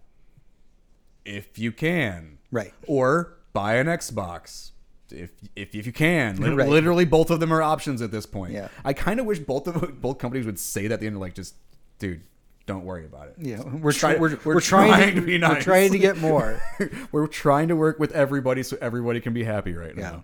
if 1.25 1.57
you 1.59 1.71
can, 1.71 2.37
Right. 2.51 2.73
Or 2.87 3.37
buy 3.53 3.75
an 3.75 3.87
Xbox. 3.87 4.71
If, 5.09 5.29
if, 5.55 5.75
if 5.75 5.85
you 5.85 5.91
can, 5.93 6.37
Right. 6.37 6.67
literally 6.69 7.05
both 7.05 7.29
of 7.31 7.39
them 7.39 7.51
are 7.53 7.61
options 7.61 8.01
at 8.01 8.11
this 8.11 8.25
point. 8.25 8.53
Yeah. 8.53 8.67
I 8.85 8.93
kind 8.93 9.19
of 9.19 9.25
wish 9.25 9.39
both 9.39 9.67
of 9.67 10.01
both 10.01 10.17
companies 10.19 10.45
would 10.45 10.59
say 10.59 10.83
that 10.87 10.95
at 10.95 10.99
the 11.01 11.07
end, 11.07 11.19
like 11.19 11.33
just, 11.35 11.55
dude, 11.99 12.21
don't 12.65 12.85
worry 12.85 13.05
about 13.05 13.27
it. 13.29 13.35
yeah, 13.39 13.61
we're 13.61 13.91
Try- 13.91 14.11
trying 14.11 14.21
we're, 14.21 14.39
we're 14.45 14.55
we're, 14.55 14.61
trying, 14.61 14.89
trying 14.93 15.15
to, 15.15 15.21
to 15.21 15.27
be 15.27 15.37
nice. 15.37 15.55
We're 15.55 15.61
trying 15.61 15.91
to 15.91 15.97
get 15.99 16.17
more. 16.17 16.61
We're 17.11 17.27
trying 17.27 17.67
to 17.69 17.75
work 17.75 17.99
with 17.99 18.11
everybody 18.13 18.63
so 18.63 18.77
everybody 18.79 19.19
can 19.19 19.33
be 19.33 19.43
happy 19.43 19.73
right 19.73 19.95
now. 19.97 20.23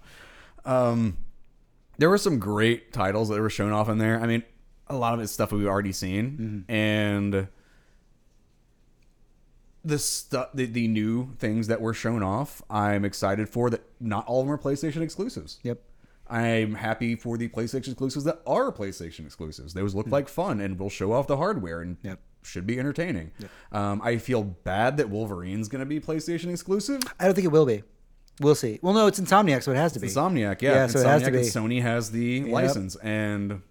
Um, 0.64 1.18
there 1.98 2.10
were 2.10 2.18
some 2.20 2.40
great 2.40 2.94
titles 2.94 3.30
that 3.30 3.40
were 3.42 3.50
shown 3.50 3.72
off 3.74 3.90
in 3.90 3.98
there. 3.98 4.22
I 4.22 4.28
mean, 4.28 4.44
a 4.88 4.96
lot 4.96 5.14
of 5.16 5.20
it's 5.20 5.32
stuff 5.32 5.52
we've 5.52 5.66
already 5.68 5.92
seen, 5.92 6.64
and 6.70 7.48
the 9.88 9.98
stuff, 10.00 10.50
the, 10.54 10.66
the 10.66 10.88
new 10.88 11.34
things 11.40 11.68
that 11.68 11.82
were 11.82 11.94
shown 11.94 12.22
off, 12.24 12.62
I'm 12.70 13.06
excited 13.06 13.50
for. 13.50 13.70
That 13.70 13.82
not 14.00 14.26
all 14.28 14.42
of 14.42 14.48
them 14.48 14.54
are 14.54 14.58
PlayStation 14.58 15.02
exclusives. 15.02 15.60
Yep. 15.64 15.82
I'm 16.30 16.76
happy 16.76 17.16
for 17.16 17.38
the 17.38 17.48
PlayStation 17.48 17.88
exclusives 17.90 18.26
that 18.26 18.42
are 18.46 18.72
PlayStation 18.72 19.26
exclusives. 19.26 19.74
Those 19.74 19.96
look 19.96 20.08
like 20.08 20.28
fun 20.28 20.60
and 20.60 20.78
will 20.78 20.90
show 20.90 21.14
off 21.14 21.26
the 21.28 21.38
hardware 21.38 21.80
and 21.82 21.96
Yep. 22.04 22.20
should 22.44 22.68
be 22.68 22.78
entertaining. 22.80 23.32
Um, 23.72 24.02
I 24.04 24.18
feel 24.18 24.44
bad 24.44 24.98
that 24.98 25.10
Wolverine's 25.10 25.70
going 25.70 25.80
to 25.80 25.86
be 25.86 26.00
PlayStation 26.02 26.52
exclusive. 26.52 27.02
I 27.20 27.26
don't 27.26 27.34
think 27.34 27.46
it 27.46 27.52
will 27.52 27.66
be. 27.66 27.84
We'll 28.42 28.56
see. 28.56 28.78
Well, 28.82 28.94
no, 28.94 29.08
it's 29.08 29.20
Insomniac, 29.20 29.64
so 29.64 29.72
it 29.72 29.78
has 29.78 29.94
to 29.94 30.00
be. 30.00 30.08
Insomniac, 30.10 30.62
yeah. 30.62 30.74
Yeah, 30.74 30.88
so 30.88 31.00
it 31.00 31.06
has 31.06 31.24
to 31.24 31.30
Insomniac 31.32 31.32
be. 31.70 31.78
Sony 31.78 31.82
has 31.82 32.12
the 32.12 32.44
license, 32.44 32.96
and 32.98 33.62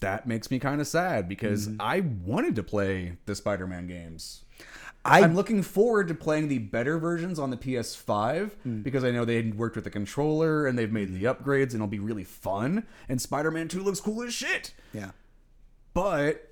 that 0.00 0.26
makes 0.26 0.50
me 0.50 0.58
kind 0.58 0.80
of 0.80 0.86
sad 0.86 1.28
because 1.28 1.66
Mm-hmm. 1.66 1.80
I 1.80 2.00
wanted 2.00 2.56
to 2.56 2.62
play 2.62 3.16
the 3.26 3.34
Spider-Man 3.34 3.86
games. 3.86 4.44
I 5.04 5.22
I'm 5.22 5.34
looking 5.34 5.62
forward 5.62 6.08
to 6.08 6.14
playing 6.14 6.48
the 6.48 6.58
better 6.58 6.98
versions 6.98 7.38
on 7.38 7.50
the 7.50 7.56
PS5 7.56 8.50
Hmm. 8.62 8.82
because 8.82 9.02
I 9.04 9.10
know 9.10 9.24
they 9.24 9.42
worked 9.42 9.74
with 9.76 9.84
the 9.84 9.90
controller 9.90 10.66
and 10.66 10.78
they've 10.78 10.92
made 10.92 11.14
the 11.14 11.24
upgrades 11.24 11.66
and 11.72 11.76
it'll 11.76 11.86
be 11.86 11.98
really 11.98 12.24
fun. 12.24 12.86
And 13.08 13.20
Spider-Man 13.20 13.68
2 13.68 13.82
looks 13.82 14.00
cool 14.00 14.22
as 14.22 14.34
shit. 14.34 14.74
yeah. 14.92 15.10
But 15.94 16.46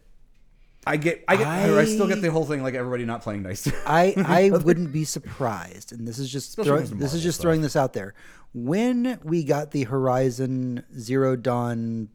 I 0.86 0.96
get, 0.96 1.22
I 1.28 1.36
get, 1.36 1.46
I, 1.46 1.84
still 1.84 2.06
get 2.08 2.22
the 2.22 2.30
whole 2.30 2.46
thing 2.46 2.62
like 2.62 2.74
everybody 2.74 3.04
not 3.04 3.22
playing 3.22 3.42
nice. 3.42 3.70
I 3.86 4.14
I 4.16 4.50
wouldn't 4.50 4.92
be 4.92 5.04
surprised, 5.04 5.92
and 5.92 6.08
this 6.08 6.18
is 6.18 6.30
just 6.30 6.50
Especially 6.50 6.86
throw, 6.86 6.88
when 6.90 6.98
this 6.98 7.12
is 7.14 7.22
just 7.22 7.40
throwing 7.40 7.60
this 7.60 7.76
out 7.76 7.92
there. 7.92 8.14
When 8.54 9.18
we 9.22 9.44
got 9.44 9.72
the 9.72 9.84
Horizon 9.84 10.84
Zero 10.98 11.36
Dawn 11.36 12.08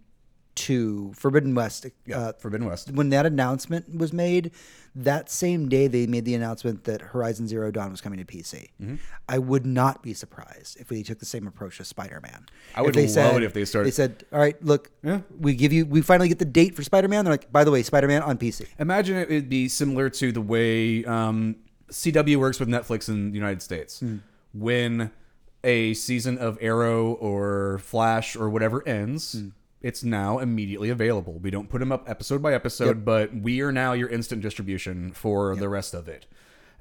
two 0.56 1.12
Forbidden 1.16 1.56
West, 1.56 1.86
uh, 2.14 2.34
Forbidden 2.34 2.68
West. 2.68 2.92
when 2.92 3.10
that 3.10 3.26
announcement 3.26 3.96
was 3.98 4.14
made, 4.14 4.52
that 4.96 5.30
same 5.30 5.68
day 5.70 5.88
they 5.88 6.06
made 6.06 6.26
the 6.26 6.36
announcement 6.36 6.84
that 6.84 7.02
Horizon 7.02 7.48
Zero 7.48 7.72
Dawn 7.72 7.90
was 7.92 8.00
coming 8.02 8.20
to 8.20 8.26
PC. 8.26 8.70
Mm-hmm. 8.82 8.96
I 9.28 9.40
would 9.40 9.66
not 9.66 10.04
be 10.04 10.14
surprised 10.14 10.80
if 10.80 10.88
they 10.88 11.02
took 11.02 11.18
the 11.20 11.26
same 11.26 11.48
approach 11.48 11.78
to 11.78 11.86
Spider 11.86 12.20
Man. 12.22 12.46
I 12.76 12.82
would 12.84 12.96
love 12.96 13.38
it 13.38 13.44
if 13.44 13.54
they 13.54 13.66
started- 13.66 13.88
They 13.88 13.92
said, 13.92 14.24
"All 14.32 14.40
right, 14.40 14.64
look, 14.64 14.92
Yeah. 15.04 15.22
we 15.40 15.56
give 15.56 15.74
you, 15.74 15.86
we 15.88 16.02
finally 16.02 16.28
get 16.30 16.40
the 16.40 16.46
date 16.46 16.76
for 16.76 16.84
Spider 16.84 17.08
Man." 17.08 17.26
They're 17.26 17.34
like, 17.34 17.52
"By 17.52 17.64
the 17.64 17.72
way, 17.72 17.82
Spider 17.82 18.08
Man 18.08 18.22
on 18.22 18.38
PC." 18.38 18.68
Imagine 18.78 19.18
it 19.18 19.30
would 19.30 19.50
be 19.50 19.68
similar 19.68 20.10
to 20.12 20.32
the 20.32 20.42
way 20.42 21.04
um, 21.06 21.56
CW 21.90 22.38
works 22.38 22.60
with 22.60 22.70
Netflix 22.70 23.10
in 23.10 23.32
the 23.32 23.36
United 23.38 23.62
States. 23.64 24.00
Hmm. 24.00 24.18
When 24.54 25.10
a 25.64 25.94
season 25.96 26.38
of 26.38 26.58
Arrow 26.62 27.14
or 27.14 27.80
Flash 27.80 28.36
or 28.36 28.50
whatever 28.50 28.88
ends, 28.88 29.34
Hmm. 29.34 29.48
It's 29.84 30.04
now 30.04 30.40
immediately 30.40 30.90
available. 30.90 31.34
We 31.40 31.52
don't 31.52 31.70
put 31.70 31.80
them 31.80 31.92
up 31.92 32.10
episode 32.10 32.42
by 32.42 32.54
episode, 32.54 33.06
but 33.06 33.36
we 33.36 33.62
are 33.62 33.72
now 33.72 33.94
your 33.94 34.10
instant 34.10 34.42
distribution 34.42 35.12
for 35.12 35.56
the 35.56 35.70
rest 35.70 35.94
of 35.94 36.08
it. 36.08 36.26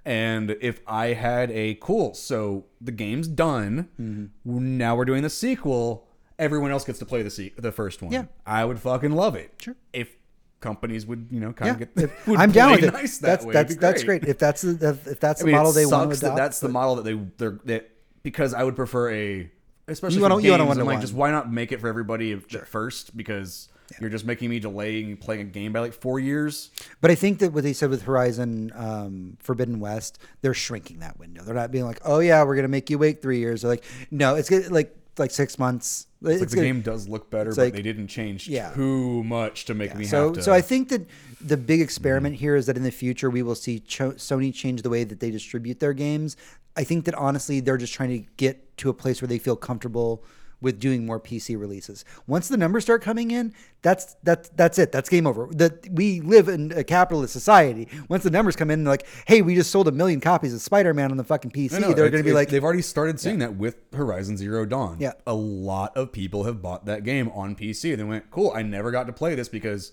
And 0.04 0.56
if 0.60 0.80
I 0.86 1.08
had 1.08 1.50
a 1.50 1.74
cool, 1.80 2.14
so 2.14 2.64
the 2.80 2.90
game's 2.92 3.28
done. 3.28 3.88
Mm-hmm. 4.00 4.78
Now 4.78 4.96
we're 4.96 5.04
doing 5.04 5.22
the 5.22 5.30
sequel. 5.30 6.06
Everyone 6.38 6.70
else 6.72 6.84
gets 6.84 6.98
to 7.00 7.06
play 7.06 7.22
the 7.22 7.30
se- 7.30 7.52
the 7.56 7.70
first 7.70 8.02
one. 8.02 8.12
Yeah. 8.12 8.24
I 8.46 8.64
would 8.64 8.80
fucking 8.80 9.12
love 9.12 9.36
it. 9.36 9.52
Sure. 9.58 9.76
If 9.92 10.16
companies 10.60 11.06
would, 11.06 11.28
you 11.30 11.38
know, 11.40 11.52
kind 11.52 11.66
Yeah, 11.68 11.72
of 11.86 11.94
get. 11.94 12.04
if- 12.04 12.26
would 12.26 12.38
I'm 12.40 12.50
down 12.50 12.72
with 12.72 12.84
it. 12.84 12.92
Nice 12.92 13.18
that 13.18 13.26
that's 13.28 13.44
way, 13.44 13.52
that's 13.52 13.70
it'd 13.72 13.80
that's 13.80 14.02
great. 14.04 14.24
If 14.24 14.38
that's 14.38 14.62
the 14.62 14.98
if 15.06 15.20
that's 15.20 15.40
the 15.40 15.44
I 15.44 15.46
mean, 15.46 15.56
model 15.56 15.72
they 15.72 15.86
want 15.86 16.12
to 16.12 16.20
that 16.20 16.26
adopt. 16.26 16.36
that's 16.36 16.60
the 16.60 16.68
model 16.68 16.96
that 16.96 17.04
they 17.04 17.20
they're 17.36 17.60
that 17.66 17.90
because 18.24 18.54
I 18.54 18.64
would 18.64 18.74
prefer 18.76 19.10
a 19.10 19.50
especially 19.88 20.16
You 20.16 20.22
wanna- 20.22 20.34
for 20.36 20.40
you 20.42 20.50
wanna 20.52 20.64
games, 20.64 20.78
I'm 20.78 20.86
like 20.86 21.00
just 21.00 21.14
why 21.14 21.30
not 21.30 21.52
make 21.52 21.72
it 21.72 21.80
for 21.80 21.88
everybody 21.88 22.32
at 22.32 22.68
first 22.68 23.16
because 23.16 23.68
you're 24.00 24.10
just 24.10 24.24
making 24.24 24.48
me 24.48 24.58
delaying 24.58 25.16
playing 25.18 25.42
a 25.42 25.44
game 25.44 25.72
by 25.72 25.80
like 25.80 25.92
four 25.92 26.18
years. 26.18 26.70
But 27.00 27.10
I 27.10 27.14
think 27.14 27.40
that 27.40 27.52
what 27.52 27.62
they 27.62 27.72
said 27.74 27.90
with 27.90 28.02
Horizon 28.02 28.72
um, 28.74 29.36
Forbidden 29.40 29.80
West, 29.80 30.18
they're 30.40 30.54
shrinking 30.54 31.00
that 31.00 31.18
window. 31.18 31.42
They're 31.42 31.54
not 31.54 31.70
being 31.70 31.84
like, 31.84 32.00
"Oh 32.04 32.20
yeah, 32.20 32.42
we're 32.44 32.56
gonna 32.56 32.68
make 32.68 32.88
you 32.90 32.98
wait 32.98 33.20
three 33.20 33.38
years." 33.38 33.62
They're 33.62 33.70
like, 33.70 33.84
"No, 34.10 34.34
it's 34.36 34.50
like 34.70 34.96
like 35.18 35.30
six 35.30 35.58
months." 35.58 36.06
It's 36.24 36.40
like 36.40 36.48
the 36.50 36.56
gonna- 36.56 36.68
game 36.68 36.80
does 36.82 37.08
look 37.08 37.30
better, 37.30 37.50
but 37.50 37.58
like- 37.58 37.72
they 37.74 37.82
didn't 37.82 38.08
change 38.08 38.48
Yeah. 38.48 38.70
too 38.72 39.24
much 39.24 39.64
to 39.66 39.74
make 39.74 39.94
me 39.96 40.04
So, 40.04 40.26
have 40.26 40.34
to. 40.34 40.42
so 40.42 40.52
I 40.52 40.60
think 40.60 40.88
that 40.90 41.06
the 41.40 41.56
big 41.56 41.80
experiment 41.80 42.36
here 42.36 42.54
is 42.56 42.66
that 42.66 42.76
in 42.76 42.82
the 42.84 42.90
future 42.92 43.28
we 43.30 43.42
will 43.42 43.54
see 43.56 43.80
Cho- 43.80 44.12
Sony 44.12 44.52
change 44.54 44.82
the 44.82 44.90
way 44.90 45.04
that 45.04 45.20
they 45.20 45.30
distribute 45.30 45.80
their 45.80 45.92
games. 45.92 46.36
I 46.76 46.84
think 46.84 47.04
that 47.06 47.14
honestly 47.16 47.60
they're 47.60 47.76
just 47.76 47.92
trying 47.92 48.10
to 48.22 48.28
get 48.36 48.76
to 48.78 48.88
a 48.88 48.94
place 48.94 49.20
where 49.20 49.28
they 49.28 49.38
feel 49.38 49.56
comfortable 49.56 50.24
with 50.62 50.78
doing 50.80 51.04
more 51.04 51.20
PC 51.20 51.58
releases. 51.60 52.04
Once 52.26 52.48
the 52.48 52.56
numbers 52.56 52.84
start 52.84 53.02
coming 53.02 53.30
in, 53.30 53.52
that's 53.82 54.14
that's 54.22 54.48
that's 54.50 54.78
it. 54.78 54.92
That's 54.92 55.08
game 55.08 55.26
over. 55.26 55.48
That 55.52 55.88
we 55.90 56.20
live 56.20 56.48
in 56.48 56.72
a 56.72 56.84
capitalist 56.84 57.32
society. 57.32 57.88
Once 58.08 58.22
the 58.22 58.30
numbers 58.30 58.56
come 58.56 58.70
in, 58.70 58.84
they're 58.84 58.92
like, 58.92 59.06
hey, 59.26 59.42
we 59.42 59.54
just 59.54 59.70
sold 59.70 59.88
a 59.88 59.92
million 59.92 60.20
copies 60.20 60.54
of 60.54 60.60
Spider-Man 60.60 61.10
on 61.10 61.16
the 61.16 61.24
fucking 61.24 61.50
PC. 61.50 61.74
I 61.74 61.78
know, 61.80 61.92
they're 61.92 62.08
going 62.10 62.22
to 62.22 62.28
be 62.28 62.32
like, 62.32 62.48
they've 62.48 62.62
already 62.64 62.82
started 62.82 63.18
seeing 63.20 63.40
that 63.40 63.56
with 63.56 63.76
Horizon 63.92 64.36
Zero 64.36 64.64
Dawn. 64.64 64.96
Yeah. 65.00 65.12
a 65.26 65.34
lot 65.34 65.96
of 65.96 66.12
people 66.12 66.44
have 66.44 66.62
bought 66.62 66.86
that 66.86 67.04
game 67.04 67.28
on 67.34 67.56
PC. 67.56 67.96
They 67.96 68.04
went, 68.04 68.30
"Cool, 68.30 68.52
I 68.54 68.62
never 68.62 68.90
got 68.90 69.06
to 69.08 69.12
play 69.12 69.34
this 69.34 69.48
because 69.48 69.92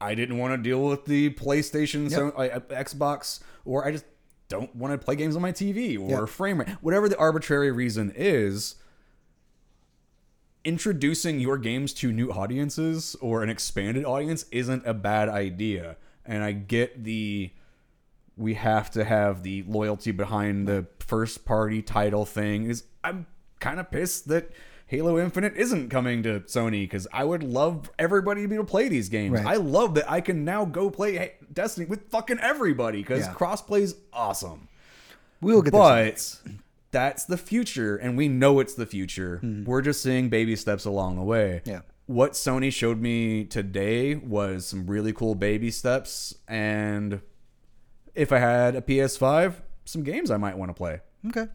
I 0.00 0.14
didn't 0.14 0.38
want 0.38 0.52
to 0.54 0.58
deal 0.58 0.82
with 0.84 1.04
the 1.04 1.30
PlayStation, 1.30 2.10
so, 2.10 2.28
uh, 2.30 2.60
Xbox, 2.70 3.40
or 3.64 3.86
I 3.86 3.92
just 3.92 4.04
don't 4.48 4.74
want 4.76 4.92
to 4.98 5.04
play 5.04 5.16
games 5.16 5.34
on 5.36 5.42
my 5.42 5.52
TV 5.52 5.98
or 5.98 6.08
Yeah. 6.10 6.24
frame 6.26 6.60
rate, 6.60 6.68
whatever 6.80 7.08
the 7.08 7.18
arbitrary 7.18 7.70
reason 7.72 8.12
is." 8.16 8.76
Introducing 10.66 11.38
your 11.38 11.58
games 11.58 11.92
to 11.94 12.10
new 12.10 12.32
audiences 12.32 13.14
or 13.20 13.44
an 13.44 13.48
expanded 13.48 14.04
audience 14.04 14.46
isn't 14.50 14.84
a 14.84 14.92
bad 14.92 15.28
idea, 15.28 15.96
and 16.24 16.42
I 16.42 16.50
get 16.50 17.04
the 17.04 17.52
we 18.36 18.54
have 18.54 18.90
to 18.90 19.04
have 19.04 19.44
the 19.44 19.62
loyalty 19.68 20.10
behind 20.10 20.66
the 20.66 20.86
first 20.98 21.44
party 21.44 21.82
title 21.82 22.26
thing 22.26 22.64
is 22.68 22.82
I'm 23.04 23.26
kind 23.60 23.78
of 23.78 23.92
pissed 23.92 24.26
that 24.26 24.50
Halo 24.88 25.18
Infinite 25.20 25.54
isn't 25.56 25.88
coming 25.88 26.24
to 26.24 26.40
Sony 26.40 26.82
because 26.82 27.06
I 27.12 27.22
would 27.22 27.44
love 27.44 27.88
everybody 27.98 28.42
to 28.42 28.48
be 28.48 28.56
able 28.56 28.64
to 28.64 28.70
play 28.70 28.88
these 28.88 29.08
games. 29.08 29.34
Right. 29.40 29.46
I 29.46 29.54
love 29.56 29.94
that 29.94 30.10
I 30.10 30.20
can 30.20 30.44
now 30.44 30.64
go 30.64 30.90
play 30.90 31.34
Destiny 31.52 31.86
with 31.86 32.10
fucking 32.10 32.40
everybody 32.40 33.02
because 33.02 33.20
Yeah. 33.20 33.34
crossplay's 33.34 33.94
awesome. 34.12 34.66
we 35.40 35.54
will 35.54 35.62
get. 35.62 35.72
But 35.72 36.38
that's 36.96 37.26
the 37.26 37.36
future, 37.36 37.94
and 37.94 38.16
we 38.16 38.26
know 38.26 38.58
it's 38.58 38.72
the 38.72 38.86
future. 38.86 39.38
We're 39.66 39.82
just 39.82 40.02
seeing 40.02 40.30
baby 40.30 40.56
steps 40.56 40.86
along 40.86 41.16
the 41.16 41.24
way. 41.24 41.60
Yeah. 41.66 41.80
What 42.06 42.32
Sony 42.32 42.72
showed 42.72 43.02
me 43.02 43.44
today 43.44 44.14
was 44.14 44.64
some 44.64 44.86
really 44.86 45.12
cool 45.12 45.34
baby 45.34 45.70
steps, 45.70 46.34
and 46.48 47.20
if 48.14 48.32
I 48.32 48.38
had 48.38 48.76
a 48.76 48.80
PS5, 48.80 49.56
some 49.84 50.04
games 50.04 50.30
I 50.30 50.38
might 50.38 50.56
want 50.56 50.70
to 50.70 50.74
play. 50.74 51.00
Okay, 51.28 51.48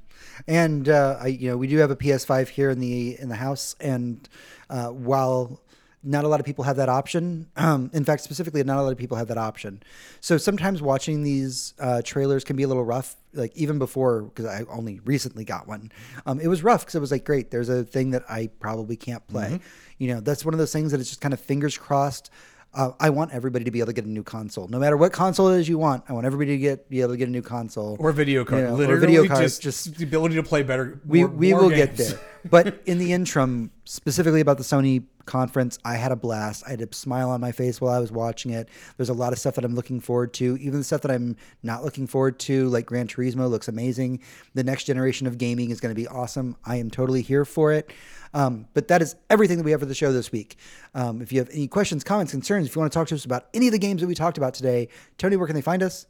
and 0.48 0.88
uh, 0.88 1.18
I, 1.20 1.28
you 1.28 1.50
know, 1.50 1.58
we 1.58 1.66
do 1.66 1.78
have 1.78 1.90
a 1.90 1.96
PS5 1.96 2.50
here 2.50 2.70
in 2.70 2.80
the 2.80 3.20
in 3.20 3.28
the 3.28 3.38
house, 3.38 3.76
and 3.80 4.30
uh, 4.70 4.90
while 4.90 5.64
not 6.04 6.24
a 6.24 6.28
lot 6.28 6.40
of 6.40 6.46
people 6.46 6.64
have 6.64 6.78
that 6.78 6.90
option, 6.90 7.48
um, 7.56 7.90
in 7.94 8.04
fact, 8.04 8.24
specifically, 8.24 8.64
not 8.64 8.78
a 8.78 8.82
lot 8.82 8.92
of 8.92 8.98
people 8.98 9.18
have 9.18 9.28
that 9.28 9.38
option. 9.38 9.84
So 10.20 10.38
sometimes 10.38 10.82
watching 10.82 11.22
these 11.24 11.74
uh, 11.80 12.02
trailers 12.04 12.44
can 12.44 12.56
be 12.56 12.64
a 12.64 12.68
little 12.68 12.84
rough. 12.84 13.16
Like 13.34 13.56
even 13.56 13.80
before, 13.80 14.24
because 14.24 14.46
I 14.46 14.66
only 14.70 15.00
recently 15.06 15.46
got 15.46 15.68
one, 15.68 15.92
um, 16.26 16.40
it 16.40 16.48
was 16.48 16.64
rough 16.64 16.82
because 16.82 16.96
it 16.96 17.00
was 17.00 17.12
like, 17.12 17.24
great, 17.24 17.50
there's 17.52 17.70
a 17.70 17.84
thing 17.84 18.12
that 18.12 18.24
I 18.30 18.50
probably 18.60 18.98
can't 18.98 19.26
play. 19.28 19.60
You 20.00 20.14
know, 20.16 20.20
that's 20.20 20.44
one 20.44 20.54
of 20.54 20.58
those 20.58 20.74
things 20.74 20.92
that 20.92 21.00
it's 21.00 21.10
just 21.10 21.22
kind 21.22 21.34
of 21.34 21.40
fingers 21.40 21.78
crossed. 21.78 22.30
Uh, 22.74 22.92
I 23.02 23.10
want 23.10 23.34
everybody 23.34 23.66
to 23.66 23.72
be 23.72 23.80
able 23.80 23.88
to 23.88 23.94
get 23.94 24.06
a 24.06 24.10
new 24.10 24.24
console, 24.24 24.68
no 24.70 24.80
matter 24.80 24.96
what 24.96 25.12
console 25.12 25.50
it 25.50 25.60
is 25.60 25.68
you 25.68 25.78
want. 25.78 26.06
I 26.08 26.14
want 26.14 26.26
everybody 26.26 26.52
to 26.52 26.58
get 26.58 26.90
be 26.90 27.02
able 27.02 27.12
to 27.12 27.18
get 27.18 27.28
a 27.28 27.32
new 27.32 27.42
console 27.42 27.98
Or 28.00 28.12
video 28.14 28.46
card. 28.46 28.62
You 28.62 28.78
know, 28.86 28.90
or 28.90 28.98
video 28.98 29.28
cards, 29.28 29.60
Just, 29.60 29.86
just- 29.86 29.98
the 29.98 30.06
ability 30.06 30.36
to 30.36 30.44
play 30.44 30.64
better. 30.64 31.00
we 31.06 31.20
more- 31.20 31.28
we 31.30 31.52
more 31.52 31.62
will 31.64 31.70
get 31.70 31.98
there. 31.98 32.18
But 32.50 32.82
in 32.86 32.98
the 32.98 33.12
interim, 33.14 33.72
specifically 33.84 34.40
about 34.42 34.58
the 34.58 34.64
Sony 34.64 35.04
conference, 35.26 35.80
I 35.86 35.96
had 35.96 36.12
a 36.12 36.16
blast. 36.16 36.64
I 36.66 36.72
had 36.72 36.82
a 36.82 36.94
smile 36.94 37.30
on 37.30 37.42
my 37.42 37.52
face 37.52 37.80
while 37.80 37.94
I 37.94 38.00
was 38.00 38.12
watching 38.12 38.52
it. 38.52 38.70
There's 38.98 39.10
a 39.10 39.14
lot 39.14 39.34
of 39.34 39.40
stuff 39.40 39.56
that 39.56 39.66
I'm 39.66 39.76
looking 39.76 40.00
forward 40.00 40.34
to. 40.36 40.58
Even 40.58 40.80
the 40.80 40.84
stuff 40.84 41.02
that 41.02 41.12
I'm 41.12 41.36
not 41.64 41.84
looking 41.84 42.08
forward 42.08 42.40
to, 42.40 42.68
like 42.70 42.86
Gran 42.86 43.08
Turismo, 43.08 43.50
looks 43.50 43.68
amazing. 43.68 44.22
The 44.54 44.64
next 44.64 44.86
generation 44.86 45.28
of 45.28 45.38
gaming 45.38 45.70
is 45.70 45.80
going 45.80 45.94
to 45.94 46.00
be 46.00 46.08
awesome. 46.08 46.56
I 46.66 46.78
am 46.78 46.90
totally 46.90 47.22
here 47.22 47.46
for 47.46 47.72
it. 47.72 47.92
Um, 48.34 48.68
but 48.74 48.88
that 48.88 49.02
is 49.02 49.16
everything 49.30 49.58
that 49.58 49.64
we 49.64 49.72
have 49.72 49.82
for 49.82 49.86
the 49.86 49.96
show 49.96 50.14
this 50.14 50.32
week. 50.32 50.58
Um, 50.96 51.22
if 51.22 51.32
you 51.32 51.40
have 51.40 51.50
any 51.52 51.68
questions, 51.68 52.04
comments, 52.04 52.32
concerns, 52.32 52.68
if 52.68 52.76
you 52.76 52.80
want 52.80 52.92
to 52.92 52.98
talk 52.98 53.08
to 53.10 53.16
us 53.16 53.26
about 53.26 53.48
any 53.54 53.68
of 53.68 53.74
the 53.74 53.80
games 53.80 54.02
that 54.02 54.08
we 54.08 54.16
talked 54.16 54.38
about 54.38 54.54
today, 54.54 54.88
Tony, 55.18 55.36
where 55.36 55.48
can 55.48 55.56
they 55.56 55.62
find 55.62 55.84
us? 55.84 56.06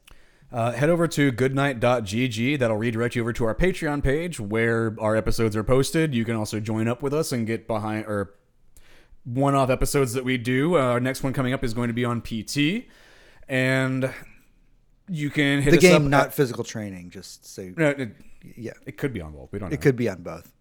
Uh, 0.52 0.74
head 0.74 0.90
over 0.90 1.08
to 1.08 1.32
goodnight.gg. 1.32 2.60
That'll 2.60 2.78
redirect 2.78 3.16
you 3.16 3.22
over 3.22 3.32
to 3.34 3.46
our 3.46 3.56
Patreon 3.56 4.04
page 4.04 4.40
where 4.40 4.96
our 5.00 5.16
episodes 5.16 5.56
are 5.56 5.64
posted. 5.64 6.14
You 6.14 6.26
can 6.26 6.36
also 6.36 6.60
join 6.60 6.90
up 6.90 7.02
with 7.02 7.14
us 7.14 7.32
and 7.32 7.48
get 7.48 7.68
behind 7.68 8.06
or 8.06 8.34
one 9.24 9.56
off 9.56 9.70
episodes 9.70 10.14
that 10.14 10.24
we 10.24 10.38
do. 10.38 10.78
Uh, 10.78 10.82
our 10.82 11.00
next 11.00 11.24
one 11.24 11.34
coming 11.34 11.54
up 11.54 11.64
is 11.64 11.74
going 11.74 11.88
to 11.88 11.94
be 11.94 12.06
on 12.06 12.22
PT. 12.22 12.86
And 13.48 14.12
you 15.10 15.30
can 15.30 15.62
hit 15.62 15.72
The 15.72 15.78
us 15.78 15.82
game, 15.82 16.10
not 16.10 16.28
at- 16.28 16.34
physical 16.34 16.64
training, 16.64 17.10
just 17.10 17.46
so 17.46 17.72
no, 17.76 17.90
it, 17.90 18.16
yeah. 18.56 18.72
it 18.86 18.98
could 18.98 19.14
be 19.14 19.22
on 19.22 19.34
both. 19.34 19.52
We 19.52 19.60
don't 19.60 19.70
know. 19.70 19.74
It 19.74 19.82
could 19.82 19.96
be 19.96 20.10
on 20.10 20.22
both. 20.24 20.52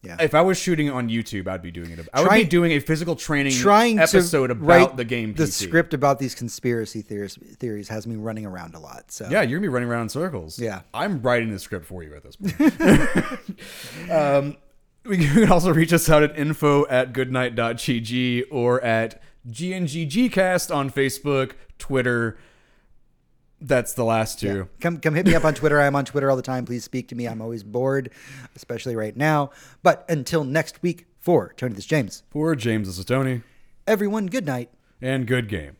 Yeah. 0.00 0.16
if 0.20 0.32
I 0.32 0.42
was 0.42 0.56
shooting 0.56 0.88
on 0.88 1.08
YouTube, 1.08 1.48
I'd 1.48 1.60
be 1.60 1.72
doing 1.72 1.90
it. 1.90 2.08
I 2.14 2.22
would 2.22 2.30
be 2.30 2.44
doing 2.44 2.70
a 2.72 2.78
physical 2.78 3.16
training 3.16 3.52
trying 3.52 3.98
episode 3.98 4.50
about 4.52 4.96
the 4.96 5.04
game. 5.04 5.34
PT. 5.34 5.38
The 5.38 5.46
script 5.48 5.92
about 5.92 6.20
these 6.20 6.36
conspiracy 6.36 7.02
theories 7.02 7.36
theories 7.56 7.88
has 7.88 8.06
me 8.06 8.14
running 8.14 8.46
around 8.46 8.76
a 8.76 8.78
lot. 8.78 9.10
So 9.10 9.28
Yeah, 9.28 9.42
you're 9.42 9.58
gonna 9.58 9.68
be 9.68 9.74
running 9.74 9.88
around 9.88 10.02
in 10.02 10.08
circles. 10.08 10.56
Yeah. 10.58 10.82
I'm 10.94 11.20
writing 11.20 11.50
the 11.50 11.58
script 11.58 11.84
for 11.84 12.04
you 12.04 12.14
at 12.14 12.22
this 12.22 12.36
point. 12.36 14.10
um, 14.10 14.56
you 15.10 15.16
can 15.18 15.50
also 15.52 15.72
reach 15.72 15.92
us 15.92 16.08
out 16.10 16.22
at 16.22 16.38
info 16.38 16.86
at 16.88 17.12
goodnight.gg 17.12 18.44
or 18.50 18.80
at 18.82 19.22
GNGGcast 19.48 20.74
on 20.74 20.90
Facebook, 20.90 21.52
Twitter. 21.78 22.38
That's 23.60 23.94
the 23.94 24.04
last 24.04 24.38
two. 24.38 24.68
come 24.80 24.98
come 24.98 25.14
hit 25.14 25.26
me 25.26 25.34
up 25.34 25.44
on 25.44 25.54
Twitter. 25.54 25.80
I'm 25.80 25.96
on 25.96 26.04
Twitter 26.04 26.30
all 26.30 26.36
the 26.36 26.42
time. 26.42 26.64
Please 26.64 26.84
speak 26.84 27.08
to 27.08 27.14
me. 27.16 27.26
I'm 27.26 27.40
always 27.42 27.64
bored, 27.64 28.10
especially 28.54 28.94
right 28.94 29.16
now. 29.16 29.50
But 29.82 30.04
until 30.08 30.44
next 30.44 30.80
week, 30.82 31.06
for 31.18 31.54
Tony 31.56 31.74
this 31.74 31.84
is 31.84 31.86
James. 31.86 32.22
For 32.30 32.54
James, 32.54 32.86
this 32.86 32.98
is 32.98 33.04
Tony, 33.04 33.42
Everyone, 33.86 34.26
good 34.26 34.46
night. 34.46 34.70
and 35.02 35.26
good 35.26 35.48
game. 35.48 35.77